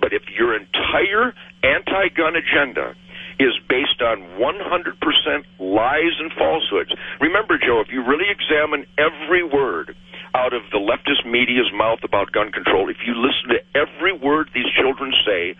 But 0.00 0.12
if 0.12 0.22
your 0.28 0.54
entire 0.54 1.34
anti 1.62 2.08
gun 2.14 2.36
agenda 2.36 2.94
is 3.40 3.56
based 3.68 4.02
on 4.02 4.22
100% 4.36 5.44
lies 5.58 6.14
and 6.20 6.32
falsehoods, 6.36 6.92
remember, 7.20 7.58
Joe, 7.58 7.80
if 7.80 7.88
you 7.90 8.04
really 8.04 8.28
examine 8.28 8.86
every 8.98 9.42
word 9.42 9.96
out 10.34 10.52
of 10.52 10.62
the 10.70 10.78
leftist 10.78 11.28
media's 11.28 11.70
mouth 11.74 12.00
about 12.04 12.32
gun 12.32 12.52
control, 12.52 12.88
if 12.88 12.98
you 13.06 13.14
listen 13.14 13.56
to 13.56 13.60
every 13.74 14.12
word 14.12 14.50
these 14.54 14.68
children 14.76 15.12
say, 15.26 15.56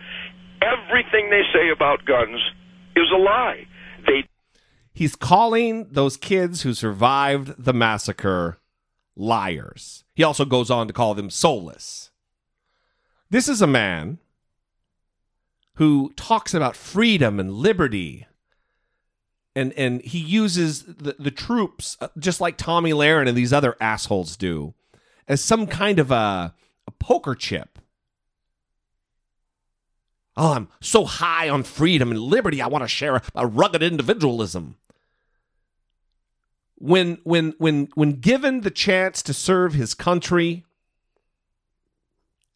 everything 0.61 1.29
they 1.29 1.43
say 1.53 1.69
about 1.69 2.05
guns 2.05 2.39
is 2.95 3.09
a 3.13 3.17
lie. 3.17 3.65
They 4.05 4.23
He's 4.93 5.15
calling 5.15 5.87
those 5.91 6.17
kids 6.17 6.61
who 6.61 6.73
survived 6.73 7.63
the 7.63 7.73
massacre 7.73 8.59
liars. 9.15 10.03
He 10.13 10.23
also 10.23 10.45
goes 10.45 10.69
on 10.69 10.87
to 10.87 10.93
call 10.93 11.15
them 11.15 11.29
soulless. 11.29 12.11
This 13.29 13.49
is 13.49 13.61
a 13.61 13.67
man 13.67 14.19
who 15.75 16.13
talks 16.15 16.53
about 16.53 16.75
freedom 16.75 17.39
and 17.39 17.51
liberty. 17.53 18.27
And, 19.55 19.73
and 19.73 20.01
he 20.01 20.19
uses 20.19 20.83
the, 20.83 21.15
the 21.17 21.31
troops, 21.31 21.97
uh, 21.99 22.09
just 22.17 22.39
like 22.39 22.57
Tomi 22.57 22.91
Lahren 22.91 23.27
and 23.27 23.37
these 23.37 23.53
other 23.53 23.75
assholes 23.81 24.37
do, 24.37 24.73
as 25.27 25.43
some 25.43 25.65
kind 25.65 25.97
of 25.99 26.11
a, 26.11 26.53
a 26.87 26.91
poker 26.99 27.33
chip. 27.33 27.79
Oh, 30.35 30.53
I'm 30.53 30.69
so 30.81 31.05
high 31.05 31.49
on 31.49 31.63
freedom 31.63 32.09
and 32.09 32.19
liberty. 32.19 32.61
I 32.61 32.67
want 32.67 32.83
to 32.83 32.87
share 32.87 33.17
a, 33.17 33.21
a 33.35 33.47
rugged 33.47 33.83
individualism. 33.83 34.77
When 36.75 37.19
when 37.23 37.53
when 37.57 37.89
when 37.95 38.13
given 38.13 38.61
the 38.61 38.71
chance 38.71 39.21
to 39.23 39.33
serve 39.33 39.73
his 39.73 39.93
country, 39.93 40.65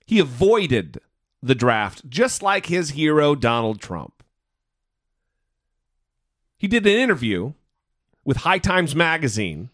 he 0.05 0.19
avoided 0.19 0.99
the 1.41 1.55
draft 1.55 2.09
just 2.09 2.41
like 2.41 2.65
his 2.65 2.91
hero 2.91 3.35
Donald 3.35 3.79
Trump. 3.79 4.23
He 6.57 6.67
did 6.67 6.85
an 6.85 6.93
interview 6.93 7.53
with 8.25 8.37
High 8.37 8.57
Times 8.57 8.95
magazine 8.95 9.69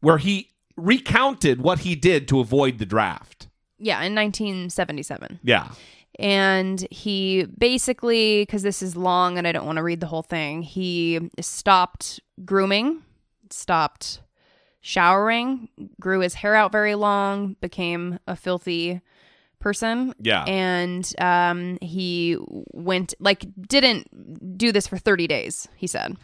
where 0.00 0.18
he 0.18 0.50
recounted 0.76 1.62
what 1.62 1.80
he 1.80 1.94
did 1.94 2.28
to 2.28 2.40
avoid 2.40 2.78
the 2.78 2.84
draft. 2.84 3.48
Yeah, 3.78 4.02
in 4.02 4.14
1977. 4.14 5.40
Yeah. 5.42 5.70
And 6.18 6.86
he 6.90 7.44
basically, 7.58 8.42
because 8.42 8.62
this 8.62 8.82
is 8.82 8.96
long 8.96 9.36
and 9.38 9.46
I 9.46 9.52
don't 9.52 9.66
want 9.66 9.76
to 9.76 9.82
read 9.82 10.00
the 10.00 10.06
whole 10.06 10.22
thing, 10.22 10.62
he 10.62 11.30
stopped 11.40 12.20
grooming, 12.44 13.02
stopped 13.50 14.20
showering, 14.80 15.68
grew 16.00 16.20
his 16.20 16.34
hair 16.34 16.54
out 16.54 16.70
very 16.70 16.94
long, 16.94 17.56
became 17.60 18.18
a 18.26 18.36
filthy 18.36 19.00
person. 19.58 20.14
Yeah. 20.20 20.44
And 20.44 21.10
um, 21.18 21.78
he 21.80 22.36
went, 22.72 23.14
like, 23.18 23.46
didn't 23.60 24.58
do 24.58 24.72
this 24.72 24.86
for 24.86 24.98
30 24.98 25.26
days, 25.26 25.66
he 25.74 25.86
said. 25.86 26.16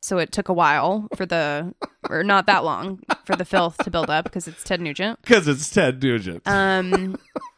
so 0.00 0.18
it 0.18 0.30
took 0.32 0.48
a 0.48 0.52
while 0.52 1.08
for 1.16 1.24
the, 1.26 1.74
or 2.10 2.22
not 2.22 2.46
that 2.46 2.62
long 2.62 3.00
for 3.24 3.34
the 3.34 3.44
filth 3.46 3.78
to 3.78 3.90
build 3.90 4.10
up 4.10 4.24
because 4.24 4.46
it's 4.46 4.62
Ted 4.62 4.80
Nugent. 4.80 5.18
Because 5.22 5.48
it's 5.48 5.68
Ted 5.70 6.02
Nugent. 6.02 6.42
Um, 6.46 7.16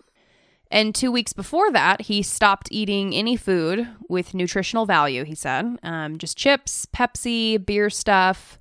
and 0.70 0.94
two 0.94 1.10
weeks 1.10 1.32
before 1.32 1.70
that, 1.72 2.02
he 2.02 2.22
stopped 2.22 2.68
eating 2.70 3.14
any 3.14 3.36
food 3.36 3.88
with 4.08 4.34
nutritional 4.34 4.84
value. 4.84 5.24
He 5.24 5.34
said, 5.34 5.78
um, 5.82 6.18
just 6.18 6.36
chips, 6.36 6.86
Pepsi, 6.86 7.64
beer 7.64 7.88
stuff. 7.88 8.58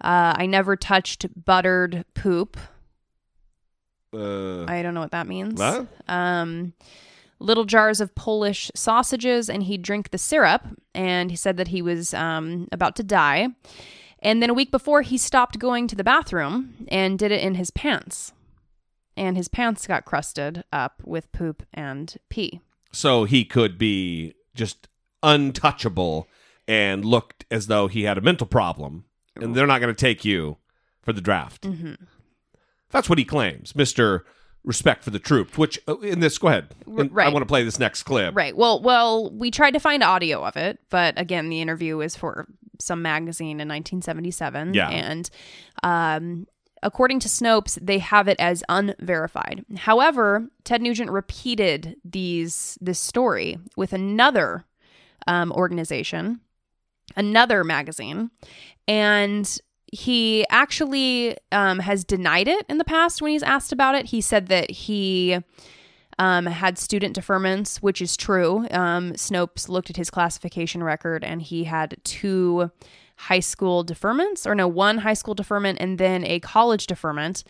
Uh, 0.00 0.34
I 0.36 0.46
never 0.46 0.76
touched 0.76 1.26
buttered 1.44 2.04
poop. 2.14 2.56
Uh, 4.12 4.64
I 4.64 4.82
don't 4.82 4.94
know 4.94 5.00
what 5.00 5.10
that 5.12 5.26
means. 5.26 5.58
What? 5.58 5.86
Um, 6.06 6.74
little 7.40 7.64
jars 7.64 8.00
of 8.00 8.14
Polish 8.14 8.70
sausages, 8.74 9.48
and 9.48 9.62
he'd 9.62 9.82
drink 9.82 10.10
the 10.10 10.18
syrup. 10.18 10.66
And 10.94 11.30
he 11.30 11.36
said 11.36 11.56
that 11.56 11.68
he 11.68 11.82
was 11.82 12.12
um, 12.14 12.68
about 12.72 12.94
to 12.96 13.02
die. 13.02 13.48
And 14.20 14.42
then 14.42 14.50
a 14.50 14.54
week 14.54 14.70
before, 14.70 15.02
he 15.02 15.16
stopped 15.16 15.58
going 15.58 15.86
to 15.88 15.96
the 15.96 16.04
bathroom 16.04 16.74
and 16.88 17.18
did 17.18 17.32
it 17.32 17.40
in 17.40 17.54
his 17.54 17.70
pants. 17.70 18.32
And 19.18 19.36
his 19.36 19.48
pants 19.48 19.86
got 19.86 20.04
crusted 20.04 20.64
up 20.72 21.02
with 21.04 21.30
poop 21.32 21.64
and 21.74 22.16
pee. 22.30 22.60
so 22.92 23.24
he 23.24 23.44
could 23.44 23.76
be 23.78 24.34
just 24.54 24.88
untouchable 25.22 26.28
and 26.66 27.04
looked 27.04 27.44
as 27.50 27.66
though 27.66 27.88
he 27.88 28.02
had 28.04 28.18
a 28.18 28.20
mental 28.20 28.46
problem, 28.46 29.04
and 29.36 29.54
they're 29.54 29.66
not 29.66 29.80
going 29.80 29.94
to 29.94 29.98
take 30.00 30.24
you 30.24 30.56
for 31.02 31.12
the 31.12 31.20
draft. 31.20 31.64
hmm 31.64 31.94
That's 32.90 33.08
what 33.08 33.18
he 33.18 33.24
claims, 33.24 33.74
Mister 33.74 34.24
Respect 34.64 35.02
for 35.04 35.10
the 35.10 35.18
Troops. 35.18 35.56
Which 35.56 35.78
uh, 35.88 35.98
in 35.98 36.20
this, 36.20 36.36
go 36.38 36.48
ahead. 36.48 36.74
R- 36.86 37.00
And 37.00 37.20
I 37.20 37.28
want 37.30 37.42
to 37.42 37.46
play 37.46 37.64
this 37.64 37.78
next 37.78 38.02
clip. 38.04 38.36
Right. 38.36 38.56
Well, 38.56 38.82
well, 38.82 39.30
we 39.30 39.50
tried 39.50 39.72
to 39.72 39.80
find 39.80 40.02
audio 40.02 40.44
of 40.44 40.56
it, 40.56 40.78
but 40.90 41.18
again, 41.18 41.48
the 41.48 41.60
interview 41.60 42.00
is 42.00 42.14
for 42.16 42.46
some 42.80 43.00
magazine 43.02 43.60
in 43.60 43.68
1977. 43.68 44.74
Yeah. 44.74 44.88
And 44.90 45.30
um, 45.82 46.46
according 46.82 47.20
to 47.20 47.28
Snopes, 47.28 47.78
they 47.80 47.98
have 47.98 48.28
it 48.28 48.38
as 48.38 48.62
unverified. 48.68 49.64
However, 49.76 50.48
Ted 50.64 50.82
Nugent 50.82 51.10
repeated 51.10 51.96
these 52.04 52.78
this 52.80 52.98
story 52.98 53.58
with 53.76 53.92
another 53.92 54.64
um, 55.26 55.52
organization, 55.52 56.40
another 57.16 57.64
magazine, 57.64 58.30
and 58.86 59.58
he 59.90 60.46
actually 60.50 61.36
um, 61.52 61.78
has 61.78 62.04
denied 62.04 62.48
it 62.48 62.66
in 62.68 62.78
the 62.78 62.84
past 62.84 63.22
when 63.22 63.32
he's 63.32 63.42
asked 63.42 63.72
about 63.72 63.94
it. 63.94 64.06
He 64.06 64.20
said 64.20 64.48
that 64.48 64.70
he 64.70 65.38
um, 66.18 66.46
had 66.46 66.78
student 66.78 67.16
deferments, 67.16 67.78
which 67.78 68.02
is 68.02 68.16
true. 68.16 68.66
Um, 68.70 69.12
Snopes 69.12 69.68
looked 69.68 69.90
at 69.90 69.96
his 69.96 70.10
classification 70.10 70.82
record 70.82 71.24
and 71.24 71.40
he 71.40 71.64
had 71.64 71.96
two 72.04 72.70
high 73.18 73.40
school 73.40 73.84
deferments, 73.84 74.46
or 74.46 74.54
no, 74.54 74.66
one 74.68 74.98
high 74.98 75.14
school 75.14 75.34
deferment 75.34 75.78
and 75.80 75.98
then 75.98 76.24
a 76.24 76.40
college 76.40 76.86
deferment. 76.86 77.44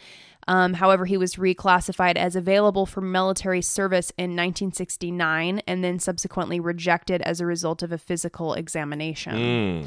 Um, 0.46 0.72
however, 0.72 1.04
he 1.04 1.18
was 1.18 1.34
reclassified 1.34 2.16
as 2.16 2.34
available 2.34 2.86
for 2.86 3.02
military 3.02 3.60
service 3.60 4.10
in 4.16 4.30
1969 4.34 5.60
and 5.66 5.84
then 5.84 5.98
subsequently 5.98 6.58
rejected 6.58 7.20
as 7.22 7.40
a 7.40 7.46
result 7.46 7.82
of 7.82 7.92
a 7.92 7.98
physical 7.98 8.54
examination. 8.54 9.34
Mm. 9.34 9.82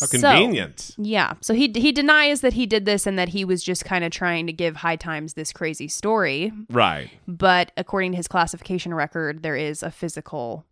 How 0.00 0.06
So- 0.06 0.20
convenient. 0.20 0.94
Yeah. 0.98 1.32
So 1.40 1.52
he 1.54 1.72
he 1.74 1.90
denies 1.92 2.42
that 2.42 2.52
he 2.52 2.66
did 2.66 2.84
this 2.84 3.06
and 3.06 3.18
that 3.18 3.30
he 3.30 3.44
was 3.44 3.64
just 3.64 3.84
kind 3.86 4.04
of 4.04 4.12
trying 4.12 4.46
to 4.46 4.52
give 4.52 4.76
High 4.76 4.96
Times 4.96 5.32
this 5.32 5.50
crazy 5.52 5.88
story. 5.88 6.52
Right. 6.70 7.10
But 7.26 7.72
according 7.76 8.12
to 8.12 8.16
his 8.18 8.28
classification 8.28 8.92
record, 8.94 9.42
there 9.42 9.56
is 9.56 9.82
a 9.82 9.90
physical. 9.90 10.64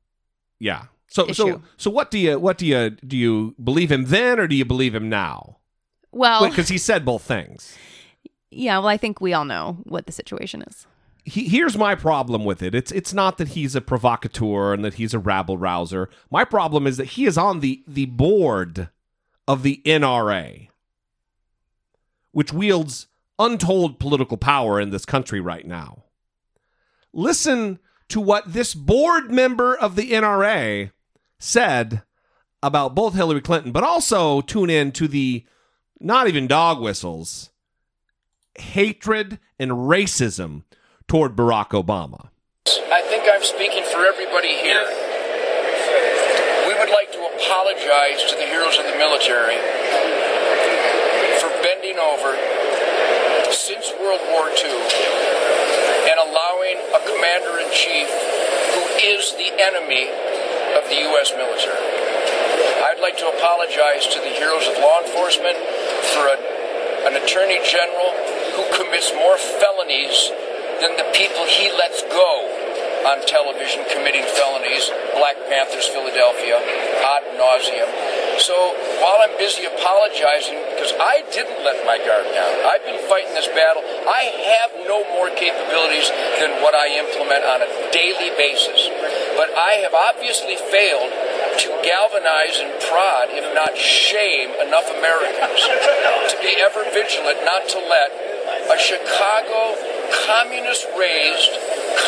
Yeah. 0.61 0.85
So 1.09 1.33
so 1.33 1.63
so 1.77 1.91
what 1.91 2.11
do 2.11 2.19
you 2.19 2.39
what 2.39 2.59
do 2.59 2.67
you 2.67 2.91
do 2.91 3.17
you 3.17 3.55
believe 3.63 3.91
him 3.93 4.07
then 4.07 4.39
or 4.41 4.47
do 4.47 4.57
you 4.57 4.65
believe 4.65 4.95
him 4.95 5.09
now? 5.09 5.59
Well, 6.13 6.49
because 6.49 6.69
he 6.69 6.79
said 6.79 7.05
both 7.05 7.23
things. 7.23 7.77
yeah. 8.51 8.79
Well, 8.79 8.89
I 8.89 8.97
think 8.97 9.21
we 9.21 9.33
all 9.35 9.45
know 9.45 9.79
what 9.85 10.07
the 10.07 10.13
situation 10.13 10.63
is. 10.63 10.87
he, 11.25 11.49
here's 11.49 11.77
my 11.77 11.95
problem 11.95 12.45
with 12.45 12.63
it. 12.63 12.75
It's 12.75 12.91
it's 12.93 13.13
not 13.13 13.39
that 13.39 13.49
he's 13.49 13.75
a 13.75 13.81
provocateur 13.81 14.73
and 14.73 14.85
that 14.85 14.95
he's 14.95 15.15
a 15.15 15.19
rabble 15.19 15.59
rouser. 15.59 16.09
My 16.31 16.45
problem 16.45 16.87
is 16.87 16.97
that 16.97 17.07
he 17.09 17.27
is 17.27 17.37
on 17.39 17.61
the 17.61 17.83
the 17.87 18.07
board 18.07 18.89
of 19.47 19.63
the 19.63 19.81
NRA, 19.85 20.69
which 22.33 22.53
wields 22.53 23.07
untold 23.39 23.99
political 23.99 24.37
power 24.37 24.81
in 24.81 24.91
this 24.91 25.05
country 25.05 25.41
right 25.41 25.67
now. 25.67 26.05
Listen 27.13 27.79
to 28.09 28.21
what 28.21 28.53
this 28.53 28.75
board 28.75 29.31
member 29.31 29.77
of 29.77 29.97
the 29.97 30.13
NRA 30.13 30.91
said 31.39 32.03
about 32.63 32.95
both 32.95 33.15
Hillary 33.15 33.41
Clinton, 33.41 33.73
but 33.73 33.85
also 33.85 34.41
tune 34.41 34.71
in 34.71 34.93
to 34.93 35.07
the 35.09 35.45
not 36.01 36.29
even 36.29 36.47
dog 36.47 36.81
whistles 36.81 37.51
hatred 38.59 39.39
and 39.59 39.71
racism 39.71 40.65
toward 41.09 41.37
Barack 41.37 41.71
Obama. 41.71 42.29
I 42.67 43.03
think 43.03 43.25
I'm 43.31 43.45
speaking 43.45 43.85
for 43.85 44.05
everybody 44.05 44.57
here. 44.57 44.85
We 46.67 46.75
would 46.75 46.91
like 46.91 47.13
to 47.13 47.23
apologize 47.37 48.25
to 48.31 48.35
the 48.37 48.49
heroes 48.49 48.79
of 48.79 48.85
the 48.89 48.97
military 48.99 49.61
for 51.39 51.53
bending 51.63 51.99
over 52.01 52.33
since 53.53 53.93
World 54.01 54.21
War 54.33 54.51
II 54.51 54.77
and 56.11 56.19
allowing 56.19 56.77
a 56.97 57.01
commander 57.07 57.61
in 57.61 57.69
chief 57.73 58.09
who 58.75 58.83
is 58.99 59.33
the 59.39 59.53
enemy 59.63 60.11
of 60.75 60.89
the 60.91 60.99
U.S. 61.15 61.31
military. 61.37 61.87
I'd 62.91 63.03
like 63.03 63.19
to 63.23 63.29
apologize 63.29 64.07
to 64.11 64.19
the 64.19 64.33
heroes 64.35 64.67
of 64.67 64.81
law 64.83 65.05
enforcement 65.05 65.59
for 66.17 66.27
a, 66.27 66.37
an 67.07 67.15
attorney 67.21 67.61
general 67.63 68.11
who 68.57 68.65
commits 68.73 69.13
more 69.15 69.37
felonies 69.37 70.33
than 70.81 70.97
the 70.97 71.07
people 71.13 71.45
he 71.47 71.71
lets 71.73 72.03
go 72.09 72.33
on 73.07 73.23
television 73.23 73.87
committing 73.95 74.27
felonies, 74.35 74.91
Black 75.15 75.39
Panthers 75.47 75.87
Philadelphia, 75.95 76.59
ad 76.59 77.23
nauseum. 77.39 77.87
So 78.43 78.75
while 78.99 79.23
I'm 79.23 79.33
busy 79.39 79.65
apologizing, 79.65 80.59
because 80.75 80.93
I 80.99 81.23
didn't 81.31 81.63
let 81.63 81.87
my 81.87 82.03
guard 82.03 82.27
down, 82.35 82.53
I've 82.67 82.83
been 82.83 82.99
fighting 83.07 83.33
this 83.33 83.47
battle, 83.55 83.81
I 84.11 84.27
have 84.59 84.71
no 84.91 85.07
more 85.15 85.31
capabilities 85.39 86.11
than 86.43 86.59
what 86.61 86.75
I 86.75 86.99
implement 86.99 87.47
on 87.47 87.63
a 87.63 87.71
daily 87.95 88.35
basis. 88.35 88.91
But 89.37 89.53
I 89.53 89.85
have 89.85 89.93
obviously 89.93 90.57
failed 90.57 91.13
to 91.13 91.69
galvanize 91.85 92.57
and 92.57 92.73
prod, 92.89 93.29
if 93.37 93.45
not 93.53 93.77
shame, 93.77 94.51
enough 94.65 94.89
Americans 94.89 95.61
to 96.33 96.37
be 96.41 96.57
ever 96.57 96.85
vigilant 96.97 97.45
not 97.45 97.69
to 97.69 97.79
let 97.85 98.11
a 98.73 98.79
Chicago 98.81 99.77
communist 100.25 100.89
raised, 100.97 101.53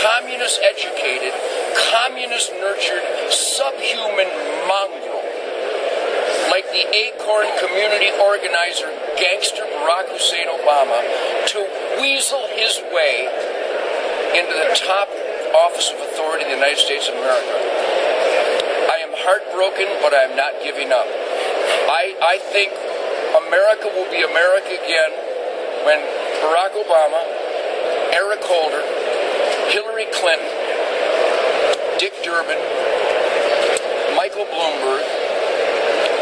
communist 0.01 0.61
educated, 0.65 1.37
communist 1.93 2.53
nurtured, 2.57 3.05
subhuman 3.29 4.29
mongrel 4.65 5.19
like 6.49 6.65
the 6.73 6.89
Acorn 6.97 7.47
community 7.61 8.09
organizer 8.25 8.89
gangster 9.21 9.69
Barack 9.79 10.09
Hussein 10.09 10.49
Obama 10.49 10.97
to 11.53 11.61
weasel 12.01 12.49
his 12.57 12.81
way 12.89 13.29
into 14.33 14.53
the 14.57 14.73
top 14.75 15.09
office 15.55 15.91
of 15.93 15.99
authority 16.01 16.45
in 16.45 16.51
the 16.53 16.59
United 16.61 16.81
States 16.81 17.09
of 17.09 17.15
America. 17.17 17.55
I 18.93 19.01
am 19.05 19.13
heartbroken, 19.17 19.89
but 20.05 20.13
I 20.13 20.29
am 20.29 20.37
not 20.37 20.57
giving 20.61 20.93
up. 20.93 21.09
I, 21.89 22.13
I 22.21 22.37
think 22.53 22.73
America 23.49 23.89
will 23.93 24.09
be 24.13 24.21
America 24.25 24.77
again 24.77 25.13
when 25.89 26.01
Barack 26.45 26.77
Obama, 26.77 27.23
Eric 28.13 28.45
Holder, 28.45 28.85
Hillary 29.73 30.09
Clinton, 30.13 30.53
Dick 31.97 32.13
Durbin, 32.25 32.61
Michael 34.17 34.47
Bloomberg, 34.53 35.05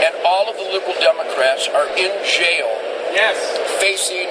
and 0.02 0.14
all 0.24 0.48
of 0.48 0.56
the 0.56 0.66
liberal 0.70 0.94
Democrats 1.00 1.68
are 1.68 1.88
in 1.98 2.12
jail. 2.22 2.70
Yes. 3.10 3.36
Facing 3.80 4.28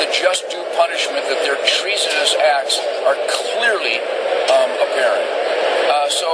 the 0.00 0.08
just 0.12 0.48
due 0.50 0.63
punishment 0.76 1.26
that 1.30 1.40
their 1.46 1.58
treasonous 1.64 2.34
acts 2.38 2.78
are 3.06 3.16
clearly 3.30 3.98
um, 4.50 4.70
apparent. 4.82 5.26
Uh, 5.84 6.08
so 6.08 6.28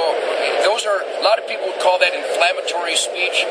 those 0.63 0.87
are 0.87 1.03
a 1.03 1.23
lot 1.23 1.39
of 1.39 1.45
people 1.47 1.67
would 1.67 1.83
call 1.83 1.99
that 1.99 2.15
inflammatory 2.15 2.97
speech. 2.97 3.45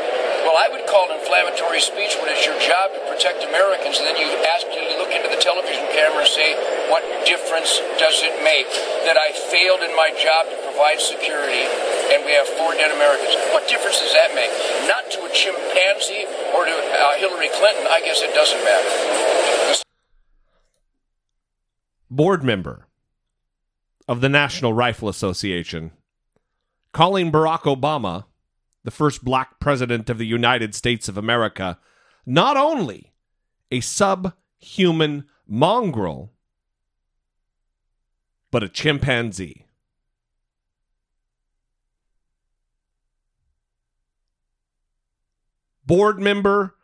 Well, 0.48 0.56
I 0.56 0.72
would 0.72 0.88
call 0.88 1.12
it 1.12 1.20
inflammatory 1.20 1.84
speech 1.84 2.16
when 2.18 2.32
it's 2.32 2.48
your 2.48 2.58
job 2.64 2.96
to 2.96 3.00
protect 3.12 3.44
Americans, 3.44 4.00
and 4.00 4.08
then 4.08 4.18
you 4.18 4.26
ask 4.50 4.66
you 4.72 4.82
look 4.98 5.12
into 5.12 5.30
the 5.30 5.38
television 5.38 5.84
camera 5.94 6.24
and 6.24 6.32
say, 6.32 6.56
"What 6.90 7.04
difference 7.28 7.78
does 8.00 8.24
it 8.24 8.42
make 8.42 8.68
that 9.06 9.20
I 9.20 9.36
failed 9.52 9.84
in 9.84 9.94
my 9.96 10.10
job 10.16 10.50
to 10.50 10.56
provide 10.64 11.00
security, 11.04 11.68
and 12.16 12.26
we 12.26 12.32
have 12.34 12.48
four 12.58 12.74
dead 12.74 12.90
Americans? 12.96 13.36
What 13.52 13.68
difference 13.68 14.00
does 14.00 14.16
that 14.16 14.34
make? 14.34 14.50
Not 14.88 15.12
to 15.20 15.28
a 15.28 15.32
chimpanzee 15.36 16.26
or 16.56 16.66
to 16.66 16.74
uh, 16.74 17.20
Hillary 17.20 17.52
Clinton. 17.60 17.86
I 17.92 18.00
guess 18.02 18.24
it 18.24 18.34
doesn't 18.34 18.64
matter." 18.64 19.39
Board 22.20 22.44
member 22.44 22.86
of 24.06 24.20
the 24.20 24.28
National 24.28 24.74
Rifle 24.74 25.08
Association 25.08 25.92
calling 26.92 27.32
Barack 27.32 27.62
Obama 27.62 28.26
the 28.84 28.92
first 28.92 29.24
black 29.24 29.58
president 29.62 30.10
of 30.10 30.18
the 30.18 30.28
United 30.28 30.76
States 30.76 31.08
of 31.08 31.18
America, 31.18 31.80
not 32.26 32.58
only 32.58 33.14
a 33.72 33.80
subhuman 33.80 35.30
mongrel, 35.48 36.34
but 38.52 38.64
a 38.64 38.68
chimpanzee. 38.68 39.66
Board 45.86 46.20
member 46.20 46.76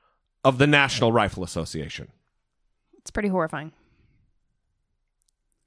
of 0.46 0.60
the 0.60 0.68
National 0.68 1.12
Rifle 1.12 1.44
Association. 1.44 2.08
It's 2.98 3.12
pretty 3.12 3.28
horrifying. 3.28 3.74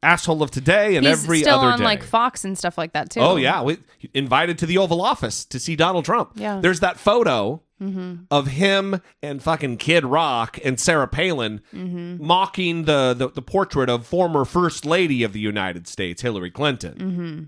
Asshole 0.02 0.42
of 0.44 0.50
today 0.52 0.94
and 0.96 1.04
He's 1.06 1.24
every 1.24 1.40
still 1.40 1.58
other 1.58 1.66
on 1.68 1.78
day. 1.80 1.84
like 1.84 2.02
Fox 2.04 2.44
and 2.44 2.56
stuff 2.56 2.78
like 2.78 2.92
that 2.92 3.10
too. 3.10 3.20
Oh 3.20 3.36
yeah, 3.36 3.62
we, 3.62 3.78
invited 4.14 4.56
to 4.58 4.66
the 4.66 4.78
Oval 4.78 5.00
Office 5.02 5.44
to 5.46 5.58
see 5.58 5.74
Donald 5.76 6.04
Trump. 6.04 6.32
Yeah. 6.36 6.60
There's 6.60 6.80
that 6.80 6.98
photo 6.98 7.62
Mm-hmm. 7.80 8.24
of 8.32 8.48
him 8.48 9.00
and 9.22 9.40
fucking 9.40 9.76
Kid 9.76 10.04
Rock 10.04 10.58
and 10.64 10.80
Sarah 10.80 11.06
Palin 11.06 11.60
Mhm. 11.72 12.18
mocking 12.18 12.86
the, 12.86 13.14
the 13.16 13.28
the 13.28 13.40
portrait 13.40 13.88
of 13.88 14.04
former 14.04 14.44
First 14.44 14.84
Lady 14.84 15.22
of 15.22 15.32
the 15.32 15.38
United 15.38 15.86
States, 15.86 16.22
Hillary 16.22 16.50
Clinton, 16.50 16.94
Mm-hmm. 16.98 17.42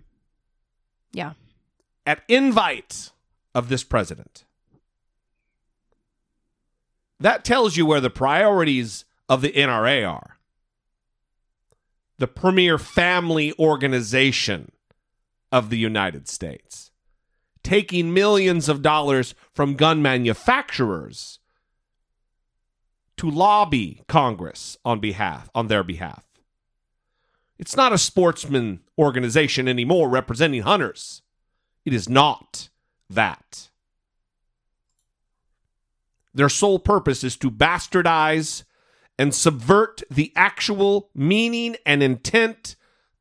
Yeah. 1.12 1.32
at 2.06 2.22
invite 2.28 3.10
of 3.56 3.70
this 3.70 3.82
president. 3.82 4.44
That 7.18 7.44
tells 7.44 7.76
you 7.76 7.84
where 7.84 8.00
the 8.00 8.08
priorities 8.10 9.04
of 9.28 9.42
the 9.42 9.50
NRA 9.50 10.08
are. 10.08 10.36
The 12.20 12.28
premier 12.28 12.76
family 12.76 13.54
organization 13.58 14.72
of 15.50 15.70
the 15.70 15.78
United 15.78 16.28
States. 16.28 16.90
Taking 17.62 18.12
millions 18.12 18.68
of 18.68 18.82
dollars 18.82 19.34
from 19.54 19.72
gun 19.72 20.02
manufacturers 20.02 21.38
to 23.16 23.30
lobby 23.30 24.02
Congress 24.06 24.76
on 24.84 25.00
behalf 25.00 25.48
on 25.54 25.68
their 25.68 25.82
behalf. 25.82 26.26
It's 27.58 27.74
not 27.74 27.94
a 27.94 27.96
sportsman 27.96 28.80
organization 28.98 29.66
anymore 29.66 30.10
representing 30.10 30.60
hunters. 30.60 31.22
It 31.86 31.94
is 31.94 32.06
not 32.06 32.68
that. 33.08 33.70
Their 36.34 36.50
sole 36.50 36.80
purpose 36.80 37.24
is 37.24 37.38
to 37.38 37.50
bastardize 37.50 38.64
and 39.20 39.34
subvert 39.34 40.02
the 40.10 40.32
actual 40.34 41.10
meaning 41.14 41.76
and 41.84 42.02
intent 42.02 42.74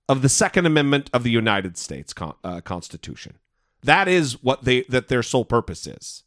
of 0.08 0.22
the 0.22 0.30
Second 0.30 0.66
Amendment 0.66 1.10
of 1.12 1.24
the 1.24 1.30
United 1.30 1.78
States 1.78 2.14
Con- 2.14 2.36
uh, 2.42 2.62
Constitution. 2.62 3.34
That 3.84 4.08
is 4.08 4.42
what 4.42 4.64
they 4.64 4.84
that 4.84 5.10
their 5.10 5.22
sole 5.22 5.44
purpose 5.44 5.86
is. 5.86 6.24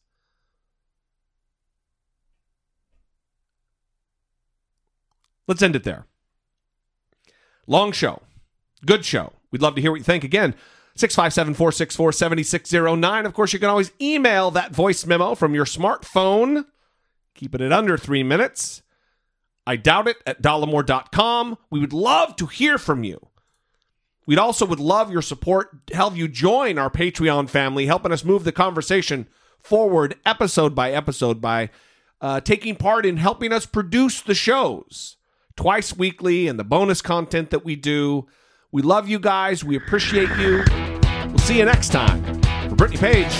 Let's 5.48 5.62
end 5.62 5.74
it 5.74 5.84
there. 5.84 6.04
Long 7.66 7.92
show. 7.92 8.20
Good 8.84 9.06
show. 9.06 9.32
We'd 9.50 9.62
love 9.62 9.74
to 9.76 9.80
hear 9.80 9.90
what 9.90 10.00
you 10.00 10.04
think. 10.04 10.22
Again, 10.22 10.54
657 10.96 11.54
464 11.54 12.12
7609. 12.12 13.24
Of 13.24 13.32
course, 13.32 13.54
you 13.54 13.58
can 13.58 13.70
always 13.70 13.90
email 14.02 14.50
that 14.50 14.74
voice 14.74 15.06
memo 15.06 15.34
from 15.34 15.54
your 15.54 15.64
smartphone. 15.64 16.66
Keep 17.34 17.54
it 17.54 17.72
under 17.72 17.96
three 17.96 18.22
minutes. 18.22 18.82
I 19.66 19.76
doubt 19.76 20.08
it 20.08 20.16
at 20.26 20.42
dollemore.com. 20.42 21.58
We 21.70 21.80
would 21.80 21.92
love 21.92 22.36
to 22.36 22.46
hear 22.46 22.78
from 22.78 23.04
you. 23.04 23.28
We'd 24.26 24.38
also 24.38 24.64
would 24.66 24.80
love 24.80 25.10
your 25.10 25.22
support, 25.22 25.70
help 25.92 26.16
you 26.16 26.28
join 26.28 26.78
our 26.78 26.90
Patreon 26.90 27.48
family, 27.48 27.86
helping 27.86 28.12
us 28.12 28.24
move 28.24 28.44
the 28.44 28.52
conversation 28.52 29.26
forward 29.60 30.16
episode 30.24 30.74
by 30.74 30.92
episode 30.92 31.40
by 31.40 31.70
uh, 32.20 32.40
taking 32.40 32.76
part 32.76 33.04
in 33.04 33.16
helping 33.16 33.52
us 33.52 33.66
produce 33.66 34.20
the 34.20 34.34
shows 34.34 35.16
twice 35.56 35.96
weekly 35.96 36.46
and 36.46 36.58
the 36.58 36.64
bonus 36.64 37.02
content 37.02 37.50
that 37.50 37.64
we 37.64 37.76
do. 37.76 38.26
We 38.70 38.82
love 38.82 39.08
you 39.08 39.18
guys. 39.18 39.64
We 39.64 39.76
appreciate 39.76 40.30
you. 40.38 40.64
We'll 41.28 41.38
see 41.38 41.58
you 41.58 41.64
next 41.64 41.90
time. 41.90 42.22
For 42.68 42.76
Brittany 42.76 43.00
Page, 43.00 43.32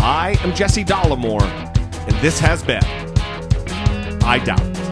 I 0.00 0.38
am 0.42 0.54
Jesse 0.54 0.84
Dollemore, 0.84 1.42
and 1.42 2.16
this 2.18 2.38
has 2.38 2.62
been 2.62 2.84
I 4.22 4.38
Doubt. 4.44 4.85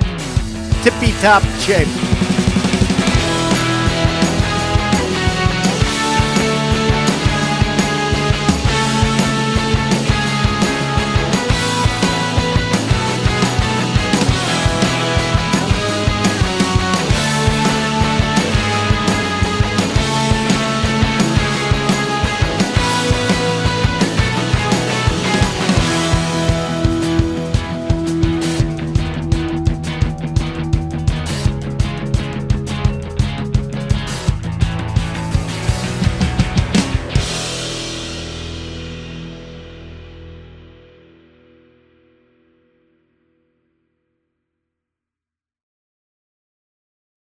Tippy 0.85 1.13
top 1.13 1.43
shape. 1.61 2.24